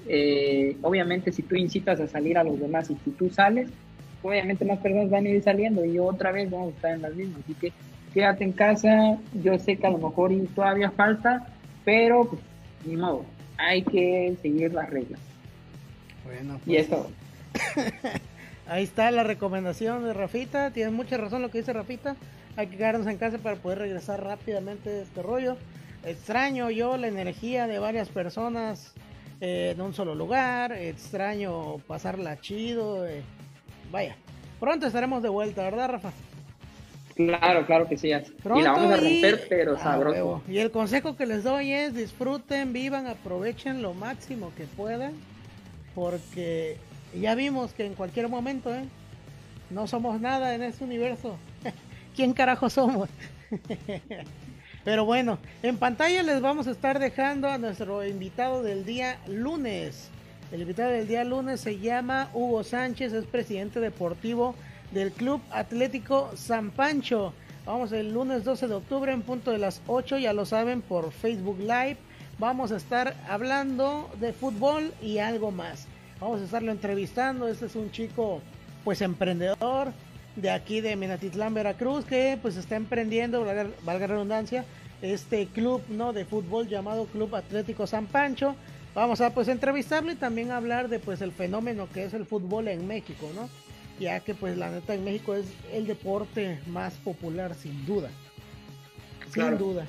Eh, 0.08 0.76
obviamente 0.82 1.32
si 1.32 1.42
tú 1.42 1.54
incitas 1.54 2.00
a 2.00 2.06
salir 2.06 2.36
a 2.36 2.44
los 2.44 2.58
demás 2.58 2.90
y 2.90 2.96
si 3.04 3.10
tú 3.10 3.30
sales, 3.30 3.70
obviamente 4.22 4.64
más 4.64 4.78
personas 4.78 5.10
van 5.10 5.26
a 5.26 5.30
ir 5.30 5.42
saliendo 5.42 5.84
y 5.84 5.98
otra 5.98 6.32
vez 6.32 6.50
vamos 6.50 6.72
a 6.72 6.76
estar 6.76 6.92
en 6.92 7.02
las 7.02 7.14
mismas. 7.14 7.40
Así 7.44 7.54
que 7.54 7.72
quédate 8.14 8.44
en 8.44 8.52
casa, 8.52 9.18
yo 9.42 9.58
sé 9.58 9.76
que 9.76 9.86
a 9.86 9.90
lo 9.90 9.98
mejor 9.98 10.32
todavía 10.54 10.90
falta, 10.90 11.46
pero 11.84 12.24
pues, 12.26 12.42
ni 12.84 12.96
modo, 12.96 13.24
hay 13.58 13.82
que 13.82 14.36
seguir 14.42 14.72
las 14.72 14.88
reglas. 14.90 15.20
Bueno, 16.24 16.60
pues, 16.64 16.68
y 16.68 16.76
eso. 16.76 17.10
ahí 18.66 18.84
está 18.84 19.10
la 19.10 19.22
recomendación 19.22 20.04
de 20.04 20.12
Rafita. 20.12 20.70
Tienes 20.70 20.92
mucha 20.92 21.16
razón 21.16 21.42
lo 21.42 21.50
que 21.50 21.58
dice 21.58 21.72
Rafita. 21.72 22.16
Hay 22.56 22.66
que 22.66 22.76
quedarnos 22.76 23.06
en 23.06 23.18
casa 23.18 23.38
para 23.38 23.56
poder 23.56 23.78
regresar 23.78 24.22
rápidamente 24.22 24.90
de 24.90 25.02
este 25.02 25.22
rollo. 25.22 25.56
Extraño 26.04 26.70
yo 26.70 26.96
la 26.96 27.08
energía 27.08 27.66
de 27.66 27.78
varias 27.78 28.08
personas 28.08 28.92
eh, 29.40 29.72
en 29.74 29.80
un 29.80 29.94
solo 29.94 30.14
lugar. 30.14 30.72
Extraño 30.72 31.78
pasarla 31.86 32.40
chido. 32.40 33.06
Eh. 33.06 33.22
Vaya, 33.90 34.16
pronto 34.60 34.86
estaremos 34.86 35.22
de 35.22 35.28
vuelta, 35.28 35.62
¿verdad, 35.62 35.90
Rafa? 35.90 36.12
Claro, 37.14 37.66
claro 37.66 37.86
que 37.86 37.98
sí. 37.98 38.08
y 38.08 38.10
la 38.10 38.72
vamos 38.72 38.92
a 38.92 38.96
romper, 38.96 39.46
pero 39.48 39.78
sabroso. 39.78 40.42
Y 40.48 40.58
el 40.58 40.70
consejo 40.70 41.14
que 41.14 41.26
les 41.26 41.44
doy 41.44 41.70
es 41.70 41.94
disfruten, 41.94 42.72
vivan, 42.72 43.06
aprovechen 43.06 43.82
lo 43.82 43.92
máximo 43.92 44.50
que 44.56 44.64
puedan 44.64 45.12
porque 45.94 46.76
ya 47.18 47.34
vimos 47.34 47.72
que 47.72 47.86
en 47.86 47.94
cualquier 47.94 48.28
momento, 48.28 48.74
¿eh? 48.74 48.84
No 49.70 49.86
somos 49.86 50.20
nada 50.20 50.54
en 50.54 50.62
este 50.62 50.84
universo. 50.84 51.36
¿Quién 52.16 52.32
carajo 52.32 52.68
somos? 52.68 53.08
Pero 54.84 55.04
bueno, 55.04 55.38
en 55.62 55.76
pantalla 55.76 56.22
les 56.22 56.40
vamos 56.40 56.66
a 56.66 56.72
estar 56.72 56.98
dejando 56.98 57.48
a 57.48 57.58
nuestro 57.58 58.04
invitado 58.04 58.62
del 58.62 58.84
día 58.84 59.18
lunes. 59.28 60.10
El 60.50 60.62
invitado 60.62 60.90
del 60.90 61.06
día 61.06 61.24
lunes 61.24 61.60
se 61.60 61.78
llama 61.78 62.28
Hugo 62.34 62.64
Sánchez, 62.64 63.12
es 63.12 63.24
presidente 63.24 63.80
deportivo 63.80 64.54
del 64.90 65.12
Club 65.12 65.40
Atlético 65.50 66.30
San 66.34 66.70
Pancho. 66.70 67.32
Vamos 67.64 67.92
el 67.92 68.12
lunes 68.12 68.44
12 68.44 68.66
de 68.66 68.74
octubre 68.74 69.12
en 69.12 69.22
punto 69.22 69.52
de 69.52 69.58
las 69.58 69.80
8, 69.86 70.18
ya 70.18 70.32
lo 70.32 70.44
saben, 70.44 70.82
por 70.82 71.12
Facebook 71.12 71.60
Live 71.60 71.96
vamos 72.42 72.72
a 72.72 72.76
estar 72.76 73.14
hablando 73.28 74.10
de 74.18 74.32
fútbol 74.32 74.92
y 75.00 75.18
algo 75.18 75.52
más. 75.52 75.86
Vamos 76.18 76.40
a 76.40 76.44
estarlo 76.44 76.72
entrevistando. 76.72 77.46
Este 77.46 77.66
es 77.66 77.76
un 77.76 77.92
chico, 77.92 78.40
pues 78.82 79.00
emprendedor 79.00 79.92
de 80.34 80.50
aquí 80.50 80.80
de 80.80 80.96
Minatitlán, 80.96 81.54
Veracruz, 81.54 82.04
que 82.04 82.36
pues 82.42 82.56
está 82.56 82.74
emprendiendo, 82.74 83.46
valga, 83.84 84.06
redundancia, 84.08 84.64
este 85.02 85.46
club 85.46 85.82
no 85.88 86.12
de 86.12 86.24
fútbol 86.24 86.66
llamado 86.66 87.06
Club 87.06 87.36
Atlético 87.36 87.86
San 87.86 88.06
Pancho. 88.06 88.56
Vamos 88.92 89.20
a 89.20 89.32
pues 89.32 89.46
entrevistarlo 89.46 90.10
y 90.10 90.16
también 90.16 90.50
hablar 90.50 90.88
de 90.88 90.98
pues 90.98 91.20
el 91.22 91.30
fenómeno 91.30 91.86
que 91.94 92.06
es 92.06 92.12
el 92.12 92.26
fútbol 92.26 92.66
en 92.66 92.88
México, 92.88 93.30
¿no? 93.36 93.48
Ya 94.00 94.18
que 94.18 94.34
pues 94.34 94.58
la 94.58 94.68
neta 94.68 94.94
en 94.94 95.04
México 95.04 95.36
es 95.36 95.46
el 95.72 95.86
deporte 95.86 96.58
más 96.66 96.94
popular 96.94 97.54
sin 97.54 97.86
duda. 97.86 98.10
Sin 99.32 99.56
duda. 99.58 99.86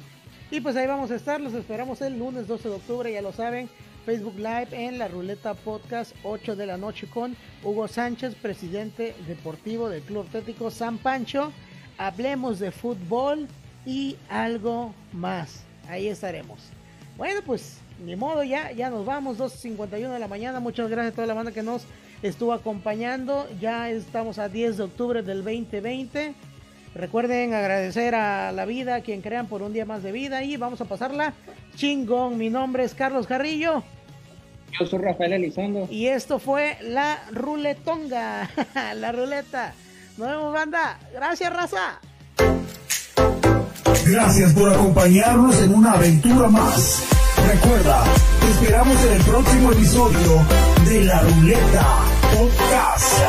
Y 0.53 0.61
pues 0.61 0.75
ahí 0.75 0.85
vamos 0.85 1.09
a 1.09 1.15
estar, 1.15 1.41
los 1.41 1.55
esperamos 1.55 1.99
el 2.01 2.19
lunes 2.19 2.47
12 2.47 2.69
de 2.69 2.75
octubre, 2.75 3.11
ya 3.11 3.23
lo 3.23 3.33
saben, 3.33 3.67
Facebook 4.05 4.35
Live 4.35 4.67
en 4.71 4.99
la 4.99 5.07
Ruleta 5.07 5.55
Podcast 5.55 6.15
8 6.21 6.55
de 6.55 6.67
la 6.67 6.77
noche 6.77 7.07
con 7.07 7.35
Hugo 7.63 7.87
Sánchez, 7.87 8.35
presidente 8.35 9.15
deportivo 9.27 9.89
del 9.89 10.03
Club 10.03 10.27
Atlético 10.27 10.69
San 10.69 10.99
Pancho. 10.99 11.51
Hablemos 11.97 12.59
de 12.59 12.69
fútbol 12.69 13.47
y 13.83 14.15
algo 14.29 14.93
más. 15.11 15.63
Ahí 15.89 16.07
estaremos. 16.07 16.59
Bueno, 17.17 17.39
pues 17.43 17.79
ni 18.05 18.15
modo, 18.15 18.43
ya, 18.43 18.71
ya 18.73 18.91
nos 18.91 19.07
vamos, 19.07 19.39
2.51 19.39 20.13
de 20.13 20.19
la 20.19 20.27
mañana. 20.27 20.59
Muchas 20.59 20.87
gracias 20.87 21.13
a 21.13 21.15
toda 21.15 21.27
la 21.27 21.33
banda 21.33 21.51
que 21.51 21.63
nos 21.63 21.85
estuvo 22.21 22.53
acompañando. 22.53 23.47
Ya 23.59 23.89
estamos 23.89 24.37
a 24.37 24.49
10 24.49 24.77
de 24.77 24.83
octubre 24.83 25.23
del 25.23 25.43
2020. 25.43 26.35
Recuerden 26.95 27.53
agradecer 27.53 28.13
a 28.15 28.51
la 28.51 28.65
vida, 28.65 28.95
a 28.95 29.01
quien 29.01 29.21
crean 29.21 29.47
por 29.47 29.61
un 29.61 29.73
día 29.73 29.85
más 29.85 30.03
de 30.03 30.11
vida 30.11 30.43
y 30.43 30.57
vamos 30.57 30.79
a 30.81 30.85
pasarla 30.85 31.33
chingón. 31.75 32.37
Mi 32.37 32.49
nombre 32.49 32.83
es 32.83 32.93
Carlos 32.93 33.25
Carrillo. 33.25 33.83
Yo 34.79 34.85
soy 34.85 34.99
Rafael 34.99 35.33
Elizondo. 35.33 35.87
Y 35.89 36.07
esto 36.07 36.39
fue 36.39 36.77
la 36.81 37.19
ruletonga, 37.31 38.49
la 38.95 39.11
ruleta. 39.11 39.73
Nos 40.17 40.29
vemos, 40.29 40.53
banda. 40.53 40.99
Gracias, 41.13 41.51
raza. 41.51 41.99
Gracias 44.05 44.53
por 44.53 44.71
acompañarnos 44.71 45.61
en 45.61 45.73
una 45.73 45.93
aventura 45.93 46.47
más. 46.49 47.03
Recuerda, 47.47 48.03
te 48.39 48.51
esperamos 48.51 49.05
en 49.05 49.13
el 49.13 49.21
próximo 49.23 49.71
episodio 49.71 50.45
de 50.85 51.01
La 51.05 51.19
Ruleta 51.21 51.87
Podcast. 52.37 53.23